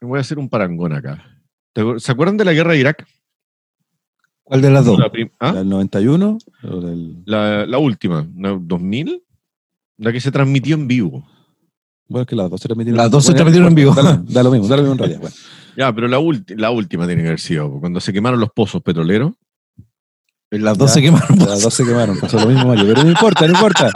me 0.00 0.08
voy 0.08 0.18
a 0.18 0.20
hacer 0.20 0.38
un 0.38 0.48
parangón 0.48 0.92
acá. 0.92 1.24
¿Te 1.72 1.82
acuer- 1.82 1.98
¿Se 2.00 2.12
acuerdan 2.12 2.36
de 2.36 2.44
la 2.44 2.52
guerra 2.52 2.72
de 2.72 2.80
Irak? 2.80 3.06
¿Cuál 4.42 4.60
de 4.60 4.70
las 4.70 4.84
dos? 4.84 4.98
La, 4.98 5.10
¿ah? 5.40 5.52
la 5.52 5.58
del 5.60 5.68
91, 5.70 6.38
o 6.64 6.80
del- 6.80 7.22
La- 7.24 7.64
la 7.66 7.78
última, 7.78 8.28
¿no? 8.34 8.60
¿2000? 8.60 9.22
La 9.96 10.12
que 10.12 10.20
se 10.20 10.30
transmitió 10.30 10.74
en 10.74 10.86
vivo. 10.86 11.26
Bueno, 12.08 12.22
es 12.22 12.28
que 12.28 12.36
las 12.36 12.50
dos 12.50 12.60
se 12.60 12.68
transmitieron 12.68 12.96
Las 12.98 13.10
dos 13.10 13.24
se 13.24 13.32
transmitieron 13.32 13.68
en 13.68 13.74
vivo. 13.74 13.94
Da, 13.94 14.02
lo- 14.02 14.22
da 14.24 14.42
lo 14.42 14.50
mismo, 14.50 14.68
da 14.68 14.76
lo 14.76 14.82
mismo 14.82 14.92
en 14.94 14.98
realidad. 14.98 15.20
bueno. 15.22 15.34
Ya, 15.76 15.92
pero 15.92 16.06
la, 16.08 16.18
la 16.56 16.70
última 16.70 17.06
tiene 17.06 17.22
que 17.22 17.28
haber 17.28 17.40
sido 17.40 17.68
cuando 17.80 18.00
se 18.00 18.12
quemaron 18.12 18.38
los 18.40 18.50
pozos 18.50 18.80
petroleros. 18.82 19.32
Las 20.50 20.78
dos 20.78 20.90
Ya, 20.90 20.94
se 20.94 21.02
quemaron. 21.02 21.36
Las 21.40 21.62
dos 21.62 21.74
se 21.74 21.84
quemaron, 21.84 22.16
pasó 22.20 22.38
lo 22.38 22.46
mismo, 22.46 22.66
Mario. 22.68 22.84
Pero 22.86 23.02
no 23.02 23.10
importa, 23.10 23.44
no 23.48 23.54
importa. 23.54 23.90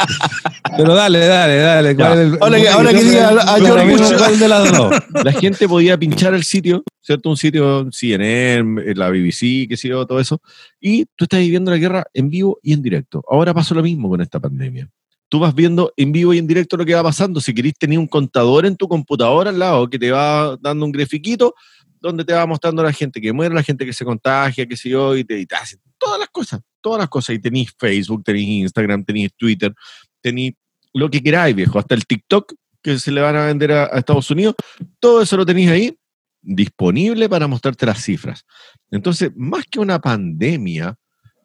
Pero 0.76 0.92
dale, 0.92 1.20
dale, 1.20 1.56
dale. 1.58 1.94
¿cuál 1.94 2.12
es 2.18 2.18
el- 2.32 2.38
Ahora 2.40 2.60
que- 2.60 2.68
ahora 2.68 2.90
que 2.92 3.04
diga 3.04 3.28
a 3.28 3.58
lo 3.58 3.64
George 3.64 3.90
Bush. 3.92 4.38
de 4.40 4.48
las 4.48 4.72
dos. 4.76 4.92
La 5.24 5.32
gente 5.32 5.68
podía 5.68 5.96
pinchar 5.96 6.34
el 6.34 6.42
sitio, 6.42 6.82
¿cierto? 7.00 7.30
Un 7.30 7.36
sitio 7.36 7.88
CNN, 7.92 8.92
la 8.96 9.08
BBC, 9.08 9.68
qué 9.68 9.76
sé 9.76 9.86
yo, 9.88 10.04
todo 10.04 10.18
eso. 10.18 10.40
Y 10.80 11.04
tú 11.14 11.24
estás 11.26 11.38
viviendo 11.38 11.70
la 11.70 11.76
guerra 11.76 12.04
en 12.12 12.28
vivo 12.28 12.58
y 12.60 12.72
en 12.72 12.82
directo. 12.82 13.22
Ahora 13.30 13.54
pasó 13.54 13.76
lo 13.76 13.82
mismo 13.84 14.08
con 14.08 14.20
esta 14.20 14.40
pandemia. 14.40 14.88
Tú 15.28 15.38
vas 15.40 15.54
viendo 15.54 15.92
en 15.96 16.12
vivo 16.12 16.32
y 16.32 16.38
en 16.38 16.46
directo 16.46 16.76
lo 16.76 16.84
que 16.84 16.94
va 16.94 17.02
pasando. 17.02 17.40
Si 17.40 17.52
querés 17.52 17.74
tener 17.74 17.98
un 17.98 18.06
contador 18.06 18.66
en 18.66 18.76
tu 18.76 18.88
computadora 18.88 19.50
al 19.50 19.58
lado 19.58 19.88
que 19.88 19.98
te 19.98 20.10
va 20.10 20.56
dando 20.60 20.86
un 20.86 20.92
grafiquito 20.92 21.54
donde 22.00 22.24
te 22.24 22.32
va 22.32 22.46
mostrando 22.46 22.82
la 22.82 22.92
gente 22.92 23.20
que 23.20 23.32
muere, 23.32 23.54
la 23.54 23.62
gente 23.62 23.84
que 23.84 23.92
se 23.92 24.04
contagia, 24.04 24.66
qué 24.66 24.76
sé 24.76 24.88
yo, 24.88 25.16
y 25.16 25.24
te, 25.24 25.40
y 25.40 25.46
hace 25.50 25.78
todas 25.98 26.18
las 26.18 26.28
cosas, 26.28 26.60
todas 26.80 27.00
las 27.00 27.08
cosas. 27.08 27.36
Y 27.36 27.38
tenéis 27.40 27.72
Facebook, 27.78 28.22
tenéis 28.24 28.48
Instagram, 28.48 29.04
tenéis 29.04 29.30
Twitter, 29.36 29.74
tenéis 30.20 30.54
lo 30.94 31.10
que 31.10 31.22
queráis, 31.22 31.54
viejo. 31.54 31.78
Hasta 31.78 31.94
el 31.94 32.06
TikTok 32.06 32.54
que 32.80 32.98
se 32.98 33.10
le 33.10 33.20
van 33.20 33.36
a 33.36 33.46
vender 33.46 33.72
a, 33.72 33.84
a 33.84 33.98
Estados 33.98 34.30
Unidos, 34.30 34.54
todo 35.00 35.20
eso 35.20 35.36
lo 35.36 35.44
tenéis 35.44 35.70
ahí 35.70 35.98
disponible 36.40 37.28
para 37.28 37.46
mostrarte 37.46 37.84
las 37.84 38.02
cifras. 38.02 38.44
Entonces, 38.90 39.30
más 39.36 39.64
que 39.70 39.80
una 39.80 39.98
pandemia 40.00 40.96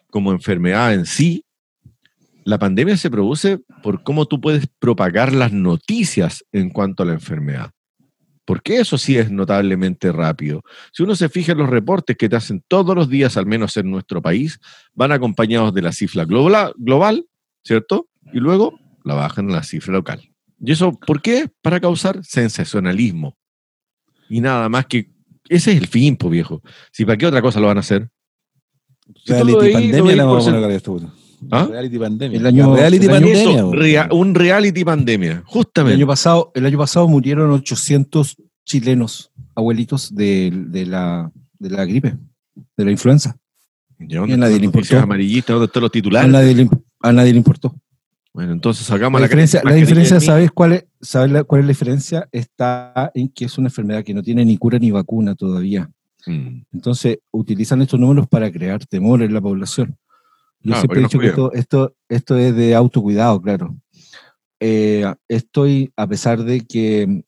como 0.10 0.32
enfermedad 0.32 0.94
en 0.94 1.06
sí, 1.06 1.44
la 2.46 2.60
pandemia 2.60 2.98
se 2.98 3.10
produce 3.10 3.60
por 3.82 4.04
cómo 4.04 4.26
tú 4.26 4.42
puedes 4.42 4.68
propagar 4.80 5.34
las 5.34 5.52
noticias 5.52 6.46
en 6.52 6.70
cuanto 6.70 7.04
a 7.04 7.06
la 7.06 7.14
enfermedad. 7.14 7.72
Porque 8.46 8.78
eso 8.78 8.98
sí 8.98 9.18
es 9.18 9.32
notablemente 9.32 10.12
rápido. 10.12 10.64
Si 10.92 11.04
uno 11.04 11.16
se 11.16 11.30
fija 11.30 11.54
en 11.54 11.60
los 11.60 11.70
reportes 11.70 12.18
que 12.18 12.28
te 12.28 12.36
hacen 12.36 12.64
todos 12.68 12.94
los 12.94 13.10
días, 13.10 13.38
al 13.38 13.46
menos 13.46 13.78
en 13.78 13.90
nuestro 13.90 14.22
país, 14.22 14.60
van 14.94 15.14
acompañados 15.14 15.74
de 15.74 15.82
la 15.82 15.94
cifra 15.94 16.26
global, 16.26 16.74
global 16.78 17.26
¿cierto? 17.64 18.08
Y 18.34 18.40
luego 18.40 18.80
la 19.04 19.16
bajan 19.16 19.50
a 19.50 19.54
la 19.54 19.64
cifra 19.64 19.94
local. 19.94 20.30
¿Y 20.60 20.72
eso 20.72 20.94
por 20.94 21.22
qué? 21.22 21.50
Para 21.62 21.80
causar 21.80 22.24
sensacionalismo. 22.24 23.38
Y 24.30 24.42
nada 24.42 24.70
más 24.70 24.86
que 24.88 25.10
ese 25.50 25.72
es 25.72 25.78
el 25.78 25.88
fin, 25.88 26.16
pues 26.16 26.32
viejo. 26.32 26.62
Si 26.92 27.06
para 27.06 27.18
qué 27.18 27.26
otra 27.26 27.42
cosa 27.42 27.60
lo 27.60 27.68
van 27.68 27.78
a 27.78 27.82
hacer. 27.82 28.10
Si 29.26 29.34
Reality 29.34 29.74
pandemia 29.74 30.26
vamos 30.26 30.48
a 30.48 30.52
¿Ah? 31.52 31.68
Reality 31.70 31.98
pandemia. 32.00 32.40
El 32.40 32.46
año- 32.46 32.76
reality 32.76 33.06
el 33.06 33.12
año- 33.14 33.26
pandemia. 33.28 33.66
Rea- 33.72 34.10
un 34.12 34.36
reality 34.36 34.84
pandemia, 34.84 35.32
El 35.32 35.42
justamente. 35.44 35.96
año 35.96 36.08
pasado, 36.08 36.52
el 36.56 36.66
año 36.66 36.78
pasado 36.78 37.08
murieron 37.08 37.52
800 37.52 38.38
chilenos, 38.66 39.32
abuelitos 39.56 40.14
de, 40.16 40.52
de 40.68 40.86
la, 40.86 41.32
de 41.60 41.70
la 41.70 41.86
gripe, 41.86 42.16
de 42.78 42.86
la 42.86 42.92
influenza. 42.92 43.38
¿Y 44.00 44.16
a 44.16 44.26
nadie 44.38 44.60
le 44.60 44.66
importó. 44.66 45.00
amarillistas? 45.00 45.54
¿Dónde 45.54 45.66
están 45.68 45.82
los 45.82 45.90
A 45.90 45.92
titulares? 45.92 46.32
nadie, 46.32 46.56
le, 46.56 46.70
a 47.02 47.14
nadie 47.14 47.32
le 47.32 47.38
importó. 47.38 47.74
Bueno, 48.34 48.52
entonces 48.52 48.86
sacamos 48.86 49.22
La 49.22 49.28
diferencia, 49.28 49.62
la 49.64 49.74
diferencia. 49.76 50.20
¿sabes 50.20 50.50
cuál 50.52 50.74
es? 50.74 50.86
¿Sabes 51.02 51.32
la- 51.32 51.44
cuál 51.44 51.62
es 51.62 51.66
la 51.68 51.72
diferencia? 51.72 52.28
Está 52.32 53.12
en 53.14 53.30
que 53.30 53.46
es 53.46 53.58
una 53.58 53.68
enfermedad 53.68 54.04
que 54.04 54.14
no 54.14 54.24
tiene 54.24 54.44
ni 54.44 54.58
cura 54.58 54.80
ni 54.80 54.90
vacuna 54.92 55.36
todavía. 55.36 55.90
Mm. 56.26 56.64
Entonces, 56.74 57.20
utilizan 57.32 57.82
estos 57.84 58.00
números 58.00 58.28
para 58.28 58.52
crear 58.52 58.84
temor 58.88 59.22
en 59.22 59.34
la 59.34 59.42
población. 59.42 59.96
Yo 60.64 60.74
Ah, 60.74 60.78
siempre 60.80 61.00
he 61.00 61.04
dicho 61.04 61.20
que 61.20 61.28
esto, 61.28 61.52
esto, 61.54 61.96
esto 62.10 62.38
es 62.38 62.56
de 62.56 62.74
autocuidado, 62.76 63.42
claro. 63.42 63.76
Eh, 64.60 65.06
estoy, 65.28 65.92
a 65.98 66.08
pesar 66.08 66.42
de 66.44 66.62
que 66.62 67.24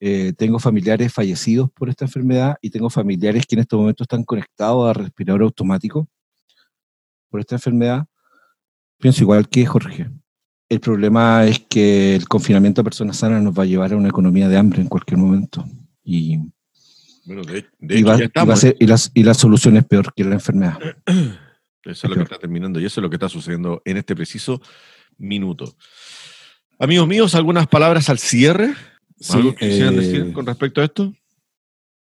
eh, 0.00 0.32
tengo 0.36 0.58
familiares 0.58 1.12
fallecidos 1.12 1.70
por 1.70 1.88
esta 1.88 2.04
enfermedad 2.04 2.56
y 2.60 2.70
tengo 2.70 2.90
familiares 2.90 3.46
que 3.46 3.54
en 3.54 3.60
estos 3.60 3.78
momentos 3.78 4.04
están 4.04 4.24
conectados 4.24 4.90
a 4.90 4.92
respirador 4.92 5.42
automático 5.42 6.08
por 7.30 7.40
esta 7.40 7.54
enfermedad, 7.54 8.06
pienso 8.98 9.22
igual 9.22 9.48
que 9.48 9.64
Jorge. 9.66 10.10
El 10.68 10.80
problema 10.80 11.44
es 11.44 11.60
que 11.60 12.16
el 12.16 12.26
confinamiento 12.26 12.80
a 12.80 12.84
personas 12.84 13.16
sanas 13.18 13.40
nos 13.42 13.56
va 13.56 13.62
a 13.62 13.66
llevar 13.66 13.92
a 13.92 13.96
una 13.96 14.08
economía 14.08 14.48
de 14.48 14.56
hambre 14.56 14.82
en 14.82 14.88
cualquier 14.88 15.18
momento. 15.18 15.64
Y, 16.02 16.38
Bueno, 17.24 17.42
de, 17.44 17.66
de 17.78 17.98
y 17.98 18.02
va- 18.02 18.14
y 18.14 18.18
va 18.18 18.22
a 18.22 18.24
estamos. 18.24 18.60
ser- 18.60 18.76
y 18.80 18.86
las- 18.86 19.10
y 19.14 19.22
la 19.22 19.34
solución 19.34 19.76
es 19.76 19.84
peor 19.84 20.12
que 20.12 20.24
la 20.24 20.34
enfermedad. 20.34 20.78
Eso 21.90 22.06
es 22.06 22.10
lo 22.10 22.16
que 22.16 22.22
está 22.22 22.38
terminando 22.38 22.80
y 22.80 22.84
eso 22.84 23.00
es 23.00 23.02
lo 23.02 23.10
que 23.10 23.16
está 23.16 23.28
sucediendo 23.28 23.82
en 23.84 23.96
este 23.96 24.14
preciso 24.14 24.60
minuto. 25.18 25.74
Amigos 26.78 27.08
míos, 27.08 27.34
algunas 27.34 27.66
palabras 27.66 28.08
al 28.10 28.18
cierre. 28.18 28.74
Sí, 29.18 29.36
¿Algo 29.36 29.54
que 29.54 29.68
quisieran 29.68 29.94
eh, 29.94 29.96
decir 29.98 30.32
con 30.32 30.46
respecto 30.46 30.80
a 30.80 30.84
esto? 30.84 31.12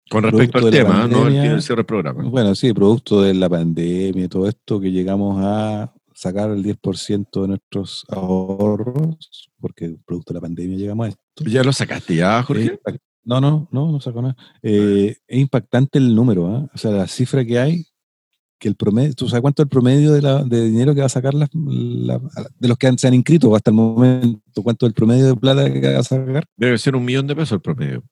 Con 0.10 0.24
respecto 0.24 0.58
al 0.60 0.72
tema, 0.72 1.08
no 1.08 1.28
el 1.28 1.62
cierre 1.62 1.78
del 1.78 1.86
programa. 1.86 2.24
Bueno, 2.24 2.56
sí, 2.56 2.74
producto 2.74 3.22
de 3.22 3.34
la 3.34 3.50
pandemia 3.50 4.26
y 4.26 4.28
todo 4.28 4.48
esto, 4.48 4.80
que 4.80 4.92
llegamos 4.92 5.38
a 5.44 5.94
sacar 6.14 6.50
el 6.50 6.64
10% 6.64 7.42
de 7.42 7.48
nuestros 7.48 8.06
ahorros, 8.10 9.50
porque 9.60 9.98
producto 10.06 10.34
de 10.34 10.38
la 10.38 10.42
pandemia 10.42 10.78
llegamos 10.78 11.06
a 11.06 11.10
esto. 11.10 11.22
¿Ya 11.46 11.64
lo 11.64 11.72
sacaste 11.72 12.16
ya, 12.16 12.42
Jorge? 12.44 12.80
No, 13.24 13.42
no, 13.42 13.68
no, 13.72 13.92
no 13.92 14.00
saco 14.00 14.22
nada. 14.22 14.38
Eh, 14.64 15.18
es 15.28 15.40
impactante 15.40 16.00
el 16.00 16.16
número, 16.16 16.48
¿ah? 16.48 16.70
o 16.74 16.78
sea, 16.78 16.92
la 16.92 17.08
cifra 17.08 17.44
que 17.44 17.60
hay, 17.60 17.86
que 18.60 18.68
el 18.68 18.76
promedio, 18.76 19.14
¿tú 19.14 19.28
sabes 19.30 19.42
cuánto 19.42 19.62
es 19.62 19.66
el 19.66 19.70
promedio 19.70 20.12
de, 20.14 20.22
la- 20.22 20.44
de 20.44 20.66
dinero 20.70 20.94
que 20.96 21.02
va 21.02 21.06
a 21.06 21.10
sacar 21.10 21.34
la- 21.34 21.48
la- 21.54 22.22
de 22.60 22.68
los 22.68 22.78
que 22.78 22.88
han- 22.88 22.98
se 22.98 23.08
han 23.08 23.14
inscrito 23.14 23.56
hasta 23.56 23.70
el 23.72 23.76
momento? 23.76 24.64
¿Cuánto 24.64 24.86
es 24.86 24.90
el 24.90 24.94
promedio 24.94 25.26
de 25.28 25.36
plata 25.36 25.72
que 25.72 25.94
va 25.94 26.00
a 26.00 26.04
sacar? 26.04 26.46
Debe 26.56 26.78
ser 26.78 26.96
un 26.96 27.06
millón 27.06 27.28
de 27.28 27.36
pesos 27.36 27.52
el 27.54 27.62
promedio. 27.62 28.04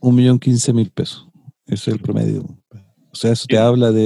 Un 0.00 0.14
millón 0.14 0.38
quince 0.38 0.72
mil 0.72 0.90
pesos. 0.90 1.26
Ese 1.66 1.90
es 1.90 1.96
el 1.96 2.00
promedio. 2.00 2.42
O 3.10 3.16
sea, 3.16 3.32
eso 3.32 3.46
te 3.46 3.54
¿Qué- 3.54 3.58
habla 3.58 3.90
de, 3.92 4.04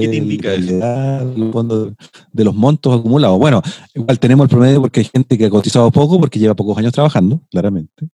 fondo, 1.52 1.94
de 2.32 2.44
los 2.44 2.54
montos 2.54 3.00
acumulados. 3.00 3.38
Bueno, 3.38 3.62
igual 3.94 4.18
tenemos 4.20 4.44
el 4.44 4.50
promedio 4.50 4.80
porque 4.82 5.00
hay 5.00 5.06
gente 5.12 5.36
que 5.38 5.46
ha 5.46 5.50
cotizado 5.50 5.90
poco 5.90 6.20
porque 6.20 6.38
lleva 6.38 6.54
pocos 6.54 6.76
años 6.78 6.92
trabajando, 6.92 7.40
claramente. 7.50 8.08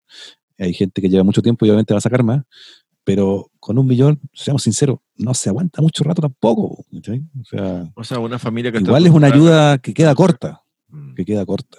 Hay 0.59 0.75
gente 0.75 1.01
que 1.03 1.09
lleva 1.09 1.25
mucho 1.25 1.43
tiempo 1.43 1.65
y 1.67 1.71
obviamente 1.71 1.93
va 1.95 1.99
a 1.99 2.03
sacar 2.03 2.23
más. 2.23 2.43
Pero 3.05 3.51
con 3.59 3.79
un 3.79 3.87
millón, 3.87 4.21
seamos 4.33 4.63
sinceros, 4.63 4.99
no 5.17 5.35
se 5.35 5.49
aguanta 5.49 5.83
mucho 5.83 6.05
rato 6.05 6.23
tampoco. 6.23 6.85
O 6.93 7.45
sea, 7.45 7.91
O 7.95 8.05
sea, 8.05 8.19
una 8.19 8.39
familia 8.39 8.71
que 8.71 8.79
igual 8.79 9.07
es 9.07 9.13
una 9.13 9.27
ayuda 9.29 9.79
que 9.79 9.93
queda 9.95 10.15
corta, 10.15 10.61
Mm. 10.89 11.15
que 11.15 11.25
queda 11.25 11.45
corta. 11.47 11.79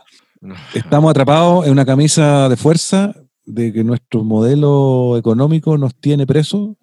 Estamos 0.74 1.10
atrapados 1.12 1.66
en 1.66 1.72
una 1.72 1.86
camisa 1.86 2.50
de 2.50 2.58
fuerza 2.58 3.16
de 3.46 3.72
que 3.72 3.84
nuestro 3.84 4.24
modelo 4.24 5.18
económico 5.18 5.78
nos 5.78 5.96
tiene 5.96 6.26
presos 6.26 6.76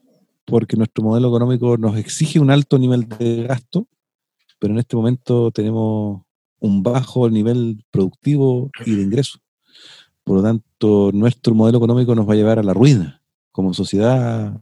porque 0.45 0.77
nuestro 0.77 1.05
modelo 1.05 1.29
económico 1.29 1.77
nos 1.77 1.97
exige 1.97 2.41
un 2.41 2.51
alto 2.51 2.79
nivel 2.79 3.09
de 3.09 3.45
gasto, 3.45 3.87
pero 4.59 4.73
en 4.73 4.79
este 4.79 4.97
momento 4.97 5.51
tenemos 5.51 6.23
un 6.61 6.83
bajo 6.83 7.29
nivel 7.31 7.85
productivo 7.91 8.71
y 8.87 8.95
de 8.95 9.03
ingreso. 9.03 9.39
Por 10.25 10.37
lo 10.37 10.43
tanto, 10.43 11.11
nuestro 11.13 11.55
modelo 11.55 11.79
económico 11.79 12.15
nos 12.15 12.29
va 12.29 12.35
a 12.35 12.37
llevar 12.37 12.59
a 12.59 12.63
la 12.63 12.75
ruina 12.75 13.20
como 13.53 13.75
sociedad. 13.75 14.61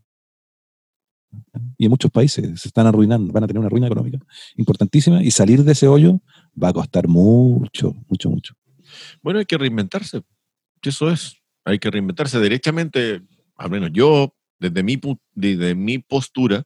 Y 1.77 1.85
en 1.85 1.91
muchos 1.91 2.11
países 2.11 2.61
se 2.61 2.69
están 2.69 2.87
arruinando, 2.87 3.33
van 3.33 3.45
a 3.45 3.47
tener 3.47 3.61
una 3.61 3.69
ruina 3.69 3.87
económica 3.87 4.19
importantísima 4.57 5.23
y 5.23 5.31
salir 5.31 5.63
de 5.63 5.73
ese 5.73 5.87
hoyo 5.87 6.21
va 6.61 6.69
a 6.69 6.73
costar 6.73 7.07
mucho, 7.07 7.95
mucho, 8.09 8.31
mucho. 8.31 8.55
Bueno, 9.23 9.39
hay 9.39 9.45
que 9.45 9.59
reinventarse. 9.59 10.23
Eso 10.83 11.11
es. 11.11 11.37
Hay 11.65 11.79
que 11.79 11.91
reinventarse 11.91 12.39
derechamente. 12.41 13.21
Al 13.57 13.71
menos 13.71 13.91
yo, 13.93 14.35
desde 14.59 14.83
mi, 14.83 14.99
desde 15.35 15.75
mi 15.75 15.99
postura, 15.99 16.65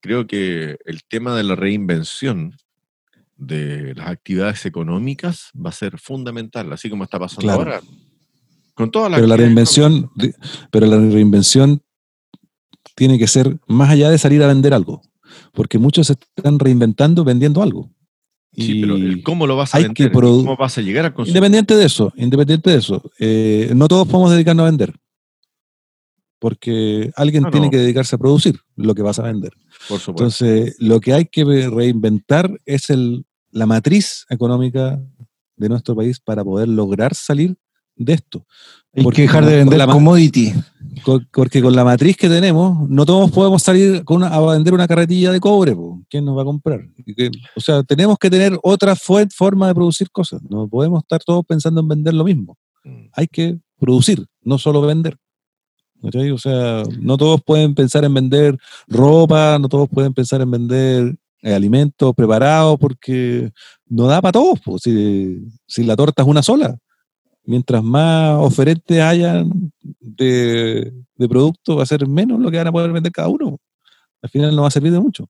creo 0.00 0.26
que 0.26 0.76
el 0.84 1.00
tema 1.08 1.34
de 1.34 1.44
la 1.44 1.54
reinvención 1.54 2.54
de 3.36 3.94
las 3.94 4.08
actividades 4.08 4.66
económicas 4.66 5.50
va 5.54 5.70
a 5.70 5.72
ser 5.72 5.98
fundamental, 5.98 6.72
así 6.72 6.90
como 6.90 7.04
está 7.04 7.18
pasando 7.18 7.42
Claro. 7.42 7.60
ahora. 7.62 7.80
Con 8.76 8.90
Pero 8.90 9.08
la 9.08 9.36
reinvención, 9.38 10.10
pero 10.70 10.84
la 10.84 10.98
reinvención 10.98 11.80
tiene 12.94 13.18
que 13.18 13.26
ser 13.26 13.58
más 13.66 13.88
allá 13.88 14.10
de 14.10 14.18
salir 14.18 14.42
a 14.42 14.48
vender 14.48 14.74
algo, 14.74 15.00
porque 15.54 15.78
muchos 15.78 16.08
se 16.08 16.12
están 16.12 16.58
reinventando 16.58 17.24
vendiendo 17.24 17.62
algo. 17.62 17.90
Sí, 18.52 18.82
pero 18.82 18.96
el 18.96 19.18
Y 19.18 19.22
cómo 19.22 19.46
lo 19.46 19.56
vas 19.56 19.74
a 19.74 19.78
vender, 19.78 20.12
cómo 20.12 20.58
vas 20.58 20.76
a 20.76 20.82
llegar 20.82 21.06
al 21.06 21.14
consumidor. 21.14 21.38
independiente 21.38 21.74
de 21.74 21.86
eso, 21.86 22.12
independiente 22.16 22.68
de 22.68 22.76
eso, 22.76 23.02
eh, 23.18 23.72
no 23.74 23.88
todos 23.88 24.06
podemos 24.08 24.30
dedicarnos 24.32 24.64
a 24.64 24.70
vender, 24.70 24.94
porque 26.38 27.10
alguien 27.16 27.50
tiene 27.50 27.68
no. 27.68 27.70
que 27.70 27.78
dedicarse 27.78 28.16
a 28.16 28.18
producir 28.18 28.60
lo 28.76 28.94
que 28.94 29.00
vas 29.00 29.18
a 29.18 29.22
vender. 29.22 29.54
Por 29.88 30.00
supuesto. 30.00 30.10
Entonces, 30.10 30.76
lo 30.80 31.00
que 31.00 31.14
hay 31.14 31.24
que 31.24 31.44
reinventar 31.44 32.60
es 32.66 32.90
el, 32.90 33.24
la 33.52 33.64
matriz 33.64 34.26
económica 34.28 35.00
de 35.56 35.68
nuestro 35.70 35.96
país 35.96 36.20
para 36.20 36.44
poder 36.44 36.68
lograr 36.68 37.14
salir 37.14 37.56
de 37.96 38.12
esto. 38.14 38.44
Hay 38.94 39.02
Porque 39.02 39.16
que 39.16 39.22
dejar 39.22 39.44
de 39.44 39.56
vender 39.56 39.78
la 39.78 39.86
commodity. 39.86 40.52
Co- 41.04 41.20
Porque 41.32 41.60
con 41.60 41.74
la 41.76 41.84
matriz 41.84 42.16
que 42.16 42.28
tenemos, 42.28 42.88
no 42.88 43.04
todos 43.04 43.30
podemos 43.30 43.62
salir 43.62 44.04
con 44.04 44.18
una- 44.18 44.28
a 44.28 44.40
vender 44.52 44.72
una 44.74 44.86
carretilla 44.88 45.30
de 45.32 45.40
cobre. 45.40 45.74
po. 45.74 46.02
¿Quién 46.08 46.24
nos 46.24 46.36
va 46.36 46.42
a 46.42 46.44
comprar? 46.46 46.80
O 47.54 47.60
sea, 47.60 47.82
tenemos 47.82 48.16
que 48.18 48.30
tener 48.30 48.58
otra 48.62 48.94
forma 48.96 49.68
de 49.68 49.74
producir 49.74 50.10
cosas. 50.10 50.40
No 50.48 50.68
podemos 50.68 51.02
estar 51.02 51.22
todos 51.24 51.44
pensando 51.46 51.80
en 51.80 51.88
vender 51.88 52.14
lo 52.14 52.24
mismo. 52.24 52.56
Mm. 52.84 53.06
Hay 53.12 53.26
que 53.26 53.58
producir, 53.78 54.24
no 54.42 54.56
solo 54.58 54.80
vender. 54.80 55.16
O 56.02 56.38
sea, 56.38 56.82
no 57.00 57.16
todos 57.16 57.40
pueden 57.44 57.74
pensar 57.74 58.04
en 58.04 58.14
vender 58.14 58.56
ropa, 58.86 59.58
no 59.58 59.68
todos 59.68 59.88
pueden 59.88 60.12
pensar 60.14 60.40
en 60.40 60.50
vender 60.50 61.16
eh, 61.42 61.54
alimentos 61.54 62.14
preparados, 62.14 62.78
porque 62.78 63.50
no 63.88 64.06
da 64.06 64.20
para 64.22 64.32
todos. 64.32 64.60
po. 64.60 64.78
Si, 64.78 65.38
si 65.66 65.84
la 65.84 65.96
torta 65.96 66.22
es 66.22 66.28
una 66.28 66.42
sola, 66.42 66.78
mientras 67.46 67.82
más 67.82 68.36
oferentes 68.40 69.00
hayan 69.00 69.72
de, 70.00 70.92
de 71.16 71.28
producto, 71.28 71.76
va 71.76 71.82
a 71.84 71.86
ser 71.86 72.06
menos 72.06 72.40
lo 72.40 72.50
que 72.50 72.56
van 72.58 72.66
a 72.66 72.72
poder 72.72 72.92
vender 72.92 73.12
cada 73.12 73.28
uno. 73.28 73.58
Al 74.22 74.30
final 74.30 74.54
no 74.56 74.62
va 74.62 74.68
a 74.68 74.72
servir 74.72 74.92
de 74.92 75.00
mucho. 75.00 75.28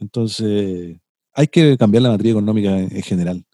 Entonces, 0.00 0.96
hay 1.32 1.46
que 1.48 1.76
cambiar 1.76 2.02
la 2.02 2.10
matriz 2.10 2.32
económica 2.32 2.78
en, 2.78 2.94
en 2.94 3.02
general. 3.02 3.44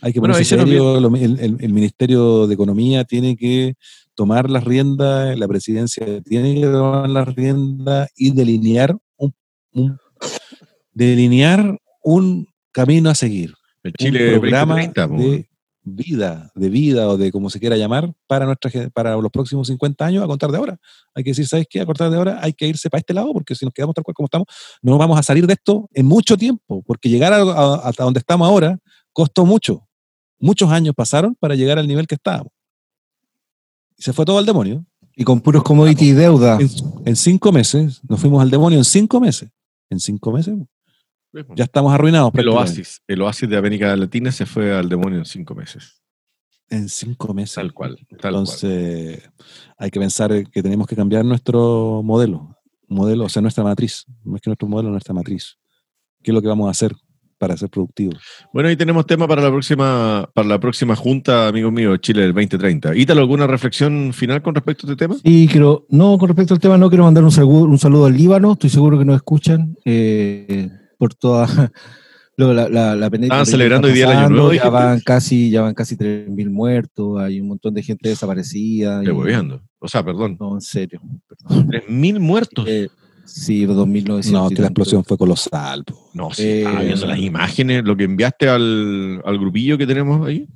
Hay 0.00 0.12
que 0.12 0.20
Bueno, 0.20 0.34
ponerse 0.34 0.56
serio, 0.56 1.00
lo- 1.00 1.16
el, 1.16 1.38
el- 1.40 1.56
el 1.60 1.72
Ministerio 1.72 2.46
de 2.46 2.54
Economía 2.54 3.04
tiene 3.04 3.36
que 3.36 3.74
tomar 4.14 4.48
las 4.48 4.64
riendas, 4.64 5.36
la 5.38 5.48
presidencia 5.48 6.20
tiene 6.22 6.54
que 6.60 6.66
tomar 6.66 7.08
las 7.10 7.34
riendas 7.34 8.08
y 8.16 8.30
delinear 8.32 8.96
un, 9.16 9.34
un- 9.72 9.98
delinear 10.92 11.78
un 12.02 12.46
camino 12.72 13.10
a 13.10 13.14
seguir 13.14 13.54
El 13.82 13.90
un 13.90 13.94
Chile 13.98 14.30
programa 14.38 14.74
2030, 14.74 15.08
po. 15.08 15.16
de 15.16 15.48
vida, 15.94 16.50
de 16.54 16.68
vida 16.70 17.08
o 17.08 17.16
de 17.16 17.30
como 17.32 17.50
se 17.50 17.58
quiera 17.60 17.76
llamar 17.76 18.12
para 18.26 18.46
nuestra 18.46 18.70
para 18.90 19.16
los 19.16 19.30
próximos 19.30 19.66
50 19.68 20.04
años 20.06 20.22
a 20.24 20.26
contar 20.26 20.50
de 20.50 20.58
ahora. 20.58 20.78
Hay 21.14 21.24
que 21.24 21.30
decir, 21.30 21.46
¿sabes 21.46 21.66
qué? 21.68 21.80
A 21.80 21.86
contar 21.86 22.10
de 22.10 22.16
ahora 22.16 22.38
hay 22.42 22.52
que 22.52 22.66
irse 22.66 22.88
para 22.90 23.00
este 23.00 23.14
lado 23.14 23.32
porque 23.32 23.54
si 23.54 23.64
nos 23.64 23.74
quedamos 23.74 23.94
tal 23.94 24.04
cual 24.04 24.14
como 24.14 24.26
estamos, 24.26 24.46
no 24.82 24.96
vamos 24.98 25.18
a 25.18 25.22
salir 25.22 25.46
de 25.46 25.54
esto 25.54 25.88
en 25.92 26.06
mucho 26.06 26.36
tiempo, 26.36 26.82
porque 26.86 27.08
llegar 27.08 27.32
a- 27.32 27.42
a- 27.42 27.74
hasta 27.88 28.04
donde 28.04 28.20
estamos 28.20 28.48
ahora 28.48 28.78
costó 29.12 29.44
mucho. 29.44 29.86
Muchos 30.38 30.70
años 30.70 30.94
pasaron 30.94 31.34
para 31.34 31.54
llegar 31.56 31.78
al 31.78 31.86
nivel 31.88 32.06
que 32.06 32.14
estábamos. 32.14 32.52
Y 33.96 34.02
se 34.02 34.12
fue 34.12 34.24
todo 34.24 34.38
al 34.38 34.46
demonio. 34.46 34.84
Y 35.16 35.24
con 35.24 35.40
puros 35.40 35.64
commodity 35.64 36.10
y 36.10 36.12
deuda. 36.12 36.58
En, 36.60 36.68
en 37.06 37.16
cinco 37.16 37.50
meses, 37.50 38.00
nos 38.08 38.20
fuimos 38.20 38.40
al 38.40 38.50
demonio 38.50 38.78
en 38.78 38.84
cinco 38.84 39.20
meses. 39.20 39.50
En 39.90 39.98
cinco 39.98 40.30
meses 40.30 40.54
ya 41.32 41.64
estamos 41.64 41.92
arruinados. 41.92 42.32
El 42.34 42.48
oasis, 42.48 43.02
el 43.06 43.22
oasis 43.22 43.48
de 43.48 43.56
América 43.56 43.94
Latina 43.96 44.32
se 44.32 44.46
fue 44.46 44.74
al 44.74 44.88
demonio 44.88 45.18
en 45.18 45.24
cinco 45.24 45.54
meses. 45.54 46.02
En 46.70 46.88
cinco 46.88 47.32
meses. 47.32 47.54
Tal 47.54 47.72
cual. 47.72 47.96
Tal 47.96 48.06
cual. 48.06 48.34
Entonces, 48.34 49.30
hay 49.76 49.90
que 49.90 50.00
pensar 50.00 50.30
que 50.50 50.62
tenemos 50.62 50.86
que 50.86 50.96
cambiar 50.96 51.24
nuestro 51.24 52.02
modelo, 52.04 52.56
modelo, 52.88 53.24
o 53.24 53.28
sea, 53.28 53.42
nuestra 53.42 53.64
matriz, 53.64 54.04
no 54.24 54.36
es 54.36 54.42
que 54.42 54.50
nuestro 54.50 54.68
modelo, 54.68 54.90
nuestra 54.90 55.14
matriz. 55.14 55.58
¿Qué 56.22 56.30
es 56.30 56.34
lo 56.34 56.42
que 56.42 56.48
vamos 56.48 56.68
a 56.68 56.70
hacer 56.70 56.94
para 57.38 57.56
ser 57.56 57.70
productivos? 57.70 58.20
Bueno, 58.52 58.68
ahí 58.68 58.76
tenemos 58.76 59.06
tema 59.06 59.26
para 59.26 59.40
la 59.40 59.50
próxima, 59.50 60.28
para 60.34 60.48
la 60.48 60.58
próxima 60.58 60.96
junta, 60.96 61.48
amigos 61.48 61.72
míos, 61.72 61.98
Chile 62.00 62.22
del 62.22 62.34
2030. 62.34 62.96
Ítalo, 62.96 63.20
¿alguna 63.20 63.46
reflexión 63.46 64.12
final 64.12 64.42
con 64.42 64.54
respecto 64.54 64.86
a 64.86 64.90
este 64.90 65.06
tema? 65.06 65.16
Y 65.22 65.48
quiero, 65.48 65.86
no, 65.88 66.18
con 66.18 66.28
respecto 66.28 66.54
al 66.54 66.60
tema, 66.60 66.76
no 66.76 66.88
quiero 66.88 67.04
mandar 67.04 67.24
un 67.24 67.30
saludo, 67.30 67.64
un 67.64 67.78
saludo 67.78 68.06
al 68.06 68.16
Líbano, 68.16 68.52
estoy 68.52 68.70
seguro 68.70 68.98
que 68.98 69.04
nos 69.04 69.16
escuchan 69.16 69.76
eh, 69.84 70.68
por 70.98 71.14
toda 71.14 71.46
la, 72.36 72.68
la, 72.68 72.94
la 72.94 73.06
Estaban 73.06 73.46
celebrando 73.46 73.88
está 73.88 73.92
hoy 73.94 73.98
día 73.98 74.12
el 74.12 74.18
Año 74.18 74.28
Nuevo, 74.30 74.52
Ya 74.52 74.68
van 74.68 75.00
casi, 75.00 75.50
ya 75.50 75.62
van 75.62 75.74
casi 75.74 75.96
3.000 75.96 76.50
muertos, 76.50 77.18
hay 77.20 77.40
un 77.40 77.48
montón 77.48 77.74
de 77.74 77.82
gente 77.82 78.08
desaparecida. 78.10 79.00
Te 79.02 79.08
y- 79.08 79.12
hueveando. 79.12 79.62
O 79.80 79.88
sea, 79.88 80.04
perdón. 80.04 80.36
No, 80.38 80.54
en 80.54 80.60
serio. 80.60 81.00
perdón. 81.28 81.68
3.000 81.68 82.18
muertos. 82.20 82.64
Eh, 82.68 82.88
sí, 83.24 83.64
2.900. 83.66 84.30
No, 84.32 84.48
que 84.50 84.56
la 84.56 84.66
explosión 84.68 85.04
fue 85.04 85.16
colosal. 85.16 85.84
po. 85.84 86.10
No, 86.14 86.32
sí, 86.32 86.42
Eh, 86.42 86.58
estaba 86.62 86.82
viendo 86.82 87.06
las 87.06 87.18
imágenes, 87.18 87.84
lo 87.84 87.96
que 87.96 88.04
enviaste 88.04 88.48
al, 88.48 89.20
al 89.24 89.38
grupillo 89.38 89.78
que 89.78 89.86
tenemos 89.86 90.26
ahí. 90.26 90.46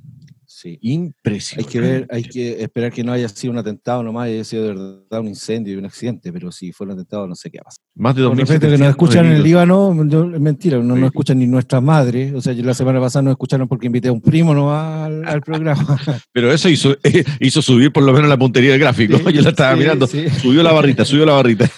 Sí. 0.63 0.77
Impresionante. 0.81 1.67
Hay 1.67 1.71
que 1.73 1.79
ver, 1.81 2.07
hay 2.09 2.23
que 2.23 2.61
esperar 2.61 2.89
que 2.93 3.03
no 3.03 3.11
haya 3.11 3.27
sido 3.27 3.51
un 3.51 3.57
atentado 3.59 4.01
nomás, 4.01 4.27
haya 4.27 4.45
sido 4.45 4.63
de 4.63 4.69
verdad 4.69 5.19
un 5.19 5.27
incendio 5.27 5.73
y 5.73 5.77
un 5.77 5.83
accidente, 5.85 6.31
pero 6.31 6.53
si 6.53 6.71
fue 6.71 6.85
un 6.85 6.93
atentado 6.93 7.27
no 7.27 7.35
sé 7.35 7.51
qué 7.51 7.57
va 7.57 7.63
a 7.63 7.65
pasar. 7.65 7.83
Más 7.95 8.15
de 8.15 8.23
Con 8.23 8.37
2.700 8.37 8.39
respecto 8.39 8.67
a 8.67 8.69
que 8.69 8.77
nos 8.77 8.89
escuchan 8.89 9.25
en 9.25 9.31
el. 9.33 9.43
Líbano, 9.43 9.91
es 10.33 10.39
mentira, 10.39 10.77
no 10.77 10.95
nos 10.95 11.07
escuchan 11.07 11.39
ni 11.39 11.47
nuestras 11.47 11.83
madres. 11.83 12.33
O 12.33 12.39
sea, 12.39 12.53
yo 12.53 12.63
la 12.63 12.73
semana 12.73 13.01
pasada 13.01 13.23
nos 13.23 13.31
escucharon 13.33 13.67
porque 13.67 13.87
invité 13.87 14.07
a 14.07 14.13
un 14.13 14.21
primo 14.21 14.53
nomás 14.53 15.07
al, 15.07 15.27
al 15.27 15.41
programa. 15.41 15.99
Pero 16.31 16.49
eso 16.53 16.69
hizo, 16.69 16.95
hizo 17.41 17.61
subir 17.61 17.91
por 17.91 18.03
lo 18.03 18.13
menos 18.13 18.29
la 18.29 18.37
puntería 18.37 18.71
del 18.71 18.79
gráfico. 18.79 19.17
yo 19.31 19.41
la 19.41 19.49
estaba 19.49 19.73
Sí, 19.73 19.79
mirando. 19.79 20.07
sí. 20.07 20.29
Subió 20.29 20.63
la 20.63 20.71
barrita, 20.71 21.03
subió 21.03 21.25
la 21.25 21.33
barrita. 21.33 21.69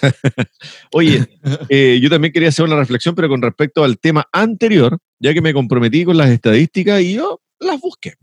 Oye, 0.92 1.26
eh, 1.68 1.98
yo 2.00 2.08
también 2.08 2.32
quería 2.32 2.50
hacer 2.50 2.64
una 2.64 2.76
reflexión, 2.76 3.16
pero 3.16 3.28
con 3.28 3.42
respecto 3.42 3.82
al 3.82 3.98
tema 3.98 4.28
anterior, 4.30 4.96
ya 5.18 5.34
que 5.34 5.40
me 5.40 5.52
comprometí 5.52 6.04
con 6.04 6.16
las 6.16 6.30
estadísticas 6.30 7.00
y 7.02 7.14
yo 7.14 7.40
las 7.58 7.80
busqué. 7.80 8.14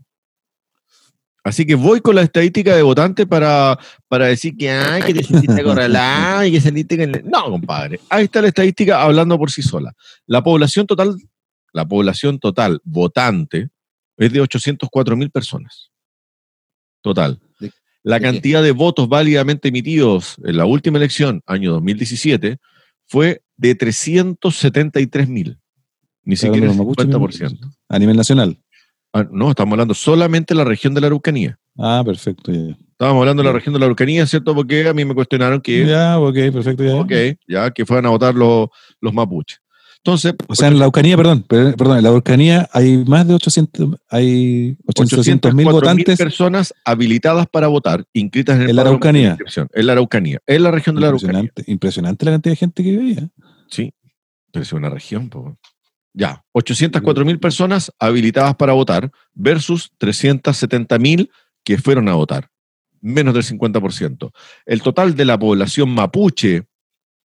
Así 1.44 1.66
que 1.66 1.74
voy 1.74 2.00
con 2.00 2.14
la 2.14 2.22
estadística 2.22 2.74
de 2.74 2.80
votantes 2.80 3.26
para, 3.26 3.78
para 4.08 4.26
decir 4.26 4.56
que, 4.56 4.70
ay, 4.70 5.02
que 5.02 5.12
te 5.12 5.22
sentiste 5.22 5.60
acorralado 5.60 6.44
y 6.46 6.52
que 6.52 6.96
con... 6.96 7.14
el-". 7.14 7.22
No, 7.26 7.50
compadre. 7.50 8.00
Ahí 8.08 8.24
está 8.24 8.40
la 8.40 8.48
estadística 8.48 9.02
hablando 9.02 9.38
por 9.38 9.50
sí 9.50 9.60
sola. 9.60 9.92
La 10.26 10.42
población 10.42 10.86
total, 10.86 11.14
la 11.74 11.86
población 11.86 12.38
total 12.38 12.80
votante 12.82 13.68
es 14.16 14.32
de 14.32 14.40
804 14.40 15.16
mil 15.16 15.30
personas. 15.30 15.90
Total. 17.02 17.38
¿De- 17.60 17.70
La 18.02 18.20
cantidad 18.20 18.62
de 18.62 18.72
votos 18.72 19.06
válidamente 19.06 19.68
emitidos 19.68 20.36
en 20.44 20.56
la 20.56 20.64
última 20.64 20.96
elección, 20.96 21.42
año 21.46 21.72
2017, 21.72 22.56
fue 23.06 23.42
de 23.58 23.74
373 23.74 25.28
mil. 25.28 25.58
Ni 26.22 26.34
¿Está 26.34 26.46
siquiera 26.46 26.66
el 26.66 26.70
hablando 26.72 26.94
de 26.94 27.04
los 27.04 27.18
mapuches, 27.18 27.50
50%. 27.52 27.76
A 27.90 27.98
nivel 27.98 28.16
nacional. 28.16 28.58
Ah, 29.14 29.24
no, 29.30 29.50
estamos 29.50 29.72
hablando 29.72 29.94
solamente 29.94 30.52
de 30.54 30.58
la 30.58 30.64
región 30.64 30.92
de 30.92 31.00
la 31.00 31.06
Araucanía. 31.06 31.56
Ah, 31.78 32.02
perfecto. 32.04 32.50
Ya, 32.52 32.76
Estábamos 32.90 33.20
hablando 33.22 33.42
de 33.42 33.48
la 33.48 33.52
región 33.52 33.72
de 33.72 33.78
la 33.78 33.86
Araucanía, 33.86 34.26
¿cierto? 34.26 34.54
Porque 34.54 34.88
a 34.88 34.92
mí 34.94 35.04
me 35.04 35.14
cuestionaron 35.14 35.60
que, 35.60 35.86
Ya, 35.86 36.18
ok, 36.18 36.34
perfecto. 36.52 36.84
Ya. 36.84 36.94
ok, 36.96 37.12
ya, 37.48 37.70
que 37.70 37.86
fueran 37.86 38.06
a 38.06 38.10
votar 38.10 38.34
los, 38.34 38.68
los 39.00 39.14
mapuches. 39.14 39.60
Entonces, 39.98 40.34
O 40.48 40.54
sea, 40.54 40.68
en 40.68 40.74
la 40.74 40.80
Araucanía, 40.84 41.16
perdón, 41.16 41.42
per- 41.44 41.76
perdón, 41.76 41.96
en 41.96 42.02
la 42.02 42.08
Araucanía 42.10 42.68
hay 42.72 43.04
más 43.06 43.26
de 43.26 43.34
800, 43.34 43.96
hay 44.10 44.76
800 44.86 45.54
mil 45.54 45.66
804.000 45.66 45.72
votantes. 45.72 46.18
personas 46.18 46.74
habilitadas 46.84 47.46
para 47.46 47.68
votar, 47.68 48.04
inscritas 48.12 48.56
en 48.56 48.62
el 48.62 48.70
En 48.70 48.76
la 48.76 48.82
Araucanía. 48.82 49.38
En 49.72 49.86
la 49.86 49.92
Araucanía. 49.92 50.40
En 50.46 50.62
la 50.62 50.70
región 50.72 50.94
de 50.96 51.00
la 51.02 51.08
Araucanía. 51.08 51.50
Impresionante, 51.68 52.24
la 52.26 52.32
cantidad 52.32 52.52
de 52.52 52.56
gente 52.56 52.82
que. 52.82 53.10
¿eh? 53.12 53.28
Sí, 53.70 53.94
pero 54.52 54.62
es 54.62 54.72
una 54.74 54.90
región. 54.90 55.28
po. 55.30 55.56
Ya, 56.16 56.44
804 56.52 57.24
mil 57.24 57.40
personas 57.40 57.92
habilitadas 57.98 58.54
para 58.54 58.72
votar 58.72 59.10
versus 59.34 59.90
370 59.98 60.98
mil 61.00 61.30
que 61.64 61.76
fueron 61.76 62.08
a 62.08 62.14
votar. 62.14 62.50
Menos 63.00 63.34
del 63.34 63.42
50%. 63.42 64.30
El 64.64 64.80
total 64.80 65.16
de 65.16 65.24
la 65.24 65.38
población 65.38 65.90
mapuche, 65.90 66.68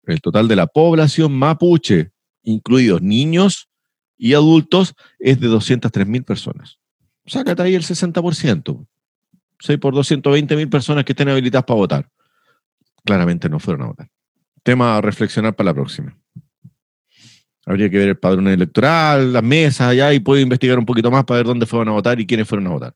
el 0.06 0.22
total 0.22 0.48
de 0.48 0.56
la 0.56 0.68
población 0.68 1.34
mapuche, 1.34 2.12
incluidos 2.44 3.02
niños 3.02 3.68
y 4.16 4.36
adultos, 4.36 4.94
es 5.18 5.40
de 5.40 5.48
203 5.48 6.08
mil 6.08 6.24
personas. 6.24 6.78
Sácate 7.26 7.64
ahí 7.64 7.76
el 7.76 7.84
60%. 7.84 8.88
6 9.60 9.80
por 9.80 9.96
220 9.96 10.56
mil 10.56 10.70
personas 10.70 11.04
que 11.04 11.14
estén 11.14 11.30
habilitadas 11.30 11.66
para 11.66 11.78
votar. 11.78 12.10
Claramente 13.04 13.50
no 13.50 13.60
fueron 13.60 13.84
a 13.84 13.88
votar. 13.88 14.10
Tema 14.62 14.98
a 14.98 15.02
reflexionar 15.02 15.56
para 15.56 15.72
la 15.72 15.74
próxima. 15.74 16.16
Habría 17.68 17.90
que 17.90 17.98
ver 17.98 18.08
el 18.10 18.18
padrón 18.18 18.48
electoral, 18.48 19.34
las 19.34 19.44
mesas 19.44 19.90
allá 19.90 20.14
y 20.14 20.20
puedo 20.20 20.42
investigar 20.42 20.80
un 20.80 20.86
poquito 20.86 21.12
más 21.12 21.26
para 21.26 21.40
ver 21.40 21.48
dónde 21.48 21.66
fueron 21.66 21.90
a 21.90 21.92
votar 21.92 22.20
y 22.20 22.26
quiénes 22.26 22.48
fueron 22.48 22.68
a 22.68 22.70
votar. 22.72 22.96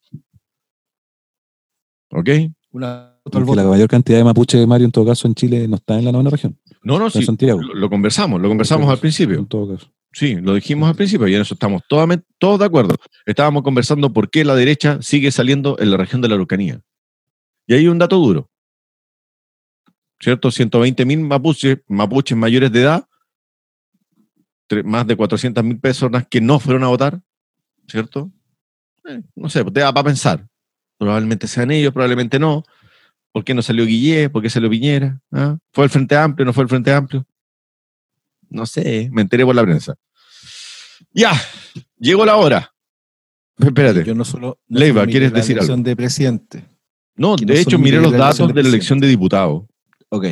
¿Ok? 2.11 2.29
Una, 2.71 3.19
la 3.25 3.63
mayor 3.65 3.89
cantidad 3.89 4.17
de 4.17 4.23
mapuche, 4.23 4.65
Mario, 4.65 4.85
en 4.85 4.91
todo 4.91 5.05
caso, 5.05 5.27
en 5.27 5.35
Chile 5.35 5.67
no 5.67 5.75
está 5.75 5.99
en 5.99 6.05
la 6.05 6.11
novena 6.13 6.29
región. 6.29 6.57
No, 6.83 6.97
no, 6.97 7.09
sí. 7.09 7.21
Santiago. 7.21 7.61
Lo, 7.61 7.73
lo 7.73 7.89
conversamos, 7.89 8.41
lo 8.41 8.47
conversamos 8.47 8.89
al 8.89 8.97
principio. 8.97 9.39
En 9.39 9.45
todo 9.45 9.75
caso. 9.75 9.91
Sí, 10.13 10.35
lo 10.35 10.53
dijimos 10.53 10.89
al 10.89 10.95
principio 10.95 11.27
y 11.27 11.35
en 11.35 11.41
eso 11.41 11.53
estamos 11.53 11.83
todos, 11.87 12.09
todos 12.39 12.59
de 12.59 12.65
acuerdo. 12.65 12.95
Estábamos 13.25 13.63
conversando 13.63 14.11
por 14.13 14.29
qué 14.29 14.45
la 14.45 14.55
derecha 14.55 15.01
sigue 15.01 15.31
saliendo 15.31 15.77
en 15.79 15.91
la 15.91 15.97
región 15.97 16.21
de 16.21 16.29
la 16.29 16.35
Araucanía. 16.35 16.81
Y 17.67 17.73
hay 17.73 17.87
un 17.87 17.99
dato 17.99 18.17
duro. 18.17 18.51
¿cierto? 20.21 20.51
120 20.51 21.05
mil 21.05 21.19
mapuches, 21.19 21.79
mapuches 21.87 22.37
mayores 22.37 22.71
de 22.71 22.81
edad, 22.81 23.05
más 24.83 25.05
de 25.07 25.15
400 25.15 25.63
mil 25.63 25.79
personas 25.79 26.25
que 26.27 26.41
no 26.41 26.59
fueron 26.59 26.83
a 26.83 26.87
votar, 26.87 27.21
¿cierto? 27.87 28.31
Eh, 29.07 29.21
no 29.35 29.49
sé, 29.49 29.63
te 29.65 29.79
da 29.79 29.93
para 29.93 30.05
pensar. 30.05 30.47
Probablemente 30.97 31.47
sean 31.47 31.71
ellos, 31.71 31.91
probablemente 31.93 32.37
no. 32.39 32.63
¿Por 33.31 33.43
qué 33.43 33.53
no 33.53 33.61
salió 33.61 33.85
Guillé? 33.85 34.29
¿Por 34.29 34.41
qué 34.41 34.49
salió 34.49 34.69
Piñera? 34.69 35.19
¿Ah? 35.31 35.57
¿Fue 35.71 35.85
el 35.85 35.89
Frente 35.89 36.15
Amplio? 36.15 36.45
¿No 36.45 36.53
fue 36.53 36.63
el 36.63 36.69
Frente 36.69 36.91
Amplio? 36.93 37.25
No 38.49 38.65
sé, 38.65 39.09
me 39.11 39.21
enteré 39.21 39.45
por 39.45 39.55
la 39.55 39.63
prensa. 39.63 39.95
Ya, 41.13 41.31
llegó 41.97 42.25
la 42.25 42.35
hora. 42.35 42.73
Espérate. 43.57 44.03
Yo 44.03 44.13
no 44.15 44.25
solo. 44.25 44.59
no 44.67 44.79
Leiva, 44.79 45.05
¿quieres 45.05 45.31
la 45.31 45.37
decir 45.39 45.57
elección 45.57 45.83
de 45.83 45.95
presidente. 45.95 46.65
No, 47.15 47.35
de 47.35 47.45
no 47.45 47.53
hecho, 47.53 47.77
miré 47.79 47.99
los 48.01 48.11
datos 48.11 48.47
de 48.47 48.53
de 48.53 48.63
la 48.63 48.69
elección 48.69 48.99
de 48.99 49.07
diputados. 49.07 49.63
Ok. 50.09 50.25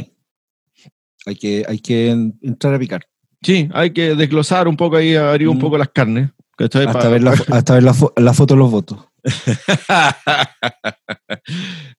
Hay 1.26 1.36
que, 1.36 1.66
hay 1.68 1.80
que 1.80 2.10
en- 2.10 2.38
entrar 2.42 2.74
a 2.74 2.80
picar. 2.80 3.08
Sí, 3.42 3.70
hay 3.74 3.92
que 3.94 4.16
desglosar 4.16 4.68
un 4.68 4.76
poco 4.76 4.98
ahí, 4.98 5.16
abrir 5.16 5.48
un 5.48 5.58
Mm. 5.58 5.62
poco 5.62 5.78
las 5.78 5.90
carnes. 5.90 6.30
Hasta 6.58 6.92
Pa- 6.92 7.08
ver, 7.08 7.24
la, 7.24 7.34
fo- 7.34 7.54
hasta 7.56 7.74
ver 7.76 7.84
la, 7.84 7.94
fo- 7.94 8.12
la 8.18 8.34
foto 8.34 8.54
de 8.54 8.58
los 8.60 8.70
votos. 8.70 9.00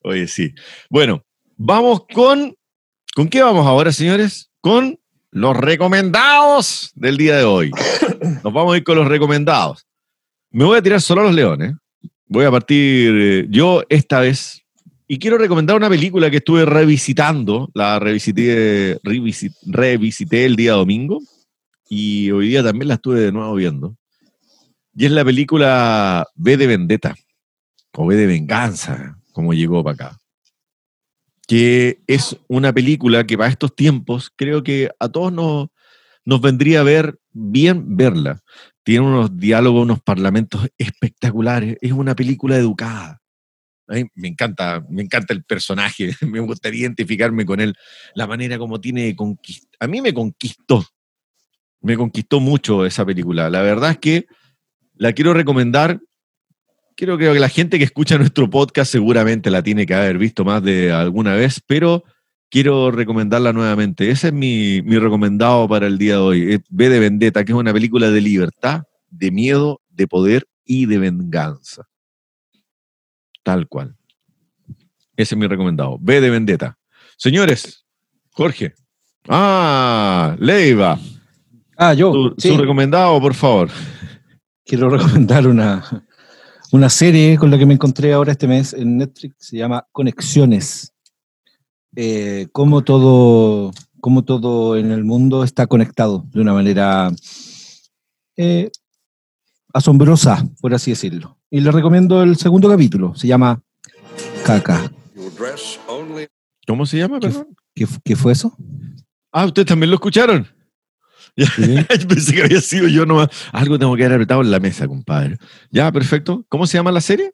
Oye, 0.03 0.27
sí. 0.27 0.53
Bueno, 0.89 1.23
vamos 1.57 2.03
con. 2.13 2.55
¿Con 3.15 3.27
qué 3.27 3.41
vamos 3.41 3.65
ahora, 3.67 3.91
señores? 3.91 4.49
Con 4.61 4.97
los 5.31 5.57
recomendados 5.57 6.91
del 6.95 7.17
día 7.17 7.37
de 7.37 7.43
hoy. 7.43 7.71
Nos 8.43 8.53
vamos 8.53 8.73
a 8.73 8.77
ir 8.77 8.83
con 8.83 8.95
los 8.97 9.07
recomendados. 9.07 9.85
Me 10.51 10.63
voy 10.63 10.77
a 10.77 10.81
tirar 10.81 11.01
solo 11.01 11.21
a 11.21 11.23
los 11.25 11.33
leones. 11.33 11.73
Voy 12.27 12.45
a 12.45 12.51
partir 12.51 13.13
eh, 13.19 13.45
yo 13.49 13.83
esta 13.89 14.19
vez. 14.19 14.60
Y 15.13 15.19
quiero 15.19 15.37
recomendar 15.37 15.75
una 15.75 15.89
película 15.89 16.31
que 16.31 16.37
estuve 16.37 16.63
revisitando. 16.63 17.69
La 17.73 17.99
revisité, 17.99 18.97
revisit- 19.01 19.57
revisité 19.65 20.45
el 20.45 20.55
día 20.55 20.71
domingo. 20.71 21.19
Y 21.89 22.31
hoy 22.31 22.47
día 22.47 22.63
también 22.63 22.87
la 22.87 22.93
estuve 22.93 23.19
de 23.19 23.33
nuevo 23.33 23.53
viendo. 23.55 23.97
Y 24.95 25.07
es 25.07 25.11
la 25.11 25.25
película 25.25 26.25
V 26.37 26.55
de 26.55 26.65
Vendetta 26.65 27.13
o 27.91 28.05
V 28.05 28.15
de 28.15 28.25
Venganza, 28.25 29.17
como 29.33 29.53
llegó 29.53 29.83
para 29.83 29.95
acá. 29.95 30.17
Que 31.45 31.99
es 32.07 32.37
una 32.47 32.71
película 32.71 33.27
que 33.27 33.37
para 33.37 33.49
estos 33.49 33.75
tiempos 33.75 34.31
creo 34.33 34.63
que 34.63 34.91
a 34.97 35.09
todos 35.09 35.33
nos, 35.33 35.67
nos 36.23 36.39
vendría 36.39 36.79
a 36.79 36.83
ver 36.83 37.19
bien 37.33 37.97
verla. 37.97 38.39
Tiene 38.81 39.05
unos 39.07 39.37
diálogos, 39.37 39.83
unos 39.83 39.99
parlamentos 39.99 40.69
espectaculares. 40.77 41.75
Es 41.81 41.91
una 41.91 42.15
película 42.15 42.55
educada. 42.55 43.20
Me 44.15 44.27
encanta, 44.27 44.83
me 44.89 45.01
encanta 45.01 45.33
el 45.33 45.43
personaje. 45.43 46.11
Me 46.21 46.39
gustaría 46.39 46.81
identificarme 46.81 47.45
con 47.45 47.59
él. 47.59 47.75
La 48.15 48.27
manera 48.27 48.57
como 48.57 48.79
tiene 48.79 49.15
conquist 49.15 49.73
A 49.79 49.87
mí 49.87 50.01
me 50.01 50.13
conquistó. 50.13 50.85
Me 51.81 51.97
conquistó 51.97 52.39
mucho 52.39 52.85
esa 52.85 53.05
película. 53.05 53.49
La 53.49 53.61
verdad 53.61 53.91
es 53.91 53.97
que 53.97 54.27
la 54.95 55.13
quiero 55.13 55.33
recomendar 55.33 55.99
creo, 56.95 57.17
creo 57.17 57.33
que 57.33 57.39
la 57.39 57.49
gente 57.49 57.77
que 57.79 57.85
escucha 57.85 58.17
nuestro 58.17 58.49
podcast 58.49 58.91
seguramente 58.91 59.49
la 59.49 59.63
tiene 59.63 59.85
que 59.85 59.95
haber 59.95 60.17
visto 60.17 60.45
más 60.45 60.61
de 60.63 60.91
alguna 60.91 61.33
vez, 61.33 61.61
pero 61.65 62.03
quiero 62.51 62.91
recomendarla 62.91 63.53
nuevamente. 63.53 64.11
Ese 64.11 64.27
es 64.27 64.33
mi, 64.33 64.81
recomendado 64.81 65.67
para 65.67 65.87
el 65.87 65.97
día 65.97 66.13
de 66.13 66.19
hoy. 66.19 66.53
Es 66.53 66.59
V 66.69 66.89
de 66.89 66.99
Vendetta, 66.99 67.43
que 67.43 67.53
es 67.53 67.57
una 67.57 67.73
película 67.73 68.11
de 68.11 68.21
libertad, 68.21 68.83
de 69.09 69.31
miedo, 69.31 69.81
de 69.89 70.07
poder 70.07 70.47
y 70.63 70.85
de 70.85 70.99
venganza. 70.99 71.87
Tal 73.43 73.67
cual. 73.67 73.95
Ese 75.15 75.35
es 75.35 75.37
mi 75.37 75.47
recomendado. 75.47 75.97
V 76.01 76.21
de 76.21 76.29
Vendetta. 76.29 76.77
Señores, 77.17 77.85
Jorge. 78.31 78.73
Ah, 79.27 80.35
Leiva. 80.39 80.99
Ah, 81.77 81.93
yo. 81.93 82.11
Su, 82.13 82.35
sí. 82.37 82.49
su 82.49 82.57
recomendado, 82.57 83.19
por 83.19 83.33
favor. 83.33 83.69
Quiero 84.65 84.89
recomendar 84.89 85.47
una, 85.47 85.83
una 86.71 86.89
serie 86.89 87.37
con 87.37 87.51
la 87.51 87.57
que 87.57 87.65
me 87.65 87.73
encontré 87.73 88.13
ahora 88.13 88.31
este 88.31 88.47
mes 88.47 88.73
en 88.73 88.97
Netflix. 88.97 89.35
Se 89.39 89.57
llama 89.57 89.85
Conexiones. 89.91 90.93
Eh, 91.95 92.47
cómo, 92.51 92.83
todo, 92.83 93.71
cómo 93.99 94.23
todo 94.23 94.77
en 94.77 94.91
el 94.91 95.03
mundo 95.03 95.43
está 95.43 95.67
conectado 95.67 96.25
de 96.31 96.39
una 96.39 96.53
manera 96.53 97.11
eh, 98.37 98.71
asombrosa, 99.73 100.47
por 100.61 100.73
así 100.73 100.91
decirlo. 100.91 101.37
Y 101.51 101.59
le 101.59 101.69
recomiendo 101.69 102.23
el 102.23 102.37
segundo 102.37 102.69
capítulo. 102.69 103.13
Se 103.13 103.27
llama 103.27 103.61
Caca. 104.45 104.89
¿Cómo 106.65 106.85
se 106.85 106.97
llama, 106.97 107.19
¿Qué, 107.19 107.27
perdón? 107.27 107.47
qué, 107.75 107.85
qué 108.05 108.15
fue 108.15 108.31
eso? 108.31 108.55
Ah, 109.33 109.45
¿ustedes 109.45 109.67
también 109.67 109.89
lo 109.89 109.95
escucharon? 109.95 110.47
Ya, 111.35 111.47
pensé 112.07 112.33
que 112.33 112.43
había 112.43 112.61
sido 112.61 112.87
yo 112.87 113.05
nomás. 113.05 113.27
Algo 113.51 113.77
tengo 113.77 113.95
que 113.97 114.05
haber 114.05 114.15
apretado 114.15 114.41
en 114.41 114.51
la 114.51 114.61
mesa, 114.61 114.87
compadre. 114.87 115.37
Ya, 115.69 115.91
perfecto. 115.91 116.45
¿Cómo 116.47 116.65
se 116.65 116.77
llama 116.77 116.91
la 116.91 117.01
serie? 117.01 117.33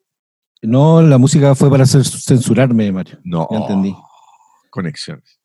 No, 0.63 1.03
la 1.03 1.19
música 1.19 1.53
fue 1.53 1.69
para 1.69 1.85
censurarme, 1.85 2.91
Mario. 2.91 3.19
No. 3.23 3.47
Ya 3.51 3.57
entendí. 3.57 3.95
Conexiones. 4.71 5.39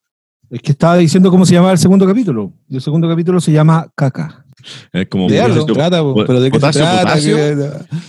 Es 0.49 0.63
que 0.63 0.73
estaba 0.73 0.97
diciendo 0.97 1.31
cómo 1.31 1.45
se 1.45 1.55
llamaba 1.55 1.73
el 1.73 1.79
segundo 1.79 2.07
capítulo. 2.07 2.55
Y 2.69 2.77
el 2.77 2.83
segundo 2.83 3.07
capítulo 3.07 3.39
se 3.39 3.53
llama 3.53 3.91
Caca. 3.95 4.47
Es 4.93 5.07
como 5.09 5.29
¿De 5.29 5.37
qué 5.43 5.53
se 5.53 5.65
trata? 5.67 6.01
po? 6.03 6.15
¿Pero 6.27 6.41
de 6.41 6.51
qué 6.51 6.57
se 6.57 6.61
potasio, 6.61 6.83
trata? 6.83 7.03
potasio. 7.03 7.37
Que- 7.37 7.69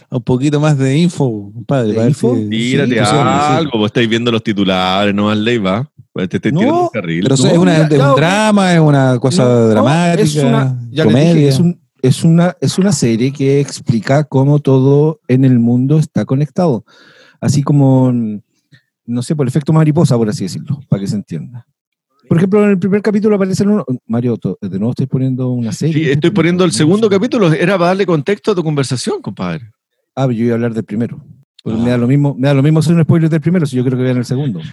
Un 0.10 0.24
poquito 0.24 0.60
más 0.60 0.78
de 0.78 0.98
info, 0.98 1.52
compadre. 1.54 1.90
¿De 1.90 1.94
para 1.96 2.08
info? 2.10 2.36
si- 2.36 2.50
Tírate 2.50 2.90
sí, 2.92 2.96
pues, 2.98 3.10
sí, 3.10 3.16
algo, 3.16 3.78
vos 3.78 3.86
estáis 3.88 4.10
viendo 4.10 4.32
los 4.32 4.44
titulares, 4.44 5.14
no 5.14 5.26
más 5.26 5.38
ley, 5.38 5.58
va. 5.58 5.90
Pues 6.12 6.30
te 6.30 6.38
estoy 6.38 6.52
No, 6.52 6.90
carril. 6.94 7.24
Pero 7.24 7.36
No, 7.38 7.48
es, 7.48 7.58
una, 7.58 7.78
ya, 7.78 7.96
es 7.96 8.02
un 8.02 8.10
ok. 8.10 8.18
drama, 8.18 8.74
es 8.74 8.80
una 8.80 9.18
cosa 9.20 9.44
No, 9.46 9.68
dramática, 9.70 10.22
es 10.22 10.36
una, 10.36 10.80
ya 10.92 11.06
comedia. 11.06 11.34
dije, 11.34 11.48
es, 11.48 11.60
un- 11.60 11.82
es 12.04 12.24
una, 12.24 12.56
es 12.62 12.78
una 12.78 12.92
serie 12.92 13.32
que 13.34 13.60
explica 13.60 14.24
cómo 14.26 14.60
todo 14.60 15.22
en 15.28 15.44
el 15.46 15.58
mundo 15.58 15.98
está 15.98 16.26
conectado. 16.26 16.86
Así 17.42 17.64
como, 17.64 18.12
no 19.06 19.22
sé, 19.24 19.36
por 19.36 19.46
el 19.46 19.50
efecto 19.50 19.74
mariposa, 19.74 20.16
por 20.18 20.30
así 20.30 20.44
decirlo, 20.44 20.80
para 20.88 21.02
que 21.02 21.08
se 21.08 21.16
entienda. 21.16 21.66
Por 22.28 22.38
ejemplo, 22.38 22.64
en 22.64 22.70
el 22.72 22.80
primer 22.80 23.02
capítulo 23.02 23.36
aparece 23.36 23.64
uno. 23.64 23.86
Mario, 24.08 24.38
de 24.62 24.80
nuevo 24.80 24.92
estoy 24.92 25.08
poniendo 25.08 25.50
una 25.50 25.72
serie. 25.72 26.06
Sí, 26.06 26.12
estoy 26.12 26.32
poniendo 26.32 26.64
el 26.64 26.72
segundo 26.72 27.10
capítulo. 27.10 27.52
Era 27.52 27.78
para 27.78 27.90
darle 27.90 28.06
contexto 28.06 28.52
a 28.52 28.56
tu 28.56 28.64
conversación, 28.64 29.22
compadre. 29.22 29.70
Ah, 30.16 30.26
yo 30.28 30.44
iba 30.46 30.52
a 30.52 30.56
hablar 30.56 30.74
del 30.74 30.84
primero. 30.84 31.24
Ah. 31.66 31.70
me 31.82 31.90
da 31.92 31.98
lo 31.98 32.08
mismo, 32.08 32.36
me 32.38 32.48
da 32.50 32.54
lo 32.54 32.62
mismo 32.64 32.80
hacer 32.80 32.94
un 32.96 33.04
spoiler 33.04 33.30
del 33.30 33.40
primero, 33.40 33.66
si 33.66 33.78
yo 33.78 33.86
creo 33.86 33.98
que 33.98 34.04
vean 34.04 34.18
el 34.18 34.26
segundo. 34.26 34.60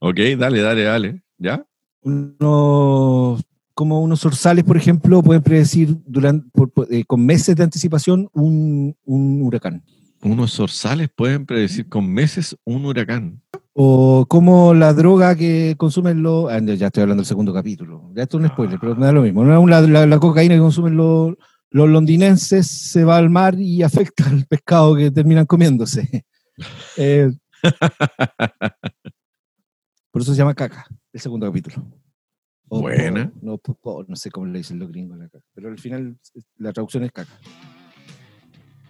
Ok, 0.00 0.18
dale, 0.36 0.60
dale, 0.62 0.82
dale. 0.82 1.22
¿Ya? 1.38 1.64
Unos, 2.02 3.42
como 3.74 4.00
unos 4.02 4.24
orzales, 4.26 4.64
por 4.64 4.76
ejemplo, 4.76 5.22
pueden 5.22 5.42
predecir 5.42 5.96
durante, 6.06 6.48
por- 6.52 6.72
eh, 6.90 7.04
con 7.06 7.24
meses 7.24 7.54
de 7.56 7.62
anticipación 7.62 8.28
un, 8.32 8.96
un 9.04 9.42
huracán. 9.42 9.84
Unos 10.22 10.52
zorzales 10.52 11.08
pueden 11.14 11.46
predecir 11.46 11.88
con 11.88 12.10
meses 12.12 12.56
un 12.64 12.84
huracán. 12.84 13.40
O 13.82 14.26
como 14.28 14.74
la 14.74 14.92
droga 14.92 15.34
que 15.36 15.74
consumen 15.78 16.22
los. 16.22 16.52
ah, 16.52 16.60
ya 16.60 16.88
estoy 16.88 17.00
hablando 17.02 17.22
del 17.22 17.26
segundo 17.28 17.54
capítulo. 17.54 18.10
Ya 18.14 18.24
esto 18.24 18.36
es 18.38 18.44
un 18.44 18.50
spoiler, 18.50 18.78
pero 18.78 18.94
me 18.94 19.06
da 19.06 19.12
lo 19.12 19.22
mismo. 19.22 19.42
¿no? 19.42 19.66
La, 19.66 19.80
la- 19.80 20.04
la 20.06 20.18
cocaína 20.18 20.54
que 20.54 20.60
consumen 20.60 20.96
los, 20.98 21.34
los 21.70 21.88
londinenses 21.88 22.66
se 22.66 23.04
va 23.04 23.16
al 23.16 23.30
mar 23.30 23.58
y 23.58 23.82
afecta 23.82 24.28
al 24.28 24.44
pescado 24.44 24.94
que 24.96 25.10
terminan 25.10 25.46
comiéndose. 25.46 26.24
Eh, 26.98 27.30
por 30.10 30.20
eso 30.20 30.32
se 30.32 30.38
llama 30.38 30.52
caca, 30.54 30.86
el 31.10 31.20
segundo 31.20 31.46
capítulo. 31.46 31.76
O 32.68 32.82
Buena. 32.82 33.32
no, 33.40 33.58
sé 34.14 34.30
cómo 34.30 34.44
le 34.46 34.58
dicen 34.58 34.78
los 34.78 34.90
gringos 34.90 35.16
la 35.16 35.28
caca. 35.30 35.44
Pero 35.54 35.70
al 35.70 35.78
final 35.78 36.18
la 36.58 36.72
traducción 36.74 37.04
es 37.04 37.12
caca. 37.12 37.32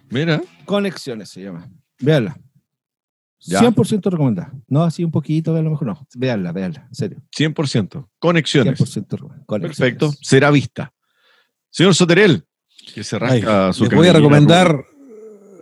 Mira, 0.09 0.41
Conexiones 0.65 1.29
se 1.29 1.43
llama. 1.43 1.69
Véanla. 2.01 2.37
Ya. 3.43 3.61
100% 3.61 4.09
recomendada. 4.11 4.53
No, 4.67 4.83
así 4.83 5.03
un 5.03 5.11
poquito, 5.11 5.55
a 5.55 5.61
lo 5.61 5.71
mejor 5.71 5.87
no. 5.87 6.07
Véanla, 6.15 6.51
véanla, 6.51 6.85
en 6.87 6.95
serio. 6.95 7.21
100%. 7.35 8.07
Conexiones. 8.19 8.79
100% 8.79 9.09
recomendada. 9.11 9.45
Conexiones. 9.45 9.77
Perfecto. 9.77 10.13
Será 10.21 10.51
vista. 10.51 10.93
Señor 11.69 11.95
Soterel, 11.95 12.43
que 12.93 13.03
se 13.03 13.15
Ay, 13.15 13.41
rasca 13.41 13.73
su 13.73 13.85
les 13.85 13.93
voy 13.93 14.07
a 14.07 14.13
recomendar, 14.13 14.85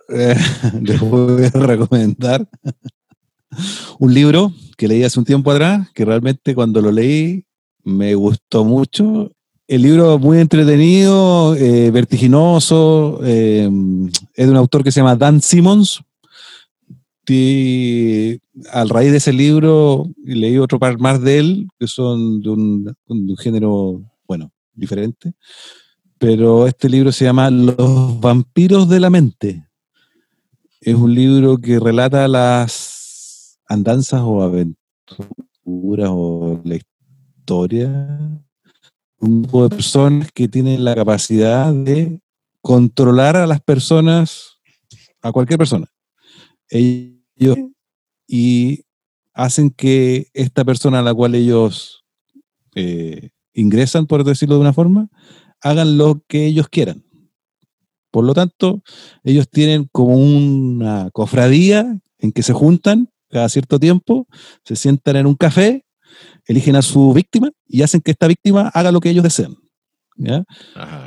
eh, 0.10 0.36
les 0.82 1.00
voy 1.00 1.46
a 1.46 1.50
recomendar 1.52 2.48
un 4.00 4.14
libro 4.14 4.52
que 4.76 4.88
leí 4.88 5.04
hace 5.04 5.20
un 5.20 5.26
tiempo 5.26 5.52
atrás, 5.52 5.90
que 5.94 6.06
realmente 6.06 6.56
cuando 6.56 6.82
lo 6.82 6.92
leí 6.92 7.46
me 7.84 8.16
gustó 8.16 8.66
mucho. 8.66 9.32
El 9.68 9.84
libro 9.84 10.18
muy 10.18 10.40
entretenido, 10.40 11.56
eh, 11.56 11.92
vertiginoso, 11.92 13.20
eh, 13.24 13.70
es 14.34 14.46
de 14.46 14.52
un 14.52 14.58
autor 14.58 14.84
que 14.84 14.92
se 14.92 15.00
llama 15.00 15.16
Dan 15.16 15.42
Simmons. 15.42 16.02
Y 17.30 18.40
al 18.72 18.90
raíz 18.90 19.12
de 19.12 19.18
ese 19.18 19.34
libro 19.34 20.08
leí 20.24 20.58
otro 20.58 20.80
par 20.80 21.00
más 21.00 21.22
de 21.22 21.40
él, 21.40 21.68
que 21.80 21.88
son 21.88 22.42
de 22.42 22.50
un, 22.50 22.86
de 22.86 22.94
un 23.08 23.38
género, 23.38 24.02
bueno, 24.28 24.52
diferente 24.74 25.34
pero 26.20 26.68
este 26.68 26.90
libro 26.90 27.12
se 27.12 27.26
llama 27.26 27.50
Los 27.50 28.20
vampiros 28.20 28.88
de 28.90 29.00
la 29.00 29.10
mente. 29.10 29.66
Es 30.82 30.94
un 30.94 31.16
libro 31.16 31.58
que 31.58 31.80
relata 31.80 32.28
las 32.28 33.58
andanzas 33.68 34.22
o 34.22 34.44
aventuras 34.44 36.10
o 36.12 36.62
la 36.64 36.76
historia. 36.76 37.88
Un 39.20 39.42
grupo 39.44 39.64
de 39.64 39.76
personas 39.78 40.30
que 40.34 40.50
tienen 40.50 40.84
la 40.84 40.94
capacidad 40.94 41.74
de 41.74 42.20
controlar 42.62 43.38
a 43.38 43.48
las 43.48 43.62
personas, 43.62 44.60
a 45.22 45.32
cualquier 45.32 45.58
persona. 45.58 45.88
Y 48.28 48.84
hacen 49.34 49.70
que 49.70 50.28
esta 50.34 50.64
persona 50.66 51.00
a 51.00 51.04
la 51.04 51.14
cual 51.14 51.34
ellos 51.36 52.04
eh, 52.76 53.30
ingresan, 53.54 54.06
por 54.06 54.24
decirlo 54.24 54.56
de 54.56 54.62
una 54.62 54.74
forma, 54.74 55.08
hagan 55.62 55.98
lo 55.98 56.22
que 56.28 56.46
ellos 56.46 56.68
quieran. 56.70 57.04
Por 58.12 58.24
lo 58.26 58.34
tanto, 58.34 58.82
ellos 59.24 59.50
tienen 59.50 59.88
como 59.92 60.16
una 60.16 61.10
cofradía 61.12 62.00
en 62.18 62.32
que 62.32 62.44
se 62.44 62.54
juntan 62.54 63.10
cada 63.30 63.48
cierto 63.50 63.80
tiempo, 63.80 64.28
se 64.64 64.76
sientan 64.76 65.16
en 65.18 65.28
un 65.28 65.36
café, 65.36 65.86
eligen 66.48 66.76
a 66.76 66.82
su 66.82 67.14
víctima 67.14 67.52
y 67.68 67.84
hacen 67.84 68.02
que 68.02 68.12
esta 68.12 68.28
víctima 68.28 68.70
haga 68.74 68.92
lo 68.92 69.00
que 69.00 69.10
ellos 69.12 69.24
desean. 69.24 69.56
¿ya? 70.18 70.44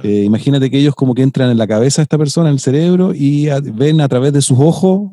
Eh, 0.04 0.22
imagínate 0.24 0.70
que 0.70 0.78
ellos 0.78 0.94
como 0.94 1.14
que 1.14 1.22
entran 1.22 1.50
en 1.50 1.58
la 1.58 1.66
cabeza 1.66 2.00
de 2.00 2.04
esta 2.04 2.16
persona, 2.18 2.48
en 2.48 2.54
el 2.54 2.60
cerebro, 2.60 3.12
y 3.14 3.48
a- 3.48 3.60
ven 3.60 4.00
a 4.00 4.08
través 4.08 4.32
de 4.32 4.40
sus 4.40 4.58
ojos, 4.58 5.10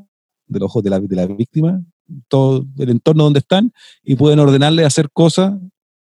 de 0.50 0.60
los 0.60 0.68
ojos 0.70 0.84
de 0.84 0.90
la, 0.90 1.00
de 1.00 1.16
la 1.16 1.28
víctima, 1.28 1.82
todo 2.28 2.66
el 2.78 2.90
entorno 2.90 3.24
donde 3.24 3.40
están, 3.40 3.72
y 4.04 4.16
pueden 4.16 4.40
ordenarle 4.40 4.84
hacer 4.84 5.10
cosas 5.12 5.54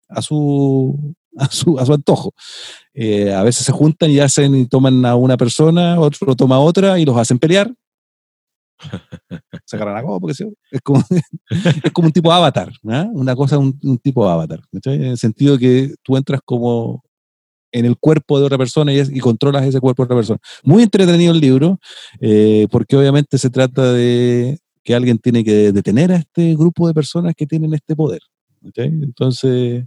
a 0.08 0.22
su, 0.22 1.14
a 1.36 1.46
su, 1.50 1.78
a 1.78 1.86
su 1.86 1.92
antojo. 1.92 2.34
Eh, 2.94 3.32
a 3.32 3.42
veces 3.42 3.64
se 3.66 3.72
juntan 3.72 4.10
y 4.10 4.18
hacen 4.18 4.54
y 4.54 4.66
toman 4.66 5.04
a 5.04 5.14
una 5.14 5.36
persona, 5.36 6.00
otro 6.00 6.34
toma 6.34 6.56
a 6.56 6.60
otra 6.60 6.98
y 6.98 7.04
los 7.04 7.16
hacen 7.16 7.38
pelear. 7.38 7.72
Se 9.64 9.76
agarran 9.76 10.04
a 10.04 10.34
sé 10.34 10.44
yo. 10.44 10.50
es 10.70 10.80
como, 10.80 11.04
es 11.84 11.92
como 11.92 12.06
un 12.06 12.12
tipo 12.12 12.32
avatar, 12.32 12.72
¿ah? 12.88 13.08
una 13.12 13.36
cosa, 13.36 13.58
un, 13.58 13.78
un 13.82 13.98
tipo 13.98 14.28
avatar. 14.28 14.60
¿cachai? 14.72 14.96
En 14.96 15.04
el 15.04 15.18
sentido 15.18 15.56
que 15.56 15.94
tú 16.02 16.16
entras 16.16 16.40
como 16.44 17.04
en 17.72 17.86
el 17.86 17.96
cuerpo 17.96 18.38
de 18.38 18.44
otra 18.46 18.58
persona 18.58 18.92
y, 18.92 18.98
es- 18.98 19.10
y 19.10 19.18
controlas 19.18 19.64
ese 19.66 19.80
cuerpo 19.80 20.02
de 20.02 20.04
otra 20.04 20.16
persona. 20.16 20.38
Muy 20.62 20.82
entretenido 20.82 21.32
el 21.32 21.40
libro, 21.40 21.80
eh, 22.20 22.66
porque 22.70 22.96
obviamente 22.96 23.38
se 23.38 23.50
trata 23.50 23.92
de 23.92 24.58
que 24.84 24.94
alguien 24.94 25.18
tiene 25.18 25.42
que 25.44 25.72
detener 25.72 26.12
a 26.12 26.16
este 26.16 26.54
grupo 26.54 26.86
de 26.88 26.94
personas 26.94 27.34
que 27.36 27.46
tienen 27.46 27.72
este 27.74 27.96
poder. 27.96 28.20
Entonces, 28.74 29.84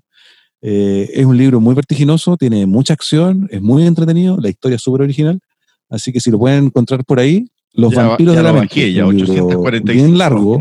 eh, 0.62 1.10
es 1.14 1.26
un 1.26 1.38
libro 1.38 1.60
muy 1.60 1.76
vertiginoso, 1.76 2.38
tiene 2.38 2.66
mucha 2.66 2.94
acción, 2.94 3.48
es 3.52 3.62
muy 3.62 3.86
entretenido, 3.86 4.38
la 4.40 4.50
historia 4.50 4.76
es 4.78 4.82
súper 4.82 5.02
original, 5.04 5.40
así 5.90 6.12
que 6.12 6.20
si 6.20 6.32
lo 6.32 6.40
pueden 6.40 6.66
encontrar 6.66 7.04
por 7.06 7.20
ahí, 7.20 7.48
Los 7.78 7.94
Ya- 7.94 8.08
vampiros 8.08 8.34
ya 8.36 8.40
de 8.40 8.44
la 8.44 8.54
mente. 8.54 8.94
ya, 8.94 9.06
un 9.06 9.18
libro 9.18 9.34
845 9.34 9.86
bien 10.06 10.18
largo, 10.18 10.60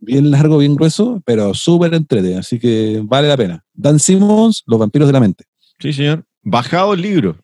bien 0.00 0.30
largo, 0.30 0.56
bien 0.58 0.74
grueso, 0.74 1.22
pero 1.26 1.52
súper 1.52 1.92
entretenido, 1.92 2.40
así 2.40 2.58
que 2.58 3.02
vale 3.04 3.28
la 3.28 3.36
pena. 3.36 3.64
Dan 3.74 3.98
Simmons, 3.98 4.62
Los 4.66 4.78
vampiros 4.78 5.06
de 5.06 5.12
la 5.12 5.20
mente. 5.20 5.44
Sí, 5.84 5.92
señor. 5.92 6.24
Bajado 6.42 6.94
el 6.94 7.02
libro. 7.02 7.36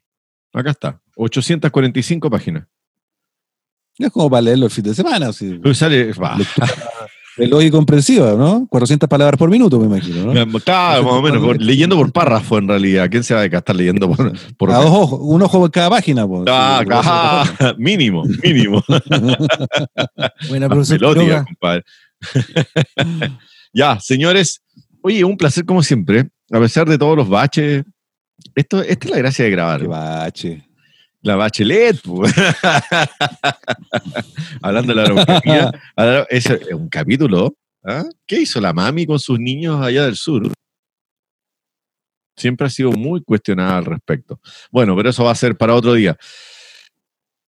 Acá 0.55 0.71
está. 0.71 0.99
845 1.17 2.31
páginas. 2.31 2.67
Es 3.99 4.11
como 4.11 4.31
para 4.31 4.41
leerlo 4.41 4.65
el 4.65 4.71
fin 4.73 4.83
de 4.85 4.95
semana, 4.95 5.29
Pues 5.63 5.77
sale. 5.77 6.11
y 7.37 7.71
comprensiva, 7.71 8.33
¿no? 8.33 8.67
400 8.71 9.07
palabras 9.11 9.39
por 9.39 9.51
minuto, 9.51 9.79
me 9.79 9.85
imagino, 9.85 10.33
¿no? 10.33 10.61
Claro, 10.61 11.03
más 11.05 11.13
o 11.13 11.21
menos. 11.21 11.45
por- 11.45 11.61
leyendo 11.61 11.97
por 11.97 12.11
párrafo, 12.13 12.57
en 12.57 12.69
realidad. 12.69 13.09
¿Quién 13.11 13.23
se 13.25 13.35
va 13.35 13.41
a 13.41 13.45
estar 13.45 13.77
leyendo 13.77 14.09
por, 14.11 14.33
por 14.57 14.71
A 14.71 14.77
dos 14.77 14.87
ojos, 14.87 15.21
un 15.23 15.43
ojo 15.43 15.59
por 15.61 15.71
cada 15.71 15.91
página. 15.91 16.27
pues. 16.27 16.45
Ah, 16.49 16.83
ajá, 16.91 17.75
mínimo, 17.79 18.25
mínimo. 18.43 18.83
Buena, 20.49 20.67
Más 20.69 20.77
profesor 20.77 20.99
melódica, 21.01 21.21
Quiroga. 21.25 21.45
compadre. 21.45 21.85
ya, 23.75 24.01
señores. 24.01 24.63
Oye, 25.03 25.25
un 25.25 25.37
placer 25.37 25.67
como 25.67 25.83
siempre. 25.83 26.31
A 26.51 26.59
pesar 26.59 26.89
de 26.89 26.97
todos 26.97 27.19
los 27.19 27.29
baches. 27.29 27.85
Esto, 28.55 28.83
esta 28.83 29.07
es 29.07 29.11
la 29.11 29.19
gracia 29.19 29.45
de 29.45 29.51
grabar. 29.51 29.81
Qué 29.81 29.87
bache. 29.87 30.67
La 31.23 31.37
bachelet. 31.37 31.97
Hablando 34.63 34.93
de 34.93 34.95
la 34.95 35.03
Araucanía. 35.03 35.71
es 36.29 36.47
un 36.73 36.89
capítulo. 36.89 37.55
¿ah? 37.85 38.05
¿Qué 38.27 38.41
hizo 38.41 38.61
la 38.61 38.73
mami 38.73 39.07
con 39.07 39.19
sus 39.19 39.39
niños 39.39 39.81
allá 39.81 40.07
del 40.07 40.17
sur? 40.17 40.51
Siempre 42.37 42.67
ha 42.67 42.71
sido 42.71 42.93
muy 42.93 43.23
cuestionada 43.23 43.79
al 43.79 43.85
respecto. 43.85 44.41
Bueno, 44.71 44.97
pero 44.97 45.11
eso 45.11 45.25
va 45.25 45.33
a 45.33 45.35
ser 45.35 45.57
para 45.57 45.75
otro 45.75 45.93
día. 45.93 46.17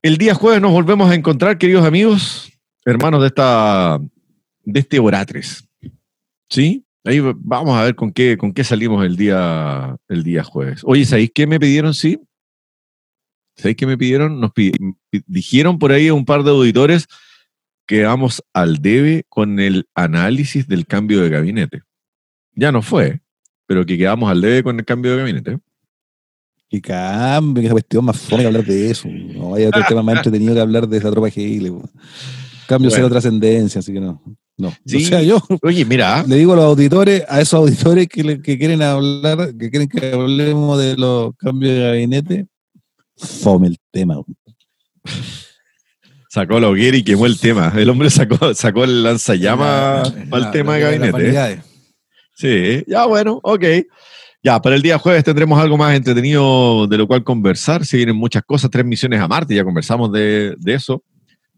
El 0.01 0.17
día 0.17 0.33
jueves 0.33 0.61
nos 0.61 0.73
volvemos 0.73 1.09
a 1.09 1.15
encontrar, 1.15 1.57
queridos 1.57 1.85
amigos, 1.85 2.51
hermanos 2.83 3.21
de 3.21 3.27
esta 3.27 3.99
de 4.65 4.79
este 4.79 4.99
Oratres. 4.99 5.65
¿Sí? 6.49 6.85
Ahí 7.05 7.19
vamos 7.19 7.77
a 7.77 7.83
ver 7.83 7.95
con 7.95 8.11
qué, 8.11 8.37
con 8.37 8.53
qué 8.53 8.63
salimos 8.63 9.05
el 9.05 9.17
día, 9.17 9.97
el 10.07 10.23
día 10.23 10.43
jueves. 10.43 10.81
Oye, 10.85 11.03
¿sabéis 11.05 11.31
qué 11.33 11.45
me 11.45 11.59
pidieron? 11.59 11.93
Sí. 11.93 12.19
¿Sabéis 13.55 13.75
qué 13.77 13.85
me 13.85 13.97
pidieron? 13.97 14.39
Nos 14.39 14.51
dijeron 15.27 15.79
por 15.79 15.91
ahí 15.91 16.07
a 16.07 16.13
un 16.13 16.25
par 16.25 16.43
de 16.43 16.51
auditores 16.51 17.07
que 17.85 18.03
vamos 18.03 18.41
al 18.53 18.81
debe 18.81 19.25
con 19.27 19.59
el 19.59 19.87
análisis 19.93 20.67
del 20.67 20.87
cambio 20.87 21.21
de 21.21 21.29
gabinete. 21.29 21.81
Ya 22.55 22.71
no 22.71 22.81
fue, 22.81 23.21
pero 23.67 23.85
que 23.85 23.97
quedamos 23.97 24.31
al 24.31 24.41
debe 24.41 24.63
con 24.63 24.79
el 24.79 24.85
cambio 24.85 25.11
de 25.11 25.17
gabinete. 25.17 25.59
Que 26.69 26.81
cambio, 26.81 27.61
que 27.61 27.67
esa 27.67 27.73
cuestión 27.73 28.05
más 28.05 28.19
fome 28.19 28.43
que 28.43 28.47
hablar 28.47 28.65
de 28.65 28.89
eso. 28.89 29.07
No 29.09 29.55
hay 29.55 29.65
otro 29.65 29.81
tema 29.87 30.01
más 30.01 30.17
entretenido 30.17 30.55
que 30.55 30.61
hablar 30.61 30.87
de 30.87 30.97
esa 30.97 31.11
tropa 31.11 31.29
Gile. 31.29 31.69
Cambio 32.67 32.89
Bueno. 32.89 32.95
cero 32.95 33.09
trascendencia, 33.09 33.79
así 33.79 33.91
que 33.91 33.99
no. 33.99 34.21
No. 34.57 34.71
Sí. 34.85 35.03
O 35.03 35.07
sea, 35.07 35.21
yo 35.23 35.39
Oye, 35.63 35.83
mira, 35.85 36.23
le 36.27 36.35
digo 36.37 36.53
a 36.53 36.55
los 36.57 36.65
auditores, 36.65 37.23
a 37.27 37.41
esos 37.41 37.55
auditores 37.55 38.07
que, 38.07 38.23
le- 38.23 38.41
que 38.41 38.57
quieren 38.57 38.81
hablar, 38.81 39.55
que 39.57 39.69
quieren 39.71 39.87
que 39.89 40.11
hablemos 40.11 40.79
de 40.79 40.95
los 40.95 41.35
cambios 41.37 41.73
de 41.73 41.79
gabinete, 41.81 42.47
fome 43.17 43.67
el 43.67 43.77
tema. 43.91 44.15
sacó 46.29 46.59
la 46.59 46.69
hoguera 46.69 46.97
y 46.97 47.03
quemó 47.03 47.25
el 47.25 47.39
tema. 47.39 47.73
El 47.75 47.89
hombre 47.89 48.09
sacó, 48.09 48.53
sacó 48.53 48.83
el 48.83 49.03
lanzallamas 49.03 50.13
La- 50.13 50.25
para 50.29 50.37
el 50.37 50.43
la- 50.43 50.51
tema 50.51 50.75
de 50.75 50.81
la- 50.99 51.07
gabinete. 51.11 51.61
Sí, 52.35 52.83
ya 52.87 53.05
bueno, 53.05 53.39
ok. 53.43 53.63
Ya, 54.43 54.61
para 54.61 54.75
el 54.75 54.81
día 54.81 54.97
jueves 54.99 55.23
tendremos 55.23 55.57
algo 55.59 55.77
más 55.77 55.95
entretenido 55.95 56.85
de 56.87 56.97
lo 56.97 57.07
cual 57.07 57.23
conversar. 57.23 57.85
Se 57.85 57.95
vienen 57.97 58.15
muchas 58.15 58.43
cosas, 58.43 58.69
tres 58.69 58.85
misiones 58.85 59.21
a 59.21 59.27
Marte, 59.27 59.55
ya 59.55 59.63
conversamos 59.63 60.11
de, 60.11 60.55
de 60.59 60.73
eso. 60.73 61.01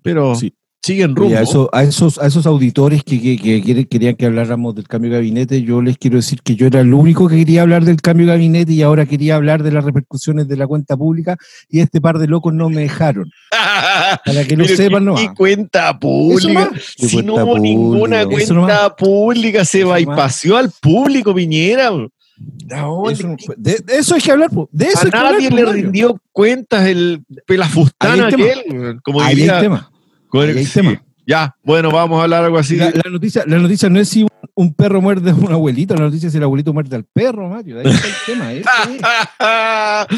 Pero 0.03 0.35
Sí. 0.35 0.53
Siguen 0.85 1.15
rumbo. 1.15 1.31
Y 1.31 1.35
a, 1.35 1.41
eso- 1.41 1.69
a 1.73 1.83
esos, 1.83 2.19
a 2.19 2.27
esos 2.27 2.45
auditores 2.45 3.03
que, 3.03 3.19
que- 3.19 3.87
querían 3.87 4.15
que 4.15 4.25
habláramos 4.25 4.75
del 4.75 4.87
cambio 4.87 5.09
de 5.11 5.17
gabinete, 5.17 5.63
yo 5.63 5.81
les 5.81 5.97
quiero 5.97 6.17
decir 6.17 6.41
que 6.43 6.55
yo 6.55 6.67
era 6.67 6.81
el 6.81 6.93
único 6.93 7.27
que 7.27 7.37
quería 7.37 7.63
hablar 7.63 7.83
del 7.85 8.01
cambio 8.01 8.27
de 8.27 8.33
gabinete 8.33 8.73
y 8.73 8.81
ahora 8.83 9.05
quería 9.05 9.35
hablar 9.35 9.63
de 9.63 9.71
las 9.71 9.83
repercusiones 9.83 10.47
de 10.47 10.57
la 10.57 10.67
cuenta 10.67 10.95
pública 10.95 11.37
y 11.69 11.79
este 11.79 11.99
par 12.01 12.19
de 12.19 12.27
locos 12.27 12.53
no 12.53 12.69
me 12.69 12.81
dejaron. 12.81 13.29
Para 14.25 14.43
que 14.45 14.55
lo 14.55 14.65
sepan 14.65 14.99
¿qué- 14.99 15.05
nomás. 15.05 15.21
qué 15.21 15.33
cuenta 15.33 15.99
pública? 15.99 16.69
más. 16.71 16.93
¿Qué 16.97 17.07
Si 17.09 17.17
no 17.23 17.35
hubo 17.35 17.57
ninguna 17.59 18.25
cuenta 18.25 18.95
pública, 18.95 19.65
se 19.65 19.83
bypaseó 19.83 20.57
al 20.57 20.71
público, 20.81 21.33
Piñera. 21.33 21.87
¿A 21.87 22.81
dónde? 22.81 23.13
Eso, 23.13 23.27
no- 23.27 23.35
de, 23.57 23.79
de 23.79 23.97
eso 23.97 24.15
hay 24.15 24.21
que 24.21 24.31
hablar, 24.31 24.49
de 24.71 24.85
eso 24.85 24.97
a 24.97 25.01
hablar, 25.01 25.31
nadie 25.33 25.49
le 25.49 25.65
rindió 25.65 26.19
cuentas 26.31 26.85
el 26.85 27.23
tema. 27.47 28.27
aquel. 28.27 28.99
Como 29.03 29.23
diría, 29.23 29.61
tema. 29.61 29.91
Con 30.35 30.49
el- 30.49 30.65
sí. 30.65 30.73
tema. 30.73 31.01
Ya, 31.27 31.55
bueno, 31.63 31.89
vamos 31.89 32.19
a 32.19 32.23
hablar 32.23 32.43
algo 32.43 32.59
así. 32.59 32.75
La, 32.75 32.91
la 32.91 33.09
noticia, 33.09 33.43
la 33.47 33.57
noticia 33.57 33.89
no 33.89 33.99
es 33.99 34.09
si 34.09 34.21
un, 34.21 34.29
un 34.53 34.73
perro 34.75 35.01
muerde 35.01 35.31
a 35.31 35.33
un 35.33 35.51
abuelito, 35.51 35.95
la 35.95 36.03
noticia 36.03 36.27
es 36.27 36.33
si 36.33 36.37
el 36.37 36.43
abuelito 36.43 36.71
muerde 36.71 36.95
al 36.95 37.03
perro, 37.03 37.49
Mario. 37.49 37.79
Ahí 37.79 37.87
está 37.87 38.07
el 38.07 38.13
tema. 38.27 38.53
ese 38.53 38.61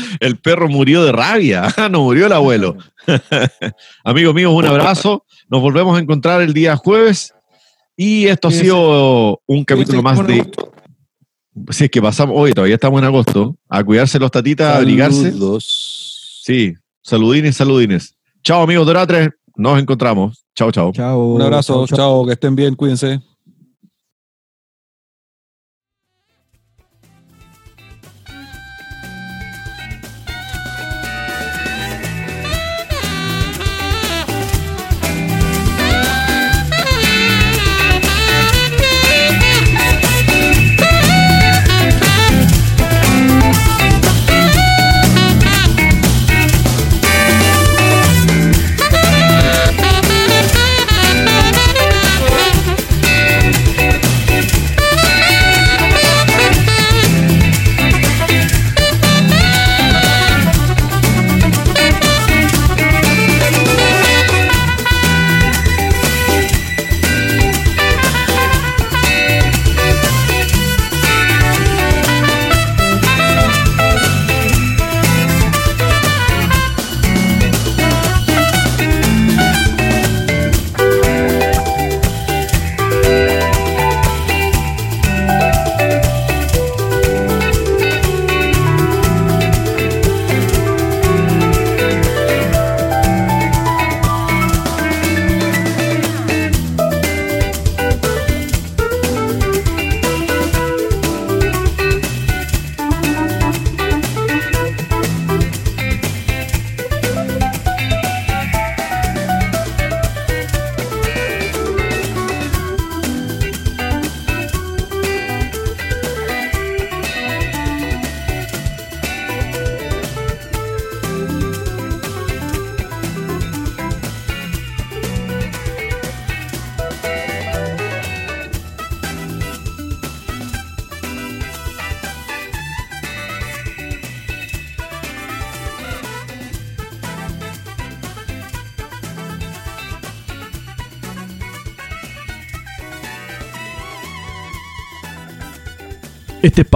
es. 0.02 0.10
el 0.20 0.38
perro 0.38 0.68
murió 0.68 1.06
de 1.06 1.14
rabia, 1.14 1.74
no 1.92 2.04
murió 2.04 2.26
el 2.26 2.34
abuelo. 2.34 2.76
Amigos 4.04 4.36
míos, 4.36 4.52
un 4.54 4.66
abrazo. 4.66 5.24
Nos 5.50 5.62
volvemos 5.62 5.98
a 5.98 6.02
encontrar 6.02 6.42
el 6.42 6.54
día 6.54 6.76
jueves. 6.76 7.34
Y 7.96 8.26
esto 8.28 8.50
ha 8.50 8.52
sido 8.52 9.42
un 9.48 9.64
capítulo 9.64 10.04
más 10.04 10.26
de. 10.28 10.46
Si 11.72 11.86
es 11.86 11.90
que 11.90 12.02
pasamos, 12.02 12.36
hoy 12.38 12.52
todavía 12.54 12.76
estamos 12.76 13.00
en 13.02 13.06
agosto, 13.06 13.58
a 13.68 13.84
cuidarse 13.84 14.20
los 14.20 14.30
tatitas, 14.30 14.76
a 14.76 14.78
abrigarse. 14.78 15.32
Saludos. 15.32 16.42
Sí, 16.44 16.74
saludines, 17.02 17.56
saludines. 17.56 18.14
Chao, 18.44 18.62
amigos 18.62 18.86
de 18.86 18.92
Oratres. 18.92 19.30
Nos 19.58 19.80
encontramos. 19.80 20.46
Chao, 20.56 20.72
chao. 20.72 20.92
Chao. 20.94 21.20
Un 21.20 21.42
abrazo, 21.42 21.74
chao, 21.74 21.88
chao. 21.88 21.98
chao, 21.98 22.26
que 22.26 22.34
estén 22.34 22.56
bien, 22.56 22.76
cuídense. 22.76 23.20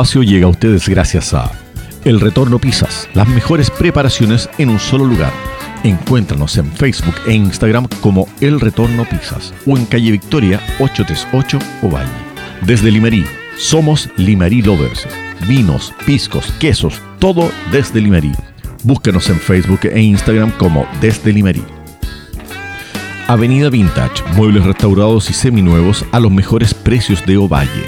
Espacio 0.01 0.23
llega 0.23 0.47
a 0.47 0.49
ustedes 0.49 0.89
gracias 0.89 1.31
a 1.35 1.51
El 2.05 2.19
Retorno 2.19 2.57
Pizzas, 2.57 3.07
las 3.13 3.27
mejores 3.27 3.69
preparaciones 3.69 4.49
en 4.57 4.69
un 4.69 4.79
solo 4.79 5.05
lugar. 5.05 5.31
Encuéntranos 5.83 6.57
en 6.57 6.71
Facebook 6.71 7.13
e 7.27 7.33
Instagram 7.33 7.87
como 8.01 8.27
El 8.39 8.59
Retorno 8.59 9.05
Pizzas 9.05 9.53
o 9.67 9.77
en 9.77 9.85
calle 9.85 10.09
Victoria 10.09 10.59
838 10.79 11.59
Ovalle. 11.83 12.09
Desde 12.65 12.89
Limerí, 12.89 13.23
somos 13.59 14.09
Limerí 14.17 14.63
Lovers. 14.63 15.07
Vinos, 15.47 15.93
piscos, 16.07 16.51
quesos, 16.53 16.99
todo 17.19 17.51
desde 17.71 18.01
Limerí. 18.01 18.31
Búscanos 18.81 19.29
en 19.29 19.39
Facebook 19.39 19.81
e 19.83 20.01
Instagram 20.01 20.49
como 20.57 20.87
Desde 20.99 21.31
Limerí. 21.31 21.63
Avenida 23.27 23.69
Vintage, 23.69 24.23
muebles 24.35 24.63
restaurados 24.63 25.29
y 25.29 25.33
seminuevos 25.33 26.03
a 26.11 26.19
los 26.19 26.31
mejores 26.31 26.73
precios 26.73 27.23
de 27.27 27.37
Ovalle. 27.37 27.85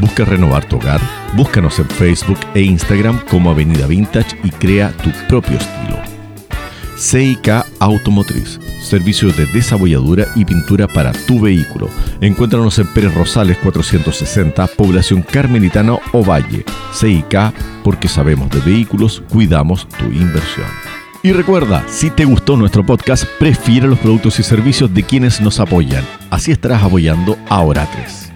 Busca 0.00 0.24
renovar 0.24 0.64
tu 0.64 0.76
hogar, 0.76 1.00
búscanos 1.36 1.78
en 1.78 1.88
Facebook 1.88 2.38
e 2.54 2.62
Instagram 2.62 3.20
como 3.30 3.50
Avenida 3.50 3.86
Vintage 3.86 4.38
y 4.44 4.50
crea 4.50 4.92
tu 5.02 5.10
propio 5.28 5.56
estilo. 5.56 5.98
CIK 6.98 7.64
Automotriz, 7.78 8.58
servicios 8.82 9.36
de 9.36 9.46
desabolladura 9.46 10.26
y 10.34 10.44
pintura 10.44 10.88
para 10.88 11.12
tu 11.12 11.40
vehículo. 11.40 11.88
Encuéntranos 12.20 12.78
en 12.80 12.88
Pérez 12.88 13.14
Rosales 13.14 13.56
460, 13.58 14.66
población 14.68 15.22
carmelitana 15.22 15.98
Ovalle. 16.12 16.64
CIK, 16.92 17.52
porque 17.84 18.08
sabemos 18.08 18.50
de 18.50 18.60
vehículos, 18.60 19.22
cuidamos 19.28 19.86
tu 19.96 20.06
inversión. 20.06 20.66
Y 21.22 21.32
recuerda, 21.32 21.84
si 21.88 22.10
te 22.10 22.24
gustó 22.24 22.56
nuestro 22.56 22.84
podcast, 22.84 23.24
prefiere 23.38 23.86
los 23.86 23.98
productos 23.98 24.38
y 24.40 24.42
servicios 24.42 24.92
de 24.92 25.02
quienes 25.02 25.40
nos 25.40 25.60
apoyan. 25.60 26.04
Así 26.30 26.52
estarás 26.52 26.82
apoyando 26.82 27.36
a 27.48 27.60
Oratres. 27.60 28.27